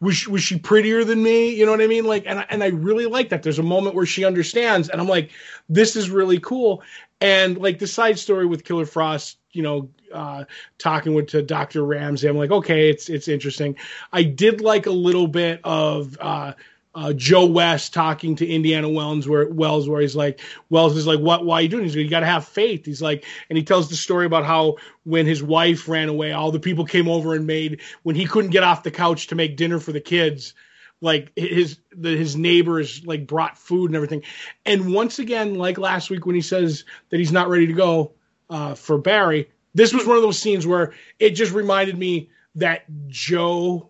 was 0.00 0.28
was 0.28 0.42
she 0.42 0.58
prettier 0.58 1.04
than 1.04 1.22
me? 1.22 1.50
You 1.54 1.64
know 1.66 1.72
what 1.72 1.80
i 1.80 1.86
mean? 1.86 2.04
Like 2.04 2.24
and 2.26 2.40
I, 2.40 2.46
and 2.50 2.62
I 2.62 2.68
really 2.68 3.06
like 3.06 3.28
that. 3.30 3.42
There's 3.42 3.58
a 3.58 3.62
moment 3.64 3.94
where 3.94 4.06
she 4.06 4.24
understands 4.24 4.88
and 4.88 5.00
i'm 5.00 5.08
like 5.08 5.30
this 5.68 5.96
is 5.96 6.10
really 6.10 6.38
cool. 6.38 6.82
And 7.20 7.58
like 7.58 7.78
the 7.78 7.86
side 7.86 8.18
story 8.18 8.46
with 8.46 8.64
killer 8.64 8.86
frost 8.86 9.38
you 9.52 9.62
know 9.62 9.88
uh 10.12 10.44
talking 10.78 11.14
with 11.14 11.28
to 11.28 11.42
Dr. 11.42 11.84
Ramsey. 11.84 12.28
I'm 12.28 12.36
like, 12.36 12.50
okay, 12.50 12.90
it's 12.90 13.08
it's 13.08 13.28
interesting. 13.28 13.76
I 14.12 14.22
did 14.22 14.60
like 14.60 14.86
a 14.86 14.90
little 14.90 15.26
bit 15.26 15.60
of 15.64 16.16
uh 16.20 16.52
uh, 16.94 17.12
Joe 17.14 17.46
West 17.46 17.94
talking 17.94 18.36
to 18.36 18.46
Indiana 18.46 18.88
Wells, 18.88 19.26
where 19.26 19.48
Wells, 19.48 19.88
where 19.88 20.02
he's 20.02 20.16
like, 20.16 20.40
Wells 20.68 20.96
is 20.96 21.06
like, 21.06 21.20
what? 21.20 21.44
Why 21.44 21.56
are 21.56 21.62
you 21.62 21.68
doing? 21.68 21.84
He's 21.84 21.96
like, 21.96 22.04
you 22.04 22.10
got 22.10 22.20
to 22.20 22.26
have 22.26 22.46
faith. 22.46 22.84
He's 22.84 23.00
like, 23.00 23.24
and 23.48 23.56
he 23.56 23.64
tells 23.64 23.88
the 23.88 23.96
story 23.96 24.26
about 24.26 24.44
how 24.44 24.76
when 25.04 25.26
his 25.26 25.42
wife 25.42 25.88
ran 25.88 26.08
away, 26.08 26.32
all 26.32 26.52
the 26.52 26.60
people 26.60 26.84
came 26.84 27.08
over 27.08 27.34
and 27.34 27.46
made 27.46 27.80
when 28.02 28.14
he 28.14 28.26
couldn't 28.26 28.50
get 28.50 28.62
off 28.62 28.82
the 28.82 28.90
couch 28.90 29.28
to 29.28 29.34
make 29.34 29.56
dinner 29.56 29.78
for 29.78 29.92
the 29.92 30.00
kids, 30.00 30.52
like 31.00 31.32
his 31.34 31.78
the, 31.96 32.14
his 32.14 32.36
neighbors 32.36 33.06
like 33.06 33.26
brought 33.26 33.56
food 33.56 33.86
and 33.86 33.96
everything. 33.96 34.22
And 34.66 34.92
once 34.92 35.18
again, 35.18 35.54
like 35.54 35.78
last 35.78 36.10
week 36.10 36.26
when 36.26 36.34
he 36.34 36.42
says 36.42 36.84
that 37.08 37.18
he's 37.18 37.32
not 37.32 37.48
ready 37.48 37.68
to 37.68 37.72
go 37.72 38.12
uh, 38.52 38.74
for 38.74 38.98
Barry, 38.98 39.48
this 39.74 39.94
was 39.94 40.06
one 40.06 40.16
of 40.16 40.22
those 40.22 40.38
scenes 40.38 40.66
where 40.66 40.92
it 41.18 41.30
just 41.30 41.52
reminded 41.52 41.96
me 41.96 42.28
that 42.56 42.84
Joe 43.08 43.88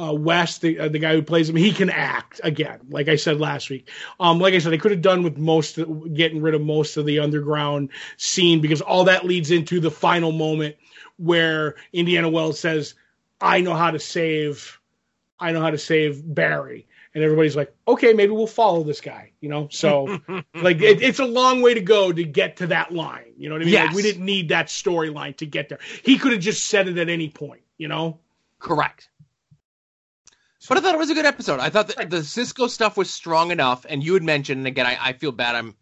uh, 0.00 0.14
West, 0.14 0.60
the, 0.60 0.78
uh, 0.78 0.88
the 0.88 1.00
guy 1.00 1.14
who 1.14 1.22
plays 1.22 1.48
him, 1.48 1.56
he 1.56 1.72
can 1.72 1.90
act 1.90 2.40
again. 2.44 2.78
Like 2.88 3.08
I 3.08 3.16
said 3.16 3.40
last 3.40 3.70
week. 3.70 3.88
Um, 4.20 4.38
like 4.38 4.54
I 4.54 4.58
said, 4.58 4.70
they 4.70 4.78
could 4.78 4.92
have 4.92 5.02
done 5.02 5.24
with 5.24 5.36
most 5.36 5.78
getting 6.14 6.42
rid 6.42 6.54
of 6.54 6.62
most 6.62 6.96
of 6.96 7.06
the 7.06 7.18
underground 7.18 7.90
scene 8.16 8.60
because 8.60 8.80
all 8.80 9.04
that 9.04 9.24
leads 9.24 9.50
into 9.50 9.80
the 9.80 9.90
final 9.90 10.30
moment 10.30 10.76
where 11.16 11.74
Indiana 11.92 12.28
Wells 12.28 12.60
says, 12.60 12.94
"I 13.40 13.60
know 13.62 13.74
how 13.74 13.90
to 13.90 13.98
save, 13.98 14.80
I 15.40 15.50
know 15.50 15.60
how 15.60 15.70
to 15.70 15.78
save 15.78 16.22
Barry." 16.24 16.86
And 17.14 17.22
everybody's 17.22 17.54
like, 17.54 17.72
okay, 17.86 18.12
maybe 18.12 18.32
we'll 18.32 18.48
follow 18.48 18.82
this 18.82 19.00
guy, 19.00 19.30
you 19.40 19.48
know? 19.48 19.68
So, 19.70 20.18
like, 20.54 20.80
it, 20.80 21.00
it's 21.00 21.20
a 21.20 21.24
long 21.24 21.62
way 21.62 21.74
to 21.74 21.80
go 21.80 22.10
to 22.12 22.24
get 22.24 22.56
to 22.56 22.66
that 22.68 22.92
line. 22.92 23.32
You 23.36 23.48
know 23.48 23.54
what 23.54 23.62
I 23.62 23.64
mean? 23.66 23.74
Like, 23.74 23.92
we 23.92 24.02
didn't 24.02 24.24
need 24.24 24.48
that 24.48 24.66
storyline 24.66 25.36
to 25.36 25.46
get 25.46 25.68
there. 25.68 25.78
He 26.02 26.18
could 26.18 26.32
have 26.32 26.40
just 26.40 26.64
said 26.64 26.88
it 26.88 26.98
at 26.98 27.08
any 27.08 27.28
point, 27.28 27.62
you 27.78 27.86
know? 27.86 28.18
Correct. 28.58 29.08
But 30.68 30.78
I 30.78 30.80
thought 30.80 30.94
it 30.94 30.98
was 30.98 31.10
a 31.10 31.14
good 31.14 31.26
episode. 31.26 31.60
I 31.60 31.68
thought 31.68 31.88
that 31.88 32.10
the 32.10 32.24
Cisco 32.24 32.66
stuff 32.68 32.96
was 32.96 33.10
strong 33.10 33.50
enough, 33.50 33.84
and 33.88 34.02
you 34.02 34.14
had 34.14 34.22
mentioned, 34.22 34.58
and 34.58 34.66
again, 34.66 34.86
I, 34.86 34.96
I 35.00 35.12
feel 35.12 35.30
bad. 35.30 35.54
I'm 35.54 35.76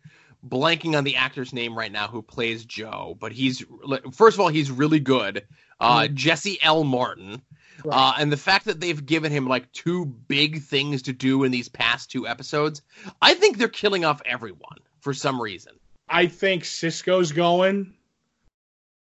blanking 0.47 0.97
on 0.97 1.05
the 1.05 1.17
actor's 1.17 1.53
name 1.53 1.79
right 1.79 1.93
now 1.93 2.09
who 2.09 2.21
plays 2.21 2.65
Joe, 2.65 3.17
but 3.21 3.33
he's 3.33 3.65
first 4.13 4.37
of 4.37 4.41
all 4.41 4.49
he's 4.49 4.71
really 4.71 5.01
good. 5.01 5.47
Uh, 5.79 6.09
Jesse 6.09 6.59
L. 6.63 6.85
Martin, 6.85 7.43
uh, 7.89 8.15
and 8.19 8.31
the 8.31 8.37
fact 8.37 8.67
that 8.67 8.81
they've 8.81 9.05
given 9.05 9.33
him 9.33 9.47
like 9.47 9.71
two 9.73 10.07
big 10.07 10.63
things 10.63 11.03
to 11.03 11.13
do 11.13 11.45
in 11.45 11.53
these 11.53 11.69
past 11.69 12.11
two 12.11 12.27
episodes, 12.27 12.83
I 13.21 13.35
think 13.35 13.59
they're 13.59 13.69
killing 13.69 14.05
off 14.05 14.23
everyone 14.25 14.79
for 15.01 15.15
some 15.15 15.41
reason. 15.41 15.73
I 16.09 16.27
think 16.27 16.65
Cisco's 16.65 17.33
going. 17.33 17.95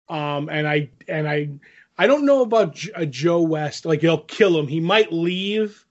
Um, 0.10 0.50
and 0.50 0.68
I 0.68 0.90
and 1.08 1.28
I 1.28 1.50
I 1.98 2.08
don't 2.08 2.26
know 2.26 2.42
about 2.42 2.76
J- 2.76 2.92
uh, 2.94 3.06
Joe 3.06 3.42
West. 3.42 3.86
Like 3.86 4.02
they'll 4.02 4.20
kill 4.20 4.58
him. 4.58 4.68
He 4.68 4.80
might 4.80 5.12
leave, 5.12 5.86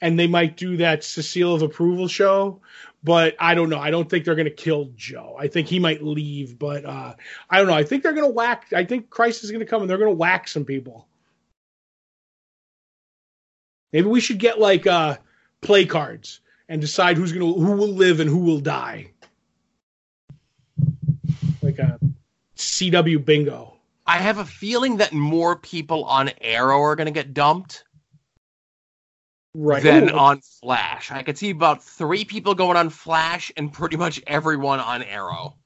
and 0.00 0.18
they 0.18 0.26
might 0.26 0.56
do 0.56 0.78
that 0.78 1.04
Cecile 1.04 1.54
of 1.54 1.62
Approval 1.62 2.08
show. 2.08 2.60
But 3.04 3.34
I 3.40 3.54
don't 3.54 3.68
know. 3.68 3.78
I 3.78 3.90
don't 3.90 4.08
think 4.08 4.24
they're 4.24 4.34
going 4.36 4.44
to 4.44 4.50
kill 4.50 4.90
Joe. 4.94 5.36
I 5.38 5.48
think 5.48 5.68
he 5.68 5.80
might 5.80 6.02
leave. 6.02 6.58
But 6.58 6.84
uh, 6.84 7.14
I 7.50 7.58
don't 7.58 7.66
know. 7.66 7.74
I 7.74 7.84
think 7.84 8.02
they're 8.02 8.12
going 8.12 8.28
to 8.28 8.32
whack. 8.32 8.66
I 8.74 8.84
think 8.84 9.10
Crisis 9.10 9.44
is 9.44 9.50
going 9.50 9.64
to 9.64 9.66
come 9.66 9.82
and 9.82 9.90
they're 9.90 9.98
going 9.98 10.10
to 10.10 10.16
whack 10.16 10.48
some 10.48 10.64
people. 10.64 11.08
Maybe 13.92 14.08
we 14.08 14.20
should 14.20 14.38
get 14.38 14.58
like 14.58 14.86
uh, 14.86 15.16
play 15.60 15.84
cards 15.84 16.40
and 16.68 16.80
decide 16.80 17.16
who's 17.16 17.32
to 17.32 17.38
who 17.38 17.72
will 17.72 17.88
live 17.88 18.20
and 18.20 18.28
who 18.30 18.38
will 18.38 18.60
die 18.60 19.10
like 21.62 21.78
a 21.78 21.98
CW 22.56 23.24
bingo. 23.24 23.76
I 24.06 24.18
have 24.18 24.38
a 24.38 24.44
feeling 24.44 24.96
that 24.98 25.12
more 25.12 25.56
people 25.56 26.04
on 26.04 26.30
Arrow 26.40 26.80
are 26.80 26.96
going 26.96 27.06
to 27.06 27.12
get 27.12 27.34
dumped 27.34 27.84
Right. 29.54 29.82
than 29.82 30.08
Ooh, 30.08 30.14
on 30.14 30.40
Flash. 30.40 31.10
I 31.10 31.22
could 31.22 31.36
see 31.36 31.50
about 31.50 31.84
three 31.84 32.24
people 32.24 32.54
going 32.54 32.76
on 32.76 32.88
Flash 32.88 33.52
and 33.56 33.70
pretty 33.70 33.96
much 33.96 34.20
everyone 34.26 34.80
on 34.80 35.02
Arrow. 35.02 35.56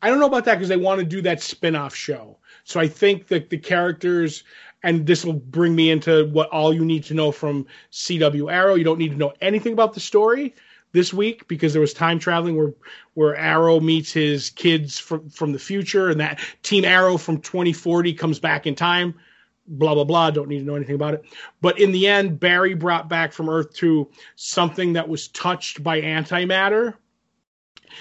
I 0.00 0.08
don't 0.08 0.18
know 0.18 0.26
about 0.26 0.44
that 0.46 0.54
because 0.54 0.68
they 0.68 0.76
want 0.76 0.98
to 1.00 1.04
do 1.04 1.20
that 1.22 1.42
spin-off 1.42 1.94
show. 1.94 2.38
So 2.64 2.80
I 2.80 2.88
think 2.88 3.26
that 3.28 3.50
the 3.50 3.58
characters 3.58 4.44
and 4.82 5.06
this 5.06 5.24
will 5.24 5.34
bring 5.34 5.74
me 5.74 5.90
into 5.90 6.28
what 6.28 6.48
all 6.50 6.72
you 6.72 6.84
need 6.84 7.04
to 7.04 7.14
know 7.14 7.32
from 7.32 7.66
CW 7.92 8.52
Arrow. 8.52 8.74
You 8.74 8.84
don't 8.84 8.98
need 8.98 9.10
to 9.10 9.16
know 9.16 9.32
anything 9.40 9.72
about 9.72 9.94
the 9.94 10.00
story 10.00 10.54
this 10.92 11.12
week 11.12 11.46
because 11.48 11.72
there 11.72 11.80
was 11.80 11.92
time 11.92 12.18
traveling 12.18 12.56
where 12.56 12.72
where 13.14 13.36
Arrow 13.36 13.80
meets 13.80 14.12
his 14.12 14.50
kids 14.50 14.98
from 14.98 15.28
from 15.30 15.52
the 15.52 15.58
future 15.58 16.10
and 16.10 16.20
that 16.20 16.40
Team 16.62 16.84
Arrow 16.84 17.16
from 17.16 17.40
2040 17.40 18.14
comes 18.14 18.38
back 18.38 18.66
in 18.66 18.74
time. 18.74 19.14
Blah 19.66 19.94
blah 19.94 20.04
blah. 20.04 20.30
Don't 20.30 20.48
need 20.48 20.60
to 20.60 20.64
know 20.64 20.76
anything 20.76 20.94
about 20.94 21.14
it. 21.14 21.24
But 21.60 21.78
in 21.78 21.92
the 21.92 22.06
end, 22.06 22.40
Barry 22.40 22.74
brought 22.74 23.08
back 23.08 23.32
from 23.32 23.50
Earth 23.50 23.74
2 23.74 24.08
something 24.36 24.94
that 24.94 25.08
was 25.08 25.28
touched 25.28 25.82
by 25.82 26.00
antimatter. 26.00 26.94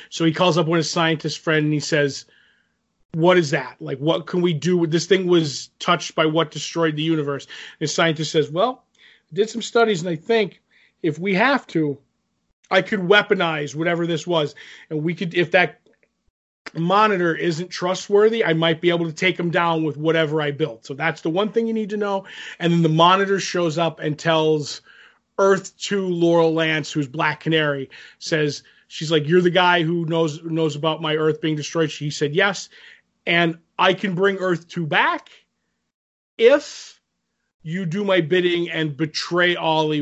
So 0.09 0.25
he 0.25 0.33
calls 0.33 0.57
up 0.57 0.67
one 0.67 0.77
of 0.77 0.83
his 0.83 0.91
scientist 0.91 1.39
friend 1.39 1.65
and 1.65 1.73
he 1.73 1.79
says, 1.79 2.25
"What 3.13 3.37
is 3.37 3.51
that? 3.51 3.77
Like, 3.79 3.99
what 3.99 4.27
can 4.27 4.41
we 4.41 4.53
do 4.53 4.77
with 4.77 4.91
this 4.91 5.05
thing? 5.05 5.27
Was 5.27 5.69
touched 5.79 6.15
by 6.15 6.25
what 6.25 6.51
destroyed 6.51 6.95
the 6.95 7.03
universe?" 7.03 7.45
And 7.45 7.79
his 7.81 7.93
scientist 7.93 8.31
says, 8.31 8.51
"Well, 8.51 8.83
I 9.31 9.35
did 9.35 9.49
some 9.49 9.61
studies 9.61 10.01
and 10.01 10.09
I 10.09 10.15
think 10.15 10.61
if 11.01 11.19
we 11.19 11.35
have 11.35 11.67
to, 11.67 11.97
I 12.69 12.81
could 12.81 12.99
weaponize 12.99 13.75
whatever 13.75 14.07
this 14.07 14.25
was, 14.27 14.55
and 14.89 15.03
we 15.03 15.13
could 15.13 15.33
if 15.33 15.51
that 15.51 15.79
monitor 16.73 17.35
isn't 17.35 17.69
trustworthy, 17.69 18.43
I 18.43 18.53
might 18.53 18.81
be 18.81 18.89
able 18.89 19.05
to 19.05 19.13
take 19.13 19.39
him 19.39 19.51
down 19.51 19.83
with 19.83 19.97
whatever 19.97 20.41
I 20.41 20.51
built. 20.51 20.85
So 20.85 20.93
that's 20.93 21.21
the 21.21 21.29
one 21.29 21.51
thing 21.51 21.67
you 21.67 21.73
need 21.73 21.91
to 21.91 21.97
know. 21.97 22.25
And 22.59 22.71
then 22.71 22.81
the 22.81 22.89
monitor 22.89 23.39
shows 23.39 23.77
up 23.77 23.99
and 23.99 24.17
tells 24.17 24.81
Earth 25.37 25.77
2 25.77 26.07
Laurel 26.07 26.53
Lance, 26.53 26.91
who's 26.91 27.07
Black 27.07 27.41
Canary, 27.41 27.89
says, 28.19 28.63
she's 28.87 29.11
like, 29.11 29.27
You're 29.27 29.41
the 29.41 29.49
guy 29.49 29.83
who 29.83 30.05
knows 30.05 30.43
knows 30.43 30.75
about 30.75 31.01
my 31.01 31.15
Earth 31.15 31.41
being 31.41 31.55
destroyed. 31.55 31.91
She 31.91 32.09
said 32.09 32.35
yes. 32.35 32.69
And 33.27 33.59
I 33.77 33.93
can 33.93 34.15
bring 34.15 34.37
Earth 34.37 34.69
2 34.69 34.87
back 34.87 35.29
if 36.37 36.99
you 37.61 37.85
do 37.85 38.05
my 38.05 38.21
bidding 38.21 38.69
and 38.71 38.95
betray 38.95 39.57
Ollie 39.57 39.99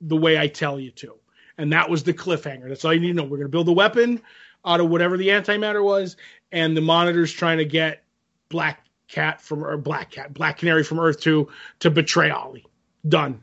the 0.00 0.16
way 0.16 0.38
I 0.38 0.46
tell 0.46 0.78
you 0.78 0.92
to. 0.92 1.16
And 1.58 1.72
that 1.72 1.90
was 1.90 2.04
the 2.04 2.14
cliffhanger. 2.14 2.68
That's 2.68 2.84
all 2.84 2.94
you 2.94 3.00
need 3.00 3.08
to 3.08 3.14
know. 3.14 3.24
We're 3.24 3.38
going 3.38 3.42
to 3.42 3.48
build 3.48 3.68
a 3.68 3.72
weapon 3.72 4.22
out 4.64 4.78
of 4.78 4.88
whatever 4.88 5.16
the 5.16 5.28
antimatter 5.28 5.82
was, 5.84 6.16
and 6.52 6.76
the 6.76 6.80
monitor's 6.80 7.32
trying 7.32 7.58
to 7.58 7.64
get 7.64 8.04
Black 8.48 8.84
Cat 9.08 9.40
from 9.40 9.64
or 9.64 9.76
Black 9.76 10.12
Cat, 10.12 10.32
Black 10.32 10.58
Canary 10.58 10.84
from 10.84 11.00
Earth 11.00 11.20
2 11.20 11.48
to 11.80 11.90
betray 11.90 12.30
Ollie. 12.30 12.66
Done. 13.06 13.42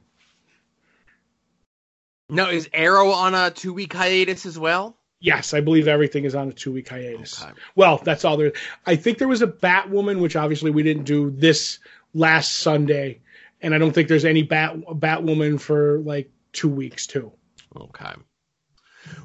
Now, 2.30 2.50
is 2.50 2.70
Arrow 2.72 3.10
on 3.10 3.36
a 3.36 3.52
two 3.52 3.74
week 3.74 3.94
hiatus 3.94 4.46
as 4.46 4.58
well? 4.58 4.98
Yes, 5.20 5.54
I 5.54 5.62
believe 5.62 5.88
everything 5.88 6.26
is 6.26 6.36
on 6.36 6.50
a 6.50 6.54
two 6.54 6.72
week 6.72 6.90
hiatus. 6.90 7.42
Okay. 7.42 7.52
Well, 7.76 8.00
that's 8.04 8.24
all 8.24 8.38
there. 8.38 8.54
I 8.86 8.96
think 8.96 9.18
there 9.18 9.28
was 9.28 9.42
a 9.42 9.48
Batwoman, 9.48 10.20
which 10.20 10.36
obviously 10.36 10.70
we 10.70 10.84
didn't 10.84 11.06
do 11.06 11.32
this 11.32 11.80
last 12.14 12.58
Sunday, 12.58 13.22
and 13.62 13.74
I 13.74 13.80
don't 13.80 13.94
think 13.94 14.10
there's 14.10 14.26
any 14.26 14.44
Bat 14.44 14.82
Batwoman 14.92 15.60
for 15.60 16.00
like 16.00 16.30
two 16.54 16.70
weeks 16.70 17.08
too. 17.08 17.32
Okay. 17.76 18.14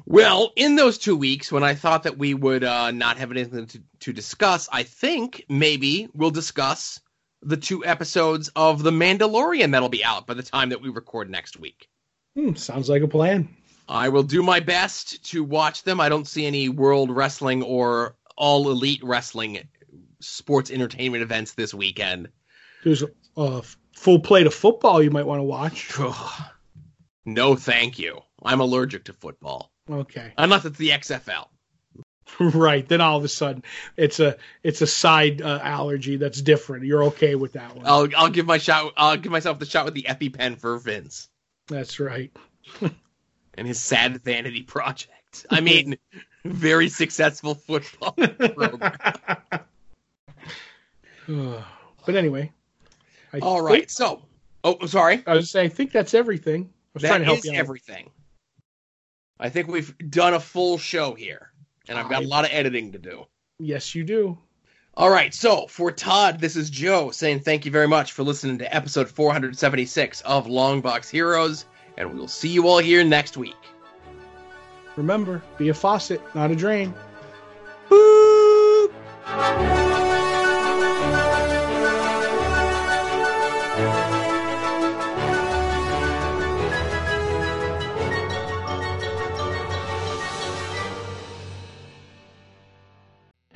Well, 0.05 0.51
in 0.55 0.75
those 0.75 0.97
two 0.97 1.15
weeks, 1.15 1.51
when 1.51 1.63
I 1.63 1.75
thought 1.75 2.03
that 2.03 2.17
we 2.17 2.33
would 2.33 2.63
uh, 2.63 2.91
not 2.91 3.17
have 3.17 3.31
anything 3.31 3.67
to, 3.67 3.81
to 4.01 4.13
discuss, 4.13 4.69
I 4.71 4.83
think 4.83 5.45
maybe 5.49 6.09
we'll 6.13 6.31
discuss 6.31 7.01
the 7.41 7.57
two 7.57 7.85
episodes 7.85 8.49
of 8.55 8.83
The 8.83 8.91
Mandalorian 8.91 9.71
that'll 9.71 9.89
be 9.89 10.03
out 10.03 10.25
by 10.25 10.33
the 10.33 10.43
time 10.43 10.69
that 10.69 10.81
we 10.81 10.89
record 10.89 11.29
next 11.29 11.59
week. 11.59 11.89
Hmm, 12.35 12.53
sounds 12.53 12.89
like 12.89 13.03
a 13.03 13.07
plan. 13.07 13.49
I 13.87 14.09
will 14.09 14.23
do 14.23 14.41
my 14.41 14.59
best 14.59 15.23
to 15.31 15.43
watch 15.43 15.83
them. 15.83 15.99
I 15.99 16.09
don't 16.09 16.27
see 16.27 16.45
any 16.45 16.69
world 16.69 17.11
wrestling 17.11 17.63
or 17.63 18.15
all 18.37 18.69
elite 18.69 19.03
wrestling 19.03 19.67
sports 20.19 20.71
entertainment 20.71 21.23
events 21.23 21.53
this 21.53 21.73
weekend. 21.73 22.29
There's 22.83 23.03
a, 23.03 23.61
full 23.93 24.19
plate 24.19 24.47
of 24.47 24.53
football 24.53 25.01
you 25.01 25.11
might 25.11 25.25
want 25.25 25.39
to 25.39 25.43
watch. 25.43 25.97
no, 27.25 27.55
thank 27.55 27.99
you. 27.99 28.21
I'm 28.43 28.59
allergic 28.59 29.05
to 29.05 29.13
football. 29.13 29.71
Okay. 29.89 30.33
Unless 30.37 30.65
it's 30.65 30.77
the 30.77 30.89
XFL. 30.89 31.47
right. 32.39 32.87
Then 32.87 33.01
all 33.01 33.17
of 33.17 33.23
a 33.23 33.27
sudden, 33.27 33.63
it's 33.97 34.19
a 34.19 34.37
it's 34.63 34.81
a 34.81 34.87
side 34.87 35.41
uh, 35.41 35.59
allergy 35.61 36.17
that's 36.17 36.41
different. 36.41 36.85
You're 36.85 37.03
okay 37.05 37.35
with 37.35 37.53
that 37.53 37.75
one. 37.75 37.85
I'll 37.85 38.07
I'll 38.15 38.29
give 38.29 38.45
my 38.45 38.57
shot. 38.57 38.93
I'll 38.97 39.17
give 39.17 39.31
myself 39.31 39.59
the 39.59 39.65
shot 39.65 39.85
with 39.85 39.93
the 39.93 40.03
EpiPen 40.03 40.57
for 40.57 40.77
Vince 40.77 41.29
That's 41.67 41.99
right. 41.99 42.31
and 43.57 43.67
his 43.67 43.79
sad 43.79 44.21
vanity 44.23 44.63
project. 44.63 45.45
I 45.49 45.61
mean, 45.61 45.97
very 46.45 46.89
successful 46.89 47.55
football 47.55 48.11
program. 48.13 48.97
but 52.05 52.15
anyway. 52.15 52.51
I 53.33 53.39
All 53.39 53.57
think- 53.57 53.69
right. 53.69 53.91
So, 53.91 54.21
oh, 54.63 54.85
sorry. 54.85 55.23
I 55.25 55.35
was 55.35 55.49
saying, 55.49 55.65
I 55.65 55.73
think 55.73 55.91
that's 55.91 56.13
everything. 56.13 56.69
I 56.69 56.89
was 56.95 57.03
trying 57.03 57.19
to 57.19 57.25
help 57.25 57.39
is 57.39 57.45
you 57.45 57.53
everything. 57.53 58.11
I 59.39 59.49
think 59.49 59.67
we've 59.67 59.95
done 60.09 60.35
a 60.35 60.39
full 60.39 60.77
show 60.77 61.15
here, 61.15 61.51
and 61.89 61.97
I've 61.97 62.09
got 62.09 62.23
a 62.23 62.27
lot 62.27 62.45
of 62.45 62.51
editing 62.53 62.91
to 62.91 62.99
do. 62.99 63.25
Yes, 63.59 63.95
you 63.95 64.03
do. 64.03 64.37
All 64.95 65.09
right, 65.09 65.33
so 65.33 65.65
for 65.65 65.91
Todd, 65.91 66.39
this 66.39 66.55
is 66.55 66.69
Joe 66.69 67.09
saying 67.09 67.39
thank 67.39 67.65
you 67.65 67.71
very 67.71 67.87
much 67.87 68.11
for 68.11 68.21
listening 68.21 68.59
to 68.59 68.75
episode 68.75 69.09
476 69.09 70.21
of 70.21 70.45
Longbox 70.45 71.09
Heroes, 71.09 71.65
and 71.97 72.11
we 72.11 72.19
will 72.19 72.27
see 72.27 72.49
you 72.49 72.67
all 72.67 72.79
here 72.79 73.03
next 73.03 73.37
week. 73.37 73.55
Remember, 74.95 75.41
be 75.57 75.69
a 75.69 75.73
faucet, 75.73 76.21
not 76.35 76.51
a 76.51 76.55
drain. 76.55 76.93
Boop! 77.89 78.93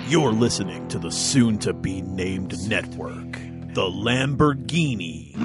You're 0.08 0.32
listening 0.32 0.88
to 0.88 1.00
the 1.00 1.12
soon 1.12 1.60
to 1.60 1.74
be 1.74 2.02
named 2.02 2.68
network, 2.70 3.34
the 3.74 3.84
Lamborghini 3.84 5.36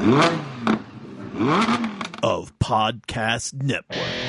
of 2.22 2.58
Podcast 2.58 3.54
Network. 3.54 4.21